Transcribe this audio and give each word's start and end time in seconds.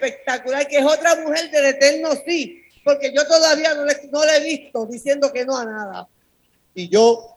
espectacular, 0.00 0.66
que 0.66 0.78
es 0.78 0.84
otra 0.84 1.16
mujer 1.16 1.50
del 1.50 1.66
eterno 1.66 2.10
sí, 2.26 2.62
porque 2.84 3.12
yo 3.14 3.26
todavía 3.26 3.74
no 3.74 3.84
le, 3.84 3.96
no 4.10 4.24
le 4.24 4.36
he 4.36 4.44
visto 4.44 4.86
diciendo 4.86 5.32
que 5.32 5.44
no 5.44 5.56
a 5.56 5.64
nada. 5.64 6.08
Y 6.74 6.88
yo, 6.88 7.36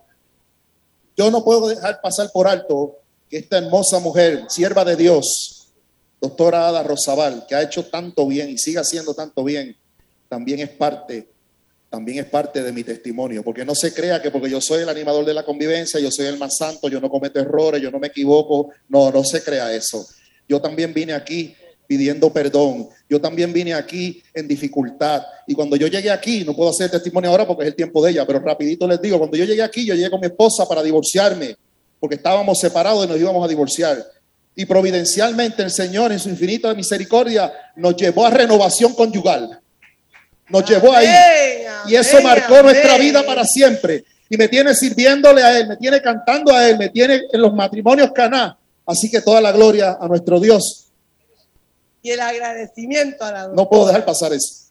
yo 1.17 1.29
no 1.29 1.43
puedo 1.43 1.67
dejar 1.67 1.99
pasar 2.01 2.29
por 2.31 2.47
alto 2.47 2.97
que 3.29 3.37
esta 3.37 3.57
hermosa 3.57 3.99
mujer, 3.99 4.45
sierva 4.47 4.85
de 4.85 4.95
Dios, 4.95 5.67
doctora 6.21 6.69
Ada 6.69 6.83
Rosabal, 6.83 7.45
que 7.47 7.55
ha 7.55 7.61
hecho 7.61 7.85
tanto 7.85 8.25
bien 8.27 8.49
y 8.49 8.57
sigue 8.57 8.79
haciendo 8.79 9.13
tanto 9.13 9.43
bien, 9.43 9.75
también 10.29 10.59
es 10.59 10.69
parte, 10.69 11.27
también 11.89 12.19
es 12.19 12.25
parte 12.25 12.63
de 12.63 12.71
mi 12.71 12.83
testimonio, 12.83 13.43
porque 13.43 13.65
no 13.65 13.75
se 13.75 13.93
crea 13.93 14.21
que 14.21 14.31
porque 14.31 14.49
yo 14.49 14.61
soy 14.61 14.83
el 14.83 14.89
animador 14.89 15.25
de 15.25 15.33
la 15.33 15.43
convivencia, 15.43 15.99
yo 15.99 16.09
soy 16.09 16.27
el 16.27 16.37
más 16.37 16.57
santo, 16.57 16.87
yo 16.87 17.01
no 17.01 17.09
cometo 17.09 17.39
errores, 17.39 17.81
yo 17.81 17.91
no 17.91 17.99
me 17.99 18.07
equivoco, 18.07 18.69
no, 18.87 19.11
no 19.11 19.23
se 19.23 19.43
crea 19.43 19.73
eso. 19.73 20.05
Yo 20.47 20.61
también 20.61 20.93
vine 20.93 21.13
aquí 21.13 21.55
pidiendo 21.87 22.31
perdón. 22.31 22.89
Yo 23.09 23.19
también 23.19 23.53
vine 23.53 23.73
aquí 23.73 24.21
en 24.33 24.47
dificultad. 24.47 25.23
Y 25.47 25.53
cuando 25.53 25.75
yo 25.75 25.87
llegué 25.87 26.11
aquí, 26.11 26.43
no 26.43 26.55
puedo 26.55 26.69
hacer 26.69 26.89
testimonio 26.89 27.29
ahora 27.29 27.45
porque 27.45 27.63
es 27.63 27.69
el 27.69 27.75
tiempo 27.75 28.03
de 28.03 28.11
ella, 28.11 28.25
pero 28.25 28.39
rapidito 28.39 28.87
les 28.87 29.01
digo, 29.01 29.17
cuando 29.17 29.37
yo 29.37 29.45
llegué 29.45 29.61
aquí, 29.61 29.85
yo 29.85 29.95
llegué 29.95 30.09
con 30.09 30.19
mi 30.19 30.27
esposa 30.27 30.67
para 30.67 30.81
divorciarme, 30.81 31.55
porque 31.99 32.15
estábamos 32.15 32.59
separados 32.59 33.05
y 33.05 33.09
nos 33.09 33.19
íbamos 33.19 33.43
a 33.43 33.47
divorciar. 33.47 34.03
Y 34.55 34.65
providencialmente 34.65 35.63
el 35.63 35.71
Señor 35.71 36.11
en 36.11 36.19
su 36.19 36.29
infinita 36.29 36.73
misericordia 36.73 37.51
nos 37.75 37.95
llevó 37.95 38.25
a 38.25 38.29
renovación 38.29 38.93
conyugal. 38.93 39.59
Nos 40.49 40.69
llevó 40.69 40.93
ahí. 40.93 41.07
Y 41.87 41.95
eso 41.95 42.21
marcó 42.21 42.61
nuestra 42.61 42.97
vida 42.97 43.23
para 43.25 43.43
siempre. 43.45 44.03
Y 44.29 44.37
me 44.37 44.47
tiene 44.47 44.73
sirviéndole 44.73 45.43
a 45.43 45.59
Él, 45.59 45.67
me 45.67 45.77
tiene 45.77 46.01
cantando 46.01 46.53
a 46.53 46.67
Él, 46.67 46.77
me 46.77 46.89
tiene 46.89 47.23
en 47.31 47.41
los 47.41 47.53
matrimonios 47.53 48.11
caná. 48.13 48.57
Así 48.85 49.09
que 49.09 49.21
toda 49.21 49.41
la 49.41 49.51
gloria 49.51 49.97
a 49.99 50.07
nuestro 50.07 50.39
Dios. 50.39 50.82
Y 52.03 52.11
el 52.11 52.19
agradecimiento 52.19 53.23
a 53.23 53.31
la 53.31 53.47
No 53.47 53.67
puedo 53.67 53.87
dejar 53.87 54.05
pasar 54.05 54.31
eso. 54.33 54.63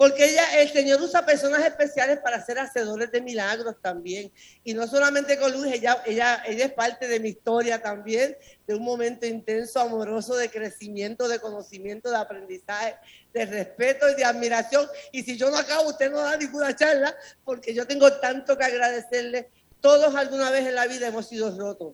Porque 0.00 0.30
ella, 0.30 0.62
el 0.62 0.70
Señor 0.70 1.02
usa 1.02 1.26
personas 1.26 1.62
especiales 1.62 2.20
para 2.20 2.42
ser 2.42 2.58
hacedores 2.58 3.12
de 3.12 3.20
milagros 3.20 3.76
también. 3.82 4.32
Y 4.64 4.72
no 4.72 4.86
solamente 4.86 5.38
con 5.38 5.52
Luz, 5.52 5.66
ella, 5.66 6.02
ella, 6.06 6.42
ella 6.46 6.64
es 6.64 6.72
parte 6.72 7.06
de 7.06 7.20
mi 7.20 7.28
historia 7.28 7.82
también, 7.82 8.34
de 8.66 8.74
un 8.74 8.82
momento 8.82 9.26
intenso, 9.26 9.78
amoroso, 9.78 10.36
de 10.36 10.50
crecimiento, 10.50 11.28
de 11.28 11.38
conocimiento, 11.38 12.10
de 12.10 12.16
aprendizaje, 12.16 12.96
de 13.34 13.44
respeto 13.44 14.08
y 14.08 14.14
de 14.14 14.24
admiración. 14.24 14.86
Y 15.12 15.22
si 15.22 15.36
yo 15.36 15.50
no 15.50 15.58
acabo, 15.58 15.90
usted 15.90 16.10
no 16.10 16.20
da 16.20 16.34
ninguna 16.38 16.74
charla, 16.74 17.14
porque 17.44 17.74
yo 17.74 17.86
tengo 17.86 18.10
tanto 18.20 18.56
que 18.56 18.64
agradecerle. 18.64 19.50
Todos 19.82 20.14
alguna 20.14 20.50
vez 20.50 20.66
en 20.66 20.76
la 20.76 20.86
vida 20.86 21.08
hemos 21.08 21.28
sido 21.28 21.54
rotos, 21.54 21.92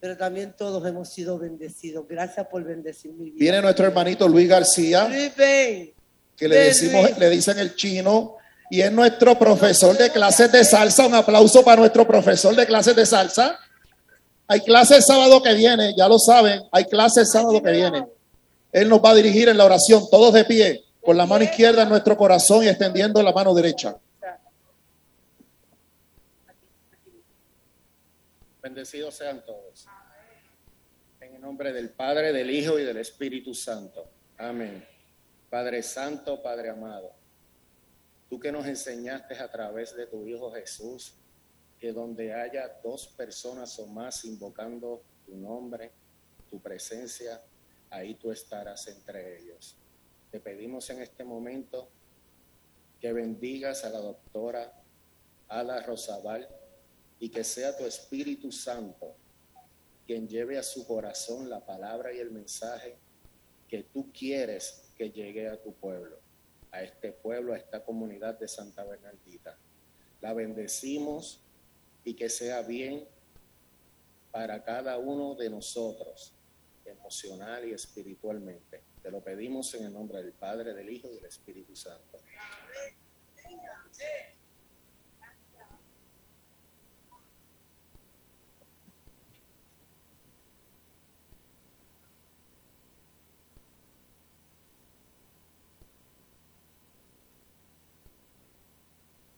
pero 0.00 0.16
también 0.16 0.54
todos 0.56 0.86
hemos 0.86 1.08
sido 1.08 1.38
bendecidos. 1.38 2.06
Gracias 2.08 2.46
por 2.46 2.62
bendecir 2.64 3.12
mi 3.12 3.30
vida. 3.30 3.36
Viene 3.38 3.60
nuestro 3.60 3.86
hermanito 3.86 4.28
Luis 4.28 4.48
García. 4.48 5.08
Luis, 5.08 5.34
ven. 5.36 5.92
que 6.36 6.48
le 6.48 6.56
decimos, 6.56 7.18
le 7.18 7.30
dicen 7.30 7.58
el 7.58 7.74
chino, 7.74 8.36
y 8.70 8.80
es 8.80 8.92
nuestro 8.92 9.38
profesor 9.38 9.96
de 9.96 10.10
clases 10.10 10.52
de 10.52 10.64
salsa. 10.64 11.06
Un 11.06 11.14
aplauso 11.14 11.64
para 11.64 11.80
nuestro 11.80 12.06
profesor 12.06 12.54
de 12.54 12.66
clases 12.66 12.94
de 12.94 13.06
salsa. 13.06 13.58
Hay 14.46 14.60
clases 14.60 14.98
el 14.98 15.02
sábado 15.02 15.42
que 15.42 15.52
viene, 15.54 15.94
ya 15.96 16.08
lo 16.08 16.18
saben, 16.18 16.62
hay 16.72 16.84
clases 16.84 17.18
el 17.18 17.26
sábado 17.26 17.62
que 17.62 17.70
viene. 17.70 18.06
Él 18.72 18.88
nos 18.88 19.04
va 19.04 19.10
a 19.10 19.14
dirigir 19.14 19.48
en 19.48 19.58
la 19.58 19.64
oración, 19.64 20.04
todos 20.10 20.32
de 20.32 20.44
pie, 20.44 20.84
con 21.02 21.16
la 21.16 21.26
mano 21.26 21.44
izquierda 21.44 21.82
en 21.82 21.88
nuestro 21.88 22.16
corazón 22.16 22.64
y 22.64 22.68
extendiendo 22.68 23.22
la 23.22 23.32
mano 23.32 23.52
derecha. 23.52 23.96
Bendecidos 28.62 29.14
sean 29.14 29.44
todos. 29.44 29.86
En 31.20 31.34
el 31.34 31.40
nombre 31.40 31.72
del 31.72 31.90
Padre, 31.90 32.32
del 32.32 32.50
Hijo 32.50 32.78
y 32.78 32.84
del 32.84 32.96
Espíritu 32.96 33.54
Santo. 33.54 34.10
Amén. 34.36 34.84
Padre 35.48 35.82
Santo, 35.82 36.42
Padre 36.42 36.68
amado, 36.68 37.12
tú 38.28 38.38
que 38.38 38.52
nos 38.52 38.66
enseñaste 38.66 39.38
a 39.38 39.50
través 39.50 39.96
de 39.96 40.06
tu 40.06 40.26
Hijo 40.26 40.52
Jesús, 40.52 41.14
que 41.78 41.92
donde 41.92 42.34
haya 42.34 42.80
dos 42.82 43.06
personas 43.06 43.78
o 43.78 43.86
más 43.86 44.24
invocando 44.24 45.02
tu 45.24 45.36
nombre, 45.36 45.92
tu 46.50 46.60
presencia, 46.60 47.40
ahí 47.90 48.14
tú 48.14 48.32
estarás 48.32 48.88
entre 48.88 49.38
ellos. 49.38 49.76
Te 50.30 50.40
pedimos 50.40 50.90
en 50.90 51.00
este 51.00 51.24
momento 51.24 51.88
que 53.00 53.12
bendigas 53.12 53.84
a 53.84 53.90
la 53.90 54.00
doctora 54.00 54.72
Ala 55.48 55.80
Rosabal 55.82 56.48
y 57.20 57.28
que 57.28 57.44
sea 57.44 57.76
tu 57.76 57.84
Espíritu 57.84 58.52
Santo 58.52 59.14
quien 60.08 60.26
lleve 60.26 60.56
a 60.56 60.62
su 60.62 60.86
corazón 60.86 61.50
la 61.50 61.60
palabra 61.66 62.14
y 62.14 62.18
el 62.18 62.30
mensaje 62.30 62.96
que 63.68 63.82
tú 63.82 64.10
quieres 64.10 64.90
que 64.96 65.10
llegue 65.10 65.48
a 65.48 65.60
tu 65.60 65.74
pueblo, 65.74 66.18
a 66.70 66.82
este 66.82 67.12
pueblo, 67.12 67.52
a 67.52 67.58
esta 67.58 67.84
comunidad 67.84 68.38
de 68.38 68.48
Santa 68.48 68.84
Bernardita. 68.84 69.58
La 70.22 70.32
bendecimos 70.32 71.42
y 72.04 72.14
que 72.14 72.30
sea 72.30 72.62
bien 72.62 73.06
para 74.30 74.64
cada 74.64 74.96
uno 74.96 75.34
de 75.34 75.50
nosotros, 75.50 76.32
emocional 76.86 77.68
y 77.68 77.74
espiritualmente. 77.74 78.80
Te 79.02 79.10
lo 79.10 79.20
pedimos 79.20 79.74
en 79.74 79.84
el 79.84 79.92
nombre 79.92 80.22
del 80.22 80.32
Padre, 80.32 80.72
del 80.72 80.88
Hijo 80.88 81.08
y 81.12 81.16
del 81.16 81.26
Espíritu 81.26 81.76
Santo. 81.76 82.18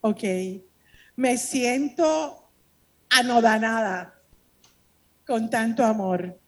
Ok, 0.03 0.23
me 1.15 1.37
siento 1.37 2.49
anodanada 3.09 4.19
con 5.27 5.47
tanto 5.49 5.85
amor. 5.85 6.39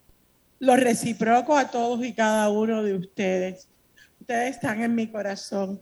Lo 0.58 0.76
reciproco 0.76 1.56
a 1.56 1.70
todos 1.70 2.04
y 2.04 2.14
cada 2.14 2.50
uno 2.50 2.82
de 2.82 2.96
ustedes. 2.96 3.68
Ustedes 4.20 4.56
están 4.56 4.82
en 4.82 4.96
mi 4.96 5.08
corazón. 5.08 5.80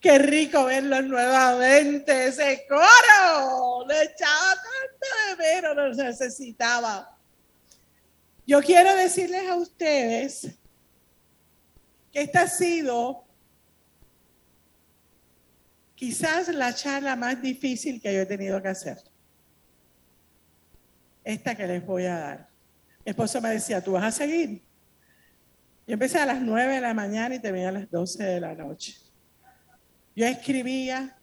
Qué 0.00 0.18
rico 0.18 0.64
verlos 0.64 1.04
nuevamente. 1.04 2.26
Ese 2.26 2.66
coro. 2.68 3.86
Le 3.88 4.02
echaba 4.02 4.54
tanto 4.56 5.42
de 5.42 5.52
menos, 5.52 5.76
lo 5.76 6.04
necesitaba. 6.04 7.16
Yo 8.46 8.60
quiero 8.60 8.94
decirles 8.96 9.48
a 9.48 9.54
ustedes 9.54 10.50
que 12.12 12.20
esta 12.20 12.42
ha 12.42 12.48
sido 12.48 13.23
quizás 15.94 16.48
la 16.48 16.74
charla 16.74 17.16
más 17.16 17.40
difícil 17.40 18.00
que 18.00 18.12
yo 18.12 18.20
he 18.20 18.26
tenido 18.26 18.60
que 18.60 18.68
hacer. 18.68 18.98
Esta 21.22 21.54
que 21.54 21.66
les 21.66 21.84
voy 21.84 22.04
a 22.04 22.18
dar. 22.18 22.48
Mi 23.04 23.10
esposo 23.10 23.40
me 23.40 23.50
decía, 23.50 23.82
¿tú 23.82 23.92
vas 23.92 24.04
a 24.04 24.10
seguir? 24.10 24.62
Yo 25.86 25.94
empecé 25.94 26.18
a 26.18 26.26
las 26.26 26.40
9 26.40 26.74
de 26.74 26.80
la 26.80 26.94
mañana 26.94 27.34
y 27.34 27.38
terminé 27.38 27.66
a 27.66 27.72
las 27.72 27.90
12 27.90 28.24
de 28.24 28.40
la 28.40 28.54
noche. 28.54 28.96
Yo 30.16 30.26
escribía, 30.26 31.16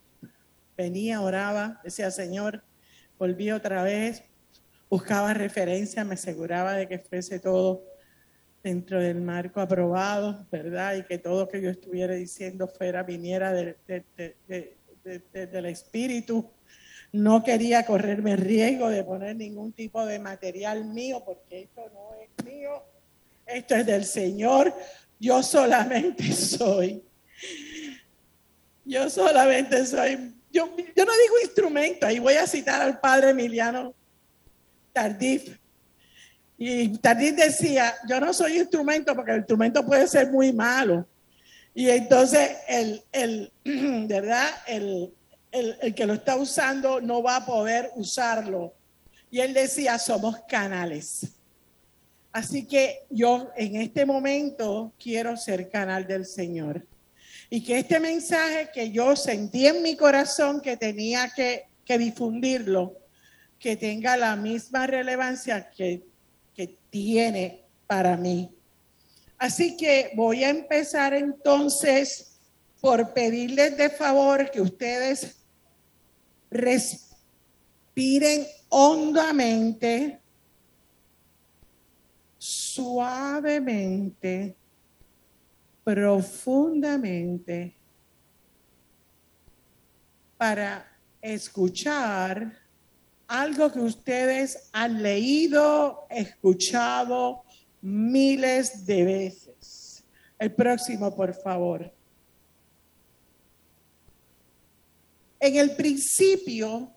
venía, 0.77 1.21
oraba, 1.21 1.79
decía, 1.83 2.11
Señor, 2.11 2.63
volví 3.17 3.51
otra 3.51 3.83
vez, 3.83 4.23
buscaba 4.89 5.33
referencia, 5.33 6.03
me 6.03 6.15
aseguraba 6.15 6.73
de 6.73 6.87
que 6.87 6.99
fuese 6.99 7.39
todo 7.39 7.83
dentro 8.63 8.99
del 8.99 9.21
marco 9.21 9.59
aprobado, 9.59 10.45
¿verdad? 10.51 10.95
Y 10.95 11.03
que 11.03 11.17
todo 11.17 11.47
que 11.47 11.61
yo 11.61 11.69
estuviera 11.69 12.13
diciendo 12.13 12.67
fuera, 12.67 13.03
viniera 13.03 13.51
del, 13.53 13.75
de, 13.87 14.03
de, 14.47 14.77
de, 15.03 15.47
del 15.47 15.65
Espíritu. 15.65 16.49
No 17.11 17.43
quería 17.43 17.85
correrme 17.85 18.35
riesgo 18.35 18.89
de 18.89 19.03
poner 19.03 19.35
ningún 19.35 19.73
tipo 19.73 20.05
de 20.05 20.19
material 20.19 20.85
mío, 20.85 21.23
porque 21.25 21.61
esto 21.61 21.89
no 21.93 22.11
es 22.21 22.45
mío, 22.45 22.83
esto 23.45 23.75
es 23.75 23.85
del 23.85 24.05
Señor. 24.05 24.73
Yo 25.19 25.43
solamente 25.43 26.31
soy. 26.33 27.03
Yo 28.85 29.09
solamente 29.09 29.85
soy. 29.85 30.35
Yo 30.51 30.65
no 30.67 30.77
digo 30.95 31.39
instrumento, 31.43 32.05
ahí 32.05 32.19
voy 32.19 32.33
a 32.33 32.45
citar 32.45 32.81
al 32.81 32.99
padre 32.99 33.29
Emiliano 33.29 33.93
Tardif, 34.91 35.57
y 36.63 36.89
Tardif 36.99 37.35
decía, 37.35 37.95
yo 38.07 38.19
no 38.19 38.31
soy 38.35 38.59
instrumento 38.59 39.15
porque 39.15 39.31
el 39.31 39.37
instrumento 39.37 39.83
puede 39.83 40.07
ser 40.07 40.29
muy 40.29 40.53
malo. 40.53 41.07
Y 41.73 41.89
entonces 41.89 42.51
el, 42.67 43.01
el 43.11 43.51
¿verdad? 44.07 44.47
El, 44.67 45.11
el, 45.51 45.75
el, 45.81 45.95
que 45.95 46.05
lo 46.05 46.13
está 46.13 46.35
usando 46.35 47.01
no 47.01 47.23
va 47.23 47.37
a 47.37 47.45
poder 47.47 47.89
usarlo. 47.95 48.75
Y 49.31 49.39
él 49.39 49.55
decía, 49.55 49.97
somos 49.97 50.37
canales. 50.47 51.29
Así 52.31 52.67
que 52.67 53.07
yo 53.09 53.49
en 53.57 53.77
este 53.77 54.05
momento 54.05 54.93
quiero 55.01 55.37
ser 55.37 55.67
canal 55.67 56.05
del 56.05 56.27
Señor. 56.27 56.85
Y 57.49 57.63
que 57.63 57.79
este 57.79 57.99
mensaje 57.99 58.69
que 58.71 58.91
yo 58.91 59.15
sentí 59.15 59.65
en 59.65 59.81
mi 59.81 59.95
corazón 59.95 60.61
que 60.61 60.77
tenía 60.77 61.31
que, 61.35 61.63
que 61.83 61.97
difundirlo, 61.97 62.99
que 63.57 63.75
tenga 63.75 64.15
la 64.15 64.35
misma 64.35 64.85
relevancia 64.85 65.67
que 65.71 66.10
tiene 66.91 67.65
para 67.87 68.15
mí. 68.15 68.55
Así 69.39 69.75
que 69.75 70.11
voy 70.15 70.43
a 70.43 70.51
empezar 70.51 71.15
entonces 71.15 72.39
por 72.79 73.13
pedirles 73.13 73.75
de 73.75 73.89
favor 73.89 74.51
que 74.51 74.61
ustedes 74.61 75.41
respiren 76.51 78.45
hondamente, 78.69 80.21
suavemente, 82.37 84.55
profundamente, 85.83 87.75
para 90.37 90.87
escuchar 91.21 92.60
algo 93.31 93.71
que 93.71 93.79
ustedes 93.79 94.67
han 94.73 95.01
leído, 95.01 96.05
escuchado 96.09 97.45
miles 97.79 98.85
de 98.85 99.05
veces. 99.05 100.03
El 100.37 100.53
próximo, 100.53 101.15
por 101.15 101.33
favor. 101.33 101.93
En 105.39 105.55
el 105.55 105.77
principio 105.77 106.91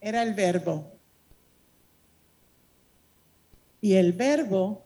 era 0.00 0.24
el 0.24 0.34
verbo. 0.34 0.98
Y 3.80 3.94
el 3.94 4.12
verbo 4.12 4.84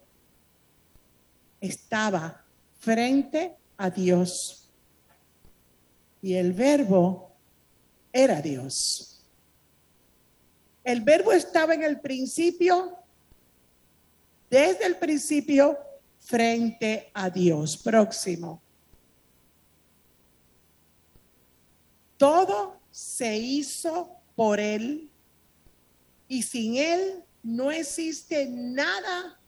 estaba 1.59 2.45
frente 2.77 3.55
a 3.75 3.89
Dios. 3.89 4.69
Y 6.21 6.35
el 6.35 6.53
verbo 6.53 7.31
era 8.13 8.39
Dios. 8.39 9.14
El 10.85 11.01
verbo 11.01 11.31
estaba 11.31 11.73
en 11.73 11.83
el 11.83 11.99
principio, 11.99 12.95
desde 14.51 14.85
el 14.85 14.97
principio, 14.97 15.77
frente 16.19 17.09
a 17.11 17.31
Dios. 17.31 17.75
Próximo. 17.75 18.61
Todo 22.17 22.79
se 22.91 23.35
hizo 23.35 24.11
por 24.35 24.59
Él 24.59 25.09
y 26.27 26.43
sin 26.43 26.77
Él 26.77 27.23
no 27.41 27.71
existe 27.71 28.47
nada 28.47 29.39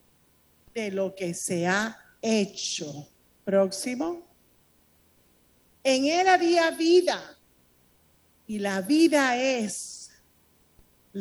de 0.73 0.91
lo 0.91 1.13
que 1.13 1.35
se 1.35 1.67
ha 1.67 1.99
hecho. 2.19 3.07
Próximo. 3.45 4.25
En 5.83 6.05
Él 6.05 6.27
había 6.27 6.71
vida 6.71 7.37
y 8.47 8.57
la 8.57 8.81
vida 8.81 9.37
es 9.37 10.06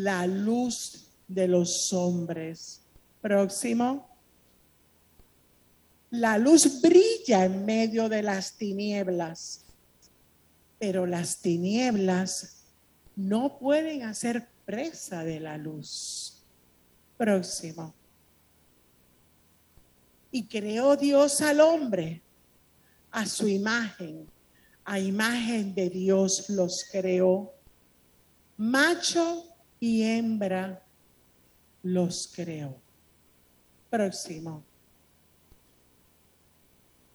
la 0.02 0.26
luz 0.26 1.08
de 1.28 1.48
los 1.48 1.92
hombres. 1.92 2.82
Próximo. 3.20 4.08
La 6.10 6.38
luz 6.38 6.80
brilla 6.80 7.44
en 7.44 7.64
medio 7.64 8.08
de 8.08 8.22
las 8.22 8.56
tinieblas 8.56 9.66
pero 10.78 11.06
las 11.06 11.38
tinieblas 11.38 12.64
no 13.14 13.58
pueden 13.58 14.02
hacer 14.02 14.48
presa 14.64 15.24
de 15.24 15.40
la 15.40 15.56
luz. 15.56 16.42
Próximo. 17.16 17.94
Y 20.30 20.46
creó 20.46 20.96
Dios 20.96 21.40
al 21.40 21.60
hombre 21.60 22.22
a 23.10 23.24
su 23.24 23.48
imagen, 23.48 24.28
a 24.84 25.00
imagen 25.00 25.74
de 25.74 25.88
Dios 25.88 26.50
los 26.50 26.84
creó. 26.90 27.54
Macho 28.58 29.55
y 29.80 30.02
hembra 30.02 30.82
los 31.82 32.32
creó. 32.34 32.76
Próximo. 33.90 34.64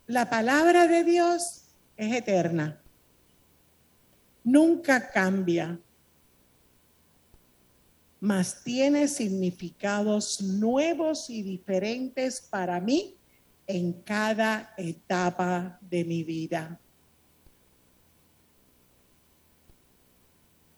La 0.08 0.30
palabra 0.30 0.88
de 0.88 1.04
Dios 1.04 1.64
es 1.96 2.14
eterna 2.14 2.82
nunca 4.44 5.10
cambia, 5.12 5.80
mas 8.20 8.64
tiene 8.64 9.08
significados 9.08 10.42
nuevos 10.42 11.30
y 11.30 11.42
diferentes 11.42 12.42
para 12.42 12.80
mí 12.80 13.18
en 13.66 13.94
cada 13.94 14.74
etapa 14.78 15.80
de 15.82 16.06
mi 16.06 16.24
vida. 16.24 16.80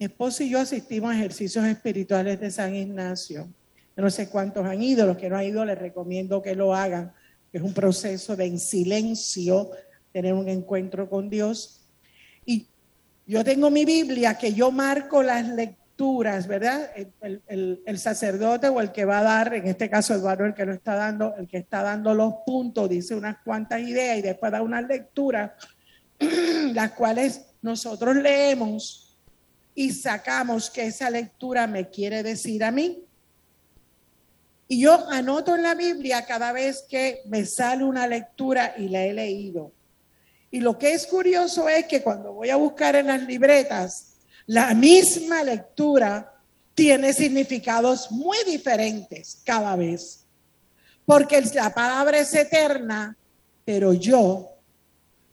Esposo 0.04 0.42
y 0.42 0.50
yo 0.50 0.60
asistimos 0.60 1.12
a 1.12 1.16
ejercicios 1.16 1.64
espirituales 1.64 2.38
de 2.38 2.50
San 2.50 2.74
Ignacio. 2.74 3.48
no 3.96 4.10
sé 4.10 4.28
cuántos 4.28 4.66
han 4.66 4.82
ido, 4.82 5.06
los 5.06 5.16
que 5.16 5.30
no 5.30 5.36
han 5.36 5.44
ido 5.44 5.64
les 5.64 5.78
recomiendo 5.78 6.42
que 6.42 6.54
lo 6.54 6.74
hagan. 6.74 7.12
Es 7.52 7.62
un 7.62 7.72
proceso 7.72 8.36
de 8.36 8.44
en 8.46 8.58
silencio 8.58 9.70
tener 10.12 10.34
un 10.34 10.48
encuentro 10.48 11.08
con 11.08 11.30
Dios. 11.30 11.86
Y 12.44 12.68
yo 13.26 13.42
tengo 13.44 13.70
mi 13.70 13.84
Biblia 13.84 14.36
que 14.36 14.52
yo 14.52 14.70
marco 14.70 15.22
las 15.22 15.48
lecturas, 15.48 16.46
¿verdad? 16.46 16.90
El, 17.20 17.98
sacerdote 17.98 18.68
o 18.68 18.80
el 18.80 18.92
que 18.92 19.04
va 19.04 19.20
a 19.20 19.22
dar, 19.22 19.54
en 19.54 19.66
este 19.66 19.88
caso 19.88 20.12
Eduardo, 20.12 20.44
el 20.44 20.54
que 20.54 20.66
lo 20.66 20.72
está 20.72 20.96
dando, 20.96 21.34
el 21.36 21.48
que 21.48 21.58
está 21.58 21.82
dando 21.82 22.12
los 22.14 22.34
puntos, 22.44 22.88
dice 22.90 23.14
unas 23.14 23.38
cuantas 23.42 23.80
ideas 23.80 24.18
y 24.18 24.22
después 24.22 24.52
da 24.52 24.60
unas 24.60 24.86
lecturas, 24.86 25.52
las 26.74 26.92
cuales 26.92 27.46
nosotros 27.62 28.16
leemos 28.16 29.03
y 29.74 29.92
sacamos 29.92 30.70
que 30.70 30.86
esa 30.86 31.10
lectura 31.10 31.66
me 31.66 31.90
quiere 31.90 32.22
decir 32.22 32.62
a 32.62 32.70
mí. 32.70 33.04
Y 34.68 34.80
yo 34.80 35.08
anoto 35.10 35.54
en 35.54 35.62
la 35.62 35.74
Biblia 35.74 36.24
cada 36.24 36.52
vez 36.52 36.84
que 36.88 37.22
me 37.26 37.44
sale 37.44 37.84
una 37.84 38.06
lectura 38.06 38.74
y 38.78 38.88
la 38.88 39.04
he 39.04 39.12
leído. 39.12 39.72
Y 40.50 40.60
lo 40.60 40.78
que 40.78 40.92
es 40.92 41.06
curioso 41.06 41.68
es 41.68 41.86
que 41.86 42.02
cuando 42.02 42.32
voy 42.32 42.50
a 42.50 42.56
buscar 42.56 42.94
en 42.96 43.08
las 43.08 43.22
libretas, 43.22 44.14
la 44.46 44.72
misma 44.74 45.42
lectura 45.42 46.32
tiene 46.74 47.12
significados 47.12 48.10
muy 48.10 48.38
diferentes 48.46 49.40
cada 49.44 49.74
vez. 49.76 50.24
Porque 51.04 51.40
la 51.54 51.74
palabra 51.74 52.18
es 52.18 52.32
eterna, 52.34 53.16
pero 53.64 53.92
yo 53.92 54.50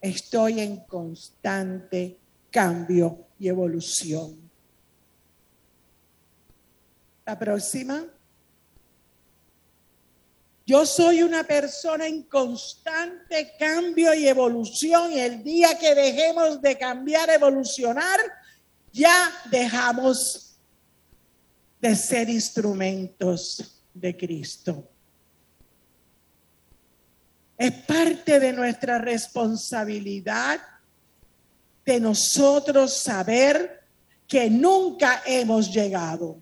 estoy 0.02 0.60
en 0.60 0.78
constante 0.78 2.18
cambio 2.50 3.28
y 3.42 3.48
evolución. 3.48 4.38
La 7.26 7.40
próxima. 7.40 8.06
Yo 10.68 10.86
soy 10.86 11.24
una 11.24 11.44
persona 11.44 12.06
en 12.06 12.22
constante 12.24 13.54
cambio 13.58 14.14
y 14.14 14.28
evolución 14.28 15.12
y 15.12 15.20
el 15.20 15.44
día 15.44 15.76
que 15.80 15.96
dejemos 15.96 16.62
de 16.62 16.78
cambiar, 16.78 17.32
evolucionar, 17.32 18.20
ya 18.94 19.34
dejamos 19.50 20.56
de 21.82 21.96
ser 21.96 22.30
instrumentos 22.30 23.82
de 23.92 24.16
Cristo. 24.16 24.88
Es 27.58 27.72
parte 27.72 28.40
de 28.40 28.54
nuestra 28.54 29.00
responsabilidad 29.00 30.62
de 31.86 32.00
nosotros 32.00 32.94
saber 32.94 33.82
que 34.28 34.50
nunca 34.50 35.22
hemos 35.26 35.74
llegado 35.74 36.38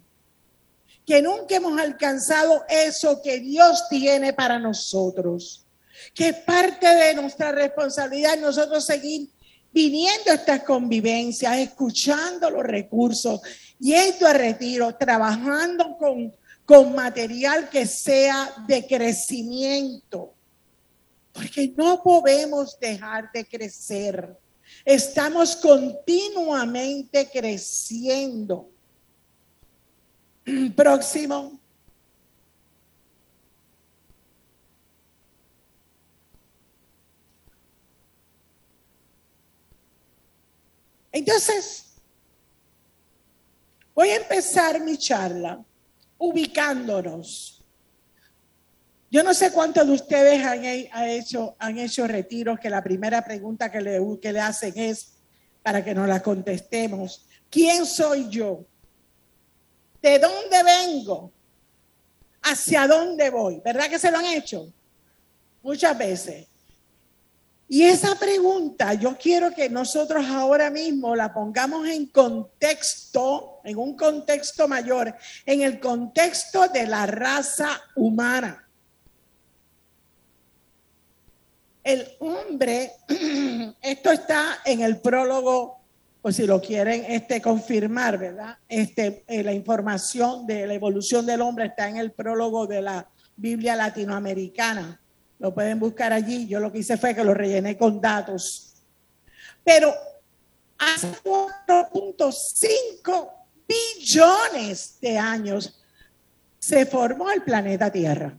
que 1.09 1.23
nunca 1.23 1.55
hemos 1.55 1.79
alcanzado 1.79 2.63
eso 2.69 3.19
que 3.19 3.39
Dios 3.39 3.89
tiene 3.89 4.31
para 4.31 4.59
nosotros. 4.59 5.65
Que 6.13 6.29
es 6.29 6.35
parte 6.35 6.85
de 6.85 7.15
nuestra 7.15 7.51
responsabilidad 7.51 8.37
nosotros 8.37 8.85
seguir 8.85 9.27
viniendo 9.73 10.29
a 10.29 10.35
estas 10.35 10.61
convivencias, 10.61 11.57
escuchando 11.57 12.51
los 12.51 12.61
recursos, 12.61 13.41
yendo 13.79 14.27
a 14.27 14.33
retiro, 14.33 14.95
trabajando 14.97 15.97
con, 15.97 16.31
con 16.63 16.93
material 16.93 17.69
que 17.69 17.87
sea 17.87 18.53
de 18.67 18.85
crecimiento. 18.85 20.35
Porque 21.33 21.73
no 21.75 22.03
podemos 22.03 22.79
dejar 22.79 23.31
de 23.31 23.45
crecer. 23.45 24.37
Estamos 24.85 25.55
continuamente 25.55 27.29
creciendo. 27.29 28.69
Próximo. 30.75 31.59
Entonces, 41.11 41.85
voy 43.93 44.09
a 44.09 44.17
empezar 44.17 44.79
mi 44.79 44.97
charla 44.97 45.63
ubicándonos. 46.17 47.58
Yo 49.11 49.23
no 49.23 49.33
sé 49.33 49.51
cuántos 49.51 49.87
de 49.87 49.93
ustedes 49.93 50.45
han, 50.45 50.63
hecho, 50.63 52.07
retiros 52.07 52.59
que 52.59 52.69
la 52.69 52.83
primera 52.83 53.23
pregunta 53.23 53.71
que 53.71 53.81
le, 53.81 53.99
que 54.21 54.31
le 54.31 54.39
hacen 54.39 54.73
es, 54.75 55.13
para 55.63 55.83
que 55.83 55.93
nos 55.93 56.07
la 56.07 56.21
contestemos, 56.21 57.25
¿quién 57.49 57.85
soy 57.85 58.29
yo? 58.29 58.65
¿De 60.01 60.19
dónde 60.19 60.63
vengo? 60.63 61.31
¿Hacia 62.43 62.87
dónde 62.87 63.29
voy? 63.29 63.61
¿Verdad 63.65 63.89
que 63.89 63.99
se 63.99 64.11
lo 64.11 64.19
han 64.19 64.25
hecho? 64.25 64.71
muchas 65.61 65.97
veces. 65.97 66.47
Y 67.67 67.83
esa 67.83 68.15
pregunta 68.15 68.95
yo 68.95 69.15
quiero 69.15 69.53
que 69.53 69.69
nosotros 69.69 70.25
ahora 70.25 70.71
mismo 70.71 71.15
la 71.15 71.31
pongamos 71.31 71.87
en 71.87 72.07
contexto, 72.07 73.61
en 73.63 73.77
un 73.77 73.95
contexto 73.95 74.67
mayor, 74.67 75.15
en 75.45 75.61
el 75.61 75.79
contexto 75.79 76.67
de 76.69 76.87
la 76.87 77.05
raza 77.05 77.79
humana. 77.95 78.67
El 81.89 82.07
hombre, 82.19 82.91
esto 83.81 84.11
está 84.11 84.59
en 84.63 84.81
el 84.81 84.99
prólogo, 84.99 85.79
pues 86.21 86.35
si 86.35 86.45
lo 86.45 86.61
quieren 86.61 87.03
este, 87.07 87.41
confirmar, 87.41 88.19
¿verdad? 88.19 88.59
Este, 88.67 89.23
eh, 89.25 89.41
la 89.41 89.53
información 89.53 90.45
de 90.45 90.67
la 90.67 90.75
evolución 90.75 91.25
del 91.25 91.41
hombre 91.41 91.65
está 91.65 91.89
en 91.89 91.97
el 91.97 92.11
prólogo 92.11 92.67
de 92.67 92.83
la 92.83 93.09
Biblia 93.35 93.75
latinoamericana. 93.75 95.01
Lo 95.39 95.51
pueden 95.51 95.79
buscar 95.79 96.13
allí. 96.13 96.45
Yo 96.45 96.59
lo 96.59 96.71
que 96.71 96.77
hice 96.77 96.95
fue 96.95 97.15
que 97.15 97.23
lo 97.23 97.33
rellené 97.33 97.75
con 97.75 97.99
datos. 97.99 98.75
Pero 99.63 99.91
hace 100.77 101.07
4.5 101.23 103.31
billones 103.67 104.99
de 105.01 105.17
años 105.17 105.81
se 106.59 106.85
formó 106.85 107.31
el 107.31 107.41
planeta 107.41 107.91
Tierra. 107.91 108.37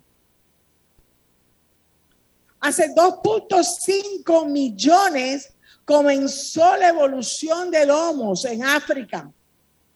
Hace 2.60 2.94
2.5 2.94 4.46
millones 4.46 5.52
comenzó 5.84 6.76
la 6.76 6.88
evolución 6.88 7.70
del 7.70 7.90
Homo 7.90 8.34
en 8.44 8.62
África, 8.64 9.30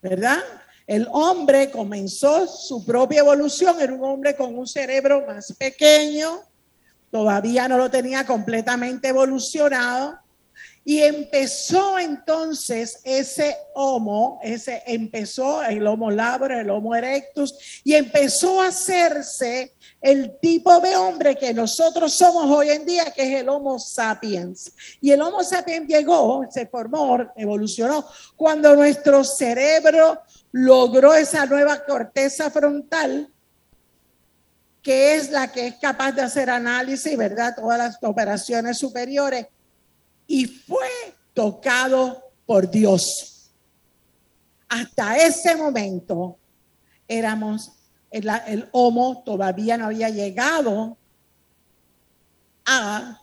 ¿verdad? 0.03 0.39
El 0.87 1.07
hombre 1.13 1.71
comenzó 1.71 2.47
su 2.47 2.85
propia 2.85 3.21
evolución, 3.21 3.81
era 3.81 3.93
un 3.93 4.05
hombre 4.05 4.35
con 4.37 4.59
un 4.59 4.67
cerebro 4.67 5.25
más 5.27 5.53
pequeño, 5.53 6.41
todavía 7.11 7.69
no 7.69 7.79
lo 7.79 7.91
tenía 7.91 8.27
completamente 8.27 9.09
evolucionado. 9.09 10.19
Y 10.87 11.01
empezó 11.01 11.99
entonces 11.99 13.01
ese 13.05 13.57
homo, 13.75 14.39
ese 14.43 14.83
empezó 14.87 15.63
el 15.63 15.87
homo 15.87 16.11
labra, 16.11 16.61
el 16.61 16.69
homo 16.69 16.95
erectus, 16.95 17.81
y 17.83 17.95
empezó 17.95 18.61
a 18.61 18.69
hacerse 18.69 19.73
el 20.03 20.39
tipo 20.41 20.81
de 20.81 20.95
hombre 20.95 21.37
que 21.37 21.55
nosotros 21.55 22.13
somos 22.13 22.51
hoy 22.51 22.69
en 22.69 22.85
día, 22.85 23.11
que 23.13 23.23
es 23.23 23.41
el 23.41 23.49
homo 23.49 23.79
sapiens. 23.79 24.73
Y 25.01 25.11
el 25.11 25.23
homo 25.23 25.43
sapiens 25.43 25.89
llegó, 25.89 26.45
se 26.51 26.67
formó, 26.67 27.33
evolucionó, 27.35 28.07
cuando 28.37 28.77
nuestro 28.77 29.25
cerebro 29.25 30.21
logró 30.53 31.15
esa 31.15 31.47
nueva 31.47 31.83
corteza 31.85 32.51
frontal 32.51 33.31
que 34.85 35.17
es 35.17 35.31
la 35.31 35.51
que 35.51 35.67
es 35.67 35.77
capaz 35.77 36.13
de 36.13 36.21
hacer 36.21 36.51
análisis, 36.51 37.17
¿verdad? 37.17 37.55
Todas 37.57 37.79
las 37.79 37.99
operaciones 38.03 38.77
superiores. 38.77 39.47
Y 40.27 40.47
fue 40.47 40.89
tocado 41.33 42.23
por 42.47 42.71
Dios. 42.71 43.51
Hasta 44.69 45.17
ese 45.17 45.57
momento 45.57 46.39
éramos, 47.07 47.73
el, 48.11 48.29
el 48.47 48.69
homo 48.73 49.23
todavía 49.25 49.77
no 49.77 49.87
había 49.87 50.09
llegado 50.09 50.97
a, 52.65 53.21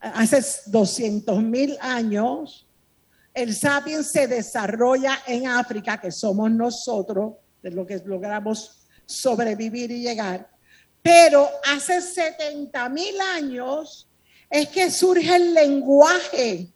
hace 0.00 0.44
200 0.66 1.42
mil 1.42 1.76
años, 1.80 2.66
el 3.34 3.54
sapiens 3.54 4.08
se 4.08 4.26
desarrolla 4.26 5.20
en 5.26 5.46
África, 5.46 6.00
que 6.00 6.10
somos 6.10 6.50
nosotros, 6.50 7.34
de 7.62 7.70
lo 7.70 7.86
que 7.86 7.98
logramos 8.04 8.86
sobrevivir 9.06 9.90
y 9.90 10.02
llegar. 10.02 10.50
Pero 11.02 11.48
hace 11.64 12.00
70 12.00 12.88
mil 12.88 13.20
años 13.20 14.09
es 14.50 14.68
que 14.68 14.90
surge 14.90 15.36
el 15.36 15.54
lenguaje. 15.54 16.66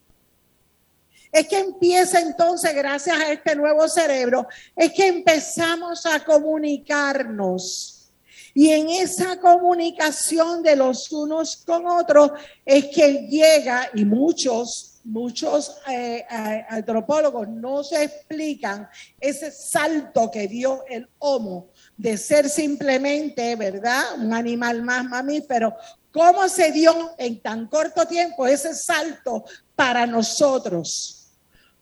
Es 1.33 1.49
que 1.49 1.59
empieza 1.59 2.21
entonces, 2.21 2.73
gracias 2.73 3.19
a 3.19 3.33
este 3.33 3.57
nuevo 3.57 3.89
cerebro, 3.89 4.47
es 4.77 4.93
que 4.93 5.09
empezamos 5.09 6.07
a 6.07 6.25
comunicarnos. 6.25 8.13
Y 8.57 8.71
en 8.71 8.89
esa 8.89 9.41
comunicación 9.41 10.63
de 10.63 10.77
los 10.77 11.11
unos 11.11 11.57
con 11.57 11.89
otros 11.89 12.31
es 12.65 12.87
que 12.87 13.27
llega, 13.29 13.91
y 13.95 14.05
muchos, 14.05 15.01
muchos 15.03 15.77
eh, 15.91 16.25
eh, 16.31 16.67
antropólogos 16.69 17.49
no 17.49 17.83
se 17.83 18.05
explican 18.05 18.89
ese 19.19 19.51
salto 19.51 20.31
que 20.31 20.47
dio 20.47 20.85
el 20.89 21.09
Homo 21.19 21.71
de 21.97 22.17
ser 22.17 22.49
simplemente, 22.49 23.57
¿verdad? 23.57 24.03
Un 24.19 24.33
animal 24.33 24.83
más 24.83 25.05
mamífero. 25.05 25.75
¿Cómo 26.15 26.49
se 26.49 26.71
dio 26.71 27.11
en 27.19 27.41
tan 27.41 27.67
corto 27.67 28.07
tiempo 28.07 28.47
ese 28.47 28.73
salto 28.73 29.45
para 29.75 30.07
nosotros? 30.07 31.33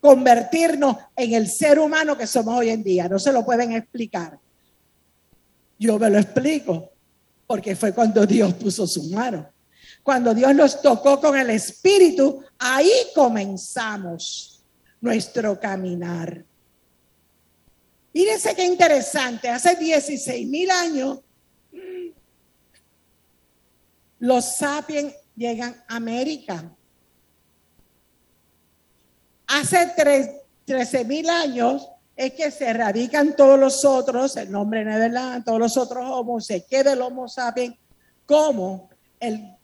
Convertirnos 0.00 0.96
en 1.14 1.34
el 1.34 1.50
ser 1.50 1.78
humano 1.78 2.16
que 2.16 2.26
somos 2.26 2.56
hoy 2.56 2.70
en 2.70 2.82
día. 2.82 3.10
No 3.10 3.18
se 3.18 3.30
lo 3.30 3.44
pueden 3.44 3.72
explicar. 3.72 4.38
Yo 5.78 5.98
me 5.98 6.08
lo 6.08 6.18
explico, 6.18 6.92
porque 7.46 7.76
fue 7.76 7.92
cuando 7.92 8.24
Dios 8.24 8.54
puso 8.54 8.86
su 8.86 9.10
mano. 9.10 9.50
Cuando 10.02 10.32
Dios 10.32 10.54
nos 10.54 10.80
tocó 10.80 11.20
con 11.20 11.36
el 11.36 11.50
Espíritu, 11.50 12.42
ahí 12.58 12.90
comenzamos 13.14 14.64
nuestro 15.02 15.60
caminar. 15.60 16.42
Fíjense 18.14 18.54
qué 18.54 18.64
interesante, 18.64 19.50
hace 19.50 19.76
16 19.76 20.48
mil 20.48 20.70
años 20.70 21.18
los 24.22 24.56
sapiens 24.56 25.12
llegan 25.34 25.82
a 25.88 25.96
América. 25.96 26.72
Hace 29.48 29.92
13 30.64 31.04
mil 31.06 31.28
años 31.28 31.88
es 32.14 32.32
que 32.34 32.52
se 32.52 32.68
erradican 32.68 33.34
todos 33.34 33.58
los 33.58 33.84
otros, 33.84 34.36
el 34.36 34.52
nombre 34.52 34.84
Nederland, 34.84 35.44
todos 35.44 35.58
los 35.58 35.76
otros 35.76 36.08
homos, 36.08 36.46
se 36.46 36.64
queda 36.64 36.92
el 36.92 37.02
Homo 37.02 37.26
sapiens 37.26 37.74
como 38.24 38.90
el, 39.18 39.56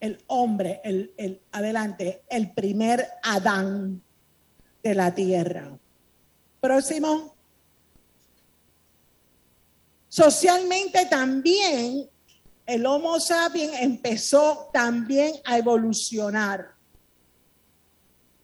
el 0.00 0.24
hombre, 0.28 0.80
el, 0.82 1.12
el, 1.18 1.42
adelante, 1.52 2.22
el 2.30 2.52
primer 2.52 3.06
Adán 3.22 4.02
de 4.82 4.94
la 4.94 5.14
tierra. 5.14 5.78
Próximo. 6.58 7.34
Socialmente 10.08 11.04
también 11.04 12.08
el 12.66 12.84
Homo 12.84 13.20
sapiens 13.20 13.80
empezó 13.80 14.70
también 14.72 15.34
a 15.44 15.56
evolucionar. 15.56 16.74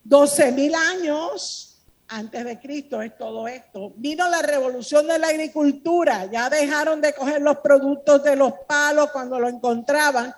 12 0.05 0.53
mil 0.53 0.75
años 0.75 1.81
antes 2.09 2.45
de 2.45 2.61
Cristo 2.61 3.03
es 3.03 3.17
todo 3.17 3.49
esto. 3.49 3.93
Vino 3.97 4.29
la 4.29 4.43
revolución 4.43 5.07
de 5.07 5.19
la 5.19 5.29
agricultura, 5.29 6.27
ya 6.31 6.49
dejaron 6.49 7.01
de 7.01 7.15
coger 7.15 7.43
los 7.43 7.59
productos 7.59 8.23
de 8.23 8.37
los 8.37 8.53
palos 8.69 9.11
cuando 9.11 9.41
lo 9.41 9.49
encontraban, 9.49 10.33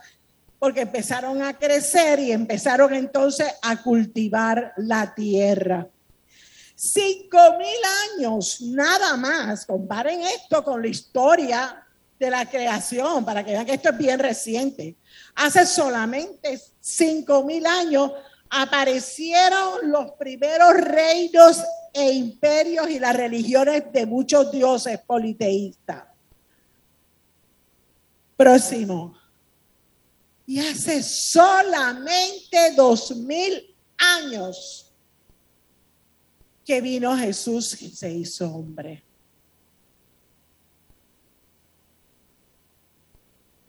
porque 0.59 0.83
empezaron 0.83 1.43
a 1.43 1.59
crecer 1.59 2.21
y 2.21 2.33
empezaron 2.33 2.95
entonces 2.95 3.53
a 3.61 3.83
cultivar 3.83 4.73
la 4.79 5.15
tierra. 5.15 5.87
Cinco 6.75 7.39
mil 7.59 8.19
años, 8.19 8.61
nada 8.63 9.17
más. 9.17 9.67
Comparen 9.67 10.23
esto 10.23 10.65
con 10.65 10.81
la 10.81 10.89
historia 10.89 11.84
de 12.25 12.31
la 12.31 12.49
creación 12.49 13.25
para 13.25 13.45
que 13.45 13.53
vean 13.53 13.67
que 13.67 13.75
esto 13.75 13.91
es 13.91 13.99
bien 13.99 14.19
reciente. 14.19 14.97
Hace 15.35 15.67
solamente 15.67 16.61
cinco 16.81 17.45
mil 17.45 17.67
años 17.67 18.11
aparecieron 18.51 19.91
los 19.91 20.13
primeros 20.13 20.75
reinos 20.75 21.63
e 21.93 22.13
imperios 22.13 22.89
y 22.89 22.99
las 22.99 23.15
religiones 23.15 23.85
de 23.93 24.07
muchos 24.07 24.51
dioses 24.51 24.99
politeístas. 25.01 26.05
Próximo. 28.37 29.17
Y 30.47 30.61
hace 30.61 31.03
solamente 31.03 32.73
dos 32.75 33.15
mil 33.17 33.75
años 33.99 34.93
que 36.65 36.81
vino 36.81 37.17
Jesús 37.17 37.81
y 37.83 37.91
se 37.91 38.11
hizo 38.11 38.47
hombre. 38.53 39.04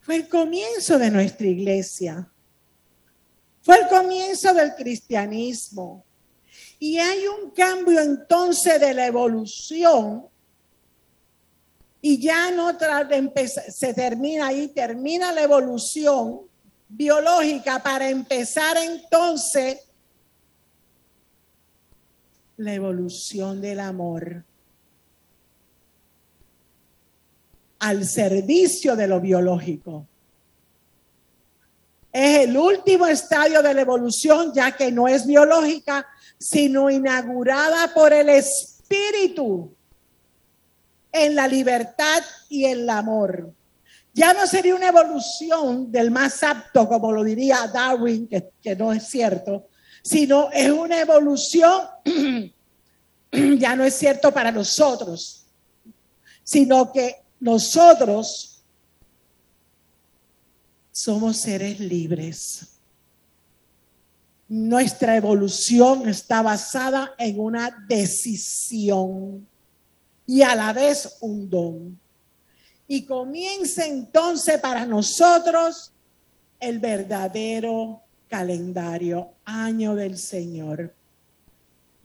Fue 0.06 0.18
el 0.18 0.30
comienzo 0.30 1.00
de 1.00 1.10
nuestra 1.10 1.48
iglesia. 1.48 2.32
Fue 3.64 3.80
el 3.80 3.88
comienzo 3.88 4.54
del 4.54 4.76
cristianismo. 4.76 6.06
Y 6.78 7.00
hay 7.00 7.26
un 7.26 7.50
cambio 7.50 8.00
entonces 8.00 8.80
de 8.80 8.94
la 8.94 9.08
evolución. 9.08 10.28
Y 12.02 12.22
ya 12.22 12.52
no 12.52 12.74
de 12.74 13.16
empezar, 13.16 13.72
se 13.72 13.96
termina 13.96 14.46
ahí, 14.46 14.68
termina 14.68 15.32
la 15.32 15.42
evolución 15.42 16.42
biológica 16.88 17.82
para 17.82 18.08
empezar 18.08 18.78
entonces 18.78 19.80
la 22.58 22.76
evolución 22.76 23.60
del 23.60 23.80
amor 23.80 24.46
al 27.86 28.04
servicio 28.04 28.96
de 28.96 29.08
lo 29.08 29.22
biológico. 29.22 30.08
Es 32.12 32.48
el 32.48 32.58
último 32.58 33.06
estadio 33.06 33.62
de 33.62 33.75
la 33.75 33.82
evolución, 33.82 34.51
ya 34.56 34.72
que 34.72 34.92
no 34.92 35.08
es 35.08 35.27
biológica, 35.27 36.08
sino 36.39 36.89
inaugurada 36.89 37.94
por 37.94 38.12
el 38.12 38.30
espíritu 38.30 39.72
en 41.12 41.36
la 41.36 41.48
libertad 41.48 42.24
y 42.50 42.65
el 42.65 42.89
amor. 42.89 43.54
Ya 44.13 44.34
no 44.34 44.48
sería 44.48 44.74
una 44.74 44.88
evolución 44.88 45.92
del 45.92 46.10
más 46.10 46.42
apto, 46.42 46.88
como 46.88 47.12
lo 47.12 47.24
diría 47.24 47.68
Darwin, 47.72 48.27
que, 48.27 48.50
que 48.63 48.75
no 48.75 48.94
es 48.94 49.04
cierto, 49.08 49.68
sino 50.01 50.50
es 50.51 50.72
una 50.72 51.01
evolución, 51.01 51.84
ya 53.32 53.75
no 53.75 53.84
es 53.84 53.94
cierto 53.94 54.32
para 54.32 54.51
nosotros, 54.51 55.46
sino 56.44 56.92
que 56.92 57.25
nosotros 57.46 58.64
somos 60.92 61.38
seres 61.38 61.80
libres. 61.80 62.80
Nuestra 64.48 65.16
evolución 65.16 66.10
está 66.10 66.42
basada 66.42 67.14
en 67.20 67.40
una 67.40 67.86
decisión 67.88 69.48
y 70.25 70.42
a 70.42 70.56
la 70.56 70.74
vez 70.74 71.18
un 71.22 71.48
don. 71.48 72.00
Y 72.88 73.06
comienza 73.06 73.86
entonces 73.86 74.60
para 74.60 74.88
nosotros 74.88 75.92
el 76.60 76.80
verdadero 76.80 78.02
calendario, 78.28 79.34
año 79.46 79.94
del 79.94 80.18
Señor. 80.18 80.96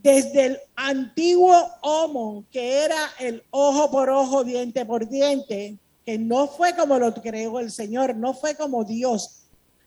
Desde 0.02 0.46
el 0.46 0.58
antiguo 0.76 1.54
Homo, 1.82 2.44
que 2.50 2.84
era 2.84 3.10
el 3.18 3.42
ojo 3.50 3.90
por 3.90 4.08
ojo, 4.08 4.44
diente 4.44 4.86
por 4.86 5.08
diente, 5.08 5.78
que 6.04 6.18
no 6.18 6.48
fue 6.48 6.74
como 6.74 6.98
lo 6.98 7.12
creó 7.14 7.60
el 7.60 7.70
Señor, 7.70 8.16
no 8.16 8.32
fue 8.32 8.54
como 8.54 8.84
Dios, 8.84 9.42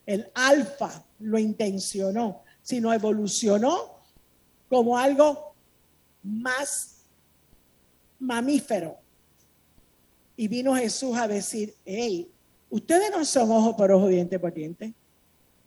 el 0.06 0.30
alfa 0.34 1.04
lo 1.18 1.38
intencionó, 1.38 2.42
sino 2.62 2.92
evolucionó 2.92 4.00
como 4.68 4.96
algo 4.98 5.54
más 6.22 7.04
mamífero. 8.18 8.96
Y 10.36 10.48
vino 10.48 10.74
Jesús 10.74 11.16
a 11.16 11.28
decir, 11.28 11.74
hey, 11.84 12.30
ustedes 12.70 13.10
no 13.10 13.24
son 13.24 13.50
ojo 13.50 13.76
por 13.76 13.92
ojo, 13.92 14.08
diente 14.08 14.38
por 14.38 14.52
diente. 14.52 14.94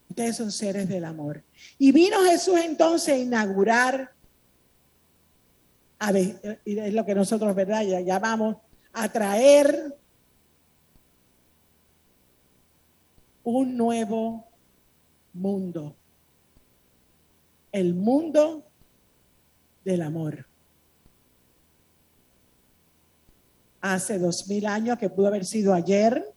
Ustedes 0.10 0.36
son 0.36 0.52
seres 0.52 0.88
del 0.90 1.06
amor. 1.06 1.44
Y 1.78 1.92
vino 1.92 2.24
Jesús 2.24 2.60
entonces 2.64 3.14
a 3.14 3.18
inaugurar, 3.18 4.12
a 6.00 6.12
ver, 6.12 6.62
es 6.66 6.94
lo 6.94 7.06
que 7.06 7.16
nosotros, 7.16 7.56
¿verdad? 7.56 7.84
Ya, 7.84 8.02
ya 8.02 8.20
vamos 8.20 8.58
a 8.94 9.12
traer 9.12 9.96
un 13.44 13.78
nuevo 13.78 14.46
mundo. 15.34 15.96
El 17.72 17.94
mundo 17.94 18.66
del 19.84 20.02
amor. 20.02 20.46
Hace 23.82 24.20
dos 24.20 24.48
mil 24.48 24.66
años, 24.66 24.98
que 24.98 25.10
pudo 25.10 25.28
haber 25.28 25.46
sido 25.46 25.74
ayer, 25.74 26.34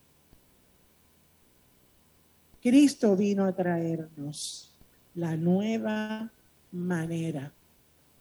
Cristo 2.62 3.16
vino 3.16 3.44
a 3.44 3.54
traernos 3.54 4.74
la 5.14 5.36
nueva 5.36 6.30
manera 6.70 7.52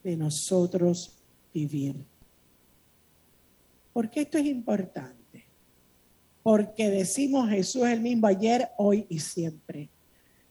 de 0.04 0.18
nosotros 0.18 1.19
vivir. 1.54 2.06
¿Por 3.94 4.10
qué 4.10 4.22
esto 4.22 4.38
es 4.38 4.46
importante? 4.46 5.46
Porque 6.44 6.90
decimos 6.90 7.50
Jesús 7.50 7.84
es 7.84 7.94
el 7.94 8.02
mismo 8.02 8.28
ayer, 8.28 8.70
hoy 8.78 9.06
y 9.10 9.20
siempre. 9.20 9.90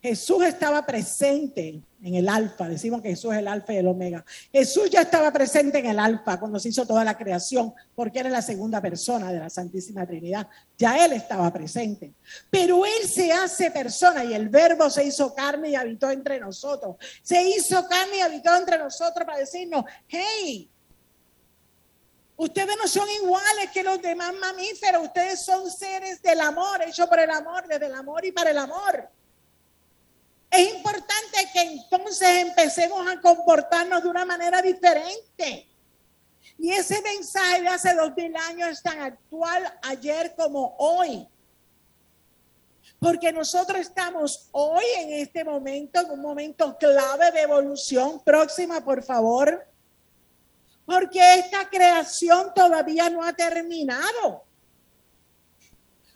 Jesús 0.01 0.45
estaba 0.45 0.85
presente 0.85 1.81
en 2.01 2.15
el 2.15 2.29
alfa, 2.29 2.69
decimos 2.69 3.01
que 3.01 3.09
Jesús 3.09 3.33
es 3.33 3.39
el 3.39 3.47
alfa 3.49 3.73
y 3.73 3.77
el 3.77 3.87
omega. 3.87 4.23
Jesús 4.51 4.89
ya 4.89 5.01
estaba 5.01 5.31
presente 5.33 5.79
en 5.79 5.87
el 5.87 5.99
alfa 5.99 6.39
cuando 6.39 6.57
se 6.57 6.69
hizo 6.69 6.85
toda 6.85 7.03
la 7.03 7.17
creación, 7.17 7.73
porque 7.95 8.19
era 8.19 8.29
la 8.29 8.41
segunda 8.41 8.81
persona 8.81 9.33
de 9.33 9.39
la 9.39 9.49
Santísima 9.49 10.05
Trinidad. 10.05 10.47
Ya 10.77 11.03
Él 11.03 11.11
estaba 11.11 11.51
presente. 11.51 12.13
Pero 12.49 12.85
Él 12.85 13.09
se 13.09 13.33
hace 13.33 13.71
persona 13.71 14.23
y 14.23 14.33
el 14.33 14.47
verbo 14.47 14.89
se 14.89 15.03
hizo 15.03 15.33
carne 15.35 15.71
y 15.71 15.75
habitó 15.75 16.09
entre 16.09 16.39
nosotros. 16.39 16.95
Se 17.21 17.43
hizo 17.43 17.85
carne 17.89 18.19
y 18.19 18.21
habitó 18.21 18.55
entre 18.55 18.77
nosotros 18.77 19.25
para 19.25 19.39
decirnos, 19.39 19.83
hey, 20.07 20.69
Ustedes 22.39 22.77
no 22.77 22.87
son 22.87 23.05
iguales 23.09 23.69
que 23.73 23.83
los 23.83 24.01
demás 24.01 24.33
mamíferos, 24.33 25.03
ustedes 25.03 25.43
son 25.43 25.69
seres 25.69 26.21
del 26.21 26.39
amor, 26.39 26.81
hechos 26.83 27.05
por 27.09 27.19
el 27.19 27.29
amor, 27.29 27.67
desde 27.67 27.87
el 27.87 27.93
amor 27.93 28.23
y 28.23 28.31
para 28.31 28.51
el 28.51 28.57
amor. 28.57 29.09
Es 30.49 30.73
importante 30.73 31.49
que 31.51 31.61
entonces 31.63 32.29
empecemos 32.47 33.05
a 33.09 33.19
comportarnos 33.19 34.01
de 34.01 34.07
una 34.07 34.23
manera 34.23 34.61
diferente. 34.61 35.67
Y 36.57 36.71
ese 36.71 37.01
mensaje 37.01 37.61
de 37.61 37.67
hace 37.67 37.93
dos 37.93 38.15
mil 38.15 38.33
años 38.37 38.69
es 38.69 38.81
tan 38.81 39.01
actual 39.01 39.77
ayer 39.81 40.33
como 40.37 40.77
hoy. 40.77 41.27
Porque 43.01 43.33
nosotros 43.33 43.81
estamos 43.81 44.47
hoy 44.53 44.85
en 44.99 45.11
este 45.11 45.43
momento, 45.43 45.99
en 45.99 46.11
un 46.11 46.21
momento 46.21 46.77
clave 46.77 47.33
de 47.33 47.41
evolución. 47.41 48.21
Próxima, 48.23 48.81
por 48.81 49.03
favor. 49.03 49.68
Porque 50.89 51.35
esta 51.35 51.69
creación 51.69 52.51
todavía 52.55 53.09
no 53.09 53.23
ha 53.23 53.33
terminado 53.33 54.49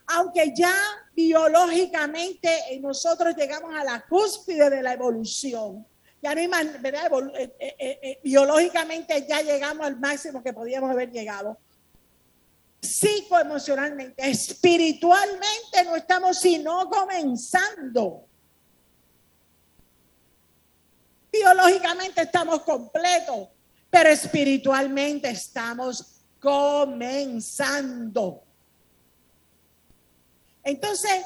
aunque 0.06 0.52
ya 0.54 0.74
biológicamente 1.14 2.78
nosotros 2.80 3.34
llegamos 3.36 3.74
a 3.74 3.84
la 3.84 4.04
cúspide 4.06 4.68
de 4.70 4.82
la 4.82 4.92
evolución, 4.92 5.86
ya 6.22 6.34
no 6.34 6.40
hay. 6.40 6.48
Eh, 7.38 7.54
eh, 7.58 7.76
eh, 7.78 8.20
biológicamente 8.22 9.26
ya 9.28 9.40
llegamos 9.42 9.86
al 9.86 9.98
máximo 9.98 10.42
que 10.42 10.52
podíamos 10.52 10.90
haber 10.90 11.10
llegado. 11.10 11.58
Psicoemocionalmente, 12.80 14.28
espiritualmente 14.28 15.84
no 15.84 15.96
estamos 15.96 16.38
sino 16.38 16.88
comenzando. 16.90 18.26
Biológicamente 21.32 22.22
estamos 22.22 22.62
completos, 22.62 23.48
pero 23.94 24.10
espiritualmente 24.10 25.30
estamos 25.30 26.20
comenzando. 26.40 28.42
Entonces, 30.64 31.24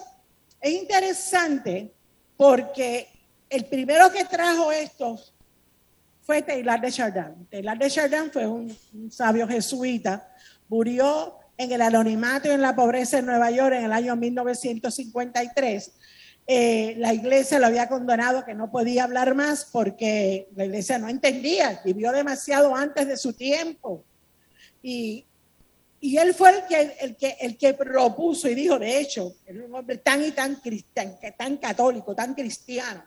es 0.60 0.72
interesante 0.74 1.94
porque 2.36 3.08
el 3.48 3.64
primero 3.64 4.12
que 4.12 4.26
trajo 4.26 4.70
esto 4.70 5.18
fue 6.20 6.42
Taylor 6.42 6.78
de 6.78 6.92
Chardin. 6.92 7.46
Taylor 7.50 7.78
de 7.78 7.90
Chardin 7.90 8.30
fue 8.30 8.46
un, 8.46 8.76
sabio 9.10 9.48
jesuita, 9.48 10.30
murió 10.68 11.38
en 11.56 11.72
el 11.72 11.80
anonimato 11.80 12.48
y 12.48 12.50
en 12.50 12.60
la 12.60 12.76
pobreza 12.76 13.20
en 13.20 13.24
Nueva 13.24 13.50
York 13.50 13.76
en 13.76 13.86
el 13.86 13.92
año 13.94 14.14
1953. 14.14 15.92
Eh, 16.50 16.94
la 16.96 17.12
iglesia 17.12 17.58
lo 17.58 17.66
había 17.66 17.88
condenado 17.88 18.44
que 18.44 18.54
no 18.54 18.70
podía 18.70 19.04
hablar 19.04 19.34
más 19.34 19.66
porque 19.70 20.48
la 20.56 20.64
iglesia 20.64 20.98
no 20.98 21.08
entendía, 21.08 21.80
vivió 21.84 22.10
demasiado 22.10 22.74
antes 22.74 23.06
de 23.06 23.16
su 23.16 23.34
tiempo. 23.34 24.02
Y 24.82 25.28
y 26.00 26.16
él 26.16 26.32
fue 26.32 26.50
el 26.50 26.66
que, 26.66 26.96
el, 27.00 27.16
que, 27.16 27.36
el 27.40 27.56
que 27.56 27.74
propuso 27.74 28.48
y 28.48 28.54
dijo, 28.54 28.78
de 28.78 29.00
hecho, 29.00 29.34
era 29.44 29.64
un 29.64 29.74
hombre 29.74 29.98
tan 29.98 30.24
y 30.24 30.30
tan, 30.30 30.56
cristiano, 30.56 31.18
tan 31.36 31.56
católico, 31.56 32.14
tan 32.14 32.34
cristiano. 32.34 33.04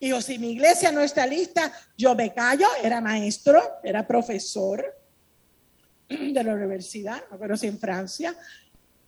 Dijo, 0.00 0.20
si 0.20 0.38
mi 0.38 0.50
iglesia 0.50 0.90
no 0.90 1.00
está 1.00 1.26
lista, 1.26 1.72
yo 1.96 2.14
me 2.14 2.34
callo, 2.34 2.66
era 2.82 3.00
maestro, 3.00 3.62
era 3.82 4.06
profesor 4.06 4.84
de 6.08 6.44
la 6.44 6.54
universidad, 6.54 7.22
no 7.30 7.38
pero 7.38 7.56
si 7.56 7.68
en 7.68 7.78
Francia, 7.78 8.34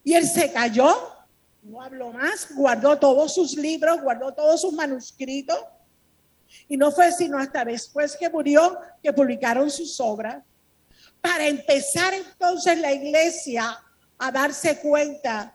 y 0.04 0.14
él 0.14 0.26
se 0.26 0.52
cayó, 0.52 0.96
no 1.68 1.82
habló 1.82 2.12
más, 2.12 2.48
guardó 2.54 2.98
todos 2.98 3.34
sus 3.34 3.54
libros, 3.54 4.00
guardó 4.00 4.32
todos 4.32 4.62
sus 4.62 4.72
manuscritos, 4.72 5.58
y 6.66 6.78
no 6.78 6.90
fue 6.90 7.12
sino 7.12 7.38
hasta 7.38 7.62
después 7.64 8.16
que 8.16 8.30
murió 8.30 8.78
que 9.02 9.12
publicaron 9.12 9.70
sus 9.70 10.00
obras 10.00 10.42
para 11.20 11.46
empezar 11.46 12.14
entonces 12.14 12.78
la 12.78 12.92
iglesia 12.92 13.78
a 14.16 14.32
darse 14.32 14.78
cuenta 14.80 15.54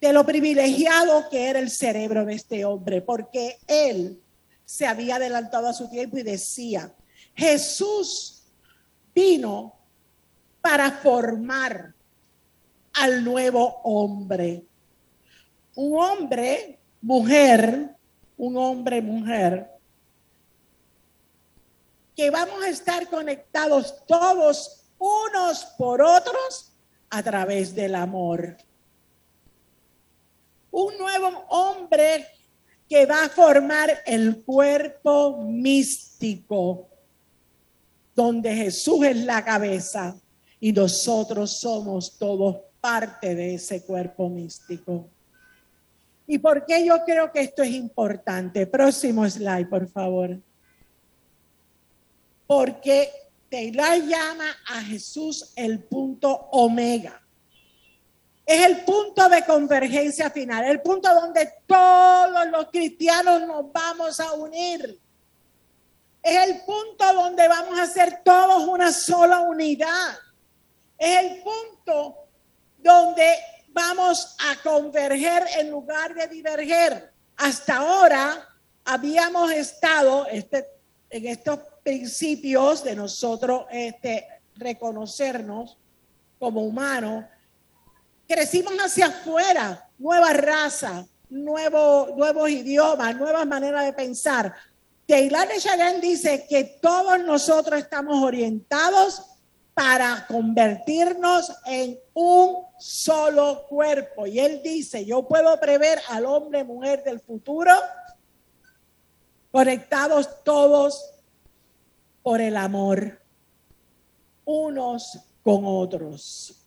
de 0.00 0.12
lo 0.12 0.24
privilegiado 0.24 1.28
que 1.28 1.48
era 1.48 1.58
el 1.58 1.70
cerebro 1.70 2.24
de 2.24 2.34
este 2.34 2.64
hombre, 2.64 3.02
porque 3.02 3.58
él 3.66 4.22
se 4.64 4.86
había 4.86 5.16
adelantado 5.16 5.68
a 5.68 5.74
su 5.74 5.90
tiempo 5.90 6.18
y 6.18 6.22
decía, 6.22 6.94
Jesús 7.34 8.44
vino 9.12 9.74
para 10.60 10.92
formar 10.92 11.94
al 12.92 13.24
nuevo 13.24 13.80
hombre. 13.82 14.66
Un 15.74 15.98
hombre, 15.98 16.78
mujer, 17.00 17.96
un 18.36 18.56
hombre, 18.56 19.00
mujer, 19.00 19.70
que 22.14 22.30
vamos 22.30 22.62
a 22.62 22.68
estar 22.68 23.08
conectados 23.08 24.04
todos 24.06 24.84
unos 24.98 25.64
por 25.78 26.02
otros 26.02 26.72
a 27.10 27.22
través 27.22 27.74
del 27.74 27.94
amor. 27.94 28.56
Un 30.70 30.96
nuevo 30.98 31.44
hombre 31.48 32.26
que 32.88 33.06
va 33.06 33.24
a 33.24 33.28
formar 33.28 34.02
el 34.06 34.42
cuerpo 34.44 35.38
místico, 35.38 36.88
donde 38.14 38.54
Jesús 38.54 39.04
es 39.06 39.16
la 39.16 39.44
cabeza 39.44 40.14
y 40.60 40.72
nosotros 40.72 41.58
somos 41.58 42.18
todos 42.18 42.56
parte 42.80 43.34
de 43.34 43.54
ese 43.54 43.82
cuerpo 43.82 44.28
místico. 44.28 45.08
¿Y 46.32 46.38
por 46.38 46.64
qué 46.64 46.82
yo 46.82 47.04
creo 47.04 47.30
que 47.30 47.42
esto 47.42 47.62
es 47.62 47.72
importante? 47.72 48.66
Próximo 48.66 49.28
slide, 49.28 49.68
por 49.68 49.86
favor. 49.86 50.40
Porque 52.46 53.12
Taylor 53.50 53.98
llama 53.98 54.46
a 54.68 54.80
Jesús 54.80 55.52
el 55.56 55.80
punto 55.80 56.30
omega. 56.52 57.22
Es 58.46 58.64
el 58.64 58.82
punto 58.82 59.28
de 59.28 59.44
convergencia 59.44 60.30
final, 60.30 60.64
el 60.64 60.80
punto 60.80 61.14
donde 61.14 61.52
todos 61.66 62.46
los 62.50 62.70
cristianos 62.70 63.46
nos 63.46 63.70
vamos 63.70 64.18
a 64.18 64.32
unir. 64.32 64.98
Es 66.22 66.48
el 66.48 66.62
punto 66.62 67.12
donde 67.12 67.46
vamos 67.46 67.78
a 67.78 67.84
ser 67.86 68.22
todos 68.24 68.66
una 68.68 68.90
sola 68.90 69.40
unidad. 69.40 70.16
Es 70.96 71.24
el 71.24 71.42
punto 71.42 72.16
donde 72.78 73.36
vamos 73.72 74.36
a 74.38 74.56
converger 74.62 75.44
en 75.58 75.70
lugar 75.70 76.14
de 76.14 76.26
diverger. 76.28 77.12
Hasta 77.36 77.78
ahora 77.78 78.48
habíamos 78.84 79.50
estado 79.52 80.26
este, 80.26 80.66
en 81.10 81.26
estos 81.26 81.58
principios 81.82 82.84
de 82.84 82.94
nosotros 82.94 83.66
este, 83.70 84.26
reconocernos 84.56 85.76
como 86.38 86.62
humanos. 86.62 87.24
Crecimos 88.28 88.74
hacia 88.74 89.06
afuera, 89.06 89.88
nueva 89.98 90.32
raza, 90.32 91.06
nuevo, 91.28 92.14
nuevos 92.16 92.50
idiomas, 92.50 93.16
nuevas 93.16 93.46
maneras 93.46 93.84
de 93.84 93.92
pensar. 93.92 94.54
Taylor 95.06 95.48
de 95.48 96.00
dice 96.00 96.46
que 96.48 96.78
todos 96.80 97.20
nosotros 97.24 97.80
estamos 97.80 98.22
orientados 98.22 99.31
para 99.74 100.26
convertirnos 100.26 101.52
en 101.66 101.98
un 102.12 102.66
solo 102.78 103.66
cuerpo. 103.68 104.26
Y 104.26 104.38
él 104.38 104.60
dice, 104.62 105.04
yo 105.04 105.26
puedo 105.26 105.58
prever 105.58 106.00
al 106.08 106.26
hombre, 106.26 106.64
mujer 106.64 107.02
del 107.04 107.20
futuro, 107.20 107.72
conectados 109.50 110.42
todos 110.44 111.14
por 112.22 112.40
el 112.40 112.56
amor, 112.56 113.20
unos 114.44 115.18
con 115.42 115.62
otros. 115.64 116.58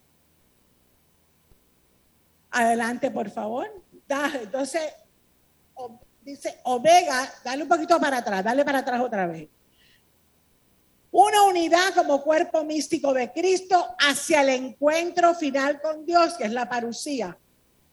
Adelante, 2.50 3.10
por 3.10 3.30
favor. 3.30 3.70
Entonces, 4.34 4.82
dice 6.22 6.60
Omega, 6.64 7.32
dale 7.44 7.62
un 7.62 7.68
poquito 7.68 8.00
para 8.00 8.18
atrás, 8.18 8.42
dale 8.42 8.64
para 8.64 8.78
atrás 8.78 9.00
otra 9.00 9.26
vez 9.26 9.48
una 11.18 11.44
unidad 11.44 11.94
como 11.94 12.22
cuerpo 12.22 12.62
místico 12.62 13.14
de 13.14 13.32
Cristo 13.32 13.82
hacia 13.98 14.42
el 14.42 14.50
encuentro 14.50 15.34
final 15.34 15.80
con 15.80 16.04
Dios, 16.04 16.34
que 16.34 16.44
es 16.44 16.52
la 16.52 16.68
parucía. 16.68 17.38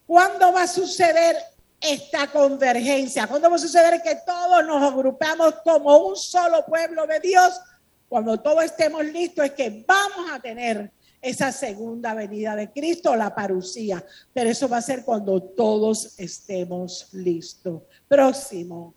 ¿Cuándo 0.05 0.51
va 0.51 0.63
a 0.63 0.67
suceder 0.67 1.38
esta 1.79 2.27
convergencia? 2.27 3.25
¿Cuándo 3.27 3.49
va 3.49 3.55
a 3.55 3.59
suceder 3.59 4.01
que 4.01 4.17
todos 4.25 4.65
nos 4.65 4.91
agrupamos 4.91 5.55
como 5.63 5.99
un 5.99 6.17
solo 6.17 6.65
pueblo 6.65 7.07
de 7.07 7.21
Dios? 7.21 7.62
Cuando 8.09 8.41
todos 8.41 8.65
estemos 8.65 9.05
listos 9.05 9.45
es 9.45 9.51
que 9.51 9.86
vamos 9.88 10.29
a 10.29 10.41
tener 10.41 10.91
esa 11.21 11.53
segunda 11.53 12.13
venida 12.13 12.57
de 12.57 12.73
Cristo, 12.73 13.15
la 13.15 13.33
parucía. 13.33 14.03
Pero 14.33 14.49
eso 14.49 14.67
va 14.67 14.79
a 14.79 14.81
ser 14.81 15.05
cuando 15.05 15.41
todos 15.41 16.19
estemos 16.19 17.07
listos. 17.13 17.83
Próximo. 18.09 18.95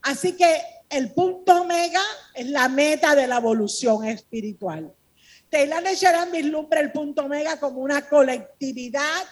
Así 0.00 0.32
que 0.32 0.81
el 0.92 1.12
punto 1.12 1.62
omega 1.62 2.02
es 2.34 2.46
la 2.48 2.68
meta 2.68 3.14
de 3.14 3.26
la 3.26 3.38
evolución 3.38 4.04
espiritual. 4.04 4.92
Taylor 5.48 5.82
Sharon 5.82 6.30
vislumbra 6.30 6.80
el 6.80 6.92
punto 6.92 7.24
omega 7.24 7.58
como 7.58 7.80
una 7.80 8.06
colectividad 8.06 9.22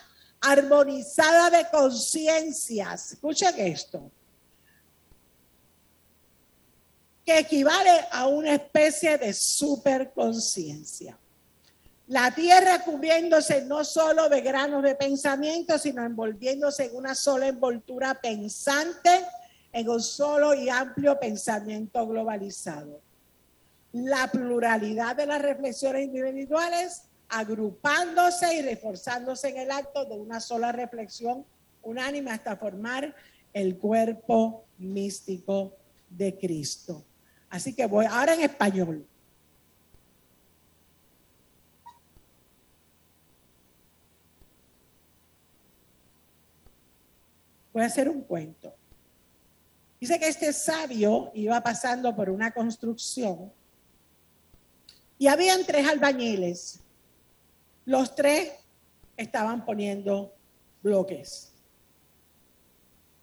armonizada 0.41 1.51
de 1.51 1.67
conciencias. 1.71 3.13
Escuchen 3.13 3.55
esto. 3.59 4.11
Que 7.25 7.41
equivale 7.41 8.07
a 8.11 8.27
una 8.27 8.55
especie 8.55 9.19
de 9.19 9.35
superconciencia. 9.35 11.19
La 12.07 12.35
tierra 12.35 12.83
cubriéndose 12.83 13.67
no 13.67 13.85
solo 13.85 14.31
de 14.31 14.41
granos 14.41 14.83
de 14.83 14.95
pensamiento, 14.95 15.79
sino 15.79 16.05
envolviéndose 16.05 16.87
en 16.87 16.97
una 16.97 17.15
sola 17.15 17.49
envoltura 17.49 18.15
pensante 18.15 19.27
en 19.73 19.89
un 19.89 20.01
solo 20.01 20.55
y 20.55 20.69
amplio 20.69 21.19
pensamiento 21.19 22.07
globalizado. 22.07 23.01
La 23.93 24.29
pluralidad 24.29 25.17
de 25.17 25.27
las 25.27 25.43
reflexiones 25.43 26.05
individuales 26.05 27.03
agrupándose 27.29 28.55
y 28.57 28.63
reforzándose 28.63 29.49
en 29.49 29.59
el 29.59 29.71
acto 29.71 30.05
de 30.05 30.19
una 30.19 30.41
sola 30.41 30.73
reflexión 30.73 31.45
unánime 31.83 32.31
hasta 32.31 32.57
formar 32.57 33.15
el 33.53 33.79
cuerpo 33.79 34.65
místico 34.79 35.77
de 36.09 36.37
Cristo. 36.37 37.05
Así 37.49 37.75
que 37.75 37.87
voy 37.87 38.07
ahora 38.07 38.35
en 38.35 38.43
español. 38.43 39.07
Voy 47.73 47.83
a 47.83 47.87
hacer 47.87 48.09
un 48.09 48.23
cuento. 48.23 48.80
Dice 50.01 50.19
que 50.19 50.29
este 50.29 50.53
sabio 50.55 51.31
iba 51.35 51.61
pasando 51.61 52.17
por 52.17 52.31
una 52.31 52.51
construcción 52.53 53.53
y 55.19 55.27
habían 55.27 55.65
tres 55.67 55.87
albañiles. 55.87 56.81
Los 57.85 58.15
tres 58.15 58.51
estaban 59.19 59.63
poniendo 59.67 60.33
bloques. 60.83 61.53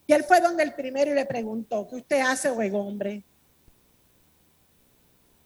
Y 0.05 0.13
él 0.13 0.23
fue 0.23 0.39
donde 0.39 0.61
el 0.61 0.75
primero 0.75 1.11
y 1.11 1.15
le 1.15 1.25
preguntó, 1.25 1.87
¿qué 1.87 1.95
usted 1.95 2.21
hace, 2.21 2.51
buen 2.51 2.75
hombre? 2.75 3.23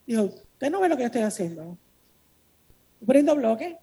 Dijo, 0.05 0.23
¿usted 0.23 0.69
no 0.69 0.81
ve 0.81 0.89
lo 0.89 0.97
que 0.97 1.03
yo 1.03 1.07
estoy 1.07 1.21
haciendo? 1.21 1.77
¿Poniendo 3.05 3.35
bloques? 3.35 3.77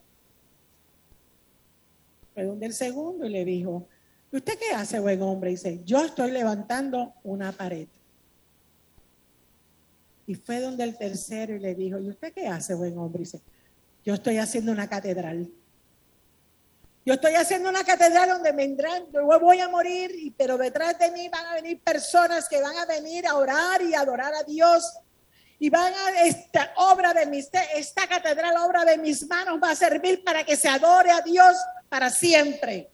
Fue 2.35 2.45
donde 2.45 2.67
el 2.67 2.75
segundo 2.75 3.25
y 3.25 3.31
le 3.31 3.45
dijo, 3.47 3.89
¿Usted 4.31 4.59
qué 4.59 4.75
hace, 4.75 5.01
buen 5.01 5.23
hombre? 5.23 5.51
Dice, 5.51 5.81
yo 5.85 6.05
estoy 6.05 6.31
levantando 6.31 7.15
una 7.23 7.53
pared. 7.53 7.89
Y 10.27 10.35
fue 10.35 10.61
donde 10.61 10.85
el 10.85 10.99
tercero 10.99 11.55
y 11.55 11.59
le 11.59 11.75
dijo, 11.75 11.99
¿y 11.99 12.11
usted 12.11 12.35
qué 12.35 12.47
hace, 12.47 12.75
buen 12.75 12.99
hombre? 12.99 13.21
Dice, 13.21 13.41
yo 14.05 14.15
estoy 14.15 14.37
haciendo 14.37 14.73
una 14.73 14.87
catedral. 14.87 15.51
Yo 17.07 17.15
estoy 17.15 17.37
haciendo 17.37 17.71
una 17.71 17.85
catedral 17.85 18.29
donde 18.29 18.53
vendrán, 18.53 19.05
yo 19.11 19.25
voy 19.41 19.61
a 19.61 19.69
morir, 19.71 20.35
pero 20.37 20.59
detrás 20.59 20.99
de 20.99 21.11
mí 21.11 21.27
van 21.31 21.47
a 21.47 21.55
venir 21.55 21.81
personas 21.81 22.47
que 22.47 22.61
van 22.61 22.77
a 22.77 22.85
venir 22.85 23.27
a 23.27 23.37
orar 23.37 23.81
y 23.81 23.95
adorar 23.95 24.35
a 24.35 24.43
Dios. 24.43 24.93
Y 25.59 25.71
van 25.71 25.95
a 25.95 26.21
esta 26.27 26.75
obra 26.77 27.15
de 27.15 27.25
mis, 27.25 27.49
esta 27.75 28.07
catedral, 28.07 28.55
obra 28.59 28.85
de 28.85 28.99
mis 28.99 29.27
manos, 29.27 29.59
va 29.63 29.71
a 29.71 29.75
servir 29.75 30.23
para 30.23 30.45
que 30.45 30.55
se 30.55 30.69
adore 30.69 31.11
a 31.11 31.23
Dios 31.23 31.57
para 31.89 32.11
siempre. 32.11 32.91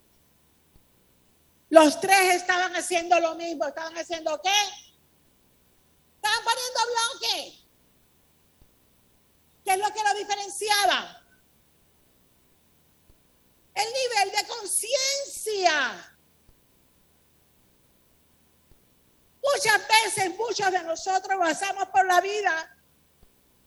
Los 1.75 2.01
tres 2.01 2.37
estaban 2.37 2.73
haciendo 2.77 3.19
lo 3.19 3.35
mismo. 3.35 3.67
¿Estaban 3.67 3.99
haciendo 3.99 4.41
qué? 4.41 4.49
Estaban 6.15 6.45
poniendo 6.45 6.81
bloque. 6.87 7.53
¿Qué 9.65 9.73
es 9.73 9.79
lo 9.79 9.93
que 9.93 10.05
lo 10.05 10.15
diferenciaba? 10.15 11.21
El 13.75 13.89
nivel 13.93 14.37
de 14.37 14.47
conciencia. 14.47 16.17
Muchas 19.43 19.81
veces, 19.89 20.39
muchos 20.39 20.71
de 20.71 20.83
nosotros 20.85 21.37
pasamos 21.41 21.89
por 21.89 22.07
la 22.07 22.21
vida 22.21 22.74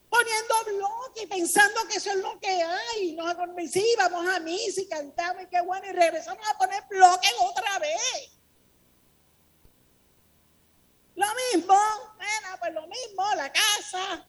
poniendo 0.10 0.56
bloques 0.65 1.24
y 1.24 1.28
pensando 1.28 1.88
que 1.88 1.98
eso 1.98 2.12
es 2.12 2.17
lo 2.17 2.39
que 2.39 2.63
hay. 2.63 3.15
Nos, 3.15 3.36
sí, 3.72 3.86
vamos 3.98 4.28
a 4.28 4.39
misa 4.39 4.82
y 4.82 4.88
cantamos 4.88 5.43
y 5.43 5.48
qué 5.48 5.62
bueno, 5.62 5.86
y 5.88 5.91
regresamos 5.91 6.46
a 6.48 6.58
poner 6.58 6.84
bloques 6.89 7.32
otra 7.39 7.80
vez. 7.80 8.32
Lo 11.15 11.26
mismo, 11.52 11.76
bueno, 12.15 12.58
pues 12.60 12.74
lo 12.74 12.88
mismo, 12.88 13.24
la 13.36 13.52
casa, 13.52 14.28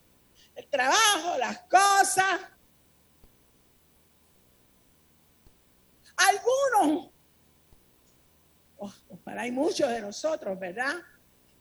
el 0.55 0.69
trabajo, 0.69 1.37
las 1.39 1.59
cosas. 1.63 2.41
Algunos, 6.17 7.11
oh, 8.79 8.93
para 9.23 9.43
hay 9.43 9.53
muchos 9.53 9.89
de 9.89 10.01
nosotros, 10.01 10.59
¿verdad? 10.59 10.97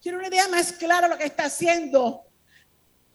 Quiero 0.01 0.17
una 0.17 0.29
idea 0.29 0.47
más 0.47 0.71
clara 0.71 1.07
de 1.07 1.13
lo 1.13 1.17
que 1.17 1.25
está 1.25 1.45
haciendo 1.45 2.26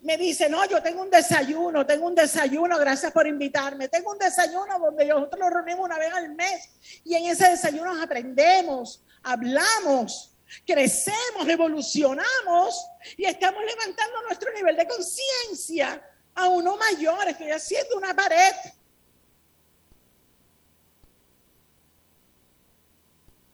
me 0.03 0.17
dice, 0.17 0.49
no, 0.49 0.65
yo 0.67 0.83
tengo 0.83 1.03
un 1.03 1.11
desayuno, 1.11 1.87
tengo 1.87 2.07
un 2.07 2.15
desayuno, 2.15 2.77
gracias 2.79 3.13
por 3.13 3.27
invitarme. 3.27 3.89
Tengo 3.89 4.11
un 4.11 4.19
desayuno 4.19 4.79
donde 4.79 5.07
nosotros 5.07 5.41
nos 5.41 5.53
reunimos 5.53 5.85
una 5.85 5.99
vez 5.99 6.13
al 6.13 6.35
mes 6.35 6.71
y 7.05 7.15
en 7.15 7.27
ese 7.27 7.49
desayuno 7.51 8.03
aprendemos, 8.03 9.05
hablamos, 9.23 10.37
crecemos, 10.67 11.49
evolucionamos 11.49 12.87
y 13.17 13.27
estamos 13.27 13.63
levantando 13.65 14.23
nuestro 14.23 14.53
nivel 14.53 14.77
de 14.77 14.89
conciencia 14.89 16.03
a 16.35 16.49
uno 16.49 16.77
mayor. 16.77 17.29
Estoy 17.29 17.53
haciendo 17.53 17.97
una 17.97 18.15
pared. 18.15 18.55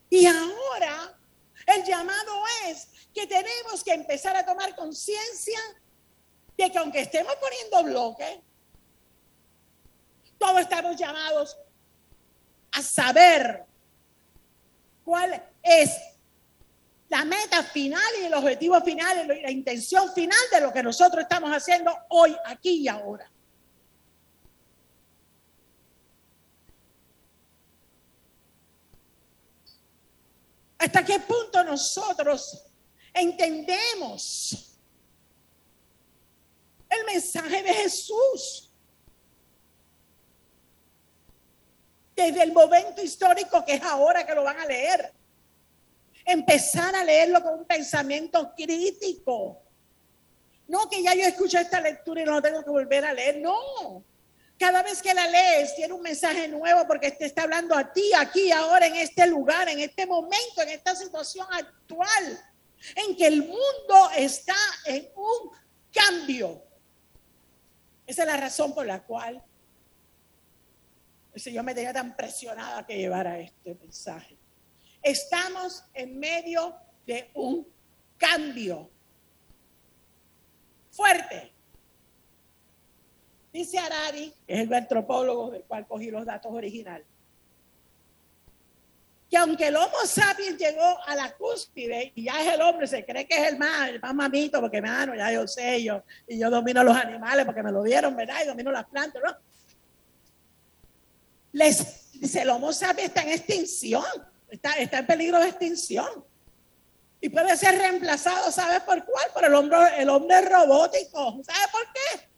Y 0.08 0.24
ahora 0.24 1.14
el 1.66 1.84
llamado 1.84 2.42
es 2.68 2.88
que 3.12 3.26
tenemos 3.26 3.84
que 3.84 3.92
empezar 3.92 4.34
a 4.34 4.46
tomar 4.46 4.74
conciencia 4.74 5.60
de 6.58 6.72
que 6.72 6.78
aunque 6.78 7.00
estemos 7.00 7.34
poniendo 7.36 7.84
bloques, 7.84 8.40
todos 10.36 10.60
estamos 10.60 10.96
llamados 10.96 11.56
a 12.72 12.82
saber 12.82 13.64
cuál 15.04 15.40
es 15.62 15.90
la 17.08 17.24
meta 17.24 17.62
final 17.62 18.02
y 18.20 18.24
el 18.24 18.34
objetivo 18.34 18.80
final 18.82 19.30
y 19.38 19.40
la 19.40 19.50
intención 19.50 20.12
final 20.12 20.38
de 20.52 20.60
lo 20.60 20.72
que 20.72 20.82
nosotros 20.82 21.22
estamos 21.22 21.50
haciendo 21.50 21.96
hoy, 22.08 22.36
aquí 22.44 22.82
y 22.82 22.88
ahora. 22.88 23.30
¿Hasta 30.78 31.04
qué 31.04 31.20
punto 31.20 31.64
nosotros 31.64 32.64
entendemos 33.14 34.67
el 36.90 37.04
mensaje 37.04 37.62
de 37.62 37.72
Jesús? 37.74 38.72
Desde 42.14 42.42
el 42.42 42.52
momento 42.52 43.02
histórico 43.02 43.64
que 43.64 43.74
es 43.74 43.82
ahora 43.82 44.26
que 44.26 44.34
lo 44.34 44.42
van 44.42 44.58
a 44.58 44.66
leer. 44.66 45.12
Empezar 46.24 46.94
a 46.94 47.04
leerlo 47.04 47.42
con 47.42 47.60
un 47.60 47.64
pensamiento 47.64 48.52
crítico. 48.56 49.62
No 50.66 50.88
que 50.88 51.02
ya 51.02 51.14
yo 51.14 51.22
escuché 51.22 51.60
esta 51.60 51.80
lectura 51.80 52.22
y 52.22 52.24
no 52.24 52.42
tengo 52.42 52.62
que 52.62 52.70
volver 52.70 53.04
a 53.04 53.12
leer. 53.12 53.38
No. 53.38 54.04
Cada 54.58 54.82
vez 54.82 55.00
que 55.00 55.14
la 55.14 55.26
lees 55.28 55.76
tiene 55.76 55.94
un 55.94 56.02
mensaje 56.02 56.48
nuevo 56.48 56.86
porque 56.86 57.12
te 57.12 57.26
está 57.26 57.44
hablando 57.44 57.76
a 57.76 57.92
ti, 57.92 58.10
aquí, 58.18 58.50
ahora, 58.50 58.86
en 58.86 58.96
este 58.96 59.26
lugar, 59.28 59.68
en 59.68 59.78
este 59.78 60.04
momento, 60.04 60.62
en 60.62 60.70
esta 60.70 60.96
situación 60.96 61.46
actual, 61.52 62.44
en 62.96 63.16
que 63.16 63.26
el 63.26 63.42
mundo 63.42 64.10
está 64.16 64.56
en 64.86 65.08
un 65.14 65.50
cambio. 65.92 66.67
Esa 68.08 68.22
es 68.22 68.28
la 68.28 68.38
razón 68.38 68.72
por 68.74 68.86
la 68.86 69.02
cual 69.04 69.44
el 71.34 71.40
Señor 71.42 71.62
me 71.62 71.74
tenía 71.74 71.92
tan 71.92 72.16
presionada 72.16 72.86
que 72.86 72.96
llevara 72.96 73.38
este 73.38 73.74
mensaje. 73.74 74.38
Estamos 75.02 75.84
en 75.92 76.18
medio 76.18 76.74
de 77.06 77.30
un 77.34 77.68
cambio 78.16 78.90
fuerte. 80.90 81.52
Dice 83.52 83.78
Arari, 83.78 84.32
que 84.46 84.54
es 84.54 84.60
el 84.60 84.72
antropólogo 84.72 85.50
del 85.50 85.64
cual 85.64 85.86
cogí 85.86 86.10
los 86.10 86.24
datos 86.24 86.50
originales, 86.50 87.06
que 89.28 89.36
aunque 89.36 89.68
el 89.68 89.76
Homo 89.76 89.98
sapiens 90.06 90.56
llegó 90.58 90.98
a 91.04 91.14
la 91.14 91.32
cúspide 91.32 92.12
y 92.14 92.24
ya 92.24 92.40
es 92.40 92.54
el 92.54 92.62
hombre, 92.62 92.86
se 92.86 93.04
cree 93.04 93.26
que 93.26 93.36
es 93.36 93.52
el 93.52 93.58
más, 93.58 93.90
el 93.90 94.00
más 94.00 94.14
mamito, 94.14 94.60
porque 94.60 94.80
mano, 94.80 95.14
ya 95.14 95.30
yo 95.32 95.46
sé, 95.46 95.82
yo, 95.82 96.02
y 96.26 96.38
yo 96.38 96.48
domino 96.48 96.82
los 96.82 96.96
animales 96.96 97.44
porque 97.44 97.62
me 97.62 97.70
lo 97.70 97.82
dieron, 97.82 98.16
¿verdad? 98.16 98.36
Y 98.42 98.46
domino 98.46 98.72
las 98.72 98.86
plantas, 98.86 99.22
¿no? 99.22 99.36
Les, 101.52 102.10
dice, 102.12 102.42
el 102.42 102.50
Homo 102.50 102.72
sapiens 102.72 103.08
está 103.08 103.22
en 103.22 103.30
extinción, 103.30 104.04
está, 104.48 104.72
está 104.74 104.98
en 104.98 105.06
peligro 105.06 105.38
de 105.40 105.48
extinción. 105.48 106.24
Y 107.20 107.28
puede 107.28 107.56
ser 107.56 107.76
reemplazado, 107.76 108.50
¿sabes 108.50 108.80
por 108.82 109.04
cuál? 109.04 109.26
Por 109.34 109.44
el 109.44 109.54
hombre, 109.54 109.78
el 109.98 110.08
hombre 110.08 110.40
robótico. 110.42 111.40
¿Sabe 111.44 111.72
por 111.72 111.82
qué? 111.92 112.28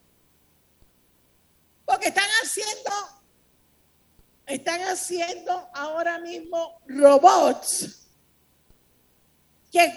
Porque 1.85 2.09
están 2.09 2.29
haciendo, 2.43 2.91
están 4.51 4.81
haciendo 4.83 5.71
ahora 5.75 6.19
mismo 6.19 6.81
robots 6.87 8.09
que 9.71 9.93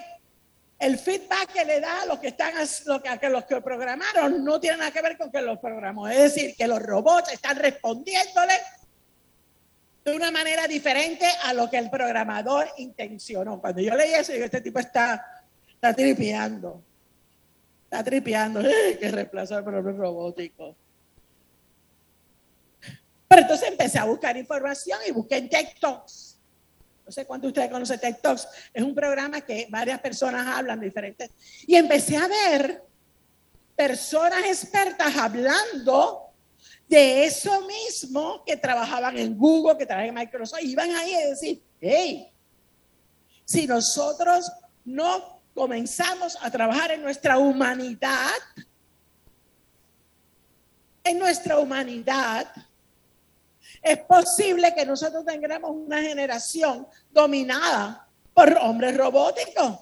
el 0.80 1.00
feedback 1.00 1.52
que 1.54 1.66
le 1.66 1.80
da 1.80 2.02
a 2.02 2.06
los 2.06 2.20
que 2.20 2.28
están 2.28 2.54
los 2.56 3.46
que 3.46 3.62
programaron 3.62 4.44
no 4.44 4.60
tiene 4.60 4.78
nada 4.78 4.92
que 4.92 5.02
ver 5.02 5.18
con 5.18 5.32
que 5.32 5.42
los 5.42 5.58
programó. 5.60 6.08
Es 6.08 6.34
decir, 6.34 6.56
que 6.56 6.68
los 6.68 6.82
robots 6.82 7.32
están 7.32 7.58
respondiéndole 7.58 8.54
de 10.04 10.14
una 10.14 10.30
manera 10.32 10.68
diferente 10.68 11.26
a 11.44 11.54
lo 11.54 11.70
que 11.70 11.78
el 11.78 11.90
programador 11.90 12.68
intencionó. 12.78 13.62
Cuando 13.62 13.82
yo 13.82 13.96
leí 13.96 14.14
eso, 14.14 14.34
digo, 14.34 14.46
este 14.46 14.60
tipo 14.60 14.80
está, 14.80 15.44
está 15.70 15.94
tripeando. 15.94 16.84
Está 17.86 18.04
tripeando. 18.04 18.62
que 19.00 19.10
reemplazó 19.10 19.58
el 19.58 19.64
programa 19.64 19.92
robótico. 19.94 20.76
Pero 23.30 23.42
entonces 23.42 23.63
a 24.00 24.06
buscar 24.06 24.38
información 24.38 25.00
y 25.08 25.12
busqué 25.12 25.38
en 25.38 25.50
TikToks. 25.50 26.40
No 27.06 27.12
sé 27.12 27.26
cuántos 27.26 27.48
de 27.48 27.50
ustedes 27.50 27.72
conocen 27.72 28.00
TikToks. 28.00 28.48
Es 28.74 28.84
un 28.84 28.96
programa 28.96 29.42
que 29.42 29.68
varias 29.70 30.00
personas 30.00 30.48
hablan 30.48 30.80
diferentes. 30.80 31.32
Y 31.68 31.76
empecé 31.76 32.18
a 32.18 32.28
ver 32.28 32.84
personas 33.76 34.46
expertas 34.46 35.16
hablando 35.18 36.34
de 36.88 37.26
eso 37.26 37.62
mismo 37.62 38.44
que 38.46 38.56
trabajaban 38.56 39.18
en 39.18 39.38
Google, 39.38 39.78
que 39.78 39.86
trabajaban 39.86 40.18
en 40.18 40.24
Microsoft, 40.24 40.62
iban 40.62 40.92
ahí 40.92 41.14
a 41.14 41.28
decir, 41.30 41.62
hey, 41.82 42.32
si 43.46 43.68
nosotros 43.68 44.52
no 44.86 45.42
comenzamos 45.54 46.38
a 46.42 46.50
trabajar 46.52 46.92
en 46.92 47.02
nuestra 47.02 47.38
humanidad, 47.38 48.32
en 51.04 51.20
nuestra 51.20 51.58
humanidad, 51.60 52.48
es 53.84 54.00
posible 54.00 54.74
que 54.74 54.86
nosotros 54.86 55.26
tengamos 55.26 55.72
una 55.72 56.02
generación 56.02 56.88
dominada 57.12 58.08
por 58.34 58.58
hombres 58.62 58.98
robóticos. 58.98 59.80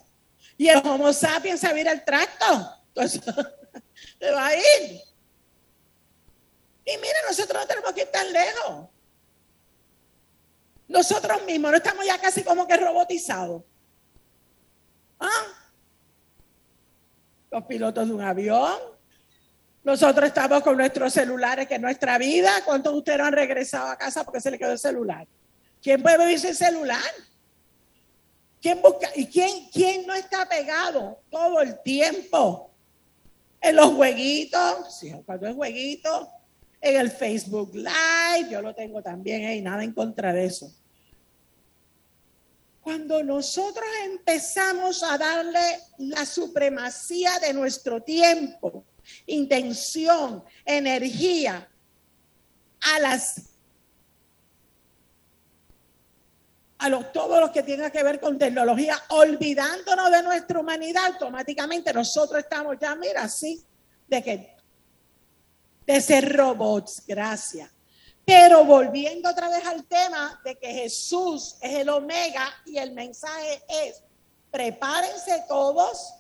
Y 0.58 0.68
el 0.68 0.86
Homo 0.86 1.14
sapiens 1.14 1.64
a 1.64 1.72
el 1.72 2.04
tracto. 2.04 2.46
Entonces, 2.88 3.22
se 4.20 4.32
va 4.32 4.48
a 4.48 4.56
ir. 4.56 5.02
Y 6.86 6.98
mira, 6.98 7.18
nosotros 7.28 7.62
no 7.62 7.68
tenemos 7.68 7.94
que 7.94 8.02
ir 8.02 8.12
tan 8.12 8.34
lejos. 8.34 8.90
Nosotros 10.88 11.44
mismos 11.46 11.72
no 11.72 11.78
estamos 11.78 12.06
ya 12.06 12.20
casi 12.20 12.44
como 12.44 12.68
que 12.68 12.78
robotizados. 12.78 13.64
¿Ah? 15.20 15.46
Los 17.52 17.64
pilotos 17.66 18.08
de 18.08 18.14
un 18.14 18.22
avión. 18.22 18.91
Nosotros 19.84 20.28
estamos 20.28 20.62
con 20.62 20.78
nuestros 20.78 21.12
celulares, 21.14 21.68
que 21.68 21.76
es 21.76 21.82
nuestra 21.82 22.18
vida. 22.18 22.52
¿Cuántos 22.66 22.94
de 22.94 23.00
ustedes 23.00 23.18
no 23.18 23.26
han 23.26 23.34
regresado 23.34 23.90
a 23.90 23.98
casa 23.98 24.24
porque 24.24 24.40
se 24.40 24.52
le 24.52 24.60
quedó 24.60 24.72
el 24.72 24.80
celular? 24.80 25.28
¿Quién 25.82 26.02
puede 26.02 26.20
vivir 26.20 26.40
sin 26.40 26.54
celular? 26.54 27.00
¿Quién 28.62 28.80
busca? 28.82 29.10
¿Y 29.16 29.26
quién, 29.26 29.70
quién 29.74 30.06
no 30.06 30.14
está 30.14 30.48
pegado 30.48 31.20
todo 31.32 31.62
el 31.62 31.82
tiempo? 31.82 32.72
En 33.60 33.76
los 33.76 33.94
jueguitos, 33.94 35.00
sí, 35.00 35.14
cuando 35.26 35.48
es 35.48 35.56
jueguito, 35.56 36.30
en 36.80 37.00
el 37.00 37.12
Facebook 37.12 37.76
Live, 37.76 38.50
yo 38.50 38.62
lo 38.62 38.74
tengo 38.74 39.02
también, 39.02 39.46
hay 39.46 39.62
nada 39.62 39.84
en 39.84 39.94
contra 39.94 40.34
de 40.34 40.46
eso. 40.46 40.72
Cuando 42.82 43.24
nosotros 43.24 43.86
empezamos 44.06 45.04
a 45.04 45.18
darle 45.18 45.80
la 46.00 46.26
supremacía 46.26 47.38
de 47.40 47.54
nuestro 47.54 48.02
tiempo, 48.02 48.84
intención, 49.26 50.44
energía 50.66 51.70
a 52.82 53.00
las 53.00 53.52
a 56.80 56.90
los, 56.90 57.12
todo 57.12 57.40
lo 57.40 57.52
que 57.52 57.62
tenga 57.62 57.92
que 57.92 58.02
ver 58.02 58.20
con 58.20 58.40
tecnología, 58.40 59.00
olvidándonos 59.10 60.10
de 60.10 60.24
nuestra 60.24 60.60
humanidad, 60.60 61.06
automáticamente 61.14 61.94
nosotros 61.94 62.40
estamos 62.40 62.76
ya, 62.82 62.96
mira, 62.96 63.22
así, 63.22 63.64
de 64.08 64.24
que 64.24 64.56
de 65.86 66.02
ser 66.02 66.36
robots, 66.36 67.04
gracias. 67.06 67.70
Pero 68.26 68.66
volviendo 68.66 69.30
otra 69.30 69.50
vez 69.50 69.64
al 69.66 69.86
tema 69.86 70.42
de 70.44 70.58
que 70.58 70.74
Jesús 70.74 71.56
es 71.62 71.72
el 71.80 71.90
omega 71.90 72.50
y 72.66 72.78
el 72.78 72.94
mensaje 72.94 73.62
es, 73.68 74.04
prepárense 74.50 75.44
todos 75.48 76.16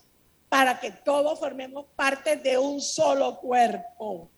para 0.52 0.82
que 0.82 0.92
todos 0.92 1.40
formemos 1.40 1.86
parte 1.96 2.36
de 2.36 2.58
un 2.58 2.82
solo 2.82 3.40
cuerpo. 3.40 4.30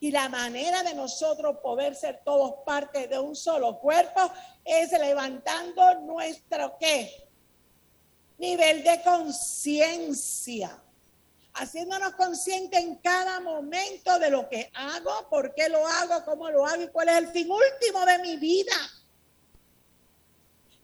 Y 0.00 0.10
la 0.10 0.26
manera 0.30 0.82
de 0.82 0.94
nosotros 0.94 1.58
poder 1.62 1.94
ser 1.94 2.22
todos 2.24 2.54
parte 2.64 3.08
de 3.08 3.18
un 3.18 3.36
solo 3.36 3.78
cuerpo 3.78 4.32
es 4.64 4.90
levantando 4.92 6.00
nuestro 6.00 6.78
qué? 6.80 7.28
Nivel 8.38 8.82
de 8.82 9.02
conciencia 9.02 10.82
haciéndonos 11.52 12.14
conscientes 12.14 12.80
en 12.80 12.94
cada 12.94 13.40
momento 13.40 14.18
de 14.18 14.30
lo 14.30 14.48
que 14.48 14.70
hago, 14.72 15.28
por 15.28 15.54
qué 15.54 15.68
lo 15.68 15.86
hago, 15.86 16.24
cómo 16.24 16.48
lo 16.48 16.64
hago 16.64 16.84
y 16.84 16.88
cuál 16.88 17.10
es 17.10 17.16
el 17.18 17.28
fin 17.28 17.50
último 17.50 18.06
de 18.06 18.18
mi 18.20 18.38
vida. 18.38 18.72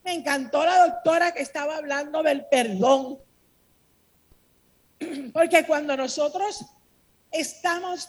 Me 0.05 0.12
encantó 0.12 0.67
la 0.67 0.87
doctora 0.87 1.33
que 1.33 1.41
estaba 1.41 1.79
hablando 1.79 2.23
del 2.23 2.45
perdón. 2.45 3.26
Porque 5.32 5.66
cuando 5.66 5.96
nosotros 5.96 6.64
estamos 7.30 8.09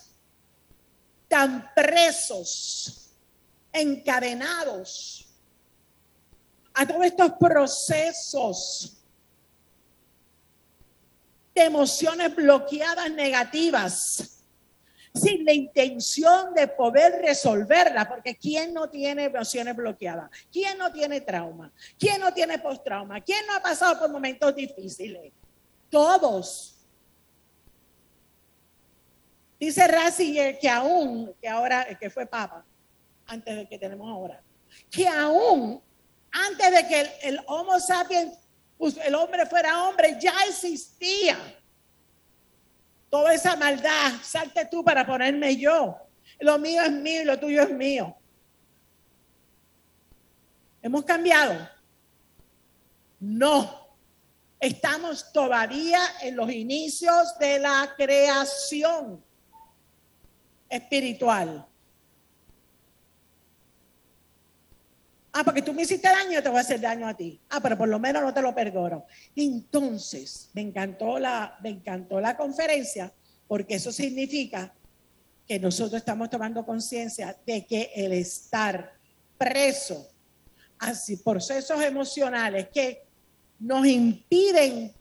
tan 1.28 1.72
presos, 1.74 3.14
encadenados 3.74 5.28
a 6.74 6.86
todos 6.88 7.06
estos 7.06 7.32
procesos 7.34 8.98
de 11.54 11.64
emociones 11.64 12.36
bloqueadas 12.36 13.12
negativas, 13.12 14.38
sin 15.14 15.44
la 15.44 15.54
intención 15.54 16.54
de 16.54 16.68
poder 16.68 17.20
resolverla, 17.24 18.08
porque 18.08 18.38
¿quién 18.38 18.74
no 18.74 18.90
tiene 18.90 19.26
emociones 19.26 19.76
bloqueadas? 19.76 20.30
¿Quién 20.52 20.78
no 20.78 20.92
tiene 20.92 21.22
trauma? 21.22 21.74
¿Quién 21.98 22.22
no 22.22 22.32
tiene 22.32 22.60
post-trauma? 22.60 23.22
¿Quién 23.22 23.46
no 23.48 23.56
ha 23.56 23.60
pasado 23.60 23.98
por 24.00 24.12
momentos 24.12 24.56
difíciles? 24.56 25.34
Todos. 25.90 26.77
Dice 29.60 29.88
Ratzinger 29.88 30.60
que 30.60 30.70
aún, 30.70 31.34
que 31.42 31.48
ahora, 31.48 31.88
que 32.00 32.10
fue 32.10 32.26
papa, 32.26 32.64
antes 33.26 33.56
de 33.56 33.68
que 33.68 33.80
tenemos 33.80 34.08
ahora, 34.08 34.42
que 34.92 35.08
aún 35.08 35.82
antes 36.32 36.72
de 36.72 36.88
que 36.88 37.12
el, 37.24 37.40
Homo 37.48 37.80
sapiens, 37.80 38.38
pues, 38.78 38.98
el 38.98 39.16
hombre 39.16 39.46
fuera 39.46 39.84
hombre, 39.84 40.18
ya 40.20 40.34
existía 40.48 41.38
toda 43.10 43.34
esa 43.34 43.56
maldad, 43.56 44.14
salte 44.22 44.66
tú 44.66 44.84
para 44.84 45.06
ponerme 45.06 45.56
yo. 45.56 45.98
Lo 46.40 46.60
mío 46.60 46.84
es 46.84 46.92
mío 46.92 47.22
y 47.22 47.26
lo 47.26 47.40
tuyo 47.40 47.64
es 47.64 47.72
mío. 47.72 48.16
¿Hemos 50.82 51.04
cambiado? 51.06 51.68
No. 53.20 53.88
Estamos 54.60 55.32
todavía 55.32 56.00
en 56.22 56.36
los 56.36 56.52
inicios 56.52 57.38
de 57.40 57.60
la 57.60 57.94
creación 57.96 59.24
espiritual. 60.70 61.66
Ah, 65.34 65.44
porque 65.44 65.62
tú 65.62 65.72
me 65.74 65.84
hiciste 65.84 66.08
daño, 66.08 66.42
te 66.42 66.50
voy 66.50 66.58
a 66.58 66.62
hacer 66.62 66.82
daño 66.82 67.08
a 67.08 67.14
ti. 67.16 67.40
Ah, 67.50 67.60
pero 67.62 67.78
por 67.78 67.88
lo 67.88 68.00
menos 68.00 68.24
no 68.24 68.34
te 68.34 68.42
lo 68.42 68.56
perdono. 68.56 69.06
Entonces, 69.36 70.50
me 70.54 70.62
encantó 70.62 71.20
la, 71.20 71.58
me 71.62 71.70
encantó 71.70 72.20
la 72.20 72.36
conferencia 72.36 73.14
porque 73.48 73.76
eso 73.76 73.92
significa 73.92 74.74
que 75.48 75.60
nosotros 75.60 76.00
estamos 76.00 76.30
tomando 76.30 76.66
conciencia 76.66 77.38
de 77.46 77.66
que 77.66 77.92
el 77.96 78.14
estar 78.14 78.94
preso 79.38 80.10
así 80.80 81.18
procesos 81.18 81.82
emocionales 81.82 82.70
que 82.70 83.04
nos 83.60 83.86
impiden 83.86 84.94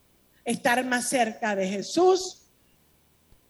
estar 0.44 0.84
más 0.84 1.08
cerca 1.08 1.56
de 1.56 1.68
Jesús, 1.68 2.45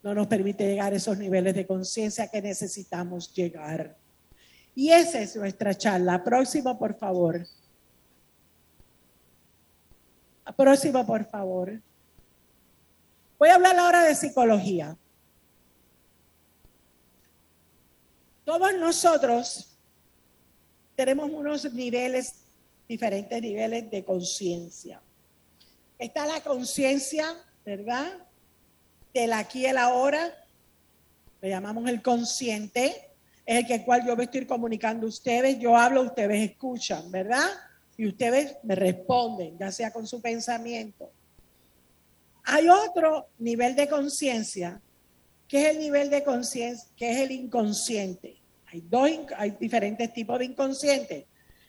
no 0.06 0.14
nos 0.14 0.28
permite 0.28 0.64
llegar 0.64 0.92
a 0.92 0.96
esos 0.96 1.18
niveles 1.18 1.52
de 1.52 1.66
conciencia 1.66 2.28
que 2.28 2.40
necesitamos 2.40 3.34
llegar. 3.34 3.96
Y 4.72 4.90
esa 4.90 5.20
es 5.20 5.34
nuestra 5.34 5.74
charla. 5.74 6.22
Próximo, 6.22 6.78
por 6.78 6.96
favor. 6.96 7.44
Próximo, 10.56 11.04
por 11.04 11.24
favor. 11.24 11.82
Voy 13.36 13.48
a 13.48 13.56
hablar 13.56 13.76
ahora 13.80 14.04
de 14.04 14.14
psicología. 14.14 14.96
Todos 18.44 18.78
nosotros 18.78 19.76
tenemos 20.94 21.28
unos 21.32 21.72
niveles, 21.74 22.44
diferentes 22.88 23.42
niveles 23.42 23.90
de 23.90 24.04
conciencia. 24.04 25.02
Está 25.98 26.26
la 26.26 26.40
conciencia, 26.42 27.26
¿verdad? 27.64 28.25
Del 29.16 29.32
aquí 29.32 29.60
y 29.60 29.64
el 29.64 29.78
ahora, 29.78 30.30
le 31.40 31.48
llamamos 31.48 31.88
el 31.88 32.02
consciente 32.02 33.12
es 33.46 33.60
el 33.60 33.66
que 33.66 33.82
cual 33.82 34.06
yo 34.06 34.14
me 34.14 34.24
estoy 34.24 34.44
comunicando 34.44 35.06
a 35.06 35.08
ustedes, 35.08 35.58
yo 35.58 35.74
hablo, 35.74 36.02
ustedes 36.02 36.50
escuchan, 36.50 37.10
¿verdad? 37.10 37.48
Y 37.96 38.08
ustedes 38.08 38.58
me 38.62 38.74
responden, 38.74 39.56
ya 39.58 39.72
sea 39.72 39.90
con 39.90 40.06
su 40.06 40.20
pensamiento. 40.20 41.10
Hay 42.44 42.68
otro 42.68 43.28
nivel 43.38 43.74
de 43.74 43.88
conciencia, 43.88 44.82
que 45.48 45.62
es 45.62 45.68
el 45.74 45.78
nivel 45.78 46.10
de 46.10 46.22
conciencia, 46.22 46.86
que 46.94 47.10
es 47.10 47.16
el 47.16 47.30
inconsciente. 47.30 48.36
Hay 48.66 48.82
dos, 48.82 49.08
hay 49.38 49.52
diferentes 49.52 50.12
tipos 50.12 50.38
de 50.40 50.44
inconsciente. 50.44 51.26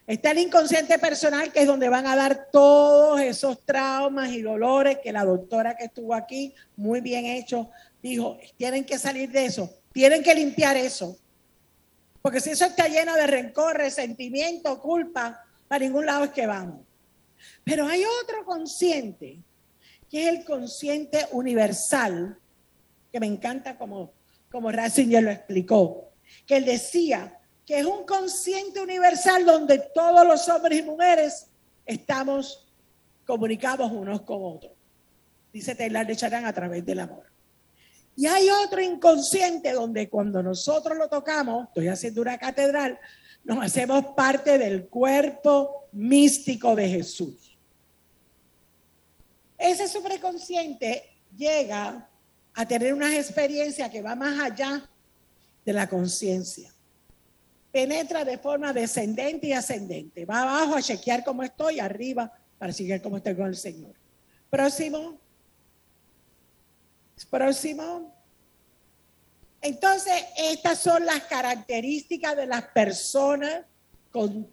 Está 0.08 0.32
el 0.32 0.38
inconsciente 0.38 0.98
personal, 1.00 1.52
que 1.52 1.60
es 1.60 1.68
donde 1.68 1.90
van 1.90 2.08
a 2.08 2.16
dar 2.16 2.48
todos 2.50 3.20
esos 3.20 3.60
traumas 3.66 4.32
y 4.32 4.42
dolores 4.42 5.00
que 5.04 5.12
la 5.12 5.26
doctora 5.26 5.76
que 5.76 5.84
estuvo 5.84 6.14
aquí, 6.14 6.56
muy 6.78 7.02
bien 7.02 7.26
hecho, 7.26 7.70
dijo, 8.02 8.38
tienen 8.56 8.86
que 8.86 8.98
salir 8.98 9.30
de 9.30 9.46
eso, 9.46 9.70
tienen 9.92 10.24
que 10.24 10.34
limpiar 10.34 10.78
eso. 10.78 11.18
Porque 12.22 12.40
si 12.40 12.52
eso 12.52 12.64
está 12.64 12.88
lleno 12.88 13.16
de 13.16 13.28
rencor, 13.28 13.76
resentimiento, 13.76 14.82
culpa, 14.82 15.44
para 15.68 15.84
ningún 15.84 16.06
lado 16.06 16.24
es 16.24 16.32
que 16.32 16.48
vamos. 16.48 16.86
Pero 17.66 17.86
hay 17.86 18.04
otro 18.24 18.46
consciente, 18.46 19.44
que 20.10 20.24
es 20.24 20.30
el 20.30 20.46
consciente 20.46 21.28
universal, 21.32 22.40
que 23.12 23.20
me 23.20 23.28
encanta 23.28 23.78
como, 23.78 24.14
como 24.50 24.72
Ratzinger 24.72 25.22
lo 25.22 25.32
explicó, 25.32 26.14
que 26.46 26.56
él 26.56 26.64
decía 26.64 27.37
que 27.68 27.80
es 27.80 27.86
un 27.86 28.06
consciente 28.06 28.80
universal 28.80 29.46
donde 29.46 29.78
todos 29.94 30.26
los 30.26 30.48
hombres 30.48 30.80
y 30.80 30.84
mujeres 30.84 31.48
estamos 31.86 32.66
comunicados 33.26 33.92
unos 33.92 34.22
con 34.22 34.40
otros. 34.42 34.72
Dice 35.52 35.76
Taylor 35.76 36.08
de 36.08 36.16
Charán 36.16 36.46
a 36.46 36.54
través 36.54 36.86
del 36.86 37.02
amor. 37.02 37.26
Y 38.16 38.26
hay 38.26 38.50
otro 38.50 38.82
inconsciente 38.82 39.74
donde 39.74 40.10
cuando 40.10 40.42
nosotros 40.42 40.98
lo 40.98 41.10
tocamos, 41.10 41.68
estoy 41.68 41.90
haciendo 41.90 42.22
una 42.22 42.38
catedral, 42.38 42.98
nos 43.44 43.62
hacemos 43.66 44.06
parte 44.16 44.58
del 44.58 44.88
cuerpo 44.88 45.90
místico 45.92 46.74
de 46.74 46.88
Jesús. 46.88 47.58
Ese 49.58 49.90
superconsciente 49.90 51.18
llega 51.36 52.10
a 52.54 52.66
tener 52.66 52.94
una 52.94 53.14
experiencia 53.14 53.92
que 53.92 54.02
va 54.02 54.16
más 54.16 54.40
allá 54.40 54.90
de 55.66 55.74
la 55.74 55.90
conciencia. 55.90 56.72
Penetra 57.72 58.26
de 58.26 58.38
forma 58.38 58.74
descendente 58.74 59.48
y 59.48 59.54
ascendente. 59.54 60.26
Va 60.26 60.42
abajo 60.42 60.76
a 60.76 60.82
chequear 60.82 61.24
cómo 61.24 61.44
estoy, 61.44 61.80
arriba 61.80 62.32
para 62.58 62.74
seguir 62.74 63.02
cómo 63.02 63.18
estoy 63.18 63.36
con 63.36 63.48
el 63.48 63.56
Señor. 63.56 63.94
Próximo. 64.50 65.20
Próximo. 67.30 68.14
Entonces, 69.62 70.14
estas 70.38 70.80
son 70.80 71.06
las 71.06 71.24
características 71.24 72.36
de 72.38 72.46
las 72.46 72.64
personas 72.68 73.66
con 74.12 74.48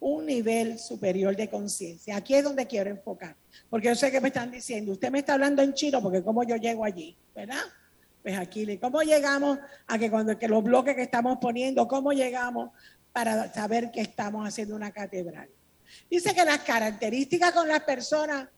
un 0.00 0.26
nivel 0.26 0.78
superior 0.78 1.34
de 1.36 1.48
conciencia. 1.48 2.16
Aquí 2.16 2.34
es 2.34 2.44
donde 2.44 2.66
quiero 2.66 2.90
enfocar, 2.90 3.36
porque 3.70 3.88
yo 3.88 3.94
sé 3.94 4.10
que 4.10 4.20
me 4.20 4.28
están 4.28 4.50
diciendo, 4.50 4.92
usted 4.92 5.10
me 5.10 5.20
está 5.20 5.34
hablando 5.34 5.62
en 5.62 5.74
chino, 5.74 6.02
porque 6.02 6.22
cómo 6.22 6.44
yo 6.44 6.56
llego 6.56 6.84
allí, 6.84 7.16
¿verdad? 7.34 7.62
Pues 8.22 8.38
aquí, 8.38 8.78
¿cómo 8.78 9.02
llegamos 9.02 9.58
a 9.86 9.98
que 9.98 10.10
cuando 10.10 10.38
que 10.38 10.48
los 10.48 10.62
bloques 10.62 10.94
que 10.94 11.02
estamos 11.02 11.38
poniendo, 11.40 11.86
cómo 11.88 12.12
llegamos 12.12 12.70
para 13.12 13.52
saber 13.52 13.90
que 13.90 14.00
estamos 14.00 14.46
haciendo 14.46 14.74
una 14.76 14.90
catedral? 14.90 15.48
Dice 16.10 16.34
que 16.34 16.44
las 16.44 16.58
características 16.60 17.52
con 17.52 17.68
las 17.68 17.80
personas 17.80 18.48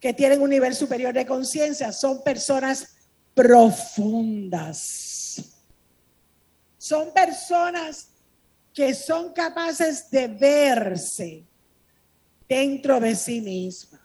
que 0.00 0.12
tienen 0.14 0.40
un 0.40 0.50
nivel 0.50 0.74
superior 0.74 1.12
de 1.12 1.26
conciencia 1.26 1.92
son 1.92 2.22
personas 2.22 2.96
profundas. 3.34 4.74
Son 6.76 7.12
personas 7.12 8.08
que 8.72 8.94
son 8.94 9.32
capaces 9.32 10.08
de 10.10 10.28
verse 10.28 11.44
dentro 12.48 13.00
de 13.00 13.16
sí 13.16 13.40
mismas. 13.40 13.97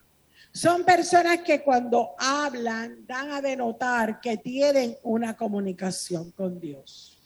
Son 0.54 0.84
personas 0.84 1.40
que 1.40 1.64
cuando 1.64 2.12
hablan 2.16 3.08
dan 3.08 3.32
a 3.32 3.42
denotar 3.42 4.22
que 4.22 4.38
tienen 4.38 4.96
una 5.02 5.36
comunicación 5.36 6.30
con 6.30 6.60
Dios. 6.60 7.20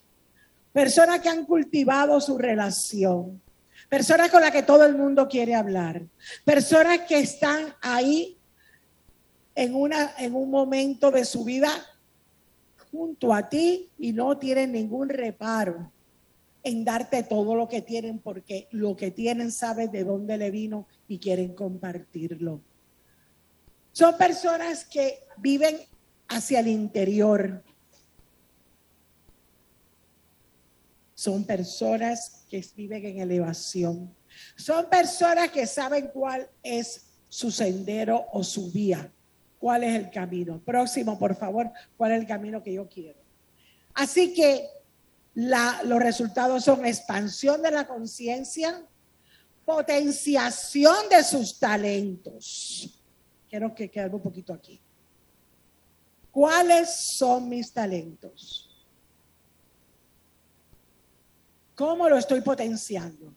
Personas 0.72 1.20
que 1.20 1.28
han 1.28 1.46
cultivado 1.46 2.22
su 2.22 2.38
relación. 2.38 3.42
Personas 3.90 4.32
con 4.32 4.42
las 4.42 4.52
que 4.52 4.64
todo 4.64 4.86
el 4.86 4.96
mundo 4.96 5.28
quiere 5.28 5.56
hablar. 5.56 6.04
Personas 6.46 7.00
que 7.00 7.20
están 7.20 7.74
ahí 7.82 8.38
en, 9.56 9.76
una, 9.76 10.14
en 10.20 10.34
un 10.34 10.50
momento 10.50 11.12
de 11.12 11.26
su 11.26 11.44
vida 11.44 11.70
junto 12.92 13.34
a 13.34 13.50
ti 13.50 13.90
y 14.00 14.14
no 14.14 14.38
tienen 14.38 14.72
ningún 14.72 15.10
reparo 15.10 15.92
en 16.64 16.86
darte 16.86 17.24
todo 17.24 17.56
lo 17.56 17.68
que 17.68 17.82
tienen 17.82 18.20
porque 18.20 18.70
lo 18.72 18.96
que 18.96 19.12
tienen 19.12 19.52
sabe 19.52 19.90
de 19.90 20.06
dónde 20.06 20.38
le 20.38 20.50
vino 20.50 20.88
y 21.10 21.20
quieren 21.20 21.54
compartirlo. 21.54 22.62
Son 23.98 24.16
personas 24.16 24.86
que 24.86 25.24
viven 25.38 25.76
hacia 26.28 26.60
el 26.60 26.68
interior. 26.68 27.64
Son 31.16 31.44
personas 31.44 32.46
que 32.48 32.64
viven 32.76 33.04
en 33.08 33.22
elevación. 33.22 34.16
Son 34.56 34.88
personas 34.88 35.50
que 35.50 35.66
saben 35.66 36.12
cuál 36.14 36.48
es 36.62 37.08
su 37.28 37.50
sendero 37.50 38.28
o 38.34 38.44
su 38.44 38.72
vía, 38.72 39.12
cuál 39.58 39.84
es 39.84 39.96
el 39.96 40.12
camino. 40.12 40.62
Próximo, 40.64 41.18
por 41.18 41.36
favor, 41.36 41.72
cuál 41.98 42.12
es 42.12 42.20
el 42.20 42.28
camino 42.28 42.62
que 42.62 42.74
yo 42.74 42.88
quiero. 42.88 43.18
Así 43.96 44.32
que 44.32 44.70
los 45.34 46.00
resultados 46.00 46.64
son 46.64 46.86
expansión 46.86 47.64
de 47.64 47.72
la 47.72 47.88
conciencia, 47.88 48.80
potenciación 49.66 51.10
de 51.10 51.24
sus 51.24 51.58
talentos. 51.58 52.97
Quiero 53.50 53.74
que 53.74 53.90
quede 53.90 54.10
un 54.10 54.22
poquito 54.22 54.54
aquí. 54.54 54.80
¿Cuáles 56.32 56.94
son 56.96 57.50
mis 57.50 57.72
talentos? 57.72 58.86
¿Cómo 61.76 62.10
lo 62.10 62.18
estoy 62.18 62.42
potenciando? 62.42 63.34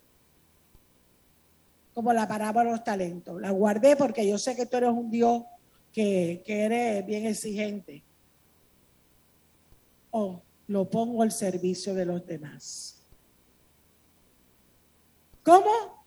Como 1.95 2.13
la 2.13 2.27
parábola 2.27 2.65
de 2.65 2.77
los 2.77 2.85
talentos. 2.85 3.41
La 3.41 3.51
guardé 3.51 3.97
porque 3.97 4.27
yo 4.29 4.39
sé 4.39 4.57
que 4.57 4.67
tú 4.67 4.79
eres 4.79 4.91
un 4.91 5.11
Dios 5.11 5.45
que, 5.93 6.43
que 6.45 6.63
eres 6.63 7.07
bien 7.07 7.27
exigente. 7.27 8.03
O 10.11 10.43
lo 10.67 10.89
pongo 10.89 11.23
al 11.23 11.33
servicio 11.33 11.95
de 11.95 12.07
los 12.07 12.27
demás. 12.27 13.07
¿Cómo? 15.43 15.99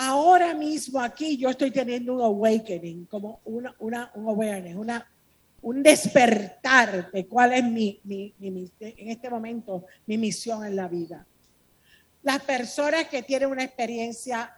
Ahora 0.00 0.54
mismo 0.54 1.00
aquí 1.00 1.36
yo 1.36 1.50
estoy 1.50 1.72
teniendo 1.72 2.14
un 2.14 2.20
awakening, 2.20 3.06
como 3.06 3.40
una, 3.44 3.74
una, 3.80 4.12
un 4.14 4.28
awareness, 4.28 4.76
una, 4.76 5.04
un 5.60 5.82
despertar 5.82 7.10
de 7.10 7.26
cuál 7.26 7.52
es 7.54 7.64
mi, 7.64 7.98
mi, 8.04 8.32
mi, 8.38 8.70
en 8.78 9.10
este 9.10 9.28
momento 9.28 9.86
mi 10.06 10.16
misión 10.16 10.64
en 10.64 10.76
la 10.76 10.86
vida. 10.86 11.26
Las 12.22 12.40
personas 12.44 13.08
que 13.08 13.24
tienen 13.24 13.50
una 13.50 13.64
experiencia, 13.64 14.54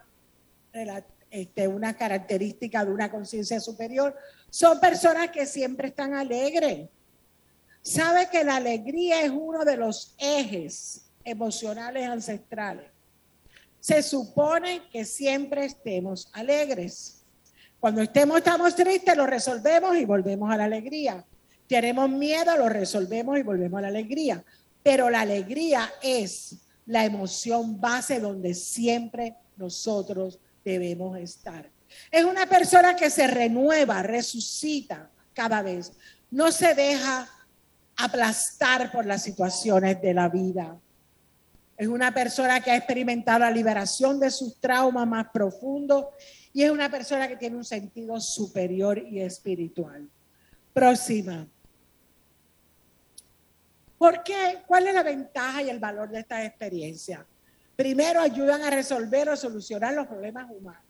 este, 1.31 1.67
una 1.67 1.97
característica 1.97 2.85
de 2.85 2.93
una 2.93 3.11
conciencia 3.11 3.61
superior, 3.61 4.15
son 4.51 4.79
personas 4.79 5.31
que 5.31 5.47
siempre 5.47 5.89
están 5.89 6.13
alegres. 6.13 6.91
Sabe 7.81 8.29
que 8.31 8.45
la 8.45 8.57
alegría 8.57 9.23
es 9.23 9.31
uno 9.31 9.65
de 9.65 9.79
los 9.79 10.15
ejes 10.19 11.11
emocionales 11.25 12.07
ancestrales. 12.07 13.00
Se 13.81 14.03
supone 14.03 14.83
que 14.93 15.05
siempre 15.05 15.65
estemos 15.65 16.29
alegres. 16.33 17.25
Cuando 17.79 18.03
estemos, 18.03 18.39
estamos 18.39 18.77
tristes, 18.77 19.17
lo 19.17 19.27
resolvemos 19.27 19.97
y 19.97 20.05
volvemos 20.05 20.51
a 20.51 20.57
la 20.57 20.65
alegría. 20.65 21.25
Tenemos 21.67 22.11
miedo, 22.11 22.57
lo 22.57 22.69
resolvemos 22.69 23.39
y 23.39 23.43
volvemos 23.43 23.79
a 23.79 23.83
la 23.83 23.89
alegría. 23.89 24.45
Pero 24.83 25.09
la 25.09 25.23
alegría 25.23 25.91
es 26.03 26.57
la 26.87 27.05
emoción 27.05 27.81
base 27.81 28.21
donde 28.21 28.55
siempre 28.55 29.37
nosotros 29.57 30.39
debemos 30.65 31.19
estar. 31.19 31.71
Es 32.11 32.25
una 32.25 32.47
persona 32.47 32.97
que 32.97 33.11
se 33.11 33.27
renueva, 33.27 34.03
resucita 34.03 35.11
cada 35.33 35.63
vez. 35.63 35.93
No 36.31 36.53
se 36.53 36.75
deja 36.75 37.29
aplastar 37.97 38.91
por 38.93 39.07
las 39.07 39.23
situaciones 39.23 40.01
de 40.01 40.15
la 40.15 40.29
vida. 40.29 40.77
Es 41.81 41.89
una 41.89 42.13
persona 42.13 42.61
que 42.61 42.71
ha 42.71 42.77
experimentado 42.77 43.39
la 43.39 43.51
liberación 43.51 44.21
de 44.21 44.31
sus 44.31 44.61
traumas 44.61 45.07
más 45.07 45.29
profundos 45.33 46.09
y 46.53 46.63
es 46.63 46.71
una 46.71 46.91
persona 46.91 47.27
que 47.27 47.39
tiene 47.39 47.57
un 47.57 47.65
sentido 47.65 48.21
superior 48.21 48.99
y 48.99 49.23
espiritual. 49.23 50.07
Próxima. 50.75 51.49
¿Por 53.97 54.23
qué? 54.23 54.59
¿Cuál 54.67 54.89
es 54.89 54.95
la 54.95 55.03
ventaja 55.03 55.63
y 55.63 55.71
el 55.71 55.79
valor 55.79 56.11
de 56.11 56.21
esta 56.21 56.45
experiencia? 56.45 57.25
Primero, 57.77 58.21
ayudan 58.21 58.61
a 58.61 58.69
resolver 58.69 59.31
o 59.31 59.37
solucionar 59.39 59.95
los 59.95 60.07
problemas 60.07 60.51
humanos. 60.51 60.85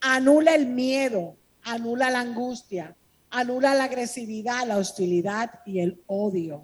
Anula 0.00 0.54
el 0.54 0.66
miedo, 0.66 1.38
anula 1.64 2.08
la 2.08 2.20
angustia, 2.20 2.94
anula 3.30 3.74
la 3.74 3.82
agresividad, 3.82 4.64
la 4.64 4.78
hostilidad 4.78 5.58
y 5.66 5.80
el 5.80 6.00
odio. 6.06 6.62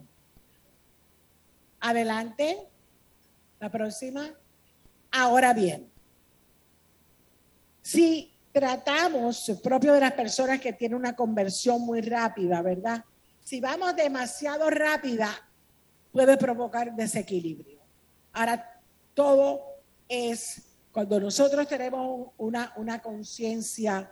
Adelante. 1.81 2.69
La 3.61 3.71
próxima. 3.71 4.31
Ahora 5.11 5.55
bien, 5.55 5.91
si 7.83 8.35
tratamos 8.53 9.53
propio 9.63 9.93
de 9.93 10.01
las 10.01 10.13
personas 10.13 10.61
que 10.61 10.73
tienen 10.73 10.99
una 10.99 11.15
conversión 11.15 11.83
muy 11.83 12.01
rápida, 12.01 12.63
¿verdad? 12.63 13.05
Si 13.43 13.61
vamos 13.61 13.95
demasiado 13.95 14.69
rápida, 14.71 15.31
puede 16.11 16.37
provocar 16.37 16.95
desequilibrio. 16.95 17.79
Ahora, 18.33 18.81
todo 19.15 19.63
es 20.09 20.63
cuando 20.93 21.21
nosotros 21.21 21.69
tenemos 21.69 22.31
una, 22.39 22.73
una 22.77 23.01
conciencia 23.01 24.11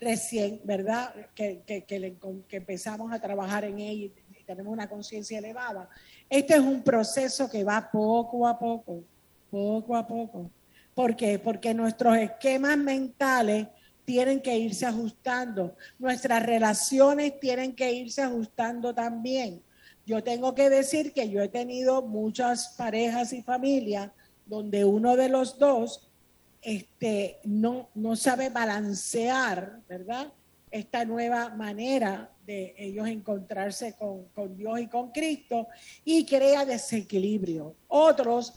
recién, 0.00 0.60
¿verdad? 0.64 1.14
Que, 1.34 1.62
que, 1.66 1.84
que, 1.84 2.56
empezamos 2.56 3.12
a 3.12 3.20
trabajar 3.20 3.64
en 3.64 3.78
ella 3.78 4.12
y 4.30 4.44
tenemos 4.44 4.72
una 4.72 4.88
conciencia 4.88 5.38
elevada. 5.38 5.88
Este 6.28 6.54
es 6.54 6.60
un 6.60 6.82
proceso 6.82 7.50
que 7.50 7.64
va 7.64 7.90
poco 7.90 8.46
a 8.46 8.58
poco, 8.58 9.02
poco 9.50 9.96
a 9.96 10.06
poco. 10.06 10.50
¿Por 10.94 11.16
qué? 11.16 11.38
Porque 11.38 11.74
nuestros 11.74 12.16
esquemas 12.16 12.76
mentales 12.76 13.66
tienen 14.04 14.40
que 14.40 14.58
irse 14.58 14.86
ajustando, 14.86 15.76
nuestras 15.98 16.44
relaciones 16.44 17.38
tienen 17.40 17.74
que 17.74 17.92
irse 17.92 18.22
ajustando 18.22 18.94
también. 18.94 19.62
Yo 20.06 20.22
tengo 20.22 20.54
que 20.54 20.68
decir 20.68 21.12
que 21.12 21.30
yo 21.30 21.40
he 21.40 21.48
tenido 21.48 22.02
muchas 22.02 22.74
parejas 22.76 23.32
y 23.32 23.42
familias 23.42 24.10
donde 24.46 24.84
uno 24.84 25.16
de 25.16 25.30
los 25.30 25.58
dos 25.58 26.10
este, 26.60 27.38
no, 27.44 27.88
no 27.94 28.14
sabe 28.16 28.50
balancear, 28.50 29.80
¿verdad? 29.88 30.32
Esta 30.74 31.04
nueva 31.04 31.50
manera 31.50 32.32
de 32.44 32.74
ellos 32.76 33.06
encontrarse 33.06 33.94
con, 33.94 34.24
con 34.30 34.56
Dios 34.56 34.80
y 34.80 34.88
con 34.88 35.12
Cristo 35.12 35.68
y 36.04 36.26
crea 36.26 36.64
desequilibrio. 36.64 37.76
Otros, 37.86 38.54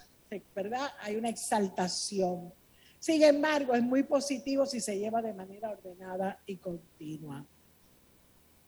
¿verdad? 0.56 0.90
Hay 1.02 1.16
una 1.16 1.30
exaltación. 1.30 2.52
Sin 2.98 3.22
embargo, 3.22 3.76
es 3.76 3.84
muy 3.84 4.02
positivo 4.02 4.66
si 4.66 4.80
se 4.80 4.98
lleva 4.98 5.22
de 5.22 5.32
manera 5.36 5.70
ordenada 5.70 6.42
y 6.48 6.56
continua. 6.56 7.46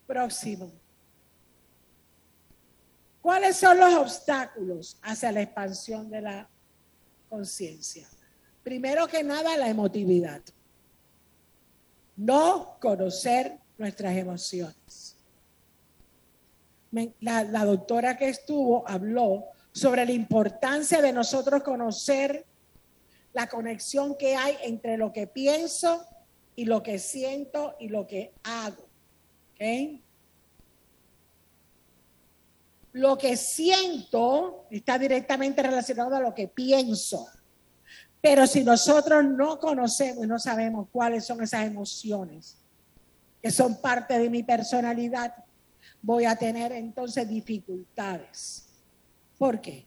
Próximo. 0.05 0.71
¿Cuáles 3.19 3.57
son 3.57 3.79
los 3.79 3.95
obstáculos 3.95 4.99
hacia 5.01 5.31
la 5.31 5.41
expansión 5.41 6.07
de 6.11 6.21
la 6.21 6.49
conciencia? 7.27 8.07
Primero 8.61 9.07
que 9.07 9.23
nada, 9.23 9.57
la 9.57 9.69
emotividad. 9.69 10.43
No 12.19 12.77
conocer 12.81 13.57
nuestras 13.77 14.17
emociones. 14.17 15.15
La, 17.21 17.45
doctora 17.63 18.17
que 18.17 18.27
estuvo 18.27 18.85
habló 18.85 19.45
sobre 19.71 20.05
la 20.05 20.11
importancia 20.11 21.01
de 21.01 21.13
nosotros 21.13 21.63
conocer 21.63 22.45
la 23.31 23.47
conexión 23.47 24.17
que 24.17 24.35
hay 24.35 24.57
entre 24.63 24.97
lo 24.97 25.13
que 25.13 25.27
pienso 25.27 26.05
y 26.57 26.65
lo 26.65 26.83
que 26.83 26.99
siento 26.99 27.77
y 27.79 27.87
lo 27.87 28.05
que 28.05 28.33
hago. 28.43 28.83
¿okay? 29.53 30.03
Lo 32.91 33.17
que 33.17 33.37
siento 33.37 34.65
está 34.69 34.99
directamente 34.99 35.63
relacionado 35.63 36.17
a 36.17 36.19
lo 36.19 36.35
que 36.35 36.49
pienso. 36.49 37.29
Pero 38.21 38.45
si 38.47 38.63
nosotros 38.63 39.23
no 39.23 39.59
conocemos 39.59 40.25
y 40.25 40.27
no 40.27 40.39
sabemos 40.39 40.87
cuáles 40.91 41.25
son 41.25 41.41
esas 41.41 41.65
emociones 41.65 42.57
que 43.41 43.51
son 43.51 43.79
parte 43.79 44.19
de 44.19 44.29
mi 44.29 44.43
personalidad, 44.43 45.33
voy 46.01 46.25
a 46.25 46.35
tener 46.35 46.73
entonces 46.73 47.27
dificultades. 47.27 48.67
¿Por 49.37 49.61
qué? 49.61 49.85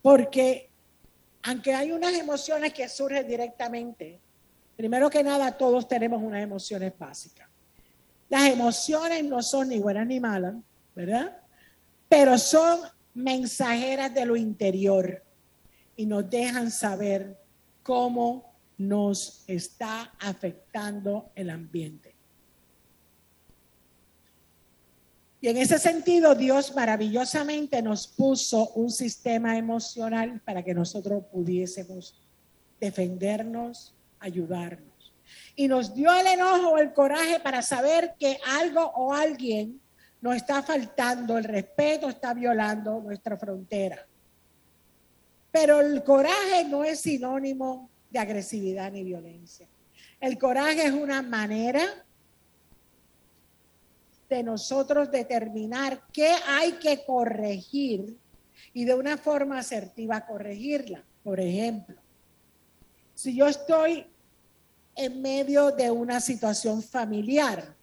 Porque 0.00 0.70
aunque 1.42 1.74
hay 1.74 1.92
unas 1.92 2.14
emociones 2.14 2.72
que 2.72 2.88
surgen 2.88 3.28
directamente, 3.28 4.18
primero 4.76 5.10
que 5.10 5.22
nada 5.22 5.56
todos 5.56 5.86
tenemos 5.86 6.22
unas 6.22 6.42
emociones 6.42 6.92
básicas. 6.98 7.48
Las 8.28 8.50
emociones 8.50 9.22
no 9.24 9.42
son 9.42 9.68
ni 9.68 9.78
buenas 9.78 10.06
ni 10.06 10.18
malas, 10.18 10.54
¿verdad? 10.94 11.36
Pero 12.08 12.38
son 12.38 12.80
mensajeras 13.14 14.12
de 14.12 14.24
lo 14.24 14.36
interior 14.36 15.22
y 15.96 16.06
nos 16.06 16.28
dejan 16.28 16.70
saber 16.70 17.38
cómo 17.82 18.54
nos 18.78 19.44
está 19.46 20.12
afectando 20.20 21.30
el 21.34 21.50
ambiente. 21.50 22.14
Y 25.40 25.48
en 25.48 25.58
ese 25.58 25.78
sentido, 25.78 26.34
Dios 26.34 26.74
maravillosamente 26.74 27.80
nos 27.82 28.06
puso 28.06 28.70
un 28.70 28.90
sistema 28.90 29.56
emocional 29.56 30.40
para 30.44 30.62
que 30.62 30.74
nosotros 30.74 31.24
pudiésemos 31.30 32.20
defendernos, 32.80 33.94
ayudarnos. 34.18 35.14
Y 35.54 35.68
nos 35.68 35.94
dio 35.94 36.12
el 36.12 36.26
enojo, 36.26 36.78
el 36.78 36.92
coraje 36.92 37.40
para 37.40 37.62
saber 37.62 38.14
que 38.18 38.38
algo 38.58 38.82
o 38.96 39.12
alguien 39.12 39.80
nos 40.20 40.36
está 40.36 40.62
faltando 40.62 41.38
el 41.38 41.44
respeto, 41.44 42.08
está 42.08 42.34
violando 42.34 43.00
nuestra 43.00 43.36
frontera. 43.36 44.06
Pero 45.58 45.80
el 45.80 46.04
coraje 46.04 46.66
no 46.68 46.84
es 46.84 47.00
sinónimo 47.00 47.88
de 48.10 48.18
agresividad 48.18 48.92
ni 48.92 49.02
violencia. 49.02 49.66
El 50.20 50.36
coraje 50.36 50.84
es 50.84 50.92
una 50.92 51.22
manera 51.22 51.82
de 54.28 54.42
nosotros 54.42 55.10
determinar 55.10 56.02
qué 56.12 56.28
hay 56.46 56.72
que 56.72 57.06
corregir 57.06 58.18
y 58.74 58.84
de 58.84 58.92
una 58.92 59.16
forma 59.16 59.58
asertiva 59.58 60.26
corregirla. 60.26 61.02
Por 61.24 61.40
ejemplo, 61.40 61.96
si 63.14 63.34
yo 63.34 63.46
estoy 63.46 64.06
en 64.94 65.22
medio 65.22 65.70
de 65.70 65.90
una 65.90 66.20
situación 66.20 66.82
familiar 66.82 67.74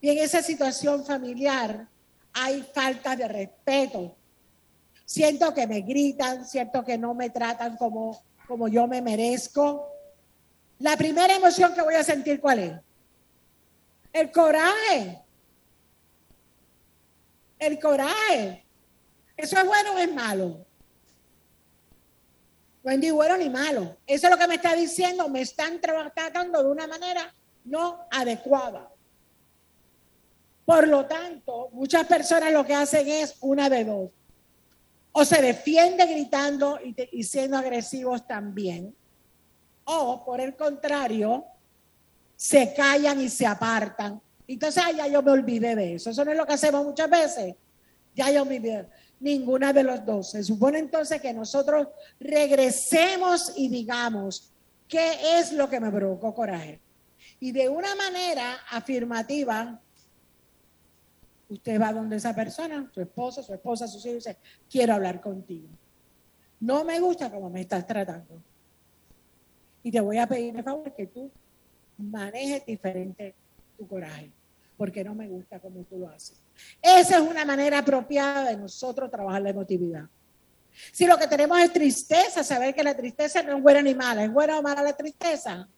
y 0.00 0.08
en 0.08 0.18
esa 0.18 0.42
situación 0.42 1.04
familiar 1.04 1.86
hay 2.32 2.68
falta 2.74 3.14
de 3.14 3.28
respeto, 3.28 4.17
siento 5.08 5.54
que 5.54 5.66
me 5.66 5.80
gritan, 5.80 6.46
siento 6.46 6.84
que 6.84 6.98
no 6.98 7.14
me 7.14 7.30
tratan 7.30 7.78
como, 7.78 8.22
como 8.46 8.68
yo 8.68 8.86
me 8.86 9.00
merezco, 9.00 9.90
la 10.80 10.98
primera 10.98 11.34
emoción 11.34 11.72
que 11.72 11.80
voy 11.80 11.94
a 11.94 12.04
sentir, 12.04 12.38
¿cuál 12.42 12.58
es? 12.58 12.72
El 14.12 14.30
coraje. 14.30 15.18
El 17.58 17.80
coraje. 17.80 18.66
¿Eso 19.34 19.56
es 19.58 19.66
bueno 19.66 19.94
o 19.94 19.98
es 19.98 20.12
malo? 20.12 20.66
No 22.82 22.92
es 22.92 22.98
ni 22.98 23.10
bueno 23.10 23.38
ni 23.38 23.48
malo. 23.48 23.96
Eso 24.06 24.26
es 24.26 24.30
lo 24.30 24.38
que 24.38 24.46
me 24.46 24.56
está 24.56 24.74
diciendo. 24.74 25.26
Me 25.30 25.40
están 25.40 25.80
tratando 25.80 26.62
de 26.62 26.70
una 26.70 26.86
manera 26.86 27.34
no 27.64 28.06
adecuada. 28.10 28.90
Por 30.66 30.86
lo 30.86 31.06
tanto, 31.06 31.70
muchas 31.72 32.06
personas 32.06 32.52
lo 32.52 32.66
que 32.66 32.74
hacen 32.74 33.08
es 33.08 33.36
una 33.40 33.70
de 33.70 33.84
dos. 33.86 34.10
O 35.20 35.24
se 35.24 35.42
defiende 35.42 36.06
gritando 36.06 36.78
y, 37.10 37.24
siendo 37.24 37.58
agresivos 37.58 38.24
también. 38.24 38.94
O, 39.82 40.24
por 40.24 40.40
el 40.40 40.54
contrario, 40.54 41.44
se 42.36 42.72
callan 42.72 43.20
y 43.20 43.28
se 43.28 43.44
apartan. 43.44 44.22
Entonces, 44.46 44.84
ya 44.96 45.08
yo 45.08 45.20
me 45.20 45.32
olvidé 45.32 45.74
de 45.74 45.94
eso. 45.94 46.10
Eso 46.10 46.24
no 46.24 46.30
es 46.30 46.36
lo 46.36 46.46
que 46.46 46.52
hacemos 46.52 46.86
muchas 46.86 47.10
veces. 47.10 47.56
Ya 48.14 48.30
yo 48.30 48.44
me 48.44 48.58
olvidé. 48.58 48.86
Ninguna 49.18 49.72
de 49.72 49.82
los 49.82 50.06
dos. 50.06 50.30
Se 50.30 50.44
supone 50.44 50.78
entonces 50.78 51.20
que 51.20 51.32
nosotros 51.32 51.88
regresemos 52.20 53.54
y 53.56 53.68
digamos, 53.68 54.52
¿qué 54.86 55.40
es 55.40 55.50
lo 55.50 55.68
que 55.68 55.80
me 55.80 55.90
provocó 55.90 56.32
coraje? 56.32 56.80
Y 57.40 57.50
de 57.50 57.68
una 57.68 57.92
manera 57.96 58.60
afirmativa, 58.70 59.80
usted 61.48 61.80
va 61.80 61.92
donde 61.92 62.16
esa 62.16 62.34
persona, 62.34 62.88
su 62.92 63.00
esposo, 63.00 63.42
su 63.42 63.54
esposa, 63.54 63.86
sus 63.88 64.04
hijos, 64.04 64.24
dice, 64.24 64.36
quiero 64.70 64.94
hablar 64.94 65.20
contigo. 65.20 65.68
No 66.60 66.84
me 66.84 67.00
gusta 67.00 67.30
cómo 67.30 67.48
me 67.50 67.62
estás 67.62 67.86
tratando. 67.86 68.42
Y 69.82 69.90
te 69.90 70.00
voy 70.00 70.18
a 70.18 70.26
pedir, 70.26 70.54
por 70.54 70.64
favor, 70.64 70.94
que 70.94 71.06
tú 71.06 71.30
manejes 71.96 72.66
diferente 72.66 73.34
tu 73.76 73.86
coraje, 73.86 74.30
porque 74.76 75.04
no 75.04 75.14
me 75.14 75.28
gusta 75.28 75.60
como 75.60 75.82
tú 75.84 75.98
lo 75.98 76.08
haces. 76.08 76.40
Esa 76.82 77.16
es 77.16 77.22
una 77.22 77.44
manera 77.44 77.78
apropiada 77.78 78.50
de 78.50 78.56
nosotros 78.56 79.10
trabajar 79.10 79.42
la 79.42 79.50
emotividad. 79.50 80.08
Si 80.92 81.06
lo 81.06 81.16
que 81.16 81.26
tenemos 81.26 81.58
es 81.60 81.72
tristeza, 81.72 82.44
saber 82.44 82.74
que 82.74 82.82
la 82.82 82.96
tristeza 82.96 83.42
no 83.42 83.56
es 83.56 83.62
buena 83.62 83.82
ni 83.82 83.94
mala, 83.94 84.24
es 84.24 84.32
buena 84.32 84.58
o 84.58 84.62
mala 84.62 84.82
la 84.82 84.96
tristeza. 84.96 85.68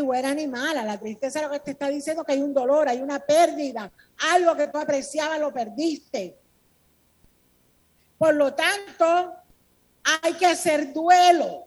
Buena 0.00 0.34
ni 0.34 0.46
mala, 0.46 0.84
la 0.84 0.98
tristeza 0.98 1.42
lo 1.42 1.50
que 1.50 1.60
te 1.60 1.70
está 1.72 1.88
diciendo 1.88 2.24
que 2.24 2.32
hay 2.32 2.40
un 2.40 2.54
dolor, 2.54 2.88
hay 2.88 3.00
una 3.00 3.18
pérdida, 3.18 3.90
algo 4.32 4.56
que 4.56 4.68
tú 4.68 4.78
apreciabas 4.78 5.38
lo 5.38 5.52
perdiste. 5.52 6.38
Por 8.16 8.34
lo 8.34 8.54
tanto, 8.54 9.34
hay 10.22 10.32
que 10.34 10.46
hacer 10.46 10.92
duelo. 10.92 11.66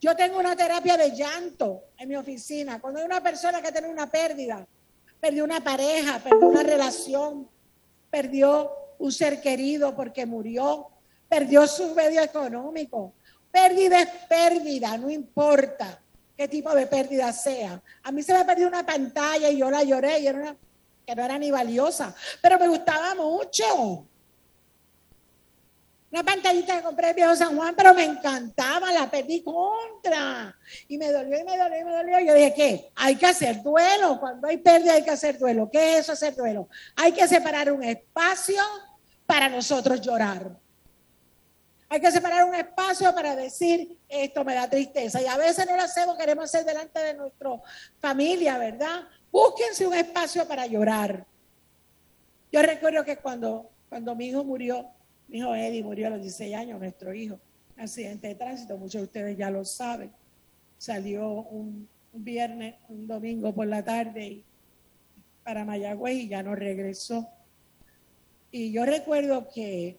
Yo 0.00 0.16
tengo 0.16 0.38
una 0.38 0.56
terapia 0.56 0.96
de 0.96 1.10
llanto 1.10 1.84
en 1.96 2.08
mi 2.08 2.16
oficina. 2.16 2.80
Cuando 2.80 3.00
hay 3.00 3.06
una 3.06 3.22
persona 3.22 3.62
que 3.62 3.72
tiene 3.72 3.88
una 3.88 4.10
pérdida, 4.10 4.66
perdió 5.20 5.44
una 5.44 5.62
pareja, 5.62 6.18
perdió 6.18 6.48
una 6.48 6.62
relación, 6.62 7.48
perdió 8.10 8.70
un 8.98 9.12
ser 9.12 9.40
querido 9.40 9.94
porque 9.94 10.26
murió, 10.26 10.88
perdió 11.28 11.66
su 11.66 11.94
medio 11.94 12.20
económico. 12.20 13.14
Pérdida 13.50 14.02
es 14.02 14.08
pérdida, 14.28 14.96
no 14.98 15.08
importa 15.08 16.00
qué 16.36 16.48
tipo 16.48 16.74
de 16.74 16.86
pérdida 16.86 17.32
sea. 17.32 17.80
A 18.02 18.12
mí 18.12 18.22
se 18.22 18.34
me 18.34 18.44
perdió 18.44 18.68
una 18.68 18.84
pantalla 18.84 19.50
y 19.50 19.58
yo 19.58 19.70
la 19.70 19.82
lloré, 19.82 20.20
y 20.20 20.26
era 20.26 20.56
que 21.06 21.14
no 21.14 21.24
era 21.24 21.38
ni 21.38 21.50
valiosa, 21.50 22.14
pero 22.40 22.58
me 22.58 22.68
gustaba 22.68 23.14
mucho. 23.14 24.06
Una 26.10 26.22
pantallita 26.22 26.76
que 26.76 26.82
compré 26.84 27.10
en 27.10 27.16
Viejo 27.16 27.34
San 27.34 27.56
Juan, 27.56 27.74
pero 27.76 27.92
me 27.92 28.04
encantaba, 28.04 28.92
la 28.92 29.10
perdí 29.10 29.42
contra. 29.42 30.56
Y 30.86 30.96
me 30.96 31.10
dolió, 31.10 31.40
y 31.40 31.42
me 31.42 31.58
dolió, 31.58 31.80
y 31.80 31.84
me 31.84 31.92
dolió. 31.92 32.20
Yo 32.20 32.34
dije, 32.34 32.54
¿qué? 32.54 32.90
Hay 32.94 33.16
que 33.16 33.26
hacer 33.26 33.64
duelo. 33.64 34.20
Cuando 34.20 34.46
hay 34.46 34.58
pérdida 34.58 34.92
hay 34.92 35.02
que 35.02 35.10
hacer 35.10 35.36
duelo. 35.40 35.68
¿Qué 35.72 35.94
es 35.94 36.00
eso, 36.02 36.12
hacer 36.12 36.36
duelo? 36.36 36.68
Hay 36.94 37.10
que 37.10 37.26
separar 37.26 37.72
un 37.72 37.82
espacio 37.82 38.62
para 39.26 39.48
nosotros 39.48 40.00
llorar. 40.00 40.56
Hay 41.88 42.00
que 42.00 42.10
separar 42.10 42.44
un 42.44 42.54
espacio 42.54 43.14
para 43.14 43.36
decir, 43.36 43.98
esto 44.08 44.44
me 44.44 44.54
da 44.54 44.68
tristeza. 44.68 45.20
Y 45.22 45.26
a 45.26 45.36
veces 45.36 45.66
no 45.66 45.76
lo 45.76 45.82
hacemos, 45.82 46.16
queremos 46.16 46.44
hacer 46.44 46.64
delante 46.64 46.98
de 46.98 47.14
nuestra 47.14 47.50
familia, 47.98 48.58
¿verdad? 48.58 49.02
Búsquense 49.30 49.86
un 49.86 49.94
espacio 49.94 50.46
para 50.46 50.66
llorar. 50.66 51.26
Yo 52.50 52.62
recuerdo 52.62 53.04
que 53.04 53.16
cuando, 53.16 53.70
cuando 53.88 54.14
mi 54.14 54.26
hijo 54.26 54.44
murió, 54.44 54.88
mi 55.28 55.38
hijo 55.38 55.54
Eddie 55.54 55.82
murió 55.82 56.06
a 56.06 56.10
los 56.10 56.20
16 56.20 56.54
años, 56.54 56.78
nuestro 56.78 57.12
hijo. 57.12 57.38
Accidente 57.76 58.28
de 58.28 58.34
tránsito, 58.36 58.76
muchos 58.76 59.00
de 59.00 59.06
ustedes 59.06 59.36
ya 59.36 59.50
lo 59.50 59.64
saben. 59.64 60.12
Salió 60.78 61.28
un, 61.28 61.88
viernes, 62.12 62.76
un 62.88 63.08
domingo 63.08 63.52
por 63.52 63.66
la 63.66 63.84
tarde 63.84 64.44
para 65.42 65.64
Mayagüez 65.64 66.14
y 66.14 66.28
ya 66.28 66.42
no 66.44 66.54
regresó. 66.54 67.28
Y 68.52 68.70
yo 68.70 68.84
recuerdo 68.84 69.48
que 69.52 69.98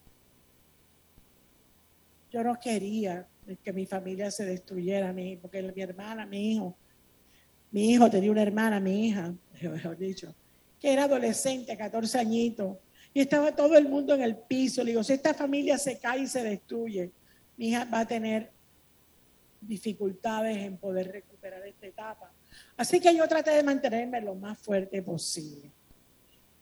yo 2.35 2.43
no 2.43 2.59
quería 2.59 3.25
que 3.63 3.71
mi 3.71 3.85
familia 3.85 4.29
se 4.29 4.43
destruyera, 4.43 5.15
porque 5.41 5.61
mi 5.73 5.81
hermana, 5.81 6.25
mi 6.25 6.51
hijo, 6.51 6.75
mi 7.71 7.93
hijo 7.93 8.09
tenía 8.09 8.29
una 8.29 8.41
hermana, 8.41 8.77
mi 8.81 9.07
hija, 9.07 9.33
mejor 9.61 9.97
dicho, 9.97 10.35
que 10.77 10.91
era 10.91 11.05
adolescente, 11.05 11.77
14 11.77 12.19
añitos, 12.19 12.75
y 13.13 13.21
estaba 13.21 13.55
todo 13.55 13.77
el 13.77 13.87
mundo 13.87 14.13
en 14.13 14.21
el 14.21 14.35
piso. 14.35 14.83
Le 14.83 14.91
digo, 14.91 15.01
si 15.01 15.13
esta 15.13 15.33
familia 15.33 15.77
se 15.77 15.97
cae 15.97 16.23
y 16.23 16.27
se 16.27 16.43
destruye, 16.43 17.09
mi 17.55 17.69
hija 17.69 17.85
va 17.85 18.01
a 18.01 18.05
tener 18.05 18.51
dificultades 19.61 20.57
en 20.57 20.75
poder 20.75 21.13
recuperar 21.13 21.65
esta 21.65 21.87
etapa. 21.87 22.33
Así 22.75 22.99
que 22.99 23.15
yo 23.15 23.25
traté 23.29 23.51
de 23.51 23.63
mantenerme 23.63 24.19
lo 24.19 24.35
más 24.35 24.57
fuerte 24.57 25.01
posible. 25.01 25.71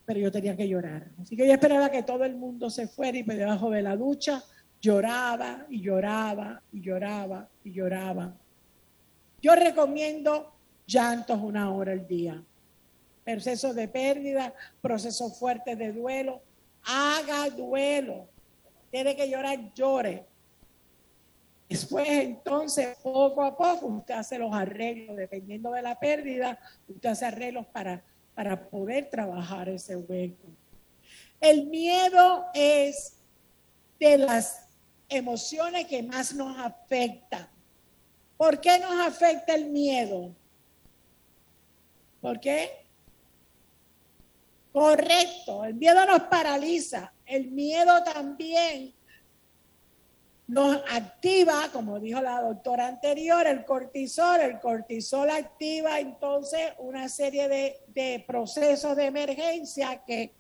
Pero 0.06 0.20
yo 0.20 0.32
tenía 0.32 0.56
que 0.56 0.68
llorar. 0.68 1.10
Así 1.20 1.36
que 1.36 1.48
yo 1.48 1.54
esperaba 1.54 1.90
que 1.90 2.04
todo 2.04 2.26
el 2.26 2.36
mundo 2.36 2.70
se 2.70 2.88
fuera 2.88 3.18
y 3.18 3.24
me 3.24 3.36
debajo 3.36 3.72
de 3.72 3.82
la 3.82 3.96
ducha 3.96 4.44
lloraba 4.84 5.66
y 5.70 5.82
lloraba 5.82 6.62
y 6.72 6.82
lloraba 6.82 7.50
y 7.64 7.72
lloraba. 7.72 8.38
Yo 9.42 9.56
recomiendo 9.56 10.54
llantos 10.86 11.40
una 11.42 11.72
hora 11.72 11.94
al 11.94 12.06
día 12.06 12.44
procesos 13.24 13.76
de 13.76 13.88
pérdida, 13.88 14.54
procesos 14.82 15.38
fuertes 15.38 15.78
de 15.78 15.92
duelo. 15.92 16.42
Haga 16.86 17.50
duelo. 17.50 18.28
Tiene 18.92 19.16
que 19.16 19.30
llorar, 19.30 19.74
llore. 19.74 20.26
Después, 21.70 22.08
entonces, 22.08 22.98
poco 23.02 23.42
a 23.42 23.58
poco, 23.58 23.88
usted 23.88 24.14
hace 24.14 24.38
los 24.38 24.54
arreglos, 24.54 25.16
dependiendo 25.16 25.72
de 25.72 25.82
la 25.82 25.98
pérdida, 25.98 26.60
usted 26.88 27.10
hace 27.10 27.26
arreglos 27.26 27.66
para, 27.68 28.04
para 28.36 28.70
poder 28.70 29.10
trabajar 29.10 29.70
ese 29.70 29.96
hueco. 29.96 30.50
El 31.40 31.68
miedo 31.68 32.46
es 32.54 33.18
de 34.00 34.18
las 34.18 34.63
emociones 35.14 35.86
que 35.88 36.04
más 36.04 36.34
nos 36.34 36.58
afectan. 36.58 37.48
¿Por 38.38 38.60
qué 38.60 38.80
nos 38.80 39.00
afecta 39.08 39.56
el 39.56 39.70
miedo? 39.70 40.36
¿Por 42.22 42.40
qué? 42.40 42.84
Correcto, 44.72 45.66
el 45.66 45.76
miedo 45.76 46.04
nos 46.06 46.24
paraliza, 46.24 47.14
el 47.26 47.52
miedo 47.52 48.04
también 48.04 48.94
nos 50.48 50.78
activa, 50.92 51.70
como 51.72 52.00
dijo 52.00 52.22
la 52.22 52.42
doctora 52.42 52.88
anterior, 52.88 53.46
el 53.48 53.66
cortisol, 53.66 54.42
el 54.42 54.60
cortisol 54.60 55.30
activa 55.30 56.00
entonces 56.00 56.74
una 56.80 57.08
serie 57.08 57.48
de, 57.94 58.24
procesos 58.28 58.96
de 58.96 59.06
emergencia 59.06 60.04
que 60.06 60.34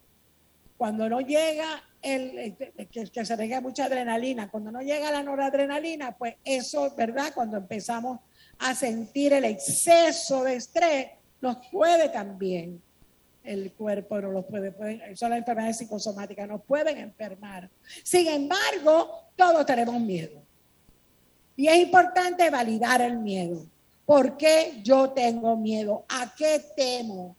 cuando 0.77 1.07
no 1.07 1.21
llega 1.21 1.81
que, 2.03 3.25
se 3.25 3.37
tenga 3.37 3.61
mucha 3.61 3.85
adrenalina, 3.85 4.49
cuando 4.51 4.71
no 4.71 4.81
llega 4.81 5.11
la 5.11 5.23
noradrenalina, 5.23 6.17
pues 6.17 6.35
eso, 6.43 6.93
¿verdad? 6.95 7.31
Cuando 7.33 7.57
empezamos 7.57 8.19
a 8.59 8.75
sentir 8.75 9.33
el 9.33 9.45
exceso 9.45 10.43
de 10.43 10.55
estrés, 10.55 11.07
nos 11.41 11.57
puede 11.71 12.09
también 12.09 12.81
el 13.43 13.73
cuerpo 13.73 14.21
no 14.21 14.31
los 14.31 14.45
puede, 14.45 14.71
pueden, 14.71 15.17
son 15.17 15.31
las 15.31 15.39
enfermedades 15.39 15.77
psicosomáticas, 15.77 16.47
nos 16.47 16.63
pueden 16.63 16.97
enfermar. 16.97 17.69
Sin 18.03 18.27
embargo, 18.27 19.29
todos 19.35 19.65
tenemos 19.65 19.99
miedo. 19.99 20.41
Y 21.55 21.67
es 21.67 21.77
importante 21.77 22.49
validar 22.49 23.01
el 23.01 23.17
miedo. 23.17 23.65
¿Por 24.05 24.37
qué 24.37 24.79
yo 24.83 25.11
tengo 25.11 25.55
miedo? 25.55 26.05
¿A 26.09 26.33
qué 26.35 26.61
temo? 26.75 27.35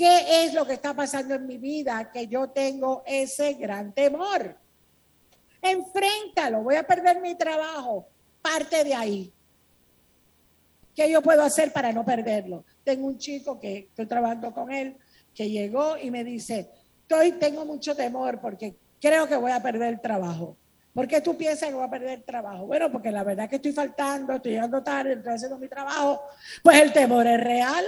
¿Qué 0.00 0.44
es 0.44 0.54
lo 0.54 0.66
que 0.66 0.72
está 0.72 0.94
pasando 0.94 1.34
en 1.34 1.46
mi 1.46 1.58
vida 1.58 2.10
que 2.10 2.26
yo 2.26 2.48
tengo 2.48 3.02
ese 3.04 3.52
gran 3.52 3.92
temor? 3.92 4.56
Enfréntalo, 5.60 6.62
voy 6.62 6.76
a 6.76 6.84
perder 6.84 7.20
mi 7.20 7.34
trabajo. 7.34 8.08
Parte 8.40 8.82
de 8.82 8.94
ahí. 8.94 9.30
¿Qué 10.96 11.10
yo 11.10 11.20
puedo 11.20 11.42
hacer 11.42 11.70
para 11.70 11.92
no 11.92 12.02
perderlo? 12.02 12.64
Tengo 12.82 13.08
un 13.08 13.18
chico 13.18 13.60
que 13.60 13.90
estoy 13.90 14.06
trabajando 14.06 14.54
con 14.54 14.72
él, 14.72 14.96
que 15.34 15.50
llegó 15.50 15.98
y 15.98 16.10
me 16.10 16.24
dice, 16.24 16.70
estoy, 17.02 17.32
tengo 17.32 17.66
mucho 17.66 17.94
temor 17.94 18.40
porque 18.40 18.76
creo 18.98 19.28
que 19.28 19.36
voy 19.36 19.52
a 19.52 19.62
perder 19.62 19.92
el 19.92 20.00
trabajo. 20.00 20.56
¿Por 20.94 21.08
qué 21.08 21.20
tú 21.20 21.36
piensas 21.36 21.68
que 21.68 21.74
voy 21.74 21.84
a 21.84 21.90
perder 21.90 22.20
el 22.20 22.24
trabajo? 22.24 22.66
Bueno, 22.66 22.90
porque 22.90 23.10
la 23.10 23.22
verdad 23.22 23.44
es 23.44 23.50
que 23.50 23.56
estoy 23.56 23.72
faltando, 23.72 24.32
estoy 24.32 24.52
llegando 24.52 24.82
tarde, 24.82 25.12
estoy 25.12 25.34
haciendo 25.34 25.58
mi 25.58 25.68
trabajo. 25.68 26.22
Pues 26.62 26.80
el 26.80 26.90
temor 26.90 27.26
es 27.26 27.38
real. 27.38 27.84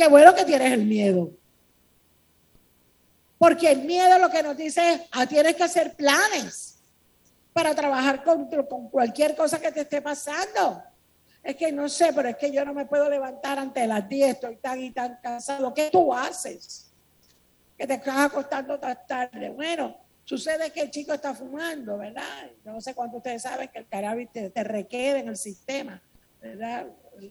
Qué 0.00 0.08
bueno 0.08 0.34
que 0.34 0.46
tienes 0.46 0.72
el 0.72 0.86
miedo. 0.86 1.30
Porque 3.36 3.70
el 3.70 3.82
miedo 3.82 4.18
lo 4.18 4.30
que 4.30 4.42
nos 4.42 4.56
dice 4.56 4.94
es, 4.94 5.00
ah, 5.12 5.26
tienes 5.26 5.54
que 5.56 5.62
hacer 5.62 5.94
planes 5.94 6.78
para 7.52 7.74
trabajar 7.74 8.24
con, 8.24 8.48
con 8.64 8.88
cualquier 8.88 9.36
cosa 9.36 9.60
que 9.60 9.70
te 9.70 9.82
esté 9.82 10.00
pasando. 10.00 10.82
Es 11.42 11.54
que 11.54 11.70
no 11.70 11.86
sé, 11.86 12.14
pero 12.14 12.30
es 12.30 12.36
que 12.38 12.50
yo 12.50 12.64
no 12.64 12.72
me 12.72 12.86
puedo 12.86 13.10
levantar 13.10 13.58
ante 13.58 13.86
las 13.86 14.08
10, 14.08 14.30
estoy 14.30 14.56
tan 14.56 14.80
y 14.80 14.90
tan 14.90 15.18
cansado. 15.22 15.74
¿Qué 15.74 15.90
tú 15.90 16.14
haces? 16.14 16.90
Que 17.76 17.86
te 17.86 17.92
estás 17.92 18.20
acostando 18.20 18.80
tan 18.80 19.06
tarde. 19.06 19.50
Bueno, 19.50 19.98
sucede 20.24 20.70
que 20.70 20.80
el 20.80 20.90
chico 20.90 21.12
está 21.12 21.34
fumando, 21.34 21.98
¿verdad? 21.98 22.50
No 22.64 22.80
sé 22.80 22.94
cuánto 22.94 23.18
ustedes 23.18 23.42
saben 23.42 23.68
que 23.68 23.80
el 23.80 23.86
cannabis 23.86 24.32
te, 24.32 24.48
te 24.48 25.18
en 25.18 25.28
el 25.28 25.36
sistema, 25.36 26.00
¿verdad? 26.40 26.86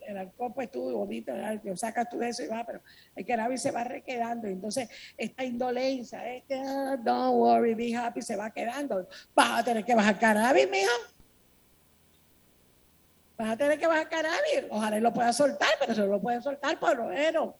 el, 0.08 0.18
alcohol, 0.18 0.54
pues 0.54 0.72
tú 0.72 0.92
bonito, 0.92 1.32
lo 1.64 1.78
sacas 1.78 2.10
tú 2.10 2.20
de 2.20 2.30
eso 2.30 2.44
y 2.44 2.48
va, 2.48 2.64
pero 2.66 2.82
el 3.16 3.26
cannabis 3.26 3.62
se 3.62 3.72
va 3.72 3.84
requedando. 3.84 4.48
Entonces, 4.48 4.90
esta 5.18 5.44
indolencia, 5.44 6.34
este, 6.34 6.56
ah, 6.56 6.98
don't 7.02 7.38
worry, 7.38 7.74
be 7.74 7.96
happy, 7.96 8.22
se 8.22 8.36
va 8.36 8.52
quedando. 8.52 9.08
Vas 9.34 9.60
a 9.60 9.64
tener 9.64 9.84
que 9.84 9.96
bajar 9.96 10.20
cannabis, 10.20 10.70
mija. 10.70 10.92
Vas 13.38 13.52
a 13.52 13.58
tener 13.58 13.80
que 13.80 13.88
bajar 13.88 14.10
cannabis. 14.10 14.66
Ojalá 14.70 15.00
lo 15.00 15.14
pueda 15.14 15.34
soltar, 15.34 15.70
pero 15.80 15.96
se 15.96 16.06
lo 16.06 16.22
puede 16.22 16.42
soltar 16.42 16.80
por 16.80 16.98
lo 16.98 17.06
menos. 17.06 17.56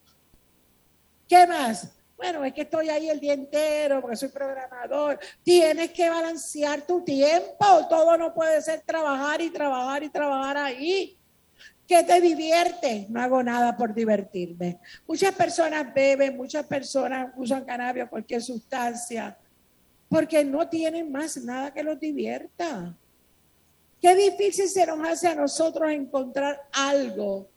¿Qué 1.28 1.46
más? 1.48 1.96
Bueno, 2.18 2.44
es 2.44 2.54
que 2.54 2.64
estoy 2.64 2.90
ahí 2.90 3.10
el 3.10 3.20
día 3.20 3.32
entero 3.32 4.02
porque 4.02 4.18
soy 4.18 4.28
programador. 4.28 5.18
Tienes 5.42 5.92
que 5.92 6.10
balancear 6.10 6.82
tu 6.82 7.02
tiempo. 7.02 7.88
Todo 7.90 8.18
no 8.18 8.34
puede 8.34 8.62
ser 8.62 8.82
trabajar 8.82 9.40
y 9.40 9.50
trabajar 9.52 10.04
y 10.04 10.10
trabajar 10.10 10.58
ahí. 10.58 11.19
¿Qué 11.90 12.04
te 12.04 12.22
divierte? 12.22 13.08
No 13.10 13.20
hago 13.20 13.42
nada 13.42 13.76
por 13.76 13.96
divertirme. 13.96 14.80
Muchas 15.08 15.34
personas 15.34 15.92
beben, 15.92 16.38
muchas 16.38 16.64
personas 16.68 17.34
usan 17.36 17.66
cannabis 17.66 18.04
o 18.04 18.10
cualquier 18.12 18.44
sustancia 18.44 19.36
porque 20.08 20.46
no 20.46 20.70
tienen 20.70 21.12
más 21.12 21.38
nada 21.38 21.74
que 21.74 21.82
los 21.82 22.00
divierta. 22.00 22.96
Qué 24.00 24.16
difícil 24.16 24.70
se 24.70 24.86
nos 24.86 25.00
hace 25.08 25.30
a 25.30 25.34
nosotros 25.34 25.90
encontrar 25.90 26.62
algo 26.74 27.50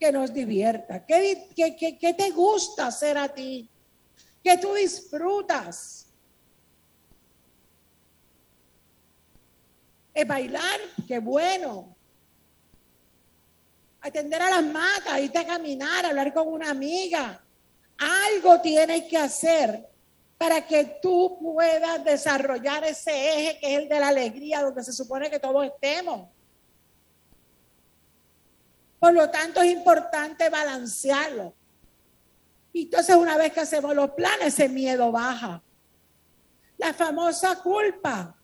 que 0.00 0.10
nos 0.10 0.34
divierta. 0.34 1.06
¿Qué, 1.06 1.46
qué 1.54 2.14
te 2.14 2.30
gusta 2.30 2.88
hacer 2.88 3.16
a 3.16 3.28
ti? 3.28 3.70
¿Qué 4.42 4.58
tú 4.58 4.74
disfrutas? 4.74 6.08
¿Es 10.12 10.26
bailar? 10.26 10.80
Qué 11.06 11.20
bueno 11.20 11.95
atender 14.06 14.40
a 14.40 14.50
las 14.50 14.64
matas, 14.64 15.20
irte 15.20 15.38
a 15.38 15.46
caminar, 15.46 16.06
hablar 16.06 16.32
con 16.32 16.48
una 16.48 16.70
amiga. 16.70 17.40
Algo 17.98 18.60
tienes 18.60 19.04
que 19.04 19.16
hacer 19.16 19.88
para 20.38 20.66
que 20.66 20.98
tú 21.02 21.38
puedas 21.40 22.04
desarrollar 22.04 22.84
ese 22.84 23.10
eje 23.10 23.58
que 23.58 23.74
es 23.74 23.82
el 23.82 23.88
de 23.88 24.00
la 24.00 24.08
alegría, 24.08 24.62
donde 24.62 24.84
se 24.84 24.92
supone 24.92 25.30
que 25.30 25.40
todos 25.40 25.64
estemos. 25.64 26.28
Por 28.98 29.12
lo 29.12 29.30
tanto, 29.30 29.60
es 29.62 29.72
importante 29.72 30.48
balancearlo. 30.48 31.54
Y 32.72 32.82
entonces, 32.82 33.16
una 33.16 33.36
vez 33.36 33.52
que 33.52 33.60
hacemos 33.60 33.94
los 33.94 34.10
planes, 34.10 34.48
ese 34.48 34.68
miedo 34.68 35.10
baja. 35.10 35.62
La 36.76 36.92
famosa 36.92 37.56
culpa. 37.62 38.36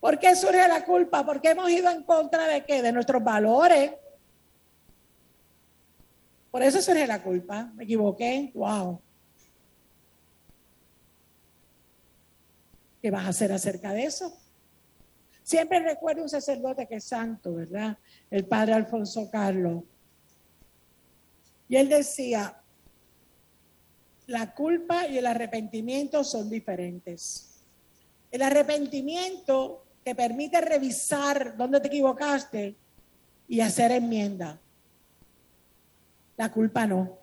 ¿Por 0.00 0.18
qué 0.18 0.34
surge 0.34 0.66
la 0.68 0.84
culpa? 0.84 1.24
Porque 1.24 1.50
hemos 1.50 1.70
ido 1.70 1.88
en 1.90 2.02
contra 2.02 2.46
de 2.46 2.64
qué? 2.64 2.82
De 2.82 2.92
nuestros 2.92 3.22
valores 3.22 3.92
por 6.56 6.62
eso 6.62 6.80
surge 6.80 7.06
la 7.06 7.22
culpa. 7.22 7.70
Me 7.74 7.84
equivoqué. 7.84 8.50
Wow. 8.54 8.98
¿Qué 13.02 13.10
vas 13.10 13.26
a 13.26 13.28
hacer 13.28 13.52
acerca 13.52 13.92
de 13.92 14.04
eso? 14.04 14.34
Siempre 15.42 15.80
recuerdo 15.80 16.22
un 16.22 16.30
sacerdote 16.30 16.86
que 16.86 16.94
es 16.94 17.04
santo, 17.04 17.56
¿verdad? 17.56 17.98
El 18.30 18.46
padre 18.46 18.72
Alfonso 18.72 19.30
Carlos. 19.30 19.84
Y 21.68 21.76
él 21.76 21.90
decía, 21.90 22.58
la 24.26 24.54
culpa 24.54 25.06
y 25.06 25.18
el 25.18 25.26
arrepentimiento 25.26 26.24
son 26.24 26.48
diferentes. 26.48 27.66
El 28.30 28.40
arrepentimiento 28.40 29.84
te 30.02 30.14
permite 30.14 30.62
revisar 30.62 31.54
dónde 31.54 31.80
te 31.80 31.88
equivocaste 31.88 32.76
y 33.46 33.60
hacer 33.60 33.92
enmienda. 33.92 34.58
La 36.36 36.50
culpa 36.50 36.86
no. 36.86 37.18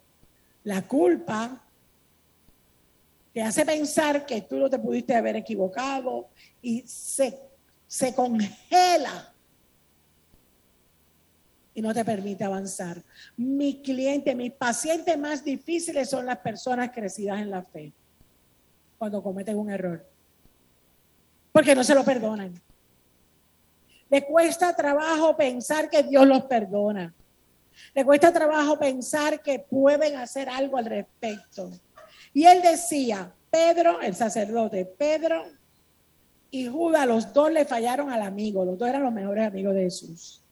La 0.64 0.82
culpa 0.82 1.62
te 3.34 3.42
hace 3.42 3.66
pensar 3.66 4.26
que 4.26 4.42
tú 4.42 4.58
no 4.58 4.70
te 4.70 4.80
pudiste 4.80 5.16
haber 5.16 5.36
equivocado 5.36 6.30
y 6.62 6.84
se, 6.88 7.40
se 7.88 8.14
congela 8.14 9.34
y 11.74 11.82
no 11.82 11.94
te 11.94 12.06
permite 12.06 12.44
avanzar. 12.44 13.02
Mi 13.36 13.82
cliente, 13.82 14.36
mis 14.36 14.52
pacientes 14.52 15.18
más 15.18 15.44
difíciles 15.44 16.10
son 16.10 16.26
las 16.26 16.38
personas 16.38 16.92
crecidas 16.92 17.42
en 17.42 17.50
la 17.50 17.64
fe 17.64 17.92
cuando 18.98 19.24
cometen 19.24 19.58
un 19.58 19.70
error. 19.72 20.06
Porque 21.52 21.76
no 21.76 21.84
se 21.84 21.96
lo 21.96 22.04
perdonan. 22.04 22.54
Le 24.10 24.24
cuesta 24.26 24.76
trabajo 24.76 25.36
pensar 25.36 25.90
que 25.90 26.04
Dios 26.04 26.28
los 26.28 26.44
perdona. 26.44 27.14
Le 27.94 28.06
cuesta 28.06 28.32
trabajo 28.32 28.78
pensar 28.78 29.42
que 29.42 29.60
pueden 29.60 30.16
hacer 30.16 30.50
algo 30.50 30.78
al 30.78 30.86
respecto. 30.86 31.72
Y 32.34 32.46
él 32.46 32.62
decía, 32.62 33.32
Pedro, 33.50 34.02
el 34.02 34.16
sacerdote, 34.16 34.86
Pedro 34.86 35.44
y 36.50 36.68
Judas, 36.68 37.08
los 37.08 37.34
dos 37.34 37.52
le 37.52 37.66
fallaron 37.66 38.12
al 38.12 38.22
amigo, 38.22 38.66
los 38.66 38.78
dos 38.78 38.88
eran 38.90 39.04
los 39.04 39.14
mejores 39.14 39.48
amigos 39.48 39.76
de 39.76 39.84
Jesús. 39.84 40.44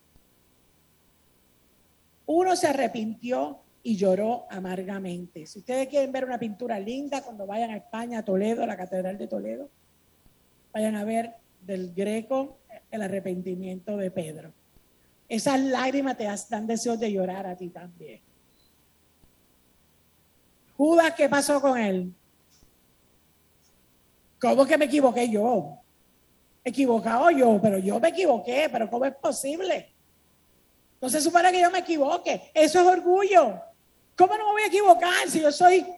Uno 2.26 2.56
se 2.56 2.68
arrepintió 2.68 3.60
y 3.84 3.96
lloró 3.98 4.46
amargamente. 4.50 5.46
Si 5.48 5.60
ustedes 5.60 5.88
quieren 5.88 6.12
ver 6.12 6.26
una 6.26 6.40
pintura 6.40 6.80
linda 6.80 7.22
cuando 7.22 7.48
vayan 7.48 7.72
a 7.72 7.78
España, 7.78 8.20
a 8.20 8.26
Toledo, 8.26 8.64
a 8.64 8.68
la 8.68 8.78
Catedral 8.78 9.18
de 9.18 9.28
Toledo, 9.28 9.70
vayan 10.72 10.96
a 10.96 11.04
ver 11.04 11.36
del 11.62 11.94
Greco 11.94 12.60
el 12.90 13.02
arrepentimiento 13.02 13.98
de 13.98 14.12
Pedro. 14.12 14.54
Esas 15.32 15.62
lágrimas 15.62 16.18
te 16.18 16.28
dan 16.50 16.68
deseos 16.68 17.00
de 17.00 17.10
llorar 17.10 17.48
a 17.48 17.56
ti 17.56 17.70
también. 17.70 18.20
Judas, 20.76 21.14
¿qué 21.16 21.30
pasó 21.30 21.62
con 21.62 21.78
él? 21.78 22.14
¿Cómo 24.42 24.66
que 24.66 24.78
me 24.78 24.86
equivoqué 24.86 25.30
yo? 25.30 25.78
Equivocado 26.66 27.32
yo, 27.32 27.58
pero 27.62 27.78
yo 27.78 27.98
me 27.98 28.10
equivoqué, 28.10 28.68
pero 28.70 28.90
¿cómo 28.90 29.06
es 29.06 29.16
posible? 29.16 29.94
No 31.00 31.10
se 31.10 31.22
supone 31.22 31.50
que 31.50 31.62
yo 31.62 31.72
me 31.72 31.80
equivoque. 31.80 32.52
Eso 32.54 32.82
es 32.82 32.88
orgullo. 32.88 33.58
¿Cómo 34.18 34.38
no 34.38 34.48
me 34.48 34.52
voy 34.52 34.62
a 34.64 34.68
equivocar 34.68 35.30
si 35.30 35.40
yo 35.40 35.50
soy 35.54 35.96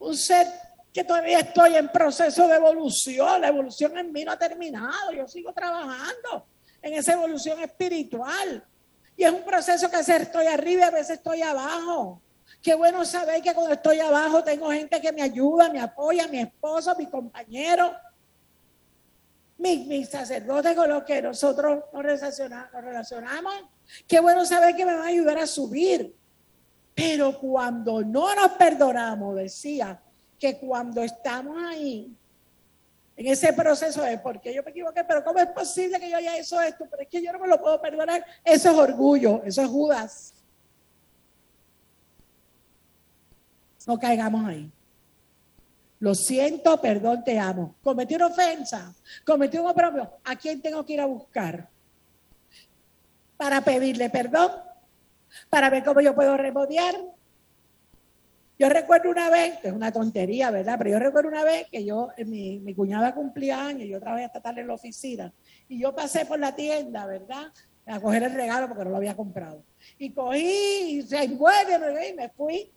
un 0.00 0.16
ser 0.16 0.48
que 0.92 1.04
todavía 1.04 1.38
estoy 1.38 1.76
en 1.76 1.90
proceso 1.90 2.48
de 2.48 2.56
evolución? 2.56 3.40
La 3.40 3.46
evolución 3.46 3.96
en 3.98 4.10
mí 4.10 4.24
no 4.24 4.32
ha 4.32 4.36
terminado. 4.36 5.12
Yo 5.12 5.28
sigo 5.28 5.52
trabajando 5.52 6.48
en 6.84 6.92
esa 6.94 7.14
evolución 7.14 7.58
espiritual. 7.60 8.62
Y 9.16 9.24
es 9.24 9.32
un 9.32 9.42
proceso 9.42 9.88
que 9.88 9.96
a 9.96 10.00
veces 10.00 10.22
estoy 10.22 10.46
arriba 10.46 10.80
y 10.82 10.84
a 10.84 10.90
veces 10.90 11.16
estoy 11.18 11.40
abajo. 11.42 12.20
Qué 12.60 12.74
bueno 12.74 13.04
saber 13.04 13.40
que 13.42 13.54
cuando 13.54 13.72
estoy 13.72 14.00
abajo 14.00 14.44
tengo 14.44 14.70
gente 14.70 15.00
que 15.00 15.12
me 15.12 15.22
ayuda, 15.22 15.70
me 15.70 15.80
apoya, 15.80 16.28
mi 16.28 16.40
esposo, 16.40 16.94
mi 16.96 17.06
compañero. 17.06 17.92
mis, 19.56 19.86
mis 19.86 20.08
sacerdotes 20.10 20.74
con 20.74 20.90
los 20.90 21.04
que 21.04 21.22
nosotros 21.22 21.84
nos 21.92 22.02
relaciona- 22.02 22.68
nos 22.72 22.84
relacionamos. 22.84 23.54
Qué 24.06 24.20
bueno 24.20 24.44
saber 24.44 24.74
que 24.76 24.84
me 24.84 24.94
van 24.94 25.04
a 25.04 25.08
ayudar 25.08 25.38
a 25.38 25.46
subir. 25.46 26.14
Pero 26.94 27.38
cuando 27.38 28.02
no 28.02 28.34
nos 28.34 28.52
perdonamos, 28.52 29.36
decía 29.36 30.00
que 30.38 30.58
cuando 30.58 31.02
estamos 31.02 31.56
ahí, 31.66 32.14
en 33.16 33.26
ese 33.28 33.52
proceso 33.52 34.02
de 34.02 34.18
por 34.18 34.40
qué 34.40 34.52
yo 34.52 34.62
me 34.62 34.70
equivoqué, 34.70 35.04
pero 35.04 35.22
¿cómo 35.22 35.38
es 35.38 35.46
posible 35.48 36.00
que 36.00 36.10
yo 36.10 36.16
haya 36.16 36.36
hecho 36.36 36.60
esto? 36.60 36.86
Pero 36.90 37.02
es 37.02 37.08
que 37.08 37.22
yo 37.22 37.32
no 37.32 37.38
me 37.38 37.46
lo 37.46 37.60
puedo 37.60 37.80
perdonar. 37.80 38.24
Eso 38.44 38.70
es 38.70 38.76
orgullo, 38.76 39.42
eso 39.44 39.62
es 39.62 39.68
Judas. 39.68 40.34
No 43.86 43.98
caigamos 43.98 44.44
ahí. 44.46 44.70
Lo 46.00 46.14
siento, 46.14 46.80
perdón, 46.80 47.22
te 47.22 47.38
amo. 47.38 47.76
Cometí 47.82 48.14
una 48.16 48.26
ofensa, 48.26 48.94
cometí 49.24 49.58
un 49.58 49.66
oprobio. 49.66 50.10
¿A 50.24 50.36
quién 50.36 50.60
tengo 50.60 50.84
que 50.84 50.94
ir 50.94 51.00
a 51.00 51.06
buscar? 51.06 51.68
Para 53.36 53.60
pedirle 53.60 54.10
perdón, 54.10 54.50
para 55.48 55.70
ver 55.70 55.84
cómo 55.84 56.00
yo 56.00 56.14
puedo 56.14 56.36
remediar. 56.36 56.94
Yo 58.58 58.68
recuerdo 58.68 59.10
una 59.10 59.30
vez, 59.30 59.58
que 59.58 59.68
es 59.68 59.74
una 59.74 59.90
tontería, 59.90 60.50
¿verdad? 60.50 60.76
Pero 60.78 60.90
yo 60.90 60.98
recuerdo 61.00 61.28
una 61.28 61.42
vez 61.42 61.66
que 61.70 61.84
yo, 61.84 62.10
eh, 62.16 62.24
mi, 62.24 62.60
mi 62.60 62.74
cuñada 62.74 63.12
cumplía 63.14 63.66
años, 63.66 63.88
yo 63.88 63.98
trabajé 63.98 64.24
hasta 64.24 64.40
tarde 64.40 64.60
en 64.60 64.68
la 64.68 64.74
oficina, 64.74 65.32
y 65.68 65.80
yo 65.80 65.94
pasé 65.94 66.24
por 66.24 66.38
la 66.38 66.54
tienda, 66.54 67.04
¿verdad? 67.06 67.52
A 67.86 68.00
coger 68.00 68.22
el 68.22 68.32
regalo 68.32 68.68
porque 68.68 68.84
no 68.84 68.90
lo 68.90 68.96
había 68.96 69.16
comprado. 69.16 69.62
Y 69.98 70.10
cogí, 70.12 70.98
y 70.98 71.02
se 71.02 71.24
envuelve, 71.24 72.10
y 72.10 72.14
me 72.14 72.28
fui, 72.28 72.70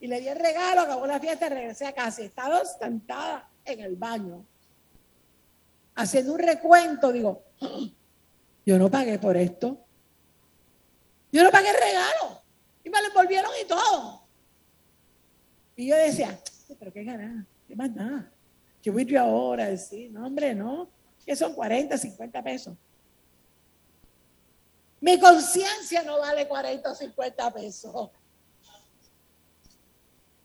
y 0.00 0.06
le 0.06 0.20
di 0.20 0.28
el 0.28 0.38
regalo, 0.38 0.82
acabó 0.82 1.06
la 1.06 1.18
fiesta, 1.18 1.48
regresé 1.48 1.86
a 1.86 1.92
casa. 1.92 2.22
y 2.22 2.26
Estaba 2.26 2.64
sentada 2.64 3.48
en 3.64 3.80
el 3.80 3.96
baño, 3.96 4.44
haciendo 5.96 6.32
un 6.34 6.38
recuento, 6.38 7.10
digo, 7.12 7.42
"Ah, 7.60 7.78
yo 8.66 8.78
no 8.78 8.90
pagué 8.90 9.18
por 9.18 9.36
esto. 9.36 9.80
Yo 11.32 11.42
no 11.42 11.50
pagué 11.50 11.70
el 11.70 11.76
regalo. 11.76 12.42
Y 12.84 12.90
me 12.90 13.00
lo 13.02 13.08
envolvieron 13.08 13.50
y 13.60 13.66
todo. 13.66 14.23
Y 15.76 15.88
yo 15.88 15.96
decía, 15.96 16.38
pero 16.78 16.92
qué 16.92 17.04
ganas, 17.04 17.46
qué 17.66 17.74
más 17.74 17.90
nada. 17.90 18.30
Yo 18.82 18.92
voy 18.92 19.04
yo 19.04 19.20
ahora 19.20 19.66
decir, 19.66 20.10
no, 20.10 20.26
hombre, 20.26 20.54
no, 20.54 20.88
que 21.24 21.34
son 21.34 21.54
40, 21.54 21.96
50 21.96 22.42
pesos. 22.42 22.76
Mi 25.00 25.18
conciencia 25.18 26.02
no 26.02 26.18
vale 26.18 26.48
40 26.48 26.90
o 26.90 26.94
50 26.94 27.52
pesos. 27.52 27.92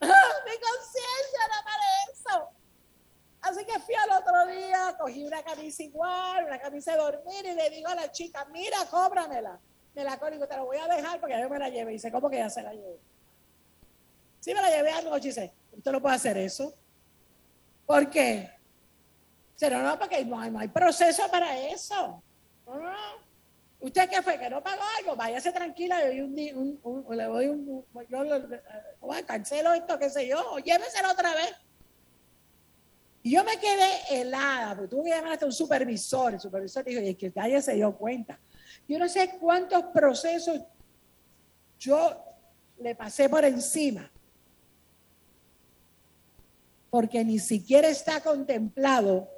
conciencia 0.00 1.40
no 1.48 1.64
vale 1.64 1.84
eso. 2.12 2.50
Así 3.42 3.64
que 3.64 3.78
fui 3.80 3.94
al 3.94 4.10
otro 4.10 4.46
día, 4.46 4.96
cogí 4.98 5.24
una 5.24 5.42
camisa 5.42 5.82
igual, 5.82 6.44
una 6.44 6.58
camisa 6.58 6.92
de 6.92 6.98
dormir 6.98 7.46
y 7.46 7.54
le 7.54 7.70
digo 7.70 7.88
a 7.88 7.94
la 7.94 8.12
chica, 8.12 8.46
mira, 8.52 8.84
cóbramela. 8.90 9.58
Me 9.94 10.04
la 10.04 10.18
cobro 10.18 10.30
y 10.30 10.34
digo, 10.34 10.46
te 10.46 10.56
la 10.56 10.62
voy 10.62 10.76
a 10.76 10.86
dejar 10.86 11.20
porque 11.20 11.40
yo 11.40 11.48
me 11.48 11.58
la 11.58 11.68
llevé. 11.68 11.92
Y 11.92 11.94
dice, 11.94 12.12
¿cómo 12.12 12.30
que 12.30 12.36
ya 12.36 12.50
se 12.50 12.62
la 12.62 12.72
llevé? 12.72 13.00
Sí, 14.40 14.54
me 14.54 14.62
la 14.62 14.70
llevé 14.70 14.90
anoche 14.90 15.28
y 15.28 15.30
dice, 15.30 15.52
usted 15.72 15.92
no 15.92 16.00
puede 16.00 16.16
hacer 16.16 16.36
eso. 16.38 16.74
¿Por 17.86 18.08
qué? 18.08 18.50
Dice, 19.52 19.70
no, 19.70 19.82
no, 19.82 19.98
porque 19.98 20.24
no 20.24 20.40
hay, 20.40 20.50
no 20.50 20.58
hay 20.58 20.68
proceso 20.68 21.30
para 21.30 21.58
eso. 21.68 22.22
No, 22.66 22.74
no, 22.74 22.90
no. 22.90 23.30
¿Usted 23.80 24.10
qué 24.10 24.20
fue? 24.22 24.38
¿Que 24.38 24.50
no 24.50 24.62
pagó 24.62 24.82
algo? 24.98 25.16
Váyase 25.16 25.52
tranquila, 25.52 26.00
un, 26.54 26.78
un, 26.82 27.16
le 27.16 27.24
doy 27.24 27.48
un, 27.48 27.84
yo 28.10 29.26
cancelo 29.26 29.72
esto, 29.72 29.98
qué 29.98 30.10
sé 30.10 30.28
yo, 30.28 30.52
o 30.52 30.58
lléveselo 30.58 31.10
otra 31.10 31.34
vez. 31.34 31.54
Y 33.22 33.32
yo 33.32 33.44
me 33.44 33.58
quedé 33.58 34.20
helada, 34.20 34.74
porque 34.74 34.88
tuve 34.88 35.04
que 35.04 35.16
llamar 35.16 35.32
hasta 35.32 35.46
un 35.46 35.52
supervisor. 35.52 36.34
El 36.34 36.40
supervisor 36.40 36.84
dijo, 36.84 37.00
y 37.00 37.08
es 37.08 37.16
que 37.16 37.32
nadie 37.34 37.60
se 37.62 37.74
dio 37.74 37.96
cuenta. 37.96 38.38
Yo 38.86 38.98
no 38.98 39.08
sé 39.08 39.38
cuántos 39.38 39.84
procesos 39.84 40.60
yo 41.78 42.24
le 42.78 42.94
pasé 42.94 43.28
por 43.28 43.44
encima. 43.44 44.10
Porque 46.90 47.24
ni 47.24 47.38
siquiera 47.38 47.88
está 47.88 48.20
contemplado 48.20 49.28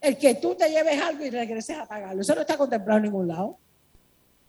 el 0.00 0.18
que 0.18 0.34
tú 0.34 0.54
te 0.54 0.68
lleves 0.68 1.00
algo 1.00 1.24
y 1.24 1.30
regreses 1.30 1.78
a 1.78 1.86
pagarlo. 1.86 2.20
Eso 2.20 2.34
no 2.34 2.42
está 2.42 2.58
contemplado 2.58 2.98
en 2.98 3.04
ningún 3.04 3.28
lado. 3.28 3.58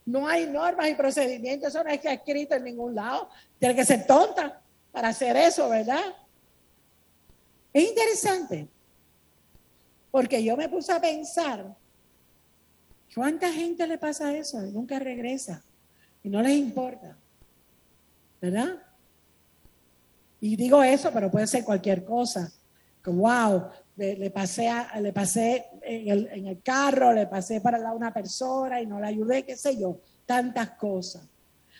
No 0.06 0.28
hay 0.28 0.46
normas 0.48 0.90
y 0.90 0.96
procedimientos, 0.96 1.70
eso 1.70 1.84
no 1.84 1.90
está 1.90 2.14
escrito 2.14 2.56
en 2.56 2.66
ningún 2.66 2.94
lado. 2.94 3.30
Tiene 3.58 3.76
que 3.76 3.86
ser 3.86 4.06
tonta 4.06 4.62
para 4.92 5.10
hacer 5.10 5.36
eso, 5.36 5.68
¿verdad? 5.70 6.04
Es 7.74 7.90
interesante, 7.90 8.68
porque 10.12 10.44
yo 10.44 10.56
me 10.56 10.70
puse 10.70 10.94
a 10.94 11.02
pensar, 11.02 11.76
¿cuánta 13.14 13.52
gente 13.52 13.86
le 13.88 13.98
pasa 13.98 14.36
eso 14.36 14.66
y 14.66 14.72
nunca 14.72 15.00
regresa? 15.00 15.64
Y 16.24 16.30
no 16.30 16.42
les 16.42 16.54
importa, 16.54 17.18
¿verdad? 18.40 18.82
Y 20.40 20.56
digo 20.56 20.84
eso, 20.84 21.12
pero 21.14 21.32
puede 21.32 21.48
ser 21.48 21.64
cualquier 21.64 22.04
cosa. 22.04 22.52
Wow, 23.06 23.70
le, 23.98 24.16
le 24.16 24.32
pasé, 24.32 24.68
a- 24.68 25.00
le 25.00 25.14
pasé 25.14 25.68
en 25.84 26.10
el, 26.10 26.28
en 26.32 26.48
el 26.48 26.62
carro, 26.64 27.14
le 27.14 27.28
pasé 27.28 27.62
para 27.62 27.78
la 27.78 27.92
una 27.94 28.12
persona 28.14 28.82
y 28.82 28.88
no 28.88 29.00
la 29.00 29.08
ayudé, 29.08 29.44
qué 29.44 29.56
sé 29.56 29.78
yo, 29.80 30.00
tantas 30.26 30.72
cosas. 30.72 31.24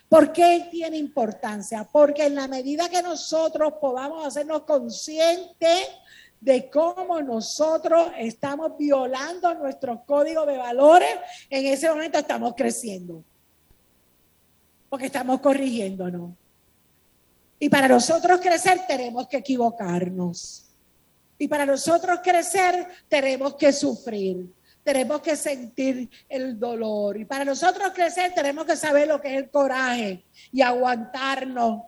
¿Por 0.08 0.32
qué 0.32 0.68
tiene 0.70 0.98
importancia? 0.98 1.84
Porque 1.92 2.28
en 2.28 2.36
la 2.36 2.48
medida 2.48 2.90
que 2.90 3.02
nosotros 3.02 3.74
podamos 3.82 4.26
hacernos 4.26 4.62
conscientes 4.62 5.88
de 6.40 6.70
cómo 6.70 7.20
nosotros 7.24 8.12
estamos 8.20 8.78
violando 8.78 9.52
nuestro 9.56 10.04
código 10.06 10.46
de 10.46 10.58
valores, 10.58 11.10
en 11.50 11.66
ese 11.66 11.90
momento 11.90 12.20
estamos 12.20 12.54
creciendo. 12.56 13.24
Porque 14.90 15.08
estamos 15.08 15.40
corrigiéndonos. 15.42 16.34
Y 17.60 17.70
para 17.70 17.88
nosotros 17.88 18.40
crecer 18.42 18.82
tenemos 18.88 19.28
que 19.28 19.38
equivocarnos. 19.38 20.66
Y 21.38 21.48
para 21.48 21.66
nosotros 21.66 22.20
crecer 22.24 22.88
tenemos 23.08 23.56
que 23.56 23.74
sufrir, 23.74 24.54
tenemos 24.84 25.22
que 25.22 25.36
sentir 25.36 26.10
el 26.30 26.60
dolor. 26.60 27.18
Y 27.18 27.26
para 27.26 27.44
nosotros 27.44 27.92
crecer 27.94 28.34
tenemos 28.34 28.66
que 28.66 28.76
saber 28.76 29.08
lo 29.08 29.20
que 29.20 29.34
es 29.34 29.44
el 29.44 29.50
coraje 29.50 30.24
y 30.52 30.62
aguantarnos. 30.62 31.84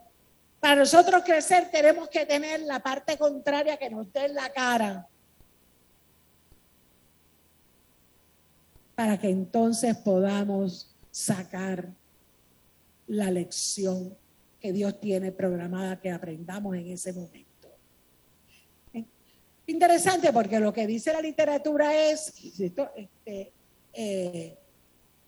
Para 0.59 0.75
nosotros 0.75 1.23
crecer 1.23 1.69
tenemos 1.71 2.09
que 2.09 2.25
tener 2.25 2.61
la 2.61 2.79
parte 2.79 3.17
contraria 3.17 3.77
que 3.77 3.89
nos 3.89 4.11
dé 4.11 4.25
en 4.25 4.35
la 4.35 4.49
cara. 4.49 5.07
Para 8.95 9.17
que 9.17 9.29
entonces 9.29 9.95
podamos 9.97 10.93
sacar 11.11 11.89
la 13.05 13.31
lección 13.31 14.17
que 14.59 14.71
Dios 14.73 14.99
tiene 14.99 15.31
programada 15.31 15.99
que 15.99 16.09
aprendamos 16.11 16.75
en 16.75 16.87
ese 16.91 17.13
momento. 17.13 17.47
Interesante 19.69 20.31
porque 20.31 20.59
lo 20.61 20.71
que 20.71 20.87
dice 20.87 21.11
la 21.11 21.19
literatura 21.21 21.93
es, 21.93 22.33
este, 22.57 23.51
eh, 23.93 24.57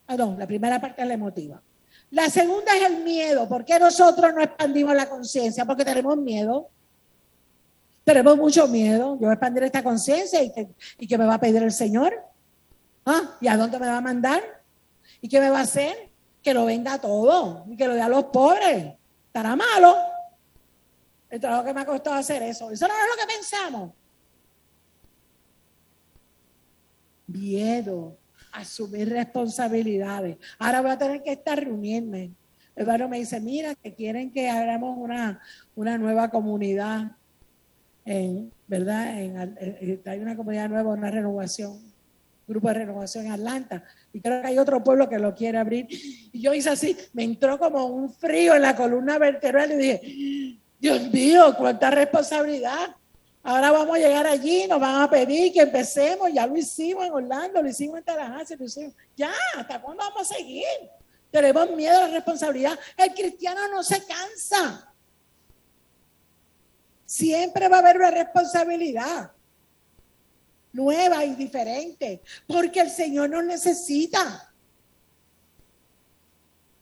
ah, 0.07 0.15
no, 0.15 0.35
la 0.37 0.47
primera 0.47 0.79
parte 0.79 1.01
es 1.01 1.07
la 1.07 1.13
emotiva. 1.13 1.61
La 2.11 2.29
segunda 2.29 2.73
es 2.75 2.83
el 2.83 3.03
miedo. 3.03 3.47
¿Por 3.49 3.65
qué 3.65 3.77
nosotros 3.77 4.33
no 4.33 4.41
expandimos 4.41 4.95
la 4.95 5.09
conciencia? 5.09 5.65
Porque 5.65 5.83
tenemos 5.83 6.17
miedo. 6.17 6.69
Tenemos 8.05 8.37
mucho 8.37 8.67
miedo. 8.69 9.15
Yo 9.15 9.19
voy 9.19 9.29
a 9.29 9.33
expandir 9.33 9.63
esta 9.63 9.83
conciencia 9.83 10.41
y, 10.41 10.51
que- 10.53 10.69
y 10.97 11.05
qué 11.05 11.17
me 11.17 11.25
va 11.25 11.33
a 11.35 11.39
pedir 11.39 11.61
el 11.61 11.71
Señor. 11.73 12.15
¿Ah? 13.05 13.37
¿Y 13.41 13.47
a 13.49 13.57
dónde 13.57 13.77
me 13.77 13.87
va 13.87 13.97
a 13.97 14.01
mandar? 14.01 14.41
¿Y 15.21 15.27
qué 15.27 15.39
me 15.41 15.49
va 15.49 15.59
a 15.59 15.63
hacer? 15.63 16.09
Que 16.41 16.53
lo 16.53 16.63
venga 16.65 16.97
todo 16.99 17.65
y 17.69 17.75
que 17.75 17.87
lo 17.87 17.93
dé 17.93 18.01
a 18.01 18.07
los 18.09 18.23
pobres. 18.25 18.93
Estará 19.39 19.55
malo. 19.55 19.95
El 21.29 21.39
trabajo 21.39 21.63
que 21.63 21.73
me 21.73 21.79
ha 21.79 21.85
costado 21.85 22.17
hacer 22.17 22.43
eso. 22.43 22.71
Eso 22.71 22.87
no 22.89 22.93
es 22.93 22.99
lo 22.99 23.21
que 23.21 23.33
pensamos. 23.33 23.93
Miedo, 27.27 28.17
asumir 28.51 29.07
responsabilidades. 29.07 30.35
Ahora 30.57 30.81
voy 30.81 30.91
a 30.91 30.97
tener 30.97 31.23
que 31.23 31.31
estar 31.31 31.57
reunirme. 31.57 32.31
El 32.75 32.81
hermano 32.81 33.07
me 33.07 33.19
dice, 33.19 33.39
mira, 33.39 33.75
que 33.75 33.93
quieren 33.93 34.29
que 34.29 34.49
hagamos 34.49 34.97
una, 34.97 35.39
una 35.73 35.97
nueva 35.97 36.29
comunidad, 36.29 37.13
en, 38.03 38.51
¿verdad? 38.67 39.21
En, 39.21 39.57
eh, 39.57 40.01
hay 40.05 40.19
una 40.19 40.35
comunidad 40.35 40.67
nueva, 40.67 40.91
una 40.91 41.11
renovación, 41.11 41.79
grupo 42.49 42.67
de 42.67 42.73
renovación 42.73 43.27
en 43.27 43.31
Atlanta. 43.33 43.83
Y 44.11 44.19
creo 44.19 44.41
que 44.41 44.47
hay 44.47 44.57
otro 44.57 44.83
pueblo 44.83 45.07
que 45.07 45.19
lo 45.19 45.35
quiere 45.35 45.59
abrir. 45.59 45.87
Y 45.89 46.41
yo 46.41 46.53
hice 46.53 46.71
así, 46.71 46.97
me 47.13 47.23
entró 47.23 47.57
como 47.59 47.85
un 47.85 48.11
frío 48.11 48.55
en 48.55 48.63
la 48.63 48.75
columna 48.75 49.17
vertebral 49.17 49.71
y 49.71 49.75
dije, 49.75 50.59
Dios 50.79 51.11
mío, 51.11 51.55
cuánta 51.57 51.91
responsabilidad. 51.91 52.95
Ahora 53.43 53.71
vamos 53.71 53.95
a 53.95 53.99
llegar 53.99 54.27
allí, 54.27 54.67
nos 54.67 54.79
van 54.79 55.01
a 55.01 55.09
pedir 55.09 55.53
que 55.53 55.61
empecemos, 55.61 56.31
ya 56.33 56.45
lo 56.45 56.57
hicimos 56.57 57.05
en 57.05 57.13
Orlando, 57.13 57.61
lo 57.61 57.69
hicimos 57.69 57.99
en 57.99 58.03
Tallahassee, 58.03 58.57
lo 58.57 58.65
hicimos. 58.65 58.93
Ya, 59.15 59.31
¿hasta 59.55 59.81
cuándo 59.81 60.03
vamos 60.03 60.29
a 60.29 60.33
seguir? 60.35 60.65
Tenemos 61.31 61.71
miedo 61.71 61.97
a 61.97 62.07
la 62.07 62.13
responsabilidad. 62.15 62.77
El 62.97 63.13
cristiano 63.13 63.61
no 63.71 63.83
se 63.83 64.03
cansa. 64.05 64.91
Siempre 67.05 67.67
va 67.69 67.77
a 67.77 67.79
haber 67.79 67.97
una 67.97 68.11
responsabilidad. 68.11 69.31
Nueva 70.73 71.25
y 71.25 71.35
diferente, 71.35 72.21
porque 72.47 72.81
el 72.81 72.89
Señor 72.89 73.29
nos 73.29 73.43
necesita. 73.43 74.51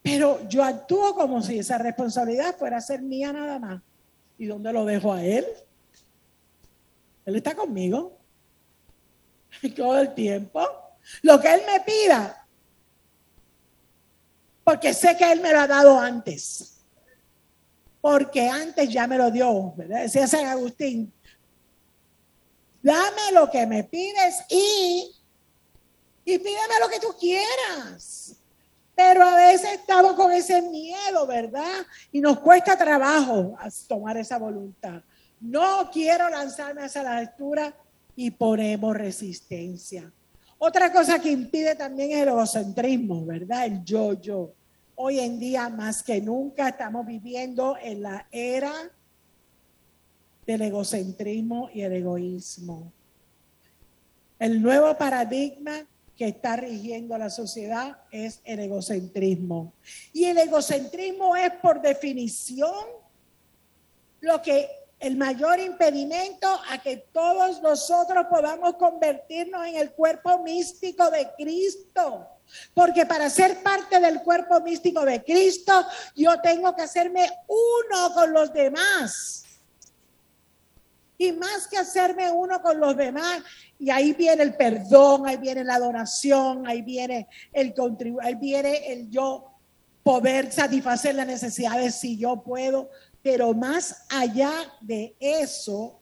Pero 0.01 0.47
yo 0.47 0.63
actúo 0.63 1.13
como 1.15 1.41
si 1.41 1.59
esa 1.59 1.77
responsabilidad 1.77 2.55
fuera 2.57 2.79
ser 2.79 3.01
mía 3.01 3.33
nada 3.33 3.59
más. 3.59 3.81
¿Y 4.37 4.45
dónde 4.45 4.71
lo 4.71 4.85
dejo 4.85 5.11
a 5.13 5.23
Él? 5.23 5.45
Él 7.25 7.35
está 7.35 7.55
conmigo 7.55 8.17
todo 9.75 9.99
el 9.99 10.13
tiempo. 10.13 10.61
Lo 11.21 11.39
que 11.39 11.53
Él 11.53 11.61
me 11.65 11.79
pida, 11.81 12.47
porque 14.63 14.93
sé 14.93 15.15
que 15.17 15.29
Él 15.31 15.41
me 15.41 15.51
lo 15.51 15.59
ha 15.59 15.67
dado 15.67 15.99
antes. 15.99 16.73
Porque 17.99 18.47
antes 18.47 18.89
ya 18.89 19.07
me 19.07 19.17
lo 19.17 19.31
dio, 19.31 19.73
¿verdad? 19.75 20.03
Decía 20.03 20.27
San 20.27 20.45
Agustín, 20.45 21.11
dame 22.87 23.33
lo 23.33 23.49
que 23.51 23.67
me 23.67 23.83
pides 23.83 24.45
y, 24.49 25.13
y 26.23 26.37
pídeme 26.37 26.79
lo 26.79 26.87
que 26.87 27.01
tú 27.01 27.09
quieras. 27.19 28.37
Pero 28.95 29.23
a 29.23 29.35
veces 29.35 29.73
estamos 29.73 30.13
con 30.13 30.31
ese 30.31 30.61
miedo, 30.61 31.27
¿verdad? 31.27 31.85
Y 32.13 32.21
nos 32.21 32.39
cuesta 32.39 32.77
trabajo 32.77 33.57
tomar 33.87 34.17
esa 34.17 34.39
voluntad. 34.39 35.01
No 35.41 35.91
quiero 35.91 36.29
lanzarme 36.29 36.83
hacia 36.83 37.03
la 37.03 37.19
lectura 37.19 37.75
y 38.15 38.31
ponemos 38.31 38.95
resistencia. 38.95 40.09
Otra 40.57 40.91
cosa 40.91 41.19
que 41.19 41.29
impide 41.29 41.75
también 41.75 42.11
es 42.11 42.21
el 42.21 42.29
egocentrismo, 42.29 43.25
¿verdad? 43.25 43.65
El 43.65 43.83
yo-yo. 43.83 44.53
Hoy 44.95 45.19
en 45.19 45.37
día, 45.37 45.69
más 45.69 46.01
que 46.01 46.21
nunca, 46.21 46.69
estamos 46.69 47.05
viviendo 47.05 47.77
en 47.79 48.01
la 48.01 48.27
era 48.31 48.73
del 50.47 50.61
egocentrismo 50.61 51.69
y 51.73 51.81
el 51.81 51.91
egoísmo. 51.91 52.93
El 54.39 54.61
nuevo 54.61 54.97
paradigma 54.97 55.85
que 56.15 56.29
está 56.29 56.55
rigiendo 56.55 57.17
la 57.17 57.29
sociedad 57.29 57.97
es 58.11 58.39
el 58.45 58.61
egocentrismo. 58.61 59.73
Y 60.13 60.23
el 60.25 60.37
egocentrismo 60.37 61.35
es 61.35 61.51
por 61.61 61.81
definición 61.81 62.73
lo 64.21 64.41
que 64.41 64.69
el 64.99 65.15
mayor 65.17 65.59
impedimento 65.59 66.47
a 66.69 66.81
que 66.81 66.97
todos 67.11 67.61
nosotros 67.61 68.25
podamos 68.27 68.75
convertirnos 68.75 69.67
en 69.67 69.75
el 69.75 69.91
cuerpo 69.91 70.41
místico 70.43 71.11
de 71.11 71.29
Cristo. 71.37 72.25
Porque 72.73 73.05
para 73.05 73.29
ser 73.29 73.61
parte 73.61 73.99
del 73.99 74.23
cuerpo 74.23 74.61
místico 74.61 75.03
de 75.03 75.23
Cristo, 75.23 75.85
yo 76.15 76.39
tengo 76.41 76.73
que 76.73 76.83
hacerme 76.83 77.29
uno 77.47 78.13
con 78.13 78.31
los 78.31 78.51
demás. 78.53 79.43
Y 81.17 81.31
más 81.31 81.67
que 81.67 81.77
hacerme 81.77 82.31
uno 82.31 82.61
con 82.61 82.79
los 82.79 82.95
demás, 82.95 83.41
y 83.79 83.89
ahí 83.89 84.13
viene 84.13 84.43
el 84.43 84.55
perdón, 84.55 85.27
ahí 85.27 85.37
viene 85.37 85.63
la 85.63 85.75
adoración, 85.75 86.67
ahí 86.67 86.81
viene 86.81 87.27
el 87.51 87.73
ahí 88.21 88.35
viene 88.35 88.91
el 88.91 89.09
yo 89.09 89.51
poder 90.03 90.51
satisfacer 90.51 91.15
las 91.15 91.27
necesidades 91.27 91.95
si 91.95 92.17
yo 92.17 92.41
puedo, 92.41 92.89
pero 93.21 93.53
más 93.53 94.05
allá 94.09 94.51
de 94.79 95.15
eso, 95.19 95.99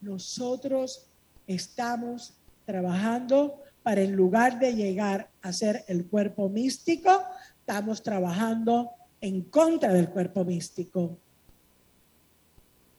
nosotros 0.00 1.06
estamos 1.46 2.34
trabajando 2.66 3.62
para 3.82 4.02
en 4.02 4.12
lugar 4.12 4.58
de 4.58 4.74
llegar 4.74 5.30
a 5.40 5.52
ser 5.52 5.84
el 5.88 6.06
cuerpo 6.06 6.48
místico, 6.48 7.22
estamos 7.60 8.02
trabajando 8.02 8.90
en 9.20 9.42
contra 9.42 9.92
del 9.92 10.10
cuerpo 10.10 10.44
místico. 10.44 11.18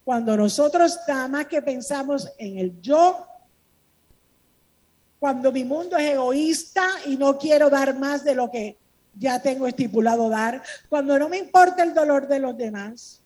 Cuando 0.08 0.38
nosotros 0.38 1.02
nada 1.06 1.28
más 1.28 1.48
que 1.48 1.62
pensamos 1.62 2.32
en 2.38 2.60
el 2.60 2.80
yo, 2.80 3.28
cuando 5.20 5.52
mi 5.52 5.66
mundo 5.66 5.98
es 5.98 6.14
egoísta 6.14 6.88
y 7.08 7.18
no 7.18 7.38
quiero 7.38 7.70
dar 7.70 7.94
más 8.00 8.24
de 8.24 8.34
lo 8.34 8.50
que 8.50 8.78
ya 9.20 9.42
tengo 9.42 9.68
estipulado 9.68 10.30
dar, 10.30 10.64
cuando 10.88 11.20
no 11.20 11.28
me 11.28 11.40
importa 11.40 11.84
el 11.84 11.94
dolor 11.94 12.26
de 12.26 12.40
los 12.40 12.56
demás, 12.56 13.22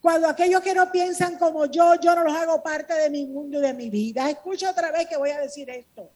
cuando 0.00 0.26
aquellos 0.26 0.60
que 0.60 0.74
no 0.74 0.90
piensan 0.90 1.38
como 1.38 1.66
yo, 1.66 1.94
yo 2.00 2.16
no 2.16 2.24
los 2.24 2.34
hago 2.34 2.60
parte 2.64 2.94
de 2.94 3.10
mi 3.10 3.26
mundo 3.26 3.60
y 3.60 3.62
de 3.62 3.72
mi 3.72 3.88
vida. 3.88 4.28
Escucha 4.28 4.72
otra 4.72 4.90
vez 4.90 5.06
que 5.06 5.16
voy 5.16 5.30
a 5.30 5.38
decir 5.38 5.70
esto. 5.70 6.10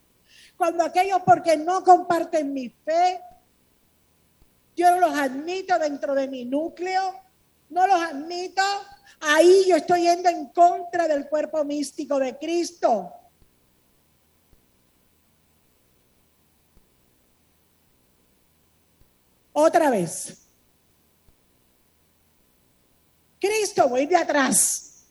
Cuando 0.57 0.83
aquellos 0.83 1.23
porque 1.25 1.57
no 1.57 1.85
comparten 1.85 2.53
mi 2.53 2.69
fe, 2.71 3.21
yo 4.75 4.91
no 4.91 4.99
los 4.99 5.17
admito 5.17 5.79
dentro 5.79 6.17
de 6.17 6.27
mi 6.27 6.45
núcleo, 6.45 7.15
no 7.71 7.87
los 7.87 8.03
admito, 8.03 8.65
ahí 9.21 9.65
yo 9.69 9.77
estoy 9.77 10.03
yendo 10.03 10.29
en 10.29 10.47
contra 10.47 11.09
del 11.09 11.29
cuerpo 11.29 11.65
místico 11.65 12.19
de 12.19 12.37
Cristo. 12.37 13.13
Otra 19.53 19.91
vez. 19.91 20.39
Cristo, 23.41 23.89
voy 23.89 24.07
de 24.07 24.17
atrás. 24.17 25.07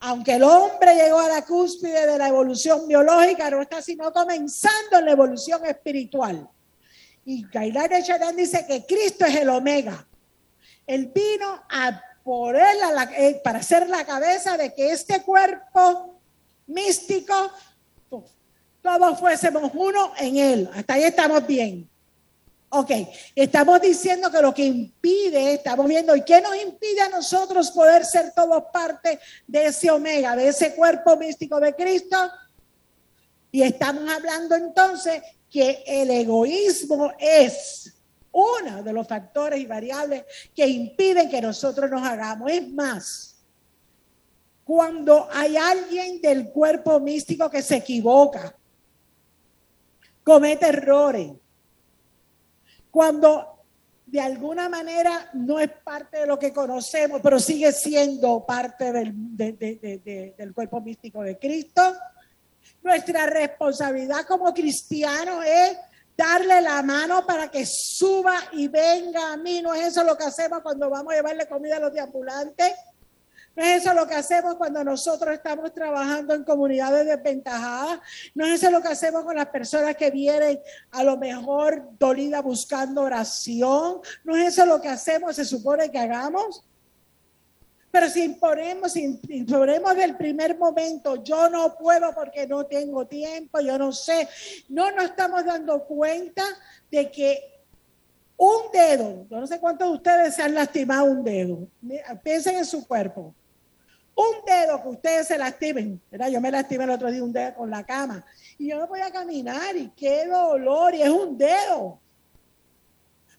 Aunque 0.00 0.34
el 0.34 0.42
hombre 0.42 0.94
llegó 0.94 1.20
a 1.20 1.28
la 1.28 1.44
cúspide 1.44 2.06
de 2.06 2.18
la 2.18 2.28
evolución 2.28 2.88
biológica, 2.88 3.50
no 3.50 3.62
está 3.62 3.80
sino 3.80 4.12
comenzando 4.12 4.98
en 4.98 5.06
la 5.06 5.12
evolución 5.12 5.64
espiritual. 5.64 6.48
Y 7.24 7.46
Gailar 7.48 7.88
de 7.88 8.02
Charán 8.02 8.34
dice 8.34 8.64
que 8.66 8.84
Cristo 8.84 9.24
es 9.24 9.36
el 9.36 9.48
omega. 9.48 10.06
Él 10.86 11.12
vino 11.14 11.62
a 11.70 12.02
ponerla 12.24 13.10
eh, 13.16 13.40
para 13.42 13.62
ser 13.62 13.88
la 13.88 14.04
cabeza 14.04 14.56
de 14.56 14.72
que 14.74 14.92
este 14.92 15.22
cuerpo 15.22 16.20
místico, 16.66 17.34
todos 18.80 19.18
fuésemos 19.18 19.70
uno 19.74 20.12
en 20.18 20.36
él. 20.36 20.70
Hasta 20.74 20.94
ahí 20.94 21.04
estamos 21.04 21.46
bien. 21.46 21.88
Ok, 22.74 22.90
estamos 23.34 23.82
diciendo 23.82 24.30
que 24.30 24.40
lo 24.40 24.54
que 24.54 24.64
impide, 24.64 25.54
estamos 25.54 25.86
viendo, 25.86 26.16
¿y 26.16 26.22
qué 26.22 26.40
nos 26.40 26.56
impide 26.56 27.02
a 27.02 27.10
nosotros 27.10 27.70
poder 27.70 28.02
ser 28.04 28.32
todos 28.34 28.64
parte 28.72 29.20
de 29.46 29.66
ese 29.66 29.90
omega, 29.90 30.34
de 30.34 30.48
ese 30.48 30.74
cuerpo 30.74 31.16
místico 31.16 31.60
de 31.60 31.74
Cristo? 31.74 32.16
Y 33.50 33.62
estamos 33.62 34.10
hablando 34.10 34.56
entonces 34.56 35.22
que 35.50 35.84
el 35.86 36.10
egoísmo 36.10 37.12
es 37.18 37.92
uno 38.32 38.82
de 38.82 38.92
los 38.92 39.06
factores 39.06 39.60
y 39.60 39.66
variables 39.66 40.24
que 40.54 40.66
impiden 40.66 41.28
que 41.28 41.40
nosotros 41.40 41.90
nos 41.90 42.02
hagamos. 42.02 42.50
Es 42.50 42.68
más, 42.72 43.44
cuando 44.64 45.28
hay 45.30 45.56
alguien 45.56 46.20
del 46.20 46.50
cuerpo 46.50 46.98
místico 46.98 47.50
que 47.50 47.62
se 47.62 47.76
equivoca, 47.76 48.54
comete 50.24 50.68
errores, 50.68 51.32
cuando 52.90 53.64
de 54.06 54.20
alguna 54.20 54.68
manera 54.68 55.30
no 55.34 55.58
es 55.58 55.70
parte 55.82 56.18
de 56.18 56.26
lo 56.26 56.38
que 56.38 56.52
conocemos, 56.52 57.20
pero 57.22 57.38
sigue 57.38 57.72
siendo 57.72 58.44
parte 58.44 58.92
del, 58.92 59.14
del 59.36 60.52
cuerpo 60.54 60.80
místico 60.80 61.22
de 61.22 61.38
Cristo. 61.38 61.82
Nuestra 62.82 63.26
responsabilidad 63.26 64.26
como 64.26 64.52
cristianos 64.52 65.44
es 65.46 65.78
darle 66.16 66.60
la 66.60 66.82
mano 66.82 67.26
para 67.26 67.50
que 67.50 67.64
suba 67.66 68.34
y 68.52 68.68
venga 68.68 69.32
a 69.32 69.36
mí. 69.36 69.62
No 69.62 69.74
es 69.74 69.88
eso 69.88 70.04
lo 70.04 70.16
que 70.16 70.24
hacemos 70.24 70.60
cuando 70.62 70.90
vamos 70.90 71.12
a 71.12 71.16
llevarle 71.16 71.46
comida 71.46 71.76
a 71.76 71.80
los 71.80 71.92
deambulantes. 71.92 72.72
No 73.54 73.62
es 73.62 73.82
eso 73.82 73.92
lo 73.92 74.06
que 74.06 74.14
hacemos 74.14 74.54
cuando 74.54 74.82
nosotros 74.82 75.34
estamos 75.34 75.74
trabajando 75.74 76.34
en 76.34 76.42
comunidades 76.42 77.06
desventajadas. 77.06 78.00
No 78.34 78.46
es 78.46 78.62
eso 78.62 78.70
lo 78.70 78.80
que 78.80 78.88
hacemos 78.88 79.24
con 79.24 79.36
las 79.36 79.48
personas 79.48 79.94
que 79.94 80.10
vienen 80.10 80.58
a 80.90 81.04
lo 81.04 81.18
mejor 81.18 81.90
dolidas 81.98 82.42
buscando 82.42 83.02
oración. 83.02 84.00
No 84.24 84.36
es 84.36 84.54
eso 84.54 84.64
lo 84.64 84.80
que 84.80 84.88
hacemos, 84.88 85.36
se 85.36 85.44
supone 85.44 85.90
que 85.90 85.98
hagamos. 85.98 86.64
Pero 87.92 88.08
si 88.08 88.24
imponemos, 88.24 88.92
si 88.92 89.20
imponemos 89.28 89.94
del 89.94 90.16
primer 90.16 90.56
momento, 90.56 91.22
yo 91.22 91.50
no 91.50 91.76
puedo 91.76 92.14
porque 92.14 92.46
no 92.46 92.64
tengo 92.64 93.06
tiempo, 93.06 93.60
yo 93.60 93.76
no 93.76 93.92
sé, 93.92 94.26
no 94.70 94.90
nos 94.90 95.04
estamos 95.04 95.44
dando 95.44 95.84
cuenta 95.84 96.42
de 96.90 97.10
que 97.10 97.60
un 98.38 98.72
dedo, 98.72 99.26
yo 99.30 99.38
no 99.38 99.46
sé 99.46 99.60
cuántos 99.60 99.88
de 99.88 99.94
ustedes 99.94 100.34
se 100.34 100.42
han 100.42 100.54
lastimado 100.54 101.04
un 101.04 101.22
dedo, 101.22 101.68
piensen 102.22 102.56
en 102.56 102.64
su 102.64 102.86
cuerpo, 102.88 103.34
un 104.14 104.44
dedo 104.46 104.82
que 104.82 104.88
ustedes 104.88 105.26
se 105.26 105.36
lastimen, 105.36 106.00
¿verdad? 106.10 106.28
Yo 106.28 106.40
me 106.40 106.50
lastimé 106.50 106.84
el 106.84 106.90
otro 106.90 107.10
día 107.10 107.22
un 107.22 107.32
dedo 107.32 107.54
con 107.56 107.68
la 107.68 107.84
cama 107.84 108.24
y 108.56 108.68
yo 108.68 108.78
no 108.78 108.88
podía 108.88 109.10
caminar 109.10 109.76
y 109.76 109.90
qué 109.90 110.26
dolor 110.26 110.94
y 110.94 111.02
es 111.02 111.10
un 111.10 111.36
dedo. 111.36 112.00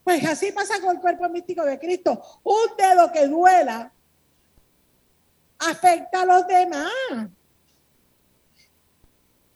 Pues 0.04 0.24
así 0.26 0.52
pasa 0.52 0.80
con 0.80 0.96
el 0.96 1.02
cuerpo 1.02 1.28
místico 1.30 1.64
de 1.64 1.80
Cristo. 1.80 2.22
Un 2.44 2.78
dedo 2.78 3.12
que 3.12 3.28
duela 3.28 3.93
afecta 5.60 6.22
a 6.22 6.26
los 6.26 6.48
demás. 6.48 7.30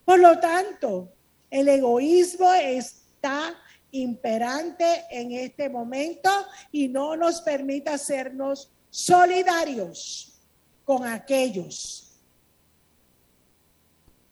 Por 0.05 0.19
lo 0.19 0.39
tanto, 0.39 1.11
el 1.49 1.67
egoísmo 1.67 2.53
está 2.53 3.55
imperante 3.91 5.05
en 5.09 5.31
este 5.31 5.69
momento 5.69 6.29
y 6.71 6.87
no 6.87 7.15
nos 7.15 7.41
permite 7.41 7.89
hacernos 7.89 8.71
solidarios 8.89 10.39
con 10.83 11.05
aquellos 11.05 12.19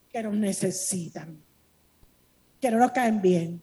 que 0.10 0.24
nos 0.24 0.34
necesitan, 0.36 1.44
que 2.62 2.72
no 2.72 2.80
nos 2.80 2.92
caen 2.92 3.22
bien, 3.22 3.62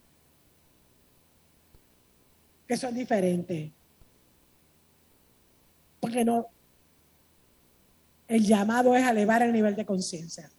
que 2.68 2.76
son 2.76 2.94
diferentes. 2.94 3.70
Porque 5.98 6.24
no, 6.24 6.48
el 8.32 8.46
llamado 8.46 8.96
es 8.96 9.04
a 9.04 9.10
elevar 9.10 9.42
el 9.42 9.52
nivel 9.52 9.76
de 9.76 9.84
conciencia. 9.84 10.50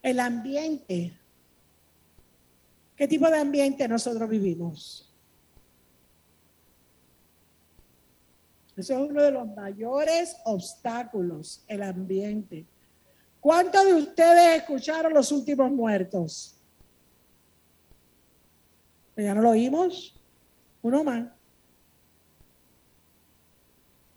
El 0.00 0.20
ambiente. 0.20 1.18
¿Qué 2.94 3.08
tipo 3.08 3.28
de 3.28 3.38
ambiente 3.38 3.88
nosotros 3.88 4.30
vivimos? 4.30 5.12
Eso 8.76 8.94
es 8.94 9.10
uno 9.10 9.20
de 9.20 9.32
los 9.32 9.48
mayores 9.48 10.36
obstáculos, 10.44 11.64
el 11.66 11.82
ambiente. 11.82 12.66
¿Cuántos 13.40 13.84
de 13.84 13.94
ustedes 13.94 14.58
escucharon 14.58 15.12
los 15.12 15.32
últimos 15.32 15.72
muertos? 15.72 16.56
¿Ya 19.16 19.34
no 19.34 19.42
lo 19.42 19.50
oímos? 19.50 20.14
Uno 20.82 21.02
más. 21.02 21.39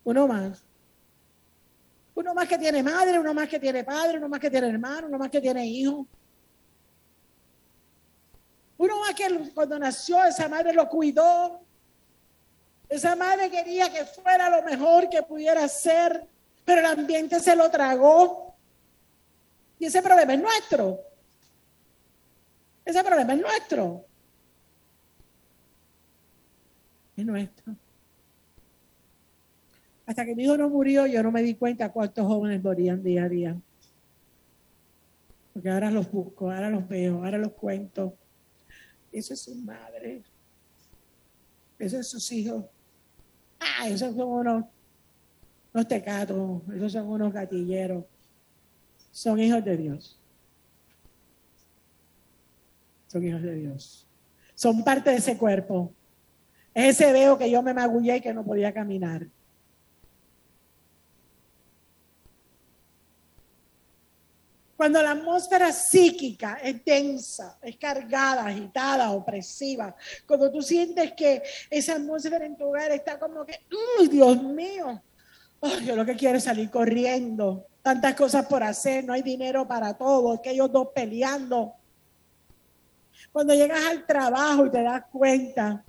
Uno 0.04 0.28
más. 0.28 0.62
Uno 2.14 2.34
más 2.34 2.48
que 2.48 2.58
tiene 2.58 2.82
madre, 2.82 3.18
uno 3.18 3.34
más 3.34 3.48
que 3.48 3.58
tiene 3.58 3.82
padre, 3.82 4.18
uno 4.18 4.28
más 4.28 4.38
que 4.38 4.50
tiene 4.50 4.68
hermano, 4.68 5.08
uno 5.08 5.18
más 5.18 5.30
que 5.30 5.40
tiene 5.40 5.66
hijo. 5.66 6.06
Uno 8.76 9.00
más 9.00 9.14
que 9.14 9.50
cuando 9.52 9.78
nació 9.78 10.24
esa 10.24 10.48
madre 10.48 10.72
lo 10.72 10.88
cuidó. 10.88 11.60
Esa 12.88 13.16
madre 13.16 13.50
quería 13.50 13.92
que 13.92 14.04
fuera 14.04 14.50
lo 14.50 14.62
mejor 14.62 15.08
que 15.08 15.22
pudiera 15.22 15.66
ser, 15.68 16.28
pero 16.64 16.80
el 16.80 16.86
ambiente 16.86 17.40
se 17.40 17.56
lo 17.56 17.70
tragó. 17.70 18.54
Y 19.78 19.86
ese 19.86 20.02
problema 20.02 20.34
es 20.34 20.40
nuestro. 20.40 21.00
Ese 22.84 23.02
problema 23.02 23.32
es 23.32 23.40
nuestro. 23.40 24.06
Es 27.16 27.24
nuestro. 27.24 27.74
Hasta 30.06 30.24
que 30.24 30.34
mi 30.34 30.44
hijo 30.44 30.56
no 30.56 30.68
murió, 30.68 31.06
yo 31.06 31.22
no 31.22 31.32
me 31.32 31.42
di 31.42 31.54
cuenta 31.54 31.90
cuántos 31.90 32.26
jóvenes 32.26 32.62
morían 32.62 33.02
día 33.02 33.24
a 33.24 33.28
día. 33.28 33.56
Porque 35.52 35.70
ahora 35.70 35.90
los 35.90 36.10
busco, 36.10 36.50
ahora 36.50 36.68
los 36.68 36.86
veo, 36.88 37.24
ahora 37.24 37.38
los 37.38 37.52
cuento. 37.52 38.16
Eso 39.12 39.32
es 39.32 39.40
su 39.40 39.54
madre. 39.54 40.22
Eso 41.78 41.98
es 41.98 42.08
sus 42.08 42.30
hijos. 42.32 42.64
Ah, 43.60 43.88
esos 43.88 44.14
son 44.14 44.28
unos, 44.28 44.64
unos 45.72 45.88
tecatos, 45.88 46.62
esos 46.74 46.92
son 46.92 47.08
unos 47.08 47.32
gatilleros. 47.32 48.04
Son 49.10 49.38
hijos 49.38 49.64
de 49.64 49.76
Dios. 49.76 50.18
Son 53.06 53.24
hijos 53.24 53.42
de 53.42 53.54
Dios. 53.54 54.06
Son 54.54 54.82
parte 54.82 55.10
de 55.10 55.16
ese 55.16 55.38
cuerpo. 55.38 55.92
Es 56.74 57.00
ese 57.00 57.12
veo 57.12 57.38
que 57.38 57.48
yo 57.48 57.62
me 57.62 57.72
magullé 57.72 58.16
y 58.16 58.20
que 58.20 58.34
no 58.34 58.44
podía 58.44 58.74
caminar. 58.74 59.28
Cuando 64.84 65.02
la 65.02 65.12
atmósfera 65.12 65.72
psíquica 65.72 66.58
es 66.62 66.84
densa, 66.84 67.56
es 67.62 67.78
cargada, 67.78 68.44
agitada, 68.44 69.12
opresiva, 69.12 69.96
cuando 70.26 70.52
tú 70.52 70.60
sientes 70.60 71.14
que 71.14 71.42
esa 71.70 71.94
atmósfera 71.94 72.44
en 72.44 72.54
tu 72.54 72.66
hogar 72.66 72.92
está 72.92 73.18
como 73.18 73.46
que, 73.46 73.60
¡uy, 73.98 74.08
Dios 74.08 74.42
mío! 74.42 75.02
yo 75.86 75.96
lo 75.96 76.04
que 76.04 76.14
quiero 76.14 76.36
es 76.36 76.44
salir 76.44 76.68
corriendo, 76.68 77.66
tantas 77.80 78.14
cosas 78.14 78.44
por 78.44 78.62
hacer, 78.62 79.06
no 79.06 79.14
hay 79.14 79.22
dinero 79.22 79.66
para 79.66 79.94
todo, 79.94 80.34
aquellos 80.34 80.70
dos 80.70 80.88
peleando. 80.94 81.72
Cuando 83.32 83.54
llegas 83.54 83.86
al 83.86 84.04
trabajo 84.04 84.66
y 84.66 84.70
te 84.70 84.82
das 84.82 85.04
cuenta 85.10 85.82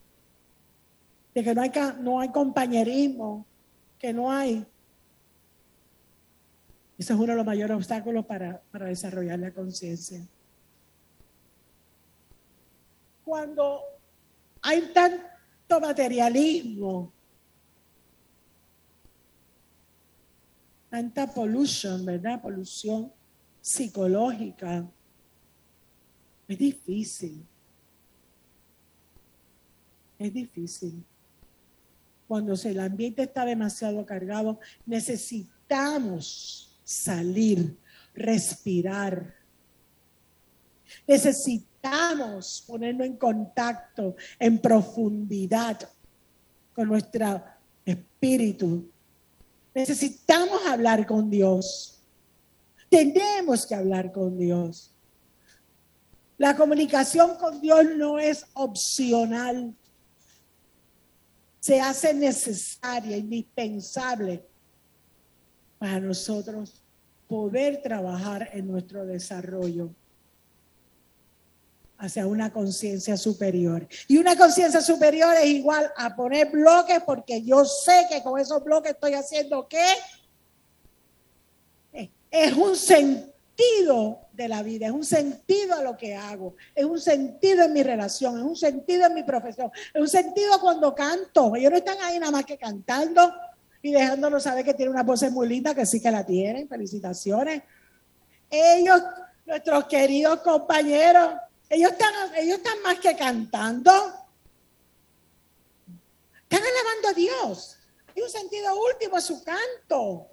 de 1.34 1.44
que 1.44 1.54
no 1.54 1.62
hay, 1.62 1.72
no 2.00 2.22
hay 2.22 2.30
compañerismo, 2.30 3.46
que 4.00 4.14
no 4.14 4.32
hay 4.32 4.66
ese 6.98 7.14
es 7.14 7.20
uno 7.20 7.34
de 7.34 7.36
los 7.36 7.46
mayores 7.46 7.76
obstáculos 7.76 8.26
para, 8.26 8.62
para 8.72 8.86
desarrollar 8.86 9.40
la 9.40 9.52
conciencia. 9.52 10.22
Cuando 13.24 13.82
hay 14.62 14.92
tanto 14.94 15.80
materialismo, 15.82 17.12
tanta 20.90 21.28
pollution, 21.28 22.06
¿verdad? 22.06 22.42
Polución 22.42 23.12
psicológica, 23.60 24.88
es 26.48 26.58
difícil. 26.58 27.46
Es 30.18 30.34
difícil. 30.34 31.04
Cuando 32.28 32.54
el 32.54 32.80
ambiente 32.80 33.24
está 33.24 33.44
demasiado 33.46 34.06
cargado, 34.06 34.60
necesitamos 34.86 36.75
salir, 36.86 37.78
respirar. 38.14 39.36
Necesitamos 41.06 42.64
ponernos 42.66 43.08
en 43.08 43.18
contacto, 43.18 44.16
en 44.40 44.60
profundidad 44.60 45.78
con 46.74 46.88
nuestro 46.88 47.44
espíritu. 47.84 48.90
Necesitamos 49.74 50.66
hablar 50.66 51.06
con 51.06 51.30
Dios. 51.30 52.00
Tenemos 52.88 53.66
que 53.66 53.76
hablar 53.76 54.12
con 54.12 54.38
Dios. 54.38 54.92
La 56.38 56.56
comunicación 56.56 57.36
con 57.38 57.60
Dios 57.60 57.86
no 57.98 58.20
es 58.20 58.46
opcional. 58.54 59.74
Se 61.60 61.82
hace 61.82 62.14
necesaria, 62.14 63.18
indispensable 63.18 64.46
para 65.86 66.00
nosotros 66.00 66.82
poder 67.28 67.80
trabajar 67.84 68.50
en 68.54 68.68
nuestro 68.68 69.06
desarrollo 69.06 69.92
hacia 72.00 72.26
una 72.26 72.52
conciencia 72.52 73.16
superior. 73.18 73.88
Y 74.08 74.18
una 74.18 74.36
conciencia 74.36 74.82
superior 74.82 75.36
es 75.36 75.46
igual 75.46 75.92
a 75.96 76.16
poner 76.16 76.50
bloques 76.50 77.04
porque 77.06 77.44
yo 77.44 77.66
sé 77.66 78.08
que 78.10 78.24
con 78.24 78.40
esos 78.40 78.64
bloques 78.64 78.94
estoy 78.94 79.14
haciendo 79.14 79.68
qué? 79.68 79.86
Es 82.32 82.54
un 82.54 82.76
sentido 82.76 84.22
de 84.34 84.48
la 84.48 84.64
vida, 84.64 84.88
es 84.88 84.92
un 84.92 85.06
sentido 85.06 85.76
a 85.76 85.84
lo 85.84 85.96
que 85.98 86.16
hago, 86.16 86.56
es 86.74 86.84
un 86.84 87.00
sentido 87.00 87.64
en 87.64 87.74
mi 87.74 87.84
relación, 87.84 88.40
es 88.40 88.44
un 88.44 88.56
sentido 88.56 89.06
en 89.06 89.14
mi 89.14 89.22
profesión, 89.22 89.70
es 89.94 90.02
un 90.02 90.10
sentido 90.10 90.60
cuando 90.60 90.96
canto. 90.96 91.56
Ellos 91.56 91.70
no 91.70 91.78
están 91.78 91.98
ahí 92.02 92.18
nada 92.18 92.32
más 92.32 92.44
que 92.44 92.58
cantando, 92.58 93.32
y 93.86 93.92
dejándonos 93.92 94.42
saber 94.42 94.66
que 94.66 94.74
tiene 94.74 94.90
una 94.90 95.04
voz 95.04 95.22
muy 95.30 95.48
linda, 95.48 95.76
que 95.76 95.86
sí 95.86 96.02
que 96.02 96.10
la 96.10 96.26
tienen. 96.26 96.68
Felicitaciones. 96.68 97.62
Ellos, 98.50 99.00
nuestros 99.46 99.86
queridos 99.86 100.40
compañeros, 100.40 101.36
ellos 101.70 101.92
están, 101.92 102.12
ellos 102.36 102.58
están 102.58 102.82
más 102.82 103.00
que 103.00 103.16
cantando. 103.16 103.92
Están 106.42 106.62
alabando 106.64 107.10
a 107.10 107.14
Dios. 107.14 107.78
Hay 108.16 108.24
un 108.24 108.30
sentido 108.30 108.74
último 108.76 109.18
a 109.18 109.22
su 109.22 109.44
canto. 109.44 110.32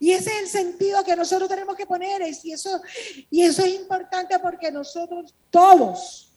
Y 0.00 0.10
ese 0.10 0.30
es 0.30 0.42
el 0.42 0.48
sentido 0.48 1.04
que 1.04 1.14
nosotros 1.14 1.48
tenemos 1.48 1.76
que 1.76 1.86
poner. 1.86 2.20
Y 2.42 2.50
eso, 2.52 2.82
y 3.30 3.42
eso 3.42 3.62
es 3.62 3.76
importante 3.76 4.36
porque 4.40 4.72
nosotros 4.72 5.32
todos 5.50 6.32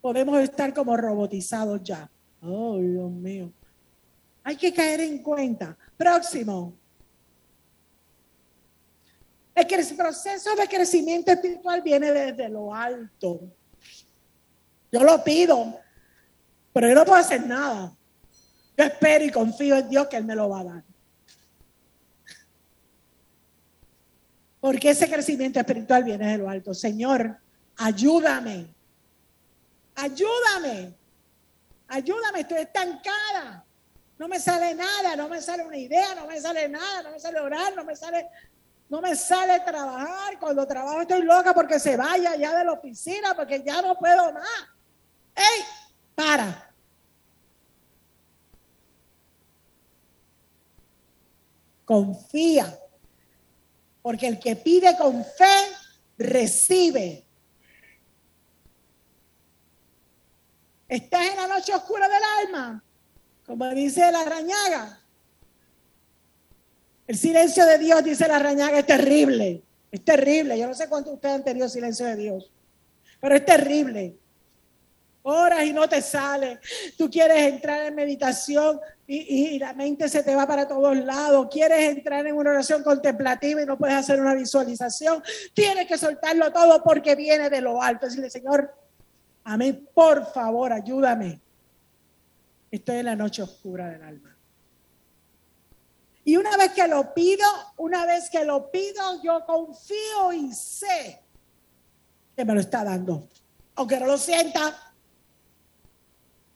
podemos 0.00 0.36
estar 0.42 0.74
como 0.74 0.96
robotizados 0.96 1.80
ya. 1.84 2.10
Oh, 2.42 2.76
Dios 2.80 3.08
mío. 3.12 3.52
Hay 4.44 4.56
que 4.56 4.72
caer 4.72 5.00
en 5.00 5.18
cuenta. 5.18 5.76
Próximo. 5.96 6.74
El 9.54 9.66
proceso 9.96 10.54
de 10.54 10.68
crecimiento 10.68 11.32
espiritual 11.32 11.80
viene 11.80 12.12
desde 12.12 12.48
lo 12.48 12.74
alto. 12.74 13.40
Yo 14.92 15.02
lo 15.02 15.24
pido, 15.24 15.80
pero 16.72 16.88
yo 16.88 16.94
no 16.94 17.04
puedo 17.04 17.18
hacer 17.18 17.46
nada. 17.46 17.96
Yo 18.76 18.84
espero 18.84 19.24
y 19.24 19.30
confío 19.30 19.76
en 19.76 19.88
Dios 19.88 20.08
que 20.08 20.16
Él 20.16 20.24
me 20.24 20.34
lo 20.34 20.48
va 20.48 20.60
a 20.60 20.64
dar. 20.64 20.84
Porque 24.60 24.90
ese 24.90 25.08
crecimiento 25.08 25.58
espiritual 25.60 26.04
viene 26.04 26.32
de 26.32 26.38
lo 26.38 26.50
alto. 26.50 26.74
Señor, 26.74 27.38
ayúdame. 27.76 28.74
Ayúdame. 29.94 30.94
Ayúdame, 31.88 32.40
estoy 32.40 32.58
estancada. 32.58 33.64
No 34.18 34.28
me 34.28 34.38
sale 34.38 34.74
nada, 34.74 35.16
no 35.16 35.28
me 35.28 35.40
sale 35.40 35.64
una 35.64 35.76
idea, 35.76 36.14
no 36.14 36.26
me 36.26 36.40
sale 36.40 36.68
nada, 36.68 37.02
no 37.02 37.10
me 37.10 37.18
sale 37.18 37.40
orar, 37.40 37.74
no 37.74 37.84
me 37.84 37.96
sale, 37.96 38.28
no 38.88 39.00
me 39.00 39.16
sale 39.16 39.60
trabajar. 39.60 40.38
Cuando 40.38 40.66
trabajo 40.66 41.00
estoy 41.00 41.22
loca 41.22 41.52
porque 41.52 41.80
se 41.80 41.96
vaya 41.96 42.36
ya 42.36 42.56
de 42.56 42.64
la 42.64 42.72
oficina, 42.72 43.34
porque 43.34 43.62
ya 43.64 43.82
no 43.82 43.96
puedo 43.96 44.32
más. 44.32 44.68
¡Ey! 45.34 45.64
Para. 46.14 46.74
confía. 51.84 52.78
Porque 54.02 54.28
el 54.28 54.38
que 54.38 54.56
pide 54.56 54.96
con 54.96 55.24
fe, 55.24 55.56
recibe. 56.18 57.24
Estás 60.88 61.26
en 61.26 61.36
la 61.36 61.46
noche 61.46 61.74
oscura 61.74 62.06
del 62.08 62.22
alma, 62.46 62.83
como 63.46 63.68
dice 63.70 64.10
la 64.10 64.24
rañaga. 64.24 65.00
El 67.06 67.16
silencio 67.16 67.66
de 67.66 67.78
Dios, 67.78 68.02
dice 68.02 68.26
la 68.26 68.38
rañaga, 68.38 68.78
es 68.78 68.86
terrible. 68.86 69.62
Es 69.90 70.04
terrible. 70.04 70.58
Yo 70.58 70.66
no 70.66 70.74
sé 70.74 70.88
cuántos 70.88 71.12
de 71.12 71.14
ustedes 71.16 71.34
han 71.36 71.44
tenido 71.44 71.68
silencio 71.68 72.06
de 72.06 72.16
Dios, 72.16 72.50
pero 73.20 73.36
es 73.36 73.44
terrible. 73.44 74.16
Horas 75.22 75.64
y 75.64 75.72
no 75.72 75.88
te 75.88 76.02
sale. 76.02 76.58
Tú 76.98 77.08
quieres 77.08 77.38
entrar 77.52 77.86
en 77.86 77.94
meditación 77.94 78.80
y, 79.06 79.54
y, 79.54 79.58
la 79.58 79.72
mente 79.72 80.08
se 80.08 80.22
te 80.22 80.34
va 80.34 80.46
para 80.46 80.66
todos 80.66 80.96
lados. 80.96 81.48
Quieres 81.50 81.96
entrar 81.96 82.26
en 82.26 82.34
una 82.34 82.50
oración 82.50 82.82
contemplativa 82.82 83.62
y 83.62 83.66
no 83.66 83.78
puedes 83.78 83.96
hacer 83.96 84.20
una 84.20 84.34
visualización. 84.34 85.22
Tienes 85.54 85.86
que 85.86 85.96
soltarlo 85.96 86.52
todo 86.52 86.82
porque 86.82 87.14
viene 87.14 87.48
de 87.48 87.60
lo 87.60 87.80
alto. 87.80 88.06
Decirle, 88.06 88.28
Señor, 88.28 88.74
a 89.44 89.56
mí, 89.56 89.72
por 89.72 90.30
favor, 90.32 90.72
ayúdame. 90.72 91.43
Estoy 92.74 92.96
en 92.96 93.04
la 93.04 93.14
noche 93.14 93.40
oscura 93.40 93.88
del 93.88 94.02
alma. 94.02 94.36
Y 96.24 96.36
una 96.36 96.56
vez 96.56 96.72
que 96.72 96.88
lo 96.88 97.14
pido, 97.14 97.46
una 97.76 98.04
vez 98.04 98.28
que 98.28 98.44
lo 98.44 98.68
pido, 98.72 99.22
yo 99.22 99.46
confío 99.46 100.32
y 100.32 100.52
sé 100.52 101.20
que 102.34 102.44
me 102.44 102.52
lo 102.52 102.58
está 102.58 102.82
dando. 102.82 103.28
Aunque 103.76 104.00
no 104.00 104.06
lo 104.06 104.18
sienta, 104.18 104.92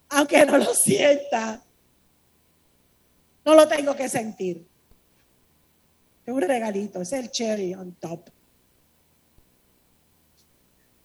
aunque 0.08 0.44
no 0.44 0.58
lo 0.58 0.74
sienta, 0.74 1.62
no 3.44 3.54
lo 3.54 3.68
tengo 3.68 3.94
que 3.94 4.08
sentir. 4.08 4.66
Es 6.26 6.34
un 6.34 6.42
regalito, 6.42 7.00
es 7.00 7.12
el 7.12 7.30
cherry 7.30 7.74
on 7.74 7.92
top. 7.92 8.28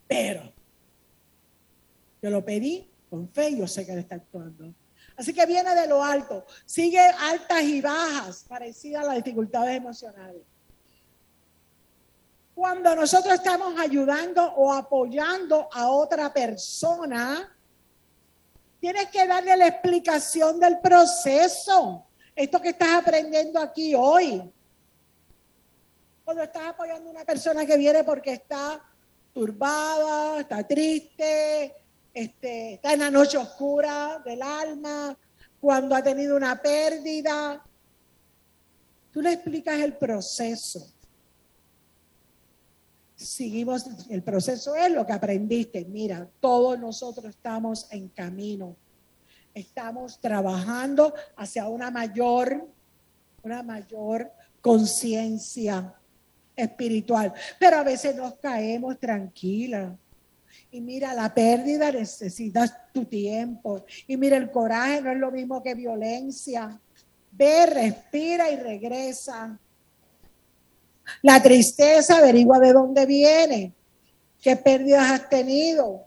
Pero 0.08 0.52
yo 2.20 2.32
lo 2.32 2.44
pedí 2.44 2.90
con 3.12 3.30
fe 3.30 3.52
y 3.52 3.60
yo 3.60 3.68
sé 3.68 3.86
que 3.86 3.92
él 3.92 4.00
está 4.00 4.16
actuando. 4.16 4.74
Así 5.16 5.34
que 5.34 5.46
viene 5.46 5.76
de 5.76 5.88
lo 5.88 6.04
alto, 6.04 6.46
sigue 6.66 7.00
altas 7.00 7.62
y 7.62 7.82
bajas, 7.82 8.46
parecidas 8.48 9.04
a 9.04 9.08
las 9.08 9.16
dificultades 9.16 9.78
emocionales. 9.78 10.42
Cuando 12.56 12.96
nosotros 12.96 13.34
estamos 13.34 13.80
ayudando 13.80 14.44
o 14.44 14.74
apoyando 14.74 15.68
a 15.72 15.90
otra 15.90 16.32
persona, 16.34 17.56
tienes 18.80 19.10
que 19.10 19.28
darle 19.28 19.58
la 19.58 19.68
explicación 19.68 20.60
del 20.60 20.80
proceso. 20.80 22.06
Esto 22.36 22.62
que 22.62 22.70
estás 22.70 23.02
aprendiendo 23.02 23.60
aquí 23.60 23.94
hoy. 23.96 24.52
Cuando 26.24 26.44
estás 26.44 26.70
apoyando 26.70 27.10
a 27.10 27.12
una 27.12 27.26
persona 27.26 27.66
que 27.66 27.78
viene 27.78 28.04
porque 28.04 28.34
está 28.34 28.82
turbada, 29.34 30.40
está 30.40 30.66
triste, 30.66 31.74
este, 32.14 32.74
está 32.76 32.94
en 32.94 33.00
la 33.00 33.12
noche 33.12 33.38
oscura 33.38 34.22
del 34.24 34.42
alma, 34.42 35.18
cuando 35.60 35.96
ha 35.96 36.04
tenido 36.04 36.36
una 36.36 36.62
pérdida. 36.62 37.64
Tú 39.12 39.22
le 39.22 39.34
explicas 39.34 39.80
el 39.80 39.96
proceso. 39.96 40.92
Seguimos, 43.16 43.86
el 44.10 44.22
proceso 44.22 44.76
es 44.76 44.92
lo 44.92 45.06
que 45.06 45.14
aprendiste. 45.14 45.86
Mira, 45.86 46.30
todos 46.40 46.78
nosotros 46.78 47.26
estamos 47.26 47.88
en 47.92 48.10
camino. 48.10 48.76
Estamos 49.54 50.20
trabajando 50.20 51.14
hacia 51.38 51.68
una 51.68 51.90
mayor, 51.90 52.68
una 53.44 53.64
mayor 53.64 54.32
conciencia 54.62 55.94
espiritual. 56.56 57.34
Pero 57.60 57.78
a 57.78 57.84
veces 57.84 58.16
nos 58.16 58.36
caemos 58.36 59.00
tranquilas 59.00 59.94
y 60.74 60.82
mira, 60.82 61.14
la 61.14 61.32
pérdida 61.32 61.92
necesitas 61.92 62.74
tu 62.92 63.06
tiempo. 63.06 63.86
Y 64.08 64.18
mira, 64.18 64.38
el 64.38 64.50
coraje 64.50 65.04
no 65.04 65.12
es 65.12 65.20
lo 65.20 65.30
mismo 65.30 65.62
que 65.62 65.76
violencia. 65.76 66.80
Ve, 67.32 67.68
respira 67.68 68.50
y 68.50 68.56
regresa. 68.56 69.56
La 71.22 71.44
tristeza, 71.44 72.18
averigua 72.18 72.58
de 72.58 72.74
dónde 72.74 73.06
viene. 73.06 73.72
¿Qué 74.42 74.56
pérdidas 74.56 75.12
has 75.12 75.30
tenido? 75.30 76.06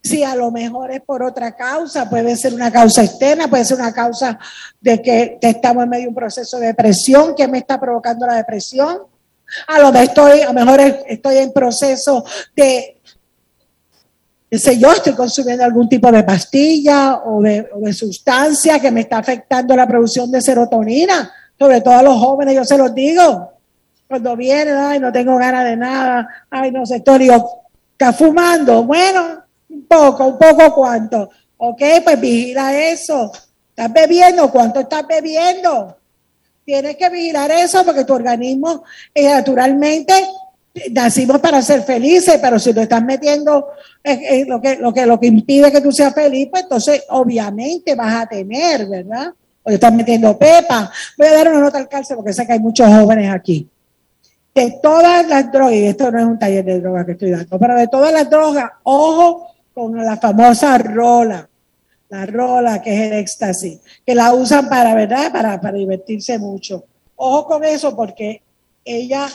Si 0.00 0.22
a 0.22 0.36
lo 0.36 0.52
mejor 0.52 0.92
es 0.92 1.00
por 1.00 1.24
otra 1.24 1.56
causa, 1.56 2.08
puede 2.08 2.36
ser 2.36 2.54
una 2.54 2.70
causa 2.70 3.02
externa, 3.02 3.48
puede 3.48 3.64
ser 3.64 3.78
una 3.78 3.92
causa 3.92 4.38
de 4.80 5.02
que 5.02 5.38
estamos 5.42 5.82
en 5.82 5.90
medio 5.90 6.02
de 6.04 6.08
un 6.10 6.14
proceso 6.14 6.60
de 6.60 6.68
depresión. 6.68 7.34
¿Qué 7.34 7.48
me 7.48 7.58
está 7.58 7.80
provocando 7.80 8.24
la 8.24 8.36
depresión? 8.36 9.00
A 9.66 9.80
lo 9.80 9.90
mejor 9.90 10.80
estoy 11.08 11.38
en 11.38 11.52
proceso 11.52 12.24
de 12.54 13.01
Dice, 14.52 14.78
yo 14.78 14.92
estoy 14.92 15.14
consumiendo 15.14 15.64
algún 15.64 15.88
tipo 15.88 16.12
de 16.12 16.24
pastilla 16.24 17.22
o 17.24 17.40
de, 17.40 17.90
sustancia 17.94 18.78
que 18.78 18.90
me 18.90 19.00
está 19.00 19.16
afectando 19.16 19.74
la 19.74 19.88
producción 19.88 20.30
de 20.30 20.42
serotonina, 20.42 21.32
sobre 21.58 21.80
todo 21.80 21.94
a 21.94 22.02
los 22.02 22.18
jóvenes, 22.18 22.56
yo 22.56 22.62
se 22.62 22.76
los 22.76 22.94
digo. 22.94 23.50
Cuando 24.06 24.36
vienen, 24.36 24.76
ay, 24.76 25.00
no 25.00 25.10
tengo 25.10 25.38
ganas 25.38 25.64
de 25.64 25.74
nada, 25.74 26.28
ay, 26.50 26.70
no 26.70 26.84
sé, 26.84 26.96
estoy, 26.96 27.20
digo, 27.20 27.62
¿está 27.92 28.12
fumando? 28.12 28.84
Bueno, 28.84 29.42
un 29.70 29.86
poco, 29.86 30.26
un 30.26 30.36
poco 30.36 30.74
cuánto. 30.74 31.30
Ok, 31.56 31.80
pues 32.04 32.20
vigila 32.20 32.78
eso. 32.78 33.32
¿Estás 33.70 33.90
bebiendo? 33.90 34.50
¿Cuánto 34.50 34.80
estás 34.80 35.06
bebiendo? 35.06 35.96
Tienes 36.62 36.98
que 36.98 37.08
vigilar 37.08 37.50
eso 37.52 37.86
porque 37.86 38.04
tu 38.04 38.12
organismo 38.12 38.84
eh, 39.14 39.30
naturalmente 39.30 40.12
nacimos 40.90 41.38
para 41.40 41.60
ser 41.60 41.82
felices, 41.82 42.38
pero 42.40 42.58
si 42.58 42.72
lo 42.72 42.82
estás 42.82 43.02
metiendo 43.02 43.68
en, 44.02 44.48
lo, 44.48 44.60
que, 44.60 44.76
lo, 44.76 44.92
que, 44.92 45.06
lo 45.06 45.20
que 45.20 45.26
impide 45.26 45.70
que 45.70 45.80
tú 45.80 45.92
seas 45.92 46.14
feliz, 46.14 46.48
pues 46.50 46.62
entonces 46.62 47.04
obviamente 47.10 47.94
vas 47.94 48.22
a 48.22 48.26
tener, 48.26 48.86
¿verdad? 48.86 49.32
O 49.62 49.68
te 49.68 49.74
estás 49.74 49.92
metiendo 49.92 50.36
pepa. 50.38 50.90
Voy 51.18 51.26
a 51.26 51.34
dar 51.34 51.48
una 51.48 51.60
nota 51.60 51.78
al 51.78 51.88
cárcel 51.88 52.16
porque 52.16 52.32
sé 52.32 52.46
que 52.46 52.54
hay 52.54 52.58
muchos 52.58 52.88
jóvenes 52.88 53.32
aquí. 53.32 53.68
De 54.54 54.78
todas 54.82 55.26
las 55.28 55.50
drogas, 55.50 55.74
y 55.74 55.86
esto 55.86 56.10
no 56.10 56.18
es 56.18 56.24
un 56.24 56.38
taller 56.38 56.64
de 56.64 56.80
drogas 56.80 57.06
que 57.06 57.12
estoy 57.12 57.30
dando, 57.30 57.58
pero 57.58 57.74
de 57.76 57.88
todas 57.88 58.12
las 58.12 58.28
drogas, 58.28 58.70
ojo 58.82 59.48
con 59.72 59.96
la 59.96 60.16
famosa 60.18 60.76
rola, 60.78 61.48
la 62.10 62.26
rola 62.26 62.82
que 62.82 62.92
es 62.94 63.10
el 63.10 63.18
éxtasis, 63.18 63.78
que 64.04 64.14
la 64.14 64.34
usan 64.34 64.68
para, 64.68 64.94
¿verdad? 64.94 65.32
Para, 65.32 65.58
para 65.60 65.78
divertirse 65.78 66.38
mucho. 66.38 66.84
Ojo 67.16 67.46
con 67.46 67.64
eso 67.64 67.96
porque 67.96 68.42
ella 68.84 69.26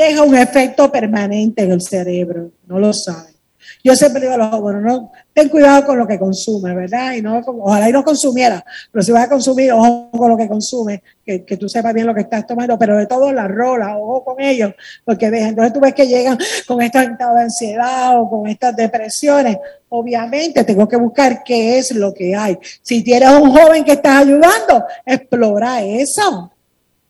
deja 0.00 0.22
un 0.22 0.36
efecto 0.36 0.90
permanente 0.90 1.62
en 1.62 1.72
el 1.72 1.80
cerebro, 1.80 2.50
no 2.66 2.78
lo 2.78 2.92
saben. 2.92 3.36
Yo 3.82 3.94
siempre 3.94 4.20
digo 4.20 4.34
a 4.34 4.36
los 4.36 4.48
jóvenes, 4.48 4.82
no, 4.82 5.12
ten 5.32 5.48
cuidado 5.48 5.86
con 5.86 5.98
lo 5.98 6.06
que 6.06 6.18
consume, 6.18 6.74
¿verdad? 6.74 7.14
Y 7.14 7.22
no, 7.22 7.38
ojalá 7.38 7.88
y 7.88 7.92
no 7.92 8.02
consumiera, 8.02 8.64
pero 8.90 9.02
si 9.02 9.12
vas 9.12 9.24
a 9.24 9.28
consumir, 9.28 9.72
ojo 9.72 10.10
con 10.10 10.30
lo 10.30 10.36
que 10.36 10.48
consume, 10.48 11.02
que, 11.24 11.44
que 11.44 11.56
tú 11.56 11.68
sepas 11.68 11.94
bien 11.94 12.06
lo 12.06 12.14
que 12.14 12.22
estás 12.22 12.46
tomando, 12.46 12.78
pero 12.78 12.96
de 12.96 13.06
todo 13.06 13.32
la 13.32 13.46
rola, 13.46 13.96
ojo 13.96 14.24
con 14.24 14.40
ellos, 14.40 14.72
porque 15.04 15.30
ves, 15.30 15.42
entonces 15.42 15.72
tú 15.72 15.80
ves 15.80 15.94
que 15.94 16.06
llegan 16.06 16.36
con 16.66 16.82
estos 16.82 17.02
estados 17.02 17.36
de 17.36 17.42
ansiedad 17.42 18.20
o 18.20 18.28
con 18.28 18.48
estas 18.48 18.74
depresiones. 18.74 19.56
Obviamente 19.88 20.64
tengo 20.64 20.88
que 20.88 20.96
buscar 20.96 21.44
qué 21.44 21.78
es 21.78 21.94
lo 21.94 22.12
que 22.12 22.34
hay. 22.34 22.58
Si 22.82 23.02
tienes 23.04 23.30
un 23.30 23.56
joven 23.56 23.84
que 23.84 23.92
estás 23.92 24.22
ayudando, 24.22 24.84
explora 25.04 25.82
eso. 25.82 26.55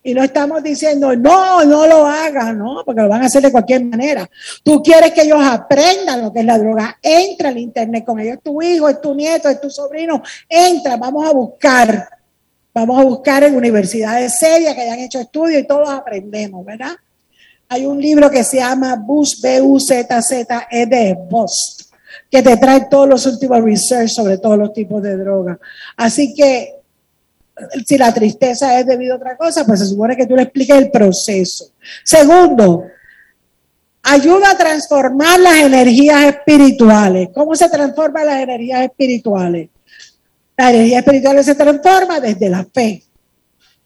Y 0.07 0.13
no 0.13 0.23
estamos 0.23 0.63
diciendo, 0.63 1.13
no, 1.17 1.65
no 1.65 1.85
lo 1.85 2.05
hagan, 2.05 2.57
no, 2.57 2.81
porque 2.85 3.01
lo 3.01 3.09
van 3.09 3.23
a 3.23 3.25
hacer 3.25 3.41
de 3.41 3.51
cualquier 3.51 3.83
manera. 3.83 4.29
Tú 4.63 4.81
quieres 4.81 5.11
que 5.11 5.23
ellos 5.23 5.41
aprendan 5.43 6.21
lo 6.21 6.31
que 6.31 6.39
es 6.39 6.45
la 6.45 6.57
droga. 6.57 6.97
Entra 7.01 7.49
al 7.49 7.57
internet 7.57 8.05
con 8.05 8.17
ellos. 8.17 8.35
Es 8.35 8.41
tu 8.41 8.61
hijo, 8.61 8.87
es 8.87 9.01
tu 9.01 9.13
nieto, 9.13 9.49
es 9.49 9.59
tu 9.59 9.69
sobrino. 9.69 10.23
Entra, 10.47 10.95
vamos 10.95 11.27
a 11.27 11.33
buscar. 11.33 12.07
Vamos 12.73 13.01
a 13.01 13.03
buscar 13.03 13.43
en 13.43 13.57
universidades 13.57 14.37
serias 14.39 14.75
que 14.75 14.81
hayan 14.83 14.99
hecho 14.99 15.19
estudios 15.19 15.61
y 15.61 15.67
todos 15.67 15.89
aprendemos, 15.89 16.63
¿verdad? 16.63 16.95
Hay 17.67 17.85
un 17.85 17.99
libro 17.99 18.31
que 18.31 18.45
se 18.45 18.59
llama 18.59 18.95
Bus, 18.95 19.41
B-U-Z-Z-E 19.41 20.85
de 20.85 21.17
Bost, 21.29 21.81
que 22.31 22.41
te 22.41 22.55
trae 22.55 22.87
todos 22.89 23.09
los 23.09 23.25
últimos 23.25 23.61
research 23.61 24.11
sobre 24.11 24.37
todos 24.37 24.57
los 24.57 24.71
tipos 24.71 25.03
de 25.03 25.17
droga. 25.17 25.59
Así 25.97 26.33
que 26.33 26.76
si 27.85 27.97
la 27.97 28.13
tristeza 28.13 28.79
es 28.79 28.85
debido 28.85 29.13
a 29.13 29.17
otra 29.17 29.37
cosa, 29.37 29.65
pues 29.65 29.79
se 29.79 29.85
supone 29.85 30.15
que 30.15 30.25
tú 30.25 30.35
le 30.35 30.43
expliques 30.43 30.77
el 30.77 30.91
proceso. 30.91 31.71
Segundo, 32.03 32.85
ayuda 34.03 34.51
a 34.51 34.57
transformar 34.57 35.39
las 35.39 35.57
energías 35.57 36.25
espirituales. 36.25 37.29
¿Cómo 37.33 37.55
se 37.55 37.69
transforman 37.69 38.25
las 38.25 38.41
energías 38.41 38.83
espirituales? 38.83 39.69
La 40.55 40.71
energía 40.71 40.99
espiritual 40.99 41.43
se 41.43 41.55
transforma 41.55 42.19
desde 42.19 42.49
la 42.49 42.65
fe. 42.65 43.03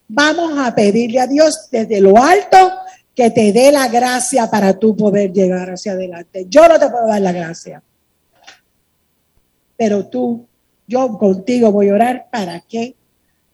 Vamos 0.08 0.58
a 0.58 0.74
pedirle 0.74 1.20
a 1.20 1.26
Dios 1.26 1.68
desde 1.70 2.00
lo 2.00 2.16
alto 2.16 2.72
que 3.14 3.30
te 3.30 3.52
dé 3.52 3.72
la 3.72 3.88
gracia 3.88 4.50
para 4.50 4.78
tú 4.78 4.96
poder 4.96 5.32
llegar 5.32 5.70
hacia 5.70 5.92
adelante. 5.92 6.46
Yo 6.48 6.66
no 6.68 6.78
te 6.78 6.88
puedo 6.88 7.06
dar 7.06 7.20
la 7.20 7.32
gracia. 7.32 7.82
Pero 9.76 10.06
tú, 10.06 10.46
yo 10.86 11.18
contigo 11.18 11.72
voy 11.72 11.88
a 11.88 11.94
orar 11.94 12.28
para 12.30 12.60
que 12.60 12.94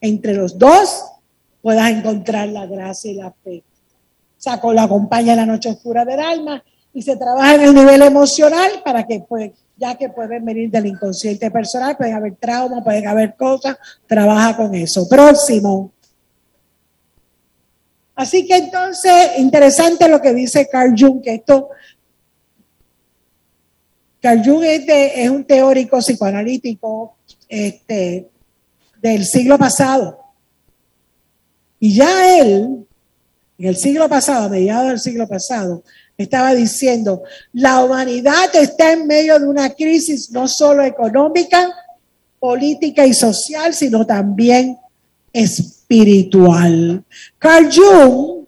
entre 0.01 0.35
los 0.35 0.59
dos 0.59 1.05
puedas 1.63 1.91
encontrar 1.91 2.49
la 2.49 2.67
gracia 2.67 3.11
y 3.11 3.15
la 3.15 3.33
fe. 3.45 3.63
O 4.63 4.73
la 4.73 4.85
acompaña 4.85 5.35
la 5.35 5.47
noche 5.47 5.71
oscura 5.71 6.05
del 6.05 6.21
alma 6.21 6.63
y 6.93 7.03
se 7.03 7.17
trabaja 7.17 7.57
en 7.57 7.63
el 7.63 7.75
nivel 7.75 8.03
emocional 8.03 8.71
para 8.85 9.07
que, 9.07 9.21
pues, 9.21 9.53
ya 9.77 9.97
que 9.97 10.09
pueden 10.09 10.45
venir 10.45 10.71
del 10.71 10.87
inconsciente 10.87 11.51
personal, 11.51 11.97
pueden 11.97 12.15
haber 12.15 12.37
trauma, 12.37 12.83
pueden 12.83 13.07
haber 13.07 13.37
cosas, 13.37 13.77
trabaja 14.07 14.57
con 14.57 14.75
eso. 14.75 15.09
Próximo. 15.09 15.93
Así 18.15 18.47
que 18.47 18.57
entonces, 18.57 19.39
interesante 19.39 20.09
lo 20.09 20.21
que 20.21 20.35
dice 20.35 20.69
Carl 20.69 20.95
Jung, 20.99 21.23
que 21.23 21.35
esto, 21.35 21.69
Carl 24.21 24.43
Jung 24.45 24.65
es, 24.65 24.85
es 24.89 25.31
un 25.31 25.45
teórico 25.45 25.99
psicoanalítico 25.99 27.17
este, 27.49 28.29
del 29.01 29.25
siglo 29.25 29.59
pasado. 29.59 30.19
Y 31.81 31.95
ya 31.95 32.39
él, 32.39 32.87
en 33.59 33.67
el 33.67 33.77
siglo 33.77 34.09
pasado, 34.09 34.47
a 34.47 34.49
mediados 34.49 34.89
del 34.89 35.01
siglo 35.01 35.29
pasado, 35.29 35.83
estaba 36.17 36.55
diciendo, 36.55 37.23
la 37.53 37.85
humanidad 37.85 38.55
está 38.55 38.93
en 38.93 39.07
medio 39.07 39.39
de 39.39 39.47
una 39.47 39.71
crisis 39.71 40.31
no 40.33 40.49
solo 40.49 40.83
económica, 40.83 41.73
política 42.41 43.07
y 43.07 43.15
social, 43.15 43.73
sino 43.73 44.05
también 44.05 44.77
espiritual. 45.33 47.05
Carl 47.39 47.71
Jung 47.73 48.47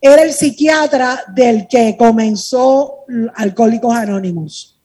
era 0.00 0.22
el 0.22 0.32
psiquiatra 0.32 1.24
del 1.34 1.66
que 1.68 1.96
comenzó 1.96 3.04
Alcohólicos 3.34 3.94
Anónimos. 3.94 4.78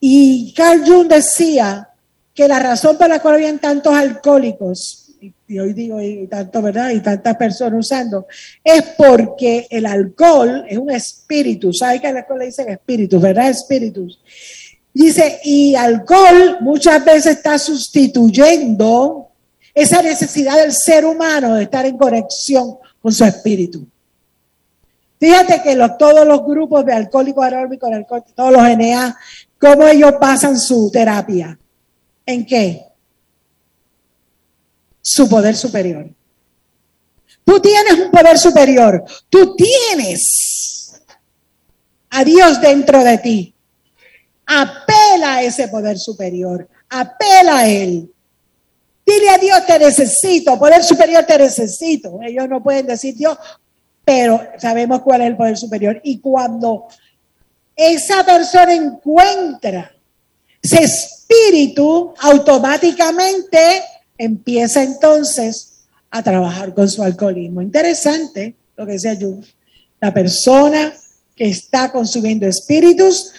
Y 0.00 0.52
Carl 0.54 0.82
Jung 0.84 1.08
decía 1.08 1.88
que 2.34 2.48
la 2.48 2.58
razón 2.58 2.96
por 2.96 3.08
la 3.08 3.20
cual 3.20 3.34
habían 3.34 3.58
tantos 3.58 3.94
alcohólicos 3.94 5.02
y 5.46 5.58
hoy 5.58 5.72
digo, 5.72 6.00
y 6.00 6.26
tanto, 6.26 6.62
¿verdad? 6.62 6.90
Y 6.90 7.00
tantas 7.00 7.36
personas 7.36 7.78
usando, 7.78 8.26
es 8.64 8.82
porque 8.96 9.66
el 9.70 9.86
alcohol 9.86 10.64
es 10.68 10.78
un 10.78 10.90
espíritu. 10.90 11.72
¿Sabes 11.72 12.00
que 12.00 12.08
el 12.08 12.16
alcohol 12.16 12.38
le 12.40 12.46
dicen 12.46 12.70
espíritu, 12.70 13.20
verdad? 13.20 13.50
Espíritus. 13.50 14.18
Dice, 14.92 15.40
y 15.44 15.74
alcohol 15.74 16.58
muchas 16.60 17.04
veces 17.04 17.36
está 17.36 17.58
sustituyendo 17.58 19.28
esa 19.74 20.02
necesidad 20.02 20.56
del 20.56 20.72
ser 20.72 21.04
humano 21.04 21.54
de 21.54 21.64
estar 21.64 21.86
en 21.86 21.96
conexión 21.96 22.76
con 23.00 23.12
su 23.12 23.24
espíritu. 23.24 23.86
Fíjate 25.20 25.62
que 25.62 25.76
todos 25.98 26.26
los 26.26 26.44
grupos 26.44 26.84
de 26.84 26.94
alcohólicos 26.94 27.44
aeróbicos, 27.44 27.90
todos 28.34 28.52
los 28.52 28.62
NA, 28.76 29.16
cómo 29.58 29.86
ellos 29.86 30.14
pasan 30.18 30.58
su 30.58 30.90
terapia. 30.90 31.58
¿En 32.26 32.46
qué? 32.46 32.92
su 35.02 35.28
poder 35.28 35.56
superior. 35.56 36.08
Tú 37.44 37.60
tienes 37.60 37.94
un 37.94 38.10
poder 38.10 38.38
superior. 38.38 39.04
Tú 39.28 39.56
tienes 39.56 41.02
a 42.08 42.24
Dios 42.24 42.60
dentro 42.60 43.02
de 43.02 43.18
ti. 43.18 43.54
Apela 44.46 45.34
a 45.34 45.42
ese 45.42 45.68
poder 45.68 45.98
superior. 45.98 46.68
Apela 46.88 47.58
a 47.58 47.68
Él. 47.68 48.10
Dile 49.04 49.28
a 49.30 49.38
Dios, 49.38 49.66
te 49.66 49.78
necesito. 49.78 50.58
Poder 50.58 50.84
superior, 50.84 51.24
te 51.24 51.36
necesito. 51.36 52.20
Ellos 52.22 52.48
no 52.48 52.62
pueden 52.62 52.86
decir 52.86 53.16
Dios, 53.16 53.36
pero 54.04 54.40
sabemos 54.58 55.02
cuál 55.02 55.22
es 55.22 55.26
el 55.28 55.36
poder 55.36 55.58
superior. 55.58 56.00
Y 56.04 56.20
cuando 56.20 56.86
esa 57.74 58.24
persona 58.24 58.72
encuentra 58.72 59.91
ese 60.62 60.84
espíritu, 60.84 62.14
automáticamente 62.20 63.82
empieza 64.16 64.82
entonces 64.82 65.84
a 66.10 66.22
trabajar 66.22 66.72
con 66.74 66.88
su 66.88 67.02
alcoholismo. 67.02 67.60
Interesante 67.62 68.54
lo 68.76 68.86
que 68.86 68.92
decía 68.92 69.16
Jung. 69.20 69.44
La 70.00 70.14
persona 70.14 70.92
que 71.34 71.48
está 71.48 71.90
consumiendo 71.90 72.46
espíritus 72.46 73.32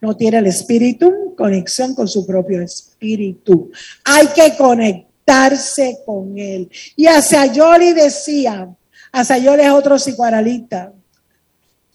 no 0.00 0.16
tiene 0.16 0.38
el 0.38 0.46
espíritu 0.46 1.34
conexión 1.36 1.94
con 1.94 2.08
su 2.08 2.26
propio 2.26 2.62
espíritu. 2.62 3.70
Hay 4.04 4.28
que 4.28 4.56
conectarse 4.56 5.98
con 6.06 6.38
él. 6.38 6.70
Y 6.96 7.06
a 7.06 7.20
Sayoli 7.20 7.92
decía, 7.92 8.68
a 9.12 9.24
Sayoli 9.24 9.62
es 9.62 9.70
otro 9.70 9.96
psicoanalista, 9.96 10.92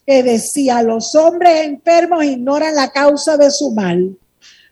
que 0.05 0.21
decía, 0.21 0.83
los 0.83 1.15
hombres 1.15 1.65
enfermos 1.65 2.23
ignoran 2.25 2.75
la 2.75 2.91
causa 2.91 3.37
de 3.37 3.49
su 3.49 3.71
mal, 3.71 4.17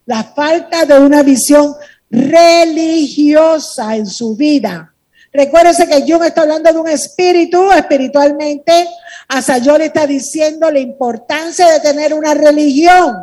la 0.06 0.24
falta 0.24 0.86
de 0.86 1.00
una 1.00 1.24
visión 1.24 1.74
religiosa 2.10 3.96
en 3.96 4.06
su 4.06 4.36
vida. 4.36 4.94
Recuérdese 5.32 5.88
que 5.88 6.02
Jung 6.02 6.24
está 6.24 6.42
hablando 6.42 6.72
de 6.72 6.80
un 6.80 6.88
espíritu 6.88 7.72
espiritualmente. 7.72 8.88
Asayol 9.28 9.82
está 9.82 10.06
diciendo 10.06 10.70
la 10.70 10.80
importancia 10.80 11.68
de 11.72 11.80
tener 11.80 12.14
una 12.14 12.36
religión. 12.36 13.16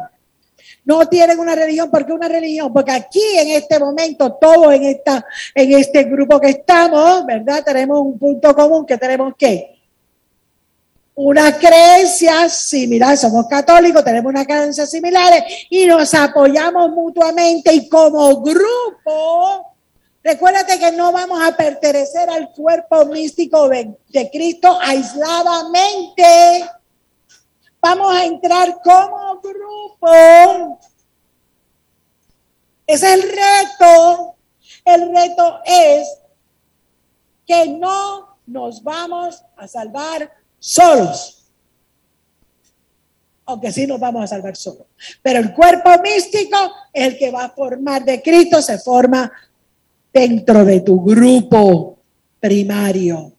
No 0.85 1.09
tienen 1.09 1.39
una 1.39 1.55
religión, 1.55 1.89
¿por 1.91 2.05
qué 2.05 2.13
una 2.13 2.27
religión? 2.27 2.73
Porque 2.73 2.91
aquí 2.91 3.23
en 3.39 3.49
este 3.49 3.79
momento, 3.79 4.33
todos 4.41 4.75
en, 4.75 4.83
esta, 4.85 5.25
en 5.55 5.73
este 5.73 6.05
grupo 6.05 6.41
que 6.41 6.49
estamos, 6.49 7.25
¿verdad? 7.27 7.63
Tenemos 7.65 8.01
un 8.01 8.19
punto 8.19 8.55
común 8.57 8.85
que 8.85 8.99
tenemos 8.99 9.35
que 9.39 9.80
unas 11.23 11.59
creencias 11.59 12.53
similares, 12.53 13.21
somos 13.21 13.47
católicos, 13.47 14.03
tenemos 14.03 14.31
unas 14.31 14.47
creencias 14.47 14.91
similares 14.91 15.67
y 15.69 15.85
nos 15.85 16.15
apoyamos 16.15 16.91
mutuamente 16.93 17.75
y 17.75 17.91
como 17.91 18.41
grupo, 18.41 19.77
recuérdate 20.25 20.79
que 20.79 20.93
no 20.93 21.13
vamos 21.13 21.43
a 21.43 21.55
pertenecer 21.55 22.31
al 22.31 22.51
cuerpo 22.53 23.05
místico 23.05 23.69
de, 23.69 23.99
Cristo 24.33 24.79
aisladamente, 24.81 26.65
vamos 27.83 28.15
a 28.15 28.25
entrar 28.25 28.81
como 28.83 29.43
grupo. 29.43 30.81
Es 32.87 33.03
el 33.03 33.23
reto. 33.23 34.37
El 34.85 35.15
reto 35.15 35.61
es 35.67 36.09
que 37.47 37.69
no 37.69 38.39
nos 38.47 38.83
vamos 38.83 39.45
a 39.57 39.69
salvar 39.69 40.40
solos. 40.61 41.51
Aunque 43.47 43.73
sí 43.73 43.85
nos 43.89 43.99
vamos 43.99 44.23
a 44.23 44.29
salvar 44.29 44.55
solos. 44.55 44.87
Pero 45.21 45.41
el 45.41 45.53
cuerpo 45.53 45.91
místico 46.03 46.57
el 46.93 47.19
que 47.19 47.31
va 47.31 47.45
a 47.45 47.51
formar 47.51 48.05
de 48.05 48.23
Cristo, 48.23 48.63
se 48.63 48.79
forma 48.79 49.31
dentro 50.13 50.65
de 50.65 50.81
tu 50.81 51.03
grupo 51.03 51.99
primario. 52.39 53.33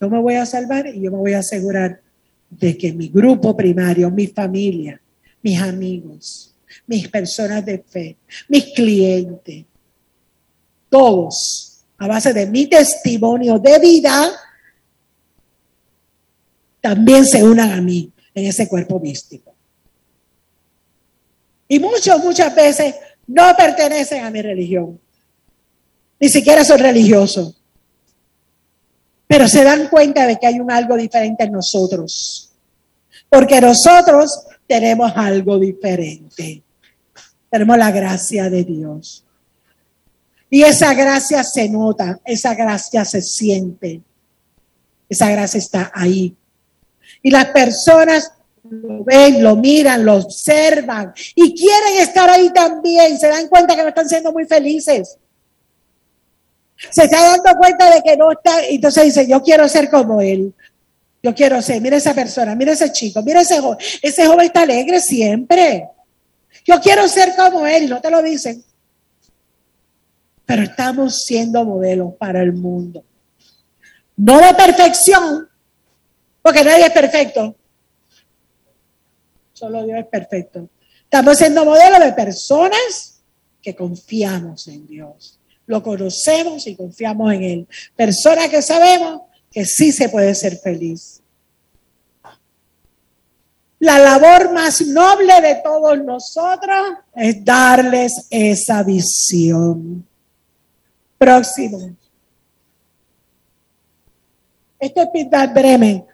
Yo 0.00 0.10
me 0.10 0.20
voy 0.20 0.34
a 0.34 0.46
salvar 0.46 0.86
y 0.86 1.00
yo 1.00 1.10
me 1.10 1.18
voy 1.18 1.32
a 1.32 1.38
asegurar 1.38 2.00
de 2.50 2.76
que 2.76 2.92
mi 2.92 3.08
grupo 3.08 3.56
primario, 3.56 4.10
mi 4.10 4.26
familia, 4.26 5.00
mis 5.42 5.60
amigos, 5.60 6.54
mis 6.86 7.08
personas 7.08 7.64
de 7.64 7.78
fe, 7.78 8.16
mis 8.48 8.72
clientes, 8.74 9.64
todos, 10.88 11.84
a 11.98 12.06
base 12.06 12.32
de 12.32 12.46
mi 12.46 12.66
testimonio 12.66 13.58
de 13.58 13.78
vida, 13.78 14.30
también 16.86 17.26
se 17.26 17.42
unan 17.42 17.72
a 17.72 17.80
mí 17.80 18.12
en 18.32 18.46
ese 18.46 18.68
cuerpo 18.68 19.00
místico. 19.00 19.52
Y 21.66 21.80
muchos, 21.80 22.22
muchas 22.22 22.54
veces 22.54 22.94
no 23.26 23.56
pertenecen 23.56 24.24
a 24.24 24.30
mi 24.30 24.40
religión. 24.40 25.00
Ni 26.20 26.28
siquiera 26.28 26.64
son 26.64 26.78
religiosos. 26.78 27.60
Pero 29.26 29.48
se 29.48 29.64
dan 29.64 29.88
cuenta 29.88 30.28
de 30.28 30.36
que 30.36 30.46
hay 30.46 30.60
un 30.60 30.70
algo 30.70 30.96
diferente 30.96 31.42
en 31.42 31.50
nosotros. 31.50 32.52
Porque 33.28 33.60
nosotros 33.60 34.46
tenemos 34.68 35.10
algo 35.16 35.58
diferente. 35.58 36.62
Tenemos 37.50 37.76
la 37.78 37.90
gracia 37.90 38.48
de 38.48 38.62
Dios. 38.62 39.24
Y 40.48 40.62
esa 40.62 40.94
gracia 40.94 41.42
se 41.42 41.68
nota, 41.68 42.20
esa 42.24 42.54
gracia 42.54 43.04
se 43.04 43.22
siente. 43.22 44.02
Esa 45.08 45.28
gracia 45.32 45.58
está 45.58 45.90
ahí. 45.92 46.36
Y 47.26 47.30
las 47.32 47.46
personas 47.46 48.32
lo 48.62 49.02
ven, 49.02 49.42
lo 49.42 49.56
miran, 49.56 50.04
lo 50.04 50.14
observan 50.14 51.12
y 51.34 51.56
quieren 51.56 51.98
estar 51.98 52.30
ahí 52.30 52.50
también. 52.50 53.18
Se 53.18 53.26
dan 53.26 53.48
cuenta 53.48 53.74
que 53.74 53.82
no 53.82 53.88
están 53.88 54.08
siendo 54.08 54.32
muy 54.32 54.44
felices. 54.44 55.18
Se 56.76 57.02
está 57.02 57.20
dando 57.20 57.58
cuenta 57.58 57.92
de 57.92 58.00
que 58.00 58.16
no 58.16 58.30
está. 58.30 58.64
Entonces 58.66 59.06
dice, 59.06 59.26
yo 59.26 59.42
quiero 59.42 59.68
ser 59.68 59.90
como 59.90 60.20
él. 60.20 60.54
Yo 61.20 61.34
quiero 61.34 61.60
ser, 61.60 61.80
mira 61.80 61.96
esa 61.96 62.14
persona, 62.14 62.54
mira 62.54 62.74
ese 62.74 62.92
chico, 62.92 63.20
mira 63.24 63.40
ese 63.40 63.58
joven. 63.58 63.78
Ese 64.00 64.24
joven 64.24 64.46
está 64.46 64.62
alegre 64.62 65.00
siempre. 65.00 65.88
Yo 66.64 66.80
quiero 66.80 67.08
ser 67.08 67.34
como 67.34 67.66
él, 67.66 67.90
no 67.90 68.00
te 68.00 68.08
lo 68.08 68.22
dicen. 68.22 68.62
Pero 70.44 70.62
estamos 70.62 71.24
siendo 71.24 71.64
modelos 71.64 72.14
para 72.20 72.40
el 72.40 72.52
mundo. 72.52 73.02
No 74.16 74.38
de 74.38 74.54
perfección, 74.54 75.48
porque 76.46 76.62
nadie 76.62 76.86
es 76.86 76.92
perfecto. 76.92 77.56
Solo 79.52 79.84
Dios 79.84 79.98
es 79.98 80.06
perfecto. 80.06 80.68
Estamos 81.02 81.36
siendo 81.38 81.64
modelo 81.64 81.98
de 81.98 82.12
personas 82.12 83.20
que 83.60 83.74
confiamos 83.74 84.68
en 84.68 84.86
Dios. 84.86 85.40
lo 85.66 85.82
conocemos 85.82 86.64
y 86.68 86.76
confiamos 86.76 87.32
en 87.32 87.42
Él. 87.42 87.68
Personas 87.96 88.48
que 88.48 88.62
sabemos 88.62 89.22
que 89.50 89.64
sí 89.64 89.90
se 89.90 90.08
puede 90.08 90.36
ser 90.36 90.56
feliz. 90.58 91.20
La 93.80 93.98
labor 93.98 94.52
más 94.52 94.80
noble 94.82 95.40
de 95.40 95.56
todos 95.64 95.98
nosotros 96.04 96.98
es 97.16 97.44
darles 97.44 98.28
esa 98.30 98.84
visión. 98.84 100.06
Próximo. 101.18 101.96
Este 104.78 105.02
es 105.02 105.08
Peter 105.12 105.48
Bremen. 105.48 106.06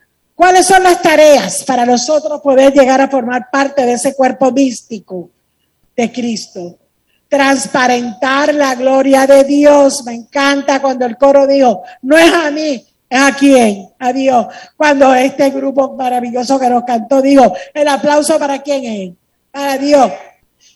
¿Cuáles 0.43 0.67
son 0.67 0.83
las 0.83 1.01
tareas 1.01 1.63
para 1.65 1.87
nosotros 1.87 2.41
poder 2.41 2.73
llegar 2.73 3.01
a 3.01 3.09
formar 3.09 3.49
parte 3.49 3.87
de 3.87 3.93
ese 3.93 4.13
cuerpo 4.13 4.51
místico 4.51 5.31
de 5.97 6.11
Cristo? 6.11 6.81
Transparentar 7.29 8.53
la 8.53 8.75
gloria 8.75 9.25
de 9.25 9.45
Dios. 9.45 10.03
Me 10.05 10.15
encanta 10.15 10.83
cuando 10.83 11.07
el 11.07 11.17
coro 11.17 11.47
dijo, 11.47 11.85
no 12.03 12.19
es 12.19 12.33
a 12.33 12.51
mí, 12.51 12.85
es 13.09 13.21
a 13.21 13.33
quién, 13.37 13.91
a 14.01 14.13
Dios. 14.13 14.47
Cuando 14.77 15.15
este 15.15 15.49
grupo 15.51 15.95
maravilloso 15.95 16.59
que 16.59 16.69
nos 16.69 16.83
cantó 16.83 17.23
dijo, 17.23 17.55
el 17.73 17.87
aplauso 17.87 18.37
para 18.37 18.61
quién 18.61 18.85
es, 18.85 19.15
para 19.53 19.79
Dios. 19.79 20.11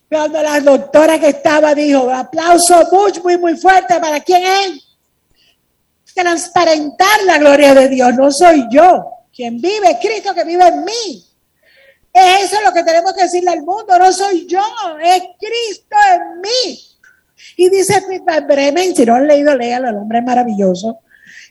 Cuando 0.08 0.40
la 0.44 0.60
doctora 0.60 1.18
que 1.18 1.30
estaba 1.30 1.74
dijo, 1.74 2.08
aplauso 2.08 2.86
muy, 2.92 3.12
muy, 3.20 3.38
muy 3.38 3.56
fuerte 3.56 3.98
para 3.98 4.20
quién 4.20 4.44
es 4.44 4.86
transparentar 6.14 7.24
la 7.26 7.38
gloria 7.38 7.74
de 7.74 7.88
Dios. 7.88 8.14
No 8.14 8.30
soy 8.30 8.64
yo 8.70 9.15
quien 9.36 9.60
vive, 9.60 9.98
Cristo 10.00 10.34
que 10.34 10.44
vive 10.44 10.66
en 10.66 10.84
mí. 10.84 11.24
Es 12.12 12.44
eso 12.44 12.62
lo 12.64 12.72
que 12.72 12.82
tenemos 12.82 13.12
que 13.12 13.24
decirle 13.24 13.50
al 13.50 13.62
mundo. 13.62 13.98
No 13.98 14.10
soy 14.10 14.46
yo, 14.46 14.62
es 15.02 15.22
Cristo 15.38 15.96
en 16.14 16.40
mí. 16.40 16.96
Y 17.58 17.68
dice 17.68 18.02
Bremen, 18.48 18.96
si 18.96 19.04
no 19.04 19.14
han 19.14 19.26
leído, 19.26 19.54
léalo, 19.54 19.90
el 19.90 19.96
hombre 19.96 20.18
es 20.18 20.24
maravilloso, 20.24 21.00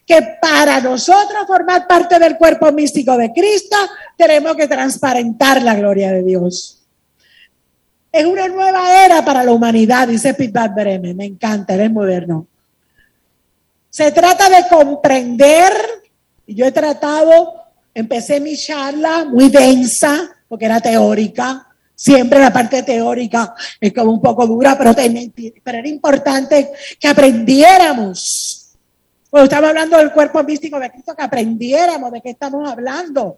que 0.06 0.38
para 0.42 0.80
nosotros 0.82 1.46
formar 1.46 1.88
parte 1.88 2.18
del 2.18 2.38
cuerpo 2.38 2.72
místico 2.72 3.16
de 3.18 3.32
Cristo, 3.32 3.78
tenemos 4.18 4.56
que 4.56 4.68
transparentar 4.68 5.62
la 5.62 5.76
gloria 5.76 6.12
de 6.12 6.24
Dios. 6.24 6.82
Es 8.12 8.26
una 8.26 8.48
nueva 8.48 9.06
era 9.06 9.24
para 9.24 9.44
la 9.44 9.52
humanidad, 9.52 10.08
dice 10.08 10.34
Pittsburgh 10.34 10.74
Bremen. 10.74 11.18
Me 11.18 11.26
encanta, 11.26 11.76
él 11.76 11.82
es 11.82 11.92
moderno. 11.92 12.48
Se 13.90 14.12
trata 14.12 14.50
de 14.50 14.68
comprender, 14.68 15.74
y 16.48 16.56
yo 16.56 16.66
he 16.66 16.72
tratado, 16.72 17.65
empecé 17.96 18.42
mi 18.42 18.56
charla 18.58 19.26
muy 19.26 19.50
densa, 19.50 20.36
porque 20.48 20.66
era 20.66 20.82
teórica, 20.82 21.68
siempre 21.96 22.40
la 22.40 22.52
parte 22.52 22.84
teórica 22.84 23.56
es 23.80 23.94
como 23.94 24.12
un 24.12 24.22
poco 24.22 24.46
dura, 24.46 24.78
pero, 24.78 24.92
era 24.92 25.88
importante 25.88 26.72
que 27.00 27.08
aprendiéramos. 27.08 28.76
Cuando 29.30 29.46
estamos 29.46 29.70
hablando 29.70 29.98
del 29.98 30.12
cuerpo 30.12 30.44
místico 30.44 30.80
de 30.80 30.92
Cristo, 30.92 31.16
que 31.16 31.24
aprendiéramos 31.24 32.12
de 32.12 32.22
qué 32.22 32.32
estamos 32.32 32.70
hablando. 32.70 33.38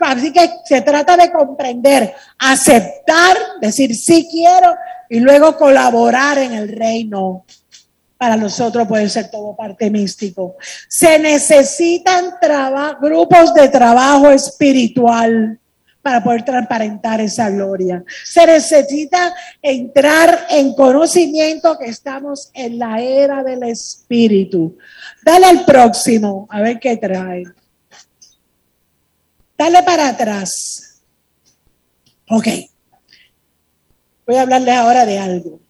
Así 0.00 0.32
que 0.32 0.50
se 0.64 0.80
trata 0.80 1.16
de 1.16 1.30
comprender, 1.30 2.14
aceptar, 2.38 3.36
decir 3.60 3.94
sí 3.94 4.26
quiero 4.30 4.74
y 5.08 5.20
luego 5.20 5.56
colaborar 5.56 6.38
en 6.38 6.52
el 6.52 6.68
reino 6.68 7.44
para 8.16 8.36
nosotros 8.36 8.86
puede 8.86 9.08
ser 9.08 9.30
todo 9.30 9.56
parte 9.56 9.90
místico. 9.90 10.56
Se 10.88 11.18
necesitan 11.18 12.34
grupos 13.00 13.52
de 13.54 13.68
trabajo 13.68 14.30
espiritual 14.30 15.58
para 16.04 16.22
poder 16.22 16.44
transparentar 16.44 17.20
esa 17.22 17.48
gloria. 17.48 18.04
Se 18.24 18.46
necesita 18.46 19.34
entrar 19.62 20.46
en 20.50 20.74
conocimiento 20.74 21.78
que 21.78 21.86
estamos 21.86 22.50
en 22.52 22.78
la 22.78 23.00
era 23.00 23.42
del 23.42 23.62
espíritu. 23.62 24.76
Dale 25.24 25.46
al 25.46 25.64
próximo, 25.64 26.46
a 26.50 26.60
ver 26.60 26.78
qué 26.78 26.98
trae. 26.98 27.44
Dale 29.56 29.82
para 29.82 30.08
atrás. 30.08 31.00
Ok. 32.28 32.48
Voy 34.26 34.36
a 34.36 34.42
hablarles 34.42 34.74
ahora 34.74 35.06
de 35.06 35.18
algo. 35.18 35.63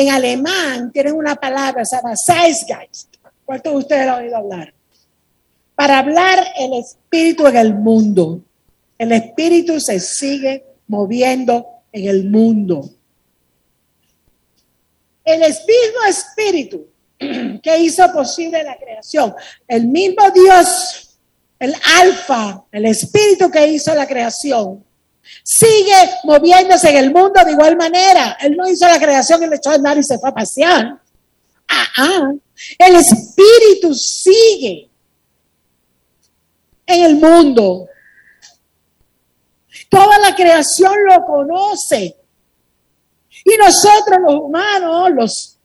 En 0.00 0.08
alemán 0.08 0.90
tienen 0.92 1.14
una 1.14 1.36
palabra, 1.36 1.84
se 1.84 1.94
llama 1.94 2.14
Zeitgeist. 2.16 3.16
¿Cuántos 3.44 3.70
de 3.70 3.78
ustedes 3.80 4.08
han 4.08 4.22
oído 4.22 4.38
hablar? 4.38 4.72
Para 5.74 5.98
hablar 5.98 6.42
el 6.58 6.72
espíritu 6.72 7.46
en 7.46 7.56
el 7.58 7.74
mundo. 7.74 8.40
El 8.96 9.12
espíritu 9.12 9.78
se 9.78 10.00
sigue 10.00 10.64
moviendo 10.86 11.66
en 11.92 12.08
el 12.08 12.24
mundo. 12.24 12.88
El 15.22 15.40
mismo 15.40 16.02
espíritu 16.08 16.86
que 17.62 17.78
hizo 17.80 18.10
posible 18.10 18.64
la 18.64 18.78
creación, 18.78 19.34
el 19.68 19.86
mismo 19.86 20.30
Dios, 20.30 21.18
el 21.58 21.74
alfa, 22.00 22.64
el 22.72 22.86
espíritu 22.86 23.50
que 23.50 23.66
hizo 23.66 23.94
la 23.94 24.06
creación, 24.06 24.82
sigue 25.42 26.10
moviéndose 26.24 26.90
en 26.90 26.96
el 26.96 27.12
mundo 27.12 27.42
de 27.44 27.52
igual 27.52 27.76
manera. 27.76 28.36
Él 28.40 28.56
no 28.56 28.68
hizo 28.68 28.86
la 28.86 28.98
creación 28.98 29.40
le 29.48 29.56
echó 29.56 29.70
a 29.70 29.74
andar 29.74 29.98
y 29.98 30.02
se 30.02 30.18
fue 30.18 30.30
a 30.30 30.34
pasear. 30.34 31.00
Ah, 31.68 31.86
ah. 31.96 32.32
El 32.78 32.96
espíritu 32.96 33.94
sigue 33.94 34.90
en 36.86 37.04
el 37.04 37.16
mundo. 37.16 37.86
Toda 39.88 40.18
la 40.18 40.34
creación 40.34 40.94
lo 41.08 41.24
conoce. 41.24 42.16
Y 43.44 43.56
nosotros 43.56 44.18
los 44.20 44.34
humanos, 44.34 45.10
los... 45.12 45.58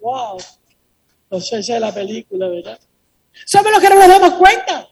Wow. 0.00 0.38
No 1.30 1.40
sé 1.40 1.62
si 1.62 1.72
es 1.72 1.80
la 1.80 1.92
película, 1.92 2.48
¿verdad? 2.48 2.78
Somos 3.46 3.72
los 3.72 3.80
que 3.80 3.88
no 3.88 3.96
nos 3.96 4.08
damos 4.08 4.34
cuenta. 4.34 4.88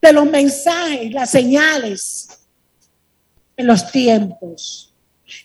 De 0.00 0.12
los 0.12 0.26
mensajes, 0.26 1.12
las 1.12 1.30
señales 1.30 2.28
en 3.56 3.66
los 3.66 3.90
tiempos. 3.90 4.92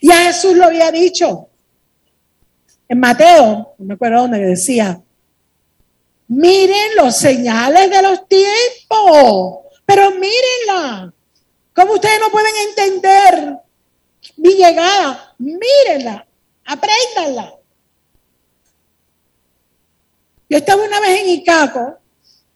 Ya 0.01 0.25
Jesús 0.25 0.55
lo 0.55 0.65
había 0.65 0.91
dicho. 0.91 1.47
En 2.87 2.99
Mateo, 2.99 3.75
no 3.77 3.85
me 3.85 3.93
acuerdo 3.93 4.21
dónde 4.21 4.39
decía, 4.39 5.01
miren 6.27 6.95
los 6.97 7.15
señales 7.17 7.89
de 7.89 8.01
los 8.01 8.27
tiempos, 8.27 9.59
pero 9.85 10.11
mírenla. 10.11 11.13
¿Cómo 11.73 11.93
ustedes 11.93 12.19
no 12.19 12.29
pueden 12.29 12.53
entender 12.67 13.57
mi 14.35 14.55
llegada? 14.55 15.35
Mírenla, 15.37 16.27
apréndanla. 16.65 17.55
Yo 20.49 20.57
estaba 20.57 20.83
una 20.83 20.99
vez 20.99 21.21
en 21.21 21.29
Icaco 21.29 22.00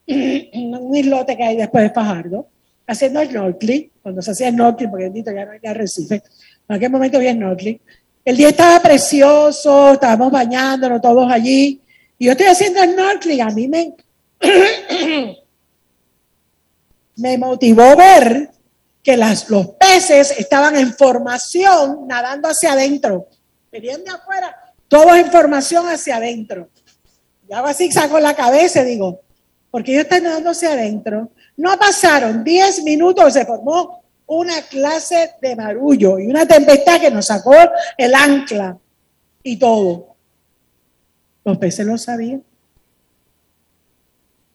un 0.08 0.96
islote 0.96 1.36
que 1.36 1.44
hay 1.44 1.58
después 1.58 1.84
de 1.84 1.90
Fajardo, 1.90 2.48
haciendo 2.88 3.24
snorkeling, 3.24 3.92
cuando 4.02 4.22
se 4.22 4.32
hacía 4.32 4.52
snorkeling, 4.52 4.90
porque 4.92 5.06
bendito 5.06 5.32
ya 5.32 5.46
no 5.46 5.52
hay 5.52 5.60
arrecife, 5.64 6.22
en 6.68 6.76
aquel 6.76 6.92
momento 6.92 7.18
había 7.18 7.34
snorkeling. 7.34 7.80
El 8.24 8.38
día 8.38 8.50
estaba 8.50 8.82
precioso, 8.82 9.94
estábamos 9.94 10.32
bañándonos 10.32 11.02
todos 11.02 11.32
allí, 11.32 11.82
y 12.18 12.26
yo 12.26 12.32
estoy 12.32 12.48
haciendo 12.48 12.84
snorkeling, 12.84 13.42
a 13.42 13.50
mí 13.50 13.68
me, 13.68 13.94
me 17.18 17.38
motivó 17.38 17.96
ver 17.96 18.52
que 19.04 19.18
las, 19.18 19.50
los 19.50 19.68
peces 19.68 20.32
estaban 20.38 20.76
en 20.76 20.94
formación 20.94 22.08
nadando 22.08 22.50
hacia 22.50 22.74
adentro. 22.74 23.28
Venían 23.72 24.04
de 24.04 24.10
afuera, 24.10 24.74
todos 24.88 25.16
en 25.16 25.32
formación 25.32 25.88
hacia 25.88 26.16
adentro. 26.16 26.70
Y 27.48 27.54
hago 27.54 27.68
así, 27.68 27.92
saco 27.92 28.20
la 28.20 28.36
cabeza 28.36 28.82
y 28.82 28.86
digo, 28.86 29.22
porque 29.76 29.92
ellos 29.92 30.04
están 30.04 30.24
dándose 30.24 30.68
adentro. 30.68 31.32
No 31.58 31.78
pasaron 31.78 32.46
10 32.46 32.84
minutos, 32.84 33.34
se 33.34 33.46
formó 33.46 34.06
una 34.26 34.62
clase 34.62 35.34
de 35.42 35.54
marullo 35.54 36.18
y 36.18 36.28
una 36.28 36.48
tempestad 36.48 37.02
que 37.02 37.12
nos 37.12 37.26
sacó 37.26 37.54
el 37.98 38.16
ancla 38.16 38.78
y 39.44 39.60
todo. 39.60 40.16
Los 41.44 41.58
peces 41.58 41.86
lo 41.86 41.98
sabían. 41.98 42.42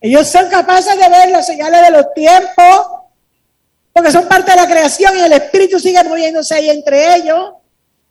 Ellos 0.00 0.26
son 0.26 0.48
capaces 0.48 0.98
de 0.98 1.08
ver 1.10 1.28
las 1.28 1.44
señales 1.44 1.82
de 1.82 1.90
los 1.90 2.14
tiempos, 2.14 2.86
porque 3.92 4.10
son 4.12 4.26
parte 4.26 4.52
de 4.52 4.56
la 4.56 4.66
creación 4.66 5.18
y 5.18 5.20
el 5.20 5.32
espíritu 5.32 5.78
sigue 5.78 6.02
moviéndose 6.02 6.54
ahí 6.54 6.70
entre 6.70 7.16
ellos. 7.16 7.56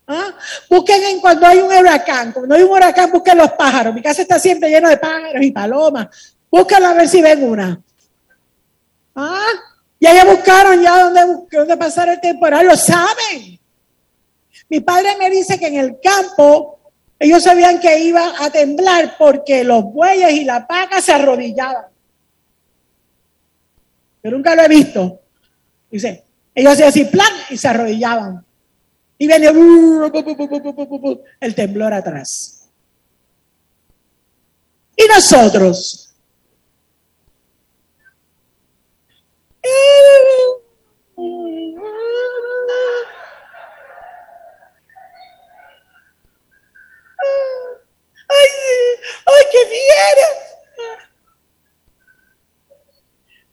¿Ah? 0.06 0.28
Busquen 0.70 1.02
en 1.06 1.20
cuando 1.22 1.48
hay 1.48 1.58
un 1.58 1.76
huracán, 1.76 2.34
cuando 2.34 2.54
hay 2.54 2.62
un 2.62 2.70
huracán, 2.70 3.12
busquen 3.12 3.40
los 3.40 3.52
pájaros. 3.54 3.96
Mi 3.96 4.04
casa 4.04 4.22
está 4.22 4.38
siempre 4.38 4.70
llena 4.70 4.90
de 4.90 4.98
pájaros 4.98 5.42
y 5.42 5.50
palomas. 5.50 6.36
Búscalo 6.52 6.88
a 6.88 6.94
ver 6.94 7.08
si 7.08 7.22
ven 7.22 7.44
una. 7.44 7.82
Ah, 9.16 9.52
ya 10.00 10.14
ya 10.14 10.26
buscaron 10.26 10.82
ya 10.82 11.04
dónde, 11.04 11.48
dónde 11.52 11.78
pasar 11.78 12.10
el 12.10 12.20
temporal, 12.20 12.66
lo 12.66 12.76
saben. 12.76 13.60
Mi 14.70 14.80
padre 14.80 15.18
me 15.18 15.30
dice 15.30 15.60
que 15.60 15.68
en 15.68 15.78
el 15.78 16.00
campo 16.02 16.80
ellos 17.20 17.44
sabían 17.44 17.80
que 17.80 18.00
iba 18.00 18.34
a 18.44 18.50
temblar 18.50 19.16
porque 19.18 19.64
los 19.64 19.84
bueyes 19.84 20.32
y 20.34 20.46
la 20.46 20.66
paca 20.66 21.02
se 21.02 21.12
arrodillaban. 21.12 21.86
Yo 24.24 24.32
nunca 24.32 24.56
lo 24.56 24.64
he 24.64 24.68
visto. 24.68 25.22
Dice, 25.92 26.24
Ellos 26.56 26.74
hacían 26.74 26.90
así, 26.90 27.06
plan, 27.06 27.32
y 27.50 27.58
se 27.58 27.68
arrodillaban. 27.68 28.46
Y 29.18 29.28
venía 29.28 29.52
el 31.42 31.56
temblor 31.56 31.94
atrás. 31.94 32.70
Y 34.96 35.08
nosotros. 35.08 36.06
¡Ay, 39.59 39.59
ay, 39.59 39.59
qué 39.59 39.59
bien! 39.59 39.59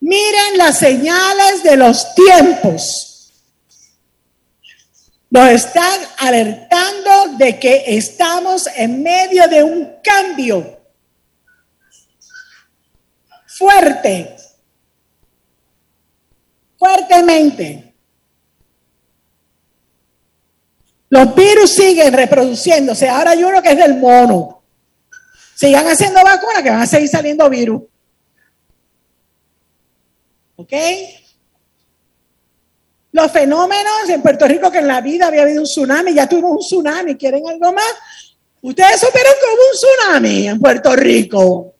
Miren 0.07 0.57
las 0.57 0.79
señales 0.79 1.63
de 1.63 1.75
los 1.75 2.15
tiempos. 2.15 3.33
Nos 5.29 5.49
están 5.49 5.99
alertando 6.19 7.35
de 7.37 7.59
que 7.59 7.83
estamos 7.87 8.67
en 8.73 9.03
medio 9.03 9.49
de 9.49 9.63
un 9.63 9.97
cambio 10.01 10.79
fuerte, 13.47 14.37
fuertemente. 16.77 17.93
Los 21.09 21.33
virus 21.35 21.71
siguen 21.71 22.13
reproduciéndose. 22.13 23.07
Ahora 23.07 23.31
hay 23.31 23.43
uno 23.43 23.61
que 23.61 23.71
es 23.71 23.77
del 23.77 23.95
mono. 23.95 24.61
Sigan 25.55 25.87
haciendo 25.87 26.23
vacunas 26.23 26.61
que 26.61 26.69
van 26.69 26.81
a 26.81 26.85
seguir 26.85 27.09
saliendo 27.09 27.49
virus. 27.49 27.81
¿Ok? 30.57 30.73
Los 33.11 33.31
fenómenos 33.31 34.09
en 34.09 34.21
Puerto 34.21 34.47
Rico 34.47 34.69
que 34.69 34.79
en 34.79 34.87
la 34.87 35.01
vida 35.01 35.27
había 35.27 35.43
habido 35.43 35.61
un 35.61 35.67
tsunami, 35.67 36.13
ya 36.13 36.27
tuvimos 36.27 36.51
un 36.51 36.59
tsunami, 36.59 37.15
¿quieren 37.15 37.47
algo 37.47 37.71
más? 37.73 37.95
Ustedes 38.61 38.99
supieron 38.99 39.33
como 39.39 39.53
un 39.53 39.71
tsunami 39.71 40.47
en 40.47 40.59
Puerto 40.59 40.95
Rico. 40.95 41.73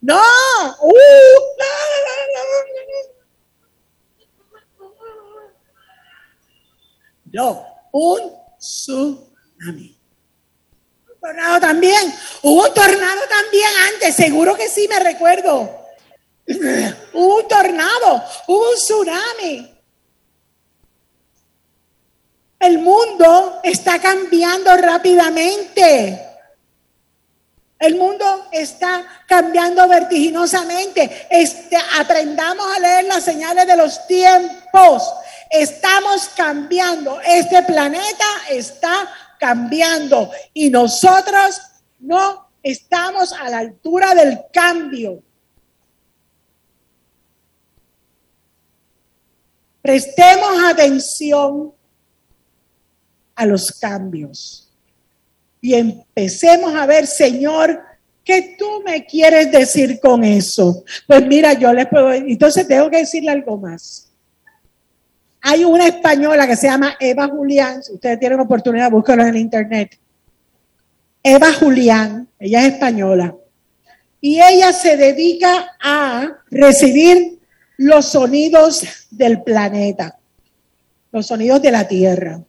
No, 0.00 0.16
uh, 0.16 0.90
no, 7.32 7.66
un 7.92 8.20
tsunami. 8.58 9.96
Un 11.08 11.20
tornado 11.20 11.60
también. 11.60 12.14
Hubo 12.42 12.66
un 12.66 12.74
tornado 12.74 13.20
también 13.28 13.70
antes, 13.92 14.14
seguro 14.14 14.56
que 14.56 14.68
sí 14.68 14.86
me 14.88 14.98
recuerdo. 14.98 15.78
Hubo 17.12 17.36
un 17.36 17.48
tornado, 17.48 18.24
hubo 18.48 18.70
un 18.70 18.76
tsunami. 18.76 19.80
El 22.58 22.78
mundo 22.78 23.60
está 23.62 23.98
cambiando 24.00 24.76
rápidamente. 24.76 26.26
El 27.78 27.94
mundo 27.94 28.48
está 28.52 29.06
cambiando 29.26 29.88
vertiginosamente. 29.88 31.26
Este, 31.30 31.78
aprendamos 31.98 32.66
a 32.76 32.78
leer 32.78 33.04
las 33.06 33.24
señales 33.24 33.66
de 33.66 33.76
los 33.76 34.06
tiempos. 34.06 35.10
Estamos 35.50 36.28
cambiando. 36.36 37.20
Este 37.20 37.62
planeta 37.64 38.24
está 38.48 39.08
cambiando 39.38 40.30
y 40.54 40.70
nosotros 40.70 41.60
no 41.98 42.48
estamos 42.62 43.32
a 43.32 43.50
la 43.50 43.58
altura 43.58 44.14
del 44.14 44.38
cambio. 44.52 45.22
Prestemos 49.82 50.62
atención 50.64 51.72
a 53.34 53.46
los 53.46 53.72
cambios 53.72 54.70
y 55.60 55.74
empecemos 55.74 56.74
a 56.74 56.86
ver, 56.86 57.06
Señor, 57.06 57.82
¿qué 58.22 58.56
tú 58.58 58.82
me 58.84 59.04
quieres 59.06 59.50
decir 59.50 59.98
con 59.98 60.22
eso? 60.22 60.84
Pues 61.06 61.26
mira, 61.26 61.54
yo 61.54 61.72
les 61.72 61.88
puedo, 61.88 62.12
entonces 62.12 62.68
tengo 62.68 62.90
que 62.90 62.98
decirle 62.98 63.30
algo 63.30 63.56
más. 63.56 64.09
Hay 65.42 65.64
una 65.64 65.86
española 65.86 66.46
que 66.46 66.56
se 66.56 66.66
llama 66.66 66.96
Eva 67.00 67.28
Julián, 67.28 67.82
si 67.82 67.94
ustedes 67.94 68.18
tienen 68.18 68.40
oportunidad, 68.40 68.90
búsquenlo 68.90 69.24
en 69.24 69.36
internet. 69.36 69.98
Eva 71.22 71.52
Julián, 71.52 72.28
ella 72.38 72.66
es 72.66 72.74
española, 72.74 73.34
y 74.20 74.40
ella 74.40 74.72
se 74.72 74.96
dedica 74.96 75.76
a 75.80 76.28
recibir 76.50 77.38
los 77.78 78.06
sonidos 78.06 78.82
del 79.10 79.42
planeta, 79.42 80.18
los 81.12 81.26
sonidos 81.26 81.62
de 81.62 81.70
la 81.70 81.88
Tierra. 81.88 82.42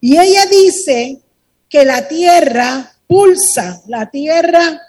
Y 0.00 0.18
ella 0.18 0.44
dice 0.46 1.20
que 1.68 1.84
la 1.84 2.06
Tierra 2.06 2.92
pulsa, 3.06 3.80
la 3.86 4.10
Tierra 4.10 4.82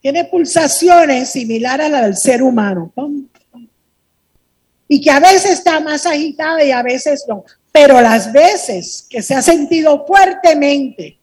tiene 0.00 0.24
pulsaciones 0.24 1.30
similares 1.30 1.86
a 1.86 1.88
las 1.88 2.02
del 2.02 2.16
ser 2.16 2.42
humano. 2.42 2.92
Y 4.88 5.00
que 5.00 5.10
a 5.10 5.20
veces 5.20 5.52
está 5.52 5.80
más 5.80 6.06
agitada 6.06 6.64
y 6.64 6.72
a 6.72 6.82
veces 6.82 7.24
no. 7.28 7.44
Pero 7.70 8.00
las 8.00 8.32
veces 8.32 9.06
que 9.08 9.22
se 9.22 9.34
ha 9.34 9.42
sentido 9.42 10.06
fuertemente 10.06 11.18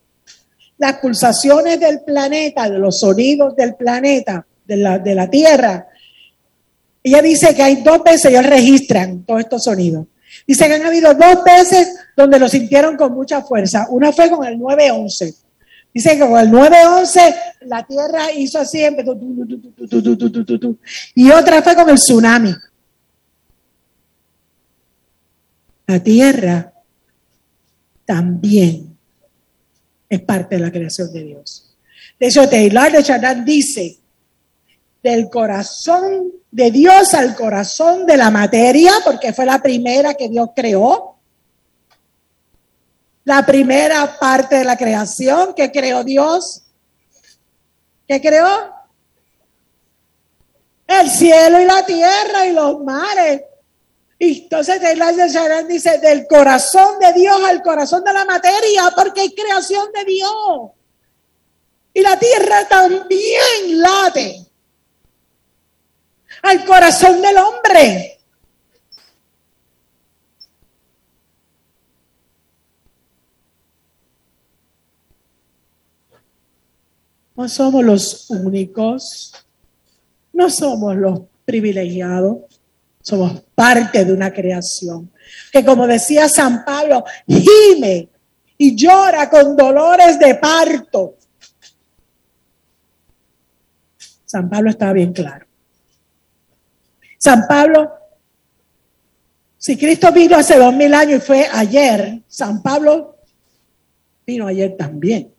las 0.78 0.98
pulsaciones 0.98 1.80
del 1.80 2.02
planeta, 2.02 2.68
de 2.68 2.78
los 2.78 3.00
sonidos 3.00 3.56
del 3.56 3.74
planeta, 3.74 4.46
de 4.64 4.76
la, 4.76 4.98
de 4.98 5.14
la 5.14 5.28
Tierra, 5.28 5.88
ella 7.02 7.22
dice 7.22 7.54
que 7.54 7.62
hay 7.62 7.76
dos 7.76 8.02
veces 8.02 8.26
ellos 8.26 8.46
registran 8.46 9.24
todos 9.24 9.40
estos 9.40 9.64
sonidos. 9.64 10.06
Dice 10.46 10.66
que 10.66 10.74
han 10.74 10.84
habido 10.84 11.14
dos 11.14 11.44
veces 11.44 11.94
donde 12.16 12.38
lo 12.38 12.48
sintieron 12.48 12.96
con 12.96 13.14
mucha 13.14 13.42
fuerza. 13.42 13.86
Una 13.90 14.12
fue 14.12 14.28
con 14.28 14.44
el 14.44 14.58
911. 14.58 15.34
Dice 15.94 16.18
que 16.18 16.20
con 16.20 16.38
el 16.38 16.50
911 16.50 17.34
la 17.62 17.86
tierra 17.86 18.30
hizo 18.32 18.58
así, 18.58 18.82
y 21.14 21.30
otra 21.30 21.62
fue 21.62 21.74
con 21.74 21.88
el 21.88 21.96
tsunami. 21.96 22.54
La 25.86 26.02
tierra 26.02 26.72
también 28.04 28.96
es 30.08 30.20
parte 30.20 30.56
de 30.56 30.60
la 30.62 30.72
creación 30.72 31.12
de 31.12 31.22
Dios. 31.22 31.76
De 32.18 32.28
hecho, 32.28 32.48
Taylor 32.48 32.90
de 32.90 33.02
Chardin 33.02 33.44
dice, 33.44 33.98
del 35.02 35.30
corazón 35.30 36.32
de 36.50 36.70
Dios 36.70 37.14
al 37.14 37.36
corazón 37.36 38.06
de 38.06 38.16
la 38.16 38.30
materia, 38.30 38.92
porque 39.04 39.32
fue 39.32 39.46
la 39.46 39.62
primera 39.62 40.14
que 40.14 40.28
Dios 40.28 40.50
creó. 40.56 41.16
La 43.24 43.44
primera 43.44 44.18
parte 44.18 44.56
de 44.56 44.64
la 44.64 44.76
creación 44.76 45.54
que 45.54 45.70
creó 45.70 46.02
Dios. 46.02 46.62
¿Qué 48.08 48.20
creó? 48.20 48.48
El 50.86 51.10
cielo 51.10 51.60
y 51.60 51.64
la 51.64 51.84
tierra 51.84 52.46
y 52.46 52.52
los 52.52 52.82
mares. 52.82 53.42
Y 54.18 54.42
entonces 54.44 54.80
Sharon 54.80 55.68
dice, 55.68 55.98
del 55.98 56.26
corazón 56.26 56.98
de 56.98 57.12
Dios 57.12 57.38
al 57.44 57.62
corazón 57.62 58.02
de 58.02 58.12
la 58.12 58.24
materia, 58.24 58.90
porque 58.94 59.22
hay 59.22 59.34
creación 59.34 59.90
de 59.92 60.04
Dios. 60.04 60.70
Y 61.92 62.00
la 62.00 62.18
tierra 62.18 62.66
también 62.68 63.80
late 63.80 64.46
al 66.42 66.64
corazón 66.64 67.20
del 67.20 67.36
hombre. 67.38 68.12
No 77.34 77.48
somos 77.50 77.84
los 77.84 78.30
únicos, 78.30 79.32
no 80.32 80.48
somos 80.48 80.96
los 80.96 81.20
privilegiados, 81.44 82.55
somos 83.06 83.40
parte 83.54 84.04
de 84.04 84.12
una 84.12 84.32
creación 84.32 85.12
que 85.52 85.64
como 85.64 85.86
decía 85.86 86.28
San 86.28 86.64
Pablo, 86.64 87.04
gime 87.24 88.08
y 88.58 88.74
llora 88.74 89.30
con 89.30 89.56
dolores 89.56 90.18
de 90.18 90.34
parto. 90.34 91.16
San 94.24 94.50
Pablo 94.50 94.70
estaba 94.70 94.92
bien 94.92 95.12
claro. 95.12 95.46
San 97.16 97.46
Pablo, 97.46 97.92
si 99.56 99.76
Cristo 99.76 100.10
vino 100.10 100.36
hace 100.36 100.58
dos 100.58 100.74
mil 100.74 100.92
años 100.92 101.22
y 101.22 101.24
fue 101.24 101.46
ayer, 101.52 102.22
San 102.26 102.60
Pablo 102.60 103.18
vino 104.26 104.48
ayer 104.48 104.76
también. 104.76 105.32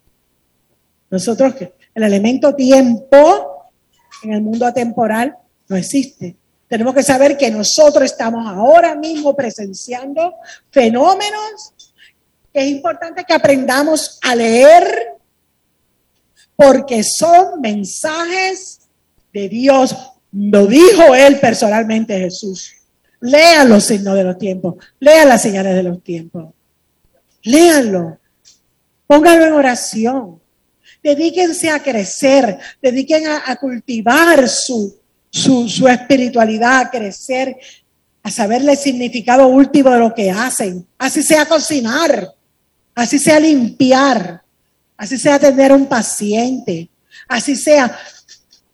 Nosotros, 1.10 1.54
el 1.60 2.04
elemento 2.04 2.56
tiempo 2.56 3.74
en 4.24 4.32
el 4.32 4.42
mundo 4.42 4.66
atemporal 4.66 5.36
no 5.68 5.76
existe. 5.76 6.38
Tenemos 6.68 6.94
que 6.94 7.04
saber 7.04 7.38
que 7.38 7.50
nosotros 7.50 8.06
estamos 8.06 8.46
ahora 8.46 8.96
mismo 8.96 9.36
presenciando 9.36 10.36
fenómenos 10.70 11.74
que 12.54 12.62
es 12.62 12.68
importante 12.68 13.24
que 13.24 13.34
aprendamos 13.34 14.20
a 14.22 14.36
leer 14.36 15.14
porque 16.56 17.04
son 17.04 17.62
mensajes 17.62 18.80
de 19.32 19.48
Dios 19.48 19.96
lo 20.32 20.68
dijo 20.68 21.16
él 21.16 21.40
personalmente 21.40 22.20
Jesús. 22.20 22.74
Lean 23.20 23.70
los 23.70 23.86
signos 23.86 24.16
de 24.16 24.24
los 24.24 24.38
tiempos. 24.38 24.76
Lean 25.00 25.30
las 25.30 25.42
señales 25.42 25.76
de 25.76 25.84
los 25.84 26.04
tiempos. 26.04 26.54
Léanlo. 27.44 28.20
Pónganlo 29.08 29.46
en 29.46 29.54
oración. 29.54 30.40
Dedíquense 31.02 31.70
a 31.70 31.82
crecer. 31.82 32.60
Dediquen 32.82 33.26
a, 33.28 33.56
cultivar 33.56 34.48
su, 34.48 34.97
su, 35.38 35.88
espiritualidad, 35.88 36.82
a 36.82 36.90
crecer, 36.90 37.58
a 38.24 38.32
saberle 38.32 38.74
el 38.74 38.78
significado 38.78 39.48
último 39.48 39.90
de 39.92 40.00
lo 40.00 40.14
que 40.14 40.32
hacen. 40.32 40.86
Así 40.98 41.24
sea 41.24 41.46
cocinar, 41.46 42.34
así 42.96 43.20
sea 43.20 43.40
limpiar, 43.40 44.42
así 44.98 45.18
sea 45.18 45.36
atender 45.36 45.72
a 45.72 45.76
un 45.76 45.86
paciente, 45.86 46.90
así 47.28 47.56
sea 47.56 47.98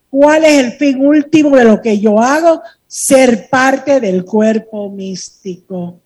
cuál 0.09 0.45
es 0.45 0.63
el 0.63 0.71
fin 0.73 1.05
último 1.05 1.55
de 1.55 1.65
lo 1.65 1.81
que 1.81 1.99
yo 1.99 2.19
hago, 2.19 2.61
ser 2.87 3.49
parte 3.49 3.99
del 3.99 4.23
cuerpo 4.23 4.89
místico 4.89 5.99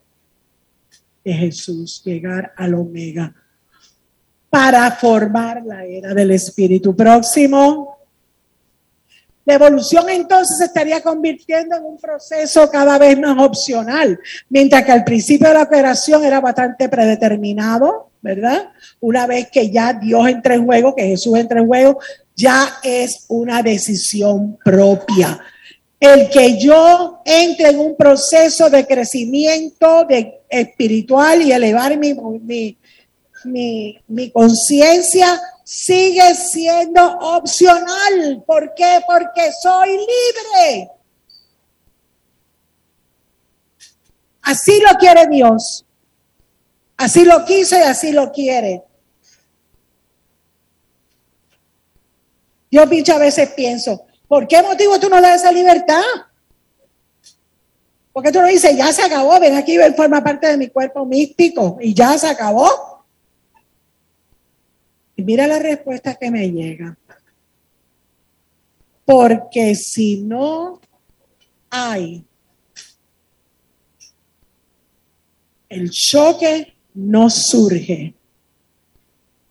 de 1.24 1.34
Jesús, 1.34 2.02
llegar 2.04 2.54
al 2.56 2.74
omega 2.74 3.34
para 4.50 4.90
formar 4.92 5.64
la 5.66 5.86
era 5.86 6.14
del 6.14 6.32
espíritu 6.32 6.96
próximo. 6.96 7.97
La 9.48 9.54
evolución 9.54 10.10
entonces 10.10 10.58
se 10.58 10.66
estaría 10.66 11.00
convirtiendo 11.00 11.78
en 11.78 11.86
un 11.86 11.98
proceso 11.98 12.70
cada 12.70 12.98
vez 12.98 13.18
más 13.18 13.42
opcional, 13.42 14.20
mientras 14.50 14.84
que 14.84 14.92
al 14.92 15.06
principio 15.06 15.48
de 15.48 15.54
la 15.54 15.62
operación 15.62 16.26
era 16.26 16.42
bastante 16.42 16.90
predeterminado, 16.90 18.10
¿verdad? 18.22 18.72
Una 19.00 19.26
vez 19.26 19.50
que 19.50 19.70
ya 19.70 19.94
Dios 19.94 20.28
entra 20.28 20.56
en 20.56 20.66
juego, 20.66 20.94
que 20.94 21.08
Jesús 21.08 21.38
entra 21.38 21.62
en 21.62 21.68
juego, 21.68 21.98
ya 22.36 22.74
es 22.84 23.24
una 23.30 23.64
decisión 23.64 24.58
propia. 24.66 25.40
El 25.98 26.30
que 26.30 26.58
yo 26.58 27.22
entre 27.24 27.70
en 27.70 27.80
un 27.80 27.96
proceso 27.96 28.70
de 28.70 28.86
crecimiento 28.86 30.04
de 30.04 30.42
espiritual 30.50 31.42
y 31.42 31.54
elevar 31.54 31.98
mi, 31.98 32.14
mi, 32.14 32.78
mi, 33.46 33.98
mi 34.10 34.30
conciencia 34.30 35.40
sigue 35.68 36.34
siendo 36.34 37.04
opcional. 37.20 38.42
¿Por 38.48 38.74
qué? 38.74 39.02
Porque 39.06 39.52
soy 39.62 39.90
libre. 39.98 40.90
Así 44.44 44.80
lo 44.80 44.98
quiere 44.98 45.28
Dios. 45.28 45.86
Así 46.96 47.26
lo 47.26 47.44
quiso 47.44 47.76
y 47.76 47.82
así 47.82 48.14
lo 48.14 48.32
quiere. 48.32 48.82
Yo 52.72 52.86
muchas 52.88 53.20
veces 53.20 53.50
pienso, 53.50 54.06
¿por 54.26 54.48
qué 54.48 54.62
motivo 54.62 54.98
tú 55.02 55.10
no 55.10 55.20
le 55.20 55.28
das 55.28 55.42
esa 55.42 55.52
libertad? 55.52 56.02
Porque 58.14 58.32
tú 58.32 58.40
no 58.40 58.48
dices, 58.48 58.76
ya 58.78 58.94
se 58.94 59.04
acabó, 59.04 59.38
ven 59.42 59.58
aquí, 59.58 59.78
ven, 59.78 59.94
forma 59.96 60.24
parte 60.24 60.48
de 60.48 60.58
mi 60.58 60.70
cuerpo 60.70 61.06
místico 61.06 61.78
y 61.82 61.94
ya 61.94 62.18
se 62.18 62.28
acabó. 62.28 62.97
Y 65.18 65.24
mira 65.24 65.48
la 65.48 65.60
respuesta 65.60 66.16
que 66.16 66.32
me 66.32 66.50
llega. 66.50 66.96
Porque 69.04 69.74
si 69.76 70.22
no 70.22 70.80
hay 71.70 72.24
el 75.70 75.90
choque, 75.90 76.74
no 76.94 77.30
surge 77.30 78.14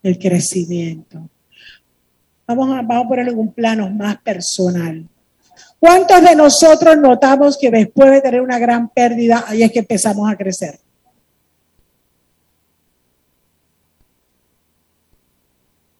el 0.02 0.18
crecimiento. 0.18 1.28
Vamos 2.46 2.70
a, 2.70 2.82
vamos 2.82 3.06
a 3.06 3.08
ponerlo 3.08 3.32
en 3.32 3.38
un 3.40 3.52
plano 3.52 3.90
más 3.90 4.18
personal. 4.18 5.04
¿Cuántos 5.80 6.22
de 6.22 6.36
nosotros 6.36 6.96
notamos 6.96 7.58
que 7.58 7.70
después 7.70 8.10
de 8.12 8.20
tener 8.20 8.40
una 8.40 8.58
gran 8.58 8.88
pérdida, 8.88 9.44
ahí 9.48 9.64
es 9.64 9.72
que 9.72 9.80
empezamos 9.80 10.30
a 10.30 10.36
crecer? 10.36 10.78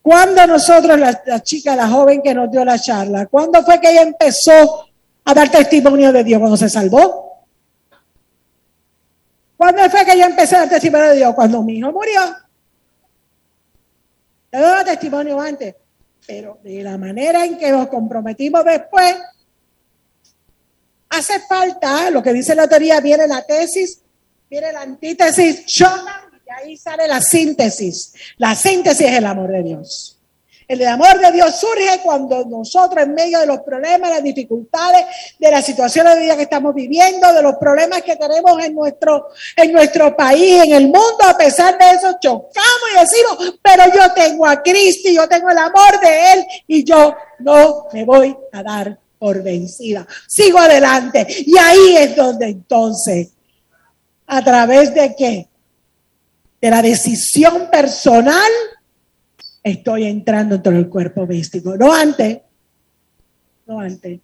¿Cuándo 0.06 0.46
nosotros, 0.46 0.96
la, 1.00 1.42
chica, 1.42 1.74
la 1.74 1.88
joven 1.88 2.22
que 2.22 2.32
nos 2.32 2.48
dio 2.48 2.64
la 2.64 2.78
charla, 2.78 3.26
cuándo 3.26 3.60
fue 3.64 3.80
que 3.80 3.90
ella 3.90 4.02
empezó 4.02 4.86
a 5.24 5.34
dar 5.34 5.50
testimonio 5.50 6.12
de 6.12 6.22
Dios 6.22 6.38
cuando 6.38 6.56
se 6.56 6.70
salvó? 6.70 7.44
¿Cuándo 9.56 9.82
fue 9.90 10.04
que 10.04 10.12
ella 10.12 10.26
empezó 10.26 10.54
a 10.54 10.58
dar 10.60 10.68
testimonio 10.68 11.08
de 11.08 11.16
Dios? 11.16 11.34
Cuando 11.34 11.60
mi 11.60 11.78
hijo 11.78 11.90
murió. 11.90 12.20
Yo 14.52 14.60
daba 14.60 14.84
testimonio 14.84 15.40
antes 15.40 15.74
pero 16.24 16.60
de 16.62 16.84
la 16.84 16.96
manera 16.98 17.44
en 17.44 17.58
que 17.58 17.72
nos 17.72 17.88
comprometimos 17.88 18.64
después, 18.64 19.16
hace 21.08 21.40
falta, 21.40 22.12
lo 22.12 22.22
que 22.22 22.32
dice 22.32 22.54
la 22.54 22.68
teoría, 22.68 23.00
viene 23.00 23.26
la 23.26 23.44
tesis, 23.44 24.02
viene 24.48 24.72
la 24.72 24.82
antítesis, 24.82 25.66
chocan 25.66 26.25
ahí 26.56 26.76
sale 26.76 27.06
la 27.06 27.20
síntesis. 27.20 28.14
La 28.38 28.54
síntesis 28.54 29.06
es 29.06 29.18
el 29.18 29.26
amor 29.26 29.50
de 29.50 29.62
Dios. 29.62 30.12
El 30.68 30.84
amor 30.84 31.20
de 31.20 31.30
Dios 31.30 31.54
surge 31.60 32.00
cuando 32.02 32.44
nosotros, 32.44 33.04
en 33.04 33.14
medio 33.14 33.38
de 33.38 33.46
los 33.46 33.60
problemas, 33.60 34.10
las 34.10 34.22
dificultades, 34.22 35.04
de 35.38 35.50
la 35.50 35.62
situación 35.62 36.06
de 36.06 36.18
vida 36.18 36.34
que 36.34 36.42
estamos 36.42 36.74
viviendo, 36.74 37.32
de 37.32 37.40
los 37.40 37.54
problemas 37.54 38.02
que 38.02 38.16
tenemos 38.16 38.60
en 38.64 38.74
nuestro, 38.74 39.28
en 39.54 39.72
nuestro 39.72 40.16
país, 40.16 40.64
en 40.64 40.72
el 40.72 40.84
mundo, 40.84 41.18
a 41.24 41.36
pesar 41.36 41.78
de 41.78 41.90
eso, 41.90 42.16
chocamos 42.20 42.88
y 42.92 42.98
decimos, 42.98 43.58
pero 43.62 43.84
yo 43.94 44.12
tengo 44.12 44.44
a 44.44 44.60
Cristo 44.60 45.08
y 45.08 45.14
yo 45.14 45.28
tengo 45.28 45.50
el 45.50 45.58
amor 45.58 46.00
de 46.00 46.32
Él 46.32 46.46
y 46.66 46.82
yo 46.82 47.14
no 47.38 47.86
me 47.92 48.04
voy 48.04 48.36
a 48.50 48.62
dar 48.64 48.98
por 49.20 49.40
vencida. 49.44 50.04
Sigo 50.26 50.58
adelante. 50.58 51.24
Y 51.46 51.56
ahí 51.58 51.96
es 51.96 52.16
donde 52.16 52.46
entonces, 52.46 53.28
a 54.26 54.42
través 54.42 54.92
de 54.92 55.14
qué? 55.14 55.48
De 56.60 56.70
la 56.70 56.82
decisión 56.82 57.68
personal, 57.70 58.50
estoy 59.62 60.04
entrando 60.04 60.56
dentro 60.56 60.72
del 60.72 60.88
cuerpo 60.88 61.26
místico. 61.26 61.76
No 61.76 61.92
antes, 61.92 62.38
no 63.66 63.80
antes. 63.80 64.20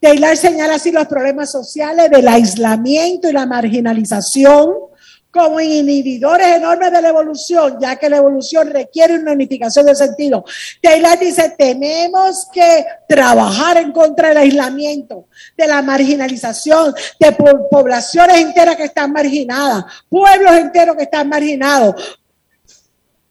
Taylor 0.00 0.36
señala 0.36 0.76
así 0.76 0.90
los 0.90 1.06
problemas 1.06 1.52
sociales 1.52 2.10
del 2.10 2.26
aislamiento 2.26 3.28
y 3.28 3.32
la 3.32 3.44
marginalización 3.44 4.89
como 5.30 5.60
inhibidores 5.60 6.46
enormes 6.56 6.90
de 6.90 7.02
la 7.02 7.08
evolución, 7.08 7.78
ya 7.80 7.96
que 7.96 8.08
la 8.10 8.16
evolución 8.16 8.68
requiere 8.70 9.14
una 9.14 9.32
unificación 9.32 9.86
de 9.86 9.94
sentido. 9.94 10.44
Taylor 10.82 11.18
dice, 11.18 11.54
tenemos 11.56 12.48
que 12.52 12.84
trabajar 13.08 13.76
en 13.76 13.92
contra 13.92 14.28
del 14.28 14.38
aislamiento, 14.38 15.26
de 15.56 15.66
la 15.66 15.82
marginalización, 15.82 16.94
de 17.18 17.32
poblaciones 17.70 18.38
enteras 18.38 18.76
que 18.76 18.84
están 18.84 19.12
marginadas, 19.12 19.84
pueblos 20.08 20.52
enteros 20.52 20.96
que 20.96 21.04
están 21.04 21.28
marginados, 21.28 22.18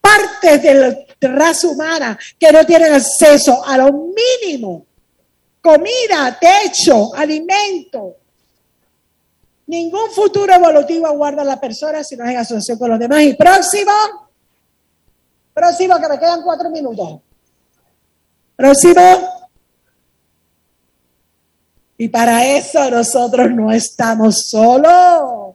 partes 0.00 0.62
de 0.62 0.74
la 0.74 0.96
raza 1.20 1.68
humana 1.68 2.18
que 2.38 2.50
no 2.50 2.64
tienen 2.64 2.94
acceso 2.94 3.62
a 3.64 3.76
lo 3.76 3.92
mínimo, 3.92 4.86
comida, 5.60 6.38
techo, 6.40 7.14
alimento. 7.14 8.19
Ningún 9.70 10.10
futuro 10.10 10.52
evolutivo 10.52 11.06
aguarda 11.06 11.42
a 11.42 11.44
la 11.44 11.60
persona 11.60 12.02
si 12.02 12.16
no 12.16 12.24
es 12.24 12.32
en 12.32 12.38
asociación 12.38 12.76
con 12.76 12.90
los 12.90 12.98
demás. 12.98 13.22
Y 13.22 13.34
próximo, 13.34 13.92
próximo, 15.54 15.96
que 16.00 16.08
me 16.08 16.18
quedan 16.18 16.42
cuatro 16.42 16.70
minutos. 16.70 17.20
Próximo. 18.56 19.00
Y 21.98 22.08
para 22.08 22.44
eso 22.46 22.90
nosotros 22.90 23.52
no 23.52 23.70
estamos 23.70 24.48
solos. 24.48 25.54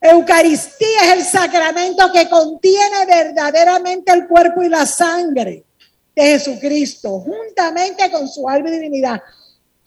Eucaristía 0.00 1.04
es 1.04 1.12
el 1.12 1.24
sacramento 1.26 2.10
que 2.12 2.28
contiene 2.28 3.06
verdaderamente 3.06 4.10
el 4.10 4.26
cuerpo 4.26 4.64
y 4.64 4.68
la 4.68 4.84
sangre 4.84 5.64
de 6.12 6.22
Jesucristo, 6.22 7.20
juntamente 7.20 8.10
con 8.10 8.26
su 8.26 8.48
alma 8.48 8.68
y 8.68 8.72
divinidad. 8.72 9.22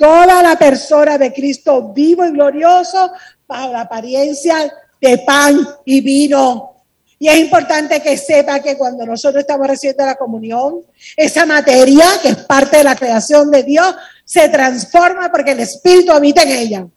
Toda 0.01 0.41
la 0.41 0.57
persona 0.57 1.15
de 1.19 1.31
Cristo 1.31 1.93
vivo 1.93 2.25
y 2.25 2.31
glorioso 2.31 3.11
bajo 3.47 3.71
la 3.71 3.81
apariencia 3.81 4.73
de 4.99 5.19
pan 5.19 5.59
y 5.85 6.01
vino. 6.01 6.85
Y 7.19 7.27
es 7.27 7.37
importante 7.37 8.01
que 8.01 8.17
sepa 8.17 8.59
que 8.61 8.79
cuando 8.79 9.05
nosotros 9.05 9.41
estamos 9.41 9.67
recibiendo 9.67 10.03
la 10.03 10.15
comunión, 10.15 10.81
esa 11.15 11.45
materia, 11.45 12.03
que 12.19 12.29
es 12.29 12.37
parte 12.37 12.77
de 12.77 12.83
la 12.83 12.95
creación 12.95 13.51
de 13.51 13.61
Dios, 13.61 13.93
se 14.25 14.49
transforma 14.49 15.31
porque 15.31 15.51
el 15.51 15.59
Espíritu 15.59 16.11
habita 16.11 16.41
en 16.41 16.49
ella. 16.49 16.87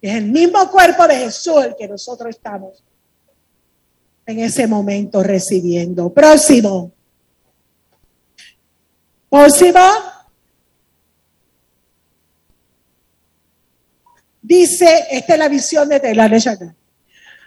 Es 0.00 0.14
el 0.14 0.26
mismo 0.26 0.70
cuerpo 0.70 1.08
de 1.08 1.16
Jesús 1.16 1.64
el 1.64 1.74
que 1.74 1.88
nosotros 1.88 2.30
estamos 2.30 2.80
en 4.24 4.38
ese 4.38 4.68
momento 4.68 5.20
recibiendo. 5.20 6.10
Próximo. 6.10 6.92
Próximo. 9.28 10.13
Dice, 14.46 15.06
esta 15.10 15.32
es 15.32 15.38
la 15.38 15.48
visión 15.48 15.88
de 15.88 15.98
de 15.98 16.72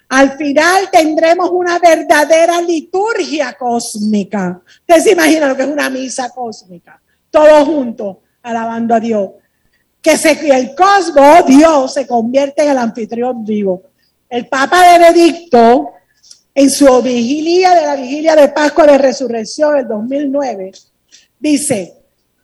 Al 0.10 0.36
final 0.36 0.90
tendremos 0.92 1.52
una 1.52 1.78
verdadera 1.78 2.60
liturgia 2.60 3.54
cósmica. 3.54 4.60
Ustedes 4.80 5.04
se 5.04 5.12
imaginan 5.12 5.50
lo 5.50 5.56
que 5.56 5.62
es 5.62 5.70
una 5.70 5.92
misa 5.92 6.32
cósmica. 6.32 7.00
Todos 7.30 7.68
juntos, 7.68 8.18
alabando 8.42 8.96
a 8.96 9.00
Dios 9.00 9.30
que 10.02 10.18
se, 10.18 10.32
el 10.56 10.74
cosmos, 10.74 11.46
Dios, 11.46 11.94
se 11.94 12.08
convierte 12.08 12.64
en 12.64 12.70
el 12.70 12.78
anfitrión 12.78 13.44
vivo. 13.44 13.84
El 14.30 14.48
Papa 14.48 14.98
Benedicto, 14.98 15.92
en 16.56 16.70
su 16.70 17.02
vigilia 17.02 17.76
de 17.76 17.82
la 17.82 17.96
vigilia 17.98 18.34
de 18.34 18.48
Pascua 18.48 18.86
de 18.86 18.98
Resurrección 18.98 19.76
del 19.76 19.88
2009, 19.88 20.72
dice, 21.38 21.94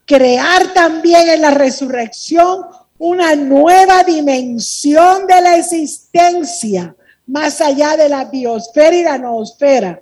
crear 0.05 0.73
también 0.73 1.29
en 1.29 1.41
la 1.41 1.51
resurrección 1.51 2.65
una 3.05 3.35
nueva 3.35 4.01
dimensión 4.05 5.27
de 5.27 5.41
la 5.41 5.57
existencia, 5.57 6.95
más 7.27 7.59
allá 7.59 7.97
de 7.97 8.07
la 8.07 8.23
biosfera 8.23 8.95
y 8.95 9.03
la 9.03 9.17
noosfera. 9.17 10.01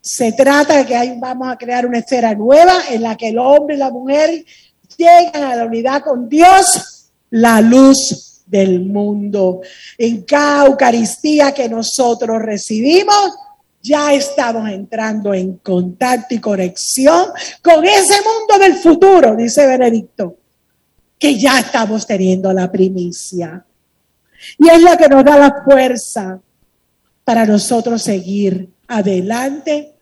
Se 0.00 0.32
trata 0.32 0.78
de 0.78 0.84
que 0.84 0.96
ahí 0.96 1.16
vamos 1.16 1.46
a 1.46 1.56
crear 1.56 1.86
una 1.86 1.98
esfera 1.98 2.34
nueva 2.34 2.74
en 2.90 3.02
la 3.02 3.16
que 3.16 3.28
el 3.28 3.38
hombre 3.38 3.76
y 3.76 3.78
la 3.78 3.92
mujer 3.92 4.44
llegan 4.96 5.44
a 5.44 5.54
la 5.54 5.64
unidad 5.64 6.02
con 6.02 6.28
Dios, 6.28 7.12
la 7.30 7.60
luz 7.60 8.42
del 8.46 8.80
mundo. 8.80 9.60
En 9.96 10.22
cada 10.22 10.66
Eucaristía 10.66 11.52
que 11.52 11.68
nosotros 11.68 12.42
recibimos, 12.42 13.32
ya 13.80 14.12
estamos 14.12 14.68
entrando 14.70 15.32
en 15.32 15.58
contacto 15.58 16.34
y 16.34 16.40
conexión 16.40 17.26
con 17.62 17.84
ese 17.84 18.16
mundo 18.22 18.58
del 18.58 18.74
futuro, 18.74 19.36
dice 19.36 19.64
Benedicto, 19.68 20.34
que 21.26 21.36
ya 21.36 21.58
estamos 21.58 22.06
teniendo 22.06 22.52
la 22.52 22.70
primicia. 22.70 23.64
Y 24.58 24.68
es 24.68 24.80
la 24.80 24.96
que 24.96 25.08
nos 25.08 25.24
da 25.24 25.36
la 25.36 25.64
fuerza 25.64 26.40
para 27.24 27.44
nosotros 27.44 28.00
seguir 28.00 28.68
adelante, 28.86 29.94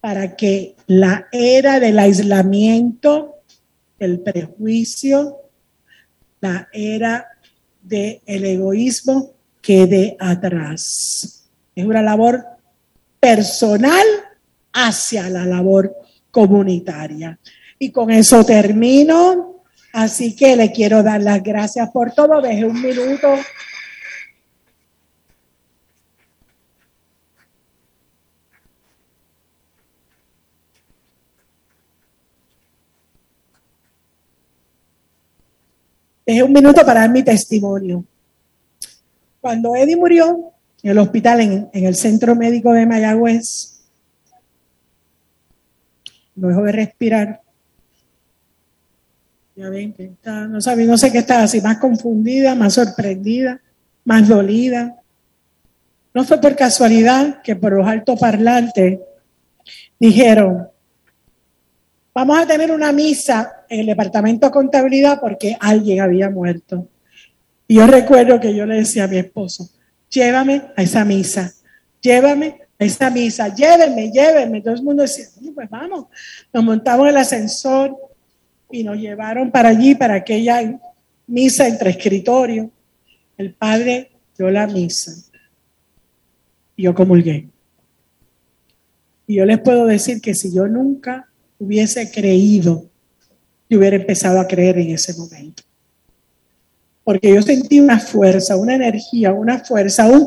para 0.00 0.36
que 0.36 0.76
la 0.86 1.26
era 1.32 1.80
del 1.80 1.98
aislamiento, 1.98 3.38
el 3.98 4.20
prejuicio, 4.20 5.38
la 6.40 6.68
era 6.72 7.26
del 7.82 8.20
egoísmo 8.26 9.32
quede 9.60 10.16
atrás. 10.20 11.48
Es 11.74 11.84
una 11.84 12.02
labor 12.02 12.44
personal 13.18 14.06
hacia 14.72 15.28
la 15.28 15.44
labor 15.44 15.92
comunitaria. 16.30 17.36
Y 17.80 17.90
con 17.90 18.12
eso 18.12 18.44
termino. 18.44 19.57
Así 19.92 20.36
que 20.36 20.56
le 20.56 20.70
quiero 20.72 21.02
dar 21.02 21.22
las 21.22 21.42
gracias 21.42 21.90
por 21.90 22.12
todo. 22.12 22.40
Deje 22.40 22.64
un 22.64 22.80
minuto. 22.80 23.34
Dejé 36.26 36.42
un 36.42 36.52
minuto 36.52 36.84
para 36.84 37.00
dar 37.00 37.10
mi 37.10 37.22
testimonio. 37.22 38.04
Cuando 39.40 39.74
Eddie 39.74 39.96
murió, 39.96 40.52
en 40.82 40.90
el 40.90 40.98
hospital, 40.98 41.40
en, 41.40 41.70
el 41.72 41.96
centro 41.96 42.36
médico 42.36 42.72
de 42.72 42.84
Mayagüez. 42.84 43.80
Lo 46.36 46.48
dejó 46.48 46.62
de 46.64 46.72
respirar. 46.72 47.47
Ya 49.58 49.70
ven 49.70 49.92
que 49.92 50.04
está, 50.04 50.46
no, 50.46 50.60
sabe, 50.60 50.84
no 50.84 50.96
sé 50.96 51.10
qué 51.10 51.18
está 51.18 51.42
así, 51.42 51.60
más 51.60 51.78
confundida, 51.78 52.54
más 52.54 52.74
sorprendida, 52.74 53.60
más 54.04 54.28
dolida. 54.28 55.02
No 56.14 56.22
fue 56.22 56.40
por 56.40 56.54
casualidad 56.54 57.42
que 57.42 57.56
por 57.56 57.72
los 57.72 57.84
altoparlantes 57.84 59.00
dijeron, 59.98 60.68
vamos 62.14 62.38
a 62.38 62.46
tener 62.46 62.70
una 62.70 62.92
misa 62.92 63.64
en 63.68 63.80
el 63.80 63.86
departamento 63.86 64.46
de 64.46 64.52
contabilidad 64.52 65.18
porque 65.20 65.56
alguien 65.58 66.02
había 66.02 66.30
muerto. 66.30 66.86
Y 67.66 67.78
yo 67.78 67.88
recuerdo 67.88 68.38
que 68.38 68.54
yo 68.54 68.64
le 68.64 68.76
decía 68.76 69.04
a 69.04 69.08
mi 69.08 69.18
esposo, 69.18 69.68
llévame 70.08 70.70
a 70.76 70.82
esa 70.82 71.04
misa, 71.04 71.52
llévame 72.00 72.60
a 72.78 72.84
esa 72.84 73.10
misa, 73.10 73.52
llévenme, 73.52 74.12
llévenme. 74.12 74.60
Todo 74.60 74.74
el 74.74 74.84
mundo 74.84 75.02
decía, 75.02 75.24
pues 75.52 75.68
vamos, 75.68 76.06
nos 76.52 76.62
montamos 76.62 77.06
en 77.06 77.10
el 77.10 77.16
ascensor 77.16 78.07
y 78.70 78.84
nos 78.84 78.98
llevaron 78.98 79.50
para 79.50 79.70
allí, 79.70 79.94
para 79.94 80.14
aquella 80.14 80.78
misa 81.26 81.66
entre 81.66 81.90
escritorios. 81.90 82.68
El 83.36 83.54
padre 83.54 84.10
dio 84.36 84.50
la 84.50 84.66
misa 84.66 85.12
yo 86.76 86.94
comulgué. 86.94 87.48
Y 89.26 89.34
yo 89.34 89.44
les 89.44 89.58
puedo 89.58 89.84
decir 89.84 90.20
que 90.20 90.32
si 90.32 90.54
yo 90.54 90.68
nunca 90.68 91.28
hubiese 91.58 92.08
creído, 92.12 92.88
yo 93.68 93.78
hubiera 93.80 93.96
empezado 93.96 94.38
a 94.38 94.46
creer 94.46 94.78
en 94.78 94.90
ese 94.90 95.12
momento 95.14 95.64
porque 97.08 97.34
yo 97.34 97.40
sentí 97.40 97.80
una 97.80 97.98
fuerza, 97.98 98.54
una 98.56 98.74
energía, 98.74 99.32
una 99.32 99.60
fuerza, 99.60 100.06
un, 100.10 100.26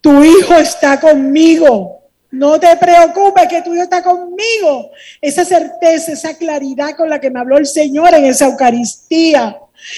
tu 0.00 0.24
hijo 0.24 0.54
está 0.54 0.98
conmigo. 0.98 1.99
No 2.32 2.60
te 2.60 2.76
preocupes 2.76 3.48
que 3.48 3.62
tu 3.62 3.74
hijo 3.74 3.82
está 3.82 4.02
conmigo. 4.02 4.90
Esa 5.20 5.44
certeza, 5.44 6.12
esa 6.12 6.34
claridad 6.34 6.96
con 6.96 7.08
la 7.08 7.20
que 7.20 7.30
me 7.30 7.40
habló 7.40 7.58
el 7.58 7.66
Señor 7.66 8.14
en 8.14 8.26
esa 8.26 8.46
Eucaristía. 8.46 9.56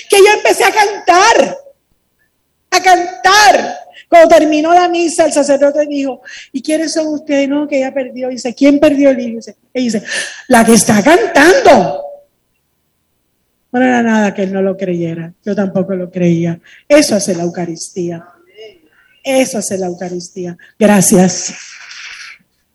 Que 0.08 0.16
yo 0.18 0.32
empecé 0.32 0.64
a 0.64 0.72
cantar, 0.72 1.58
a 2.70 2.82
cantar. 2.82 3.78
Cuando 4.08 4.28
terminó 4.28 4.72
la 4.72 4.88
misa, 4.88 5.26
el 5.26 5.32
sacerdote 5.32 5.86
dijo, 5.86 6.22
¿y 6.52 6.62
quiénes 6.62 6.92
son 6.92 7.08
ustedes? 7.08 7.48
No, 7.48 7.68
que 7.68 7.78
ella 7.78 7.92
perdió. 7.92 8.28
dice, 8.28 8.54
¿quién 8.54 8.78
perdió 8.78 9.10
el 9.10 9.20
hijo? 9.20 9.40
Y 9.74 9.84
dice, 9.84 10.02
la 10.48 10.64
que 10.64 10.74
está 10.74 11.02
cantando. 11.02 12.02
No 13.72 13.80
era 13.80 14.02
nada 14.02 14.34
que 14.34 14.42
él 14.42 14.52
no 14.52 14.60
lo 14.60 14.76
creyera. 14.76 15.32
Yo 15.44 15.54
tampoco 15.54 15.94
lo 15.94 16.10
creía. 16.10 16.60
Eso 16.86 17.14
hace 17.14 17.34
la 17.34 17.42
Eucaristía. 17.42 18.26
Eso 19.24 19.58
hace 19.58 19.78
la 19.78 19.86
Eucaristía. 19.86 20.58
Gracias. 20.78 21.54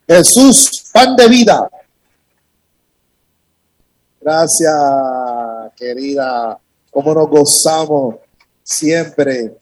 Jesús, 0.07 0.85
pan 0.91 1.15
de 1.15 1.27
vida. 1.27 1.69
Gracias, 4.21 4.73
querida. 5.75 6.59
Cómo 6.91 7.13
nos 7.13 7.29
gozamos 7.29 8.15
siempre 8.63 9.57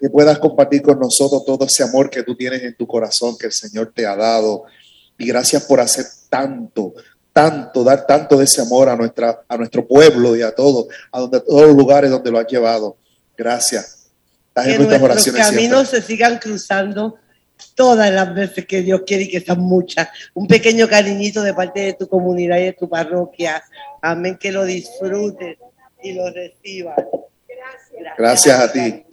que 0.00 0.08
puedas 0.08 0.38
compartir 0.38 0.82
con 0.82 0.98
nosotros 0.98 1.44
todo 1.44 1.66
ese 1.66 1.82
amor 1.82 2.08
que 2.08 2.22
tú 2.22 2.34
tienes 2.34 2.62
en 2.62 2.74
tu 2.74 2.86
corazón, 2.86 3.36
que 3.38 3.46
el 3.46 3.52
Señor 3.52 3.92
te 3.94 4.06
ha 4.06 4.16
dado. 4.16 4.64
Y 5.18 5.26
gracias 5.26 5.64
por 5.64 5.80
hacer 5.80 6.06
tanto 6.28 6.94
tanto, 7.32 7.84
dar 7.84 8.06
tanto 8.06 8.36
de 8.36 8.44
ese 8.44 8.60
amor 8.60 8.88
a, 8.88 8.96
nuestra, 8.96 9.42
a 9.48 9.56
nuestro 9.56 9.86
pueblo 9.86 10.36
y 10.36 10.42
a 10.42 10.54
todo, 10.54 10.88
a 11.12 11.20
donde, 11.20 11.40
todos 11.40 11.68
los 11.68 11.76
lugares 11.76 12.10
donde 12.10 12.30
lo 12.30 12.38
has 12.38 12.46
llevado. 12.46 12.96
Gracias. 13.36 14.08
que 14.54 14.78
nuestros 14.78 15.26
caminos 15.32 15.88
se 15.88 16.02
sigan 16.02 16.38
cruzando 16.38 17.16
todas 17.74 18.10
las 18.10 18.34
veces 18.34 18.66
que 18.66 18.82
Dios 18.82 19.02
quiere 19.06 19.24
y 19.24 19.30
que 19.30 19.40
son 19.40 19.60
muchas. 19.60 20.08
Un 20.34 20.46
pequeño 20.46 20.88
cariñito 20.88 21.42
de 21.42 21.54
parte 21.54 21.80
de 21.80 21.92
tu 21.94 22.08
comunidad 22.08 22.58
y 22.58 22.64
de 22.64 22.72
tu 22.72 22.88
parroquia. 22.88 23.62
Amén, 24.02 24.36
que 24.38 24.52
lo 24.52 24.64
disfrutes 24.64 25.58
y 26.02 26.12
lo 26.12 26.30
recibas. 26.30 26.96
Gracias. 27.48 28.16
Gracias 28.16 28.60
a 28.60 28.72
ti. 28.72 29.04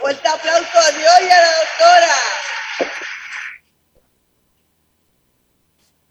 Fuerte 0.00 0.28
aplauso 0.28 0.78
a 0.78 0.90
Dios 0.92 1.14
y 1.22 1.30
a 1.30 1.40
la 1.40 1.48
doctora. 1.48 2.14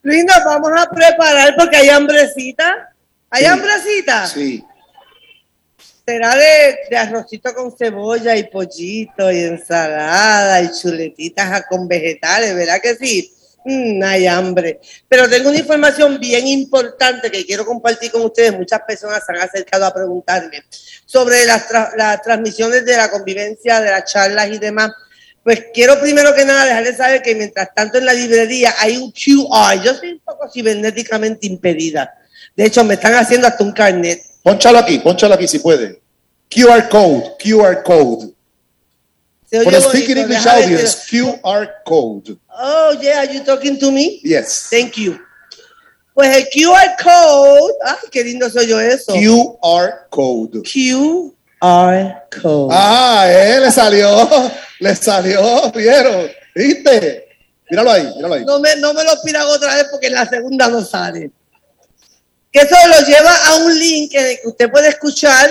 Linda, 0.03 0.41
vamos 0.45 0.71
a 0.77 0.89
preparar 0.89 1.55
porque 1.57 1.77
hay 1.77 1.89
hambrecita. 1.89 2.93
¿Hay 3.29 3.45
hambrecita? 3.45 4.27
Sí. 4.27 4.63
Será 6.09 6.37
de, 6.37 6.95
arrocito 6.95 7.53
con 7.53 7.77
cebolla 7.77 8.33
y 8.37 8.45
pollito 8.45 9.29
y 9.29 9.39
ensalada 9.39 10.61
y 10.61 10.71
chuletitas 10.71 11.63
con 11.67 11.85
vegetales, 11.85 12.55
¿verdad 12.55 12.79
que 12.81 12.95
sí? 12.95 13.33
Mm, 13.65 14.01
hay 14.01 14.25
hambre. 14.25 14.79
Pero 15.09 15.27
tengo 15.27 15.49
una 15.49 15.57
información 15.57 16.17
bien 16.17 16.47
importante 16.47 17.29
que 17.29 17.45
quiero 17.45 17.65
compartir 17.65 18.09
con 18.09 18.21
ustedes. 18.21 18.57
Muchas 18.57 18.83
personas 18.87 19.21
se 19.25 19.33
han 19.33 19.41
acercado 19.41 19.85
a 19.85 19.93
preguntarme 19.93 20.63
sobre 21.05 21.43
las, 21.43 21.65
las 21.97 22.21
transmisiones 22.21 22.85
de 22.85 22.95
la 22.95 23.11
convivencia, 23.11 23.81
de 23.81 23.91
las 23.91 24.09
charlas 24.09 24.49
y 24.49 24.59
demás. 24.59 24.91
Pues 25.43 25.65
quiero 25.73 25.99
primero 25.99 26.33
que 26.33 26.45
nada 26.45 26.63
dejarles 26.63 26.95
saber 26.95 27.21
que 27.21 27.35
mientras 27.35 27.73
tanto 27.75 27.97
en 27.97 28.05
la 28.05 28.13
librería 28.13 28.73
hay 28.79 28.95
un 28.95 29.11
QR. 29.11 29.83
Yo 29.83 29.93
soy 29.93 30.13
un 30.13 30.19
poco 30.19 30.49
cibernéticamente 30.49 31.47
impedida. 31.47 32.13
De 32.55 32.63
hecho, 32.63 32.85
me 32.85 32.93
están 32.93 33.13
haciendo 33.15 33.47
hasta 33.47 33.61
un 33.61 33.73
carnet. 33.73 34.21
Pónchalo 34.47 34.79
aquí, 34.79 34.99
pónchalo 34.99 35.33
aquí 35.33 35.45
si 35.45 35.59
puede. 35.59 36.01
QR 36.49 36.87
code, 36.87 37.35
QR 37.37 37.83
code. 37.83 38.33
For 39.51 39.69
the 39.69 39.81
speaking 39.81 40.17
English 40.17 40.45
audience, 40.45 41.05
QR 41.11 41.67
code. 41.85 42.37
Oh, 42.57 42.95
yeah, 43.01 43.19
are 43.19 43.25
you 43.25 43.43
talking 43.43 43.77
to 43.77 43.91
me? 43.91 44.21
Yes. 44.23 44.69
Thank 44.69 44.95
you. 44.95 45.19
Pues 46.13 46.33
el 46.33 46.45
QR 46.45 46.95
code, 47.03 47.73
ay, 47.83 48.07
qué 48.09 48.23
lindo 48.23 48.49
soy 48.49 48.67
yo 48.67 48.79
eso. 48.79 49.11
QR 49.15 50.07
code. 50.09 50.63
QR 50.63 52.23
code. 52.41 52.69
Ah, 52.71 53.27
él 53.29 53.63
le 53.63 53.71
salió. 53.71 54.29
Le 54.79 54.95
salió, 54.95 55.71
¿vieron? 55.75 56.29
¿Viste? 56.55 57.27
Míralo 57.69 57.91
ahí, 57.91 58.13
míralo 58.15 58.35
ahí. 58.35 58.45
No 58.45 58.59
me, 58.59 58.77
no 58.77 58.93
me 58.93 59.03
lo 59.03 59.11
pidan 59.21 59.45
otra 59.45 59.75
vez 59.75 59.87
porque 59.91 60.07
en 60.07 60.13
la 60.13 60.25
segunda 60.25 60.69
no 60.69 60.81
sale. 60.85 61.31
Que 62.59 62.65
eso 62.65 62.75
lo 62.87 63.05
lleva 63.07 63.35
a 63.47 63.55
un 63.57 63.77
link 63.79 64.11
que 64.11 64.39
usted 64.45 64.69
puede 64.71 64.89
escuchar 64.89 65.49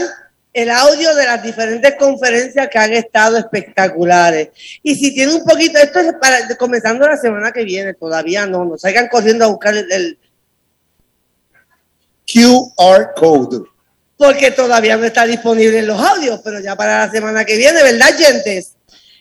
el 0.52 0.70
audio 0.70 1.14
de 1.14 1.24
las 1.24 1.42
diferentes 1.42 1.94
conferencias 1.96 2.68
que 2.68 2.78
han 2.78 2.92
estado 2.94 3.36
espectaculares. 3.36 4.48
Y 4.82 4.94
si 4.94 5.14
tiene 5.14 5.34
un 5.34 5.44
poquito, 5.44 5.78
esto 5.78 6.00
es 6.00 6.14
para 6.20 6.56
comenzando 6.56 7.06
la 7.06 7.16
semana 7.18 7.52
que 7.52 7.62
viene, 7.64 7.92
todavía 7.94 8.46
no, 8.46 8.64
no 8.64 8.78
salgan 8.78 9.08
corriendo 9.08 9.44
a 9.44 9.48
buscar 9.48 9.76
el, 9.76 9.92
el- 9.92 10.18
QR 12.26 13.12
code. 13.14 13.62
porque 14.16 14.50
todavía 14.50 14.96
no 14.96 15.04
está 15.04 15.26
disponible 15.26 15.78
en 15.80 15.86
los 15.86 16.00
audios, 16.00 16.40
pero 16.42 16.58
ya 16.60 16.74
para 16.74 17.04
la 17.06 17.12
semana 17.12 17.44
que 17.44 17.56
viene, 17.56 17.82
¿verdad, 17.82 18.14
gentes? 18.18 18.76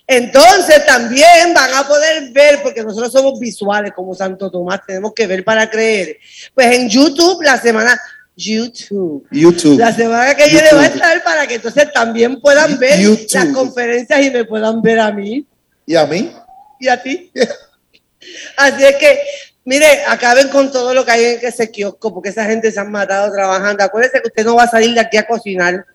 Entonces 0.08 0.86
también 0.86 1.54
van 1.54 1.74
a 1.74 1.88
poder 1.88 2.30
ver, 2.32 2.62
porque 2.62 2.84
nosotros 2.84 3.12
somos 3.12 3.40
visuales 3.40 3.92
como 3.96 4.14
Santo 4.14 4.52
Tomás, 4.52 4.82
tenemos 4.86 5.14
que 5.14 5.26
ver 5.26 5.44
para 5.44 5.70
creer. 5.70 6.18
Pues 6.54 6.68
en 6.76 6.90
YouTube 6.90 7.42
la 7.42 7.60
semana, 7.60 8.00
YouTube. 8.36 9.26
YouTube. 9.32 9.80
La 9.80 9.94
semana 9.94 10.36
que 10.36 10.46
viene 10.46 10.62
YouTube. 10.62 10.78
va 10.78 10.84
a 10.84 10.88
estar 10.88 11.24
para 11.24 11.48
que 11.48 11.56
entonces 11.56 11.92
también 11.92 12.40
puedan 12.40 12.78
ver 12.78 13.00
YouTube. 13.00 13.28
las 13.34 13.48
conferencias 13.48 14.22
y 14.22 14.30
me 14.30 14.46
puedan 14.46 14.82
ver 14.82 15.00
a 15.00 15.12
mí 15.12 15.48
¿Y 15.88 15.96
a 15.96 16.06
mí? 16.06 16.32
y 16.80 16.88
a 16.88 17.02
ti. 17.02 17.32
Así 18.58 18.84
es 18.84 18.96
que, 18.98 19.20
mire, 19.64 20.04
acaben 20.08 20.50
con 20.50 20.72
todo 20.72 20.94
lo 20.94 21.06
que 21.06 21.12
hay 21.12 21.26
en 21.26 21.40
ese 21.46 21.72
kiosco, 21.72 22.14
porque 22.14 22.30
esa 22.30 22.46
gente 22.46 22.72
se 22.72 22.80
han 22.80 22.92
matado 22.92 23.32
trabajando. 23.32 23.84
Acuérdese 23.84 24.22
que 24.22 24.28
usted 24.28 24.46
no 24.46 24.56
va 24.56 24.64
a 24.64 24.70
salir 24.70 24.94
de 24.94 25.00
aquí 25.00 25.18
a 25.18 25.26
cocinar. 25.26 25.86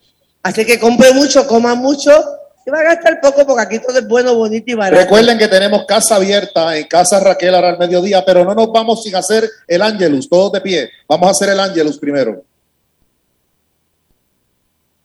Así 0.43 0.65
que 0.65 0.81
compre 0.81 1.12
mucho, 1.12 1.47
coma 1.47 1.74
mucho 1.74 2.24
y 2.66 2.70
va 2.70 2.81
a 2.81 2.82
gastar 2.82 3.20
poco, 3.20 3.47
porque 3.47 3.62
aquí 3.62 3.78
todo 3.78 3.99
es 3.99 4.07
bueno, 4.07 4.35
bonito 4.35 4.70
y 4.70 4.74
barato. 4.74 5.03
Recuerden 5.03 5.39
que 5.39 5.49
tenemos 5.49 5.85
casa 5.87 6.16
abierta 6.16 6.77
en 6.77 6.87
Casa 6.87 7.19
Raquel 7.20 7.55
ahora 7.55 7.70
al 7.70 7.78
mediodía, 7.78 8.24
pero 8.24 8.45
no 8.45 8.55
nos 8.55 8.70
vamos 8.70 9.03
sin 9.03 9.15
hacer 9.15 9.49
el 9.66 9.82
Ángelus, 9.82 10.28
todos 10.28 10.53
de 10.53 10.61
pie. 10.61 10.91
Vamos 11.09 11.28
a 11.28 11.31
hacer 11.31 11.49
el 11.51 11.61
Ángelus 11.61 11.99
primero. 11.99 12.45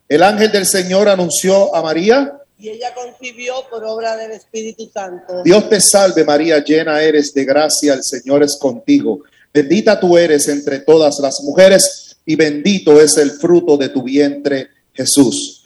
El 0.07 0.21
ángel 0.21 0.51
del 0.51 0.65
Señor 0.65 1.09
anunció 1.09 1.75
a 1.75 1.81
María, 1.81 2.39
Y 2.59 2.69
ella 2.69 2.93
concibió 2.93 3.55
por 3.69 3.83
obra 3.83 4.15
del 4.15 4.31
Espíritu 4.31 4.89
Santo. 4.93 5.41
Dios 5.43 5.67
te 5.67 5.81
salve 5.81 6.23
María, 6.23 6.63
llena 6.63 7.01
eres 7.01 7.33
de 7.33 7.43
gracia, 7.43 7.93
el 7.93 8.03
Señor 8.03 8.43
es 8.43 8.57
contigo. 8.57 9.23
Bendita 9.53 9.99
tú 9.99 10.17
eres 10.17 10.47
entre 10.47 10.79
todas 10.79 11.19
las 11.19 11.41
mujeres 11.41 12.17
y 12.25 12.35
bendito 12.35 13.01
es 13.01 13.17
el 13.17 13.31
fruto 13.31 13.77
de 13.77 13.89
tu 13.89 14.03
vientre, 14.03 14.69
Jesús. 14.93 15.64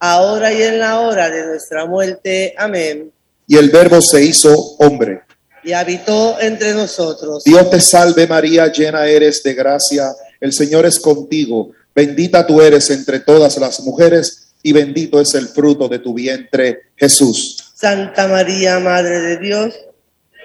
ahora 0.00 0.52
y 0.52 0.62
en 0.62 0.80
la 0.80 1.00
hora 1.00 1.30
de 1.30 1.46
nuestra 1.46 1.86
muerte. 1.86 2.54
Amén. 2.58 3.12
Y 3.46 3.56
el 3.56 3.70
verbo 3.70 4.00
se 4.00 4.24
hizo 4.24 4.56
hombre. 4.78 5.22
Y 5.62 5.72
habitó 5.72 6.40
entre 6.40 6.72
nosotros. 6.72 7.44
Dios 7.44 7.70
te 7.70 7.80
salve 7.80 8.26
María, 8.26 8.72
llena 8.72 9.06
eres 9.06 9.42
de 9.42 9.54
gracia, 9.54 10.10
el 10.40 10.52
Señor 10.54 10.86
es 10.86 10.98
contigo, 10.98 11.72
bendita 11.94 12.46
tú 12.46 12.62
eres 12.62 12.88
entre 12.90 13.20
todas 13.20 13.58
las 13.58 13.80
mujeres 13.80 14.54
y 14.62 14.72
bendito 14.72 15.20
es 15.20 15.34
el 15.34 15.48
fruto 15.48 15.88
de 15.88 15.98
tu 15.98 16.14
vientre, 16.14 16.78
Jesús. 16.96 17.72
Santa 17.74 18.26
María, 18.26 18.78
Madre 18.78 19.20
de 19.20 19.36
Dios, 19.38 19.74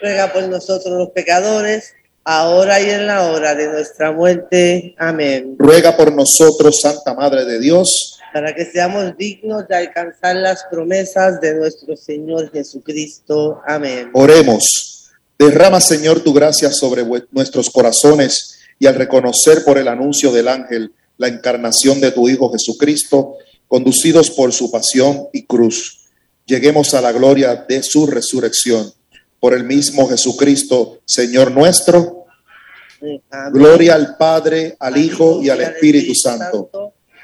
ruega 0.01 0.33
por 0.33 0.43
nosotros 0.49 0.97
los 0.97 1.09
pecadores, 1.09 1.93
ahora 2.23 2.81
y 2.81 2.89
en 2.89 3.07
la 3.07 3.23
hora 3.29 3.55
de 3.55 3.69
nuestra 3.69 4.11
muerte. 4.11 4.95
Amén. 4.97 5.55
Ruega 5.57 5.95
por 5.95 6.11
nosotros, 6.13 6.79
Santa 6.81 7.13
Madre 7.13 7.45
de 7.45 7.59
Dios, 7.59 8.19
Para 8.35 8.53
que 8.53 8.65
seamos 8.65 9.15
dignos 9.15 9.65
de 9.65 9.77
alcanzar 9.77 10.35
las 10.35 10.65
promesas 10.69 11.39
de 11.39 11.53
nuestro 11.53 11.95
Señor 11.95 12.51
Jesucristo. 12.51 13.61
Amén. 13.65 14.09
Oremos. 14.11 15.09
Derrama, 15.39 15.79
Señor, 15.79 16.19
tu 16.19 16.33
gracia 16.33 16.69
sobre 16.73 17.05
nuestros 17.31 17.69
corazones 17.69 18.59
y 18.77 18.87
al 18.87 18.95
reconocer 18.95 19.63
por 19.63 19.77
el 19.77 19.87
anuncio 19.87 20.33
del 20.33 20.49
ángel 20.49 20.91
la 21.15 21.29
encarnación 21.29 22.01
de 22.01 22.11
tu 22.11 22.27
Hijo 22.27 22.51
Jesucristo, 22.51 23.37
conducidos 23.69 24.29
por 24.31 24.51
su 24.51 24.69
pasión 24.69 25.29
y 25.31 25.45
cruz, 25.45 26.09
lleguemos 26.45 26.93
a 26.93 26.99
la 26.99 27.13
gloria 27.13 27.55
de 27.55 27.83
su 27.83 28.05
resurrección. 28.05 28.91
Por 29.39 29.53
el 29.53 29.63
mismo 29.63 30.09
Jesucristo, 30.09 30.99
Señor 31.05 31.51
nuestro, 31.51 32.25
Amén. 32.99 33.53
gloria 33.53 33.95
al 33.95 34.17
Padre, 34.17 34.75
al 34.77 34.97
Hijo 34.97 35.41
y 35.41 35.49
al 35.49 35.61
Espíritu 35.61 36.13
Santo. 36.13 36.94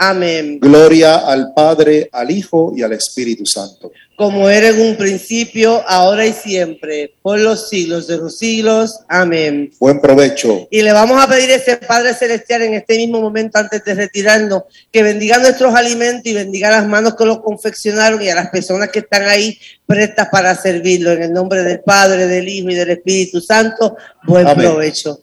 Amén. 0.00 0.60
Gloria 0.60 1.16
al 1.16 1.52
Padre, 1.52 2.08
al 2.12 2.30
Hijo 2.30 2.72
y 2.76 2.82
al 2.82 2.92
Espíritu 2.92 3.44
Santo. 3.44 3.90
Como 4.14 4.48
era 4.48 4.68
en 4.68 4.80
un 4.80 4.96
principio, 4.96 5.82
ahora 5.88 6.24
y 6.24 6.32
siempre, 6.32 7.14
por 7.20 7.40
los 7.40 7.68
siglos 7.68 8.06
de 8.06 8.16
los 8.16 8.38
siglos. 8.38 9.00
Amén. 9.08 9.72
Buen 9.80 10.00
provecho. 10.00 10.68
Y 10.70 10.82
le 10.82 10.92
vamos 10.92 11.20
a 11.20 11.28
pedir 11.28 11.50
a 11.50 11.56
ese 11.56 11.78
Padre 11.78 12.14
Celestial 12.14 12.62
en 12.62 12.74
este 12.74 12.96
mismo 12.96 13.20
momento, 13.20 13.58
antes 13.58 13.84
de 13.84 13.94
retirarnos, 13.94 14.62
que 14.92 15.02
bendiga 15.02 15.38
nuestros 15.38 15.74
alimentos 15.74 16.26
y 16.26 16.32
bendiga 16.32 16.70
las 16.70 16.86
manos 16.86 17.16
que 17.16 17.24
los 17.24 17.40
confeccionaron 17.40 18.22
y 18.22 18.28
a 18.28 18.36
las 18.36 18.50
personas 18.50 18.90
que 18.90 19.00
están 19.00 19.24
ahí 19.24 19.58
prestas 19.84 20.28
para 20.30 20.54
servirlo. 20.54 21.10
En 21.10 21.24
el 21.24 21.32
nombre 21.32 21.64
del 21.64 21.80
Padre, 21.80 22.28
del 22.28 22.48
Hijo 22.48 22.70
y 22.70 22.74
del 22.76 22.90
Espíritu 22.90 23.40
Santo, 23.40 23.96
buen 24.24 24.46
Amén. 24.46 24.64
provecho. 24.68 25.20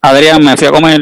Adrián, 0.00 0.42
me 0.42 0.56
fui 0.56 0.66
a 0.66 0.70
comer 0.70 1.00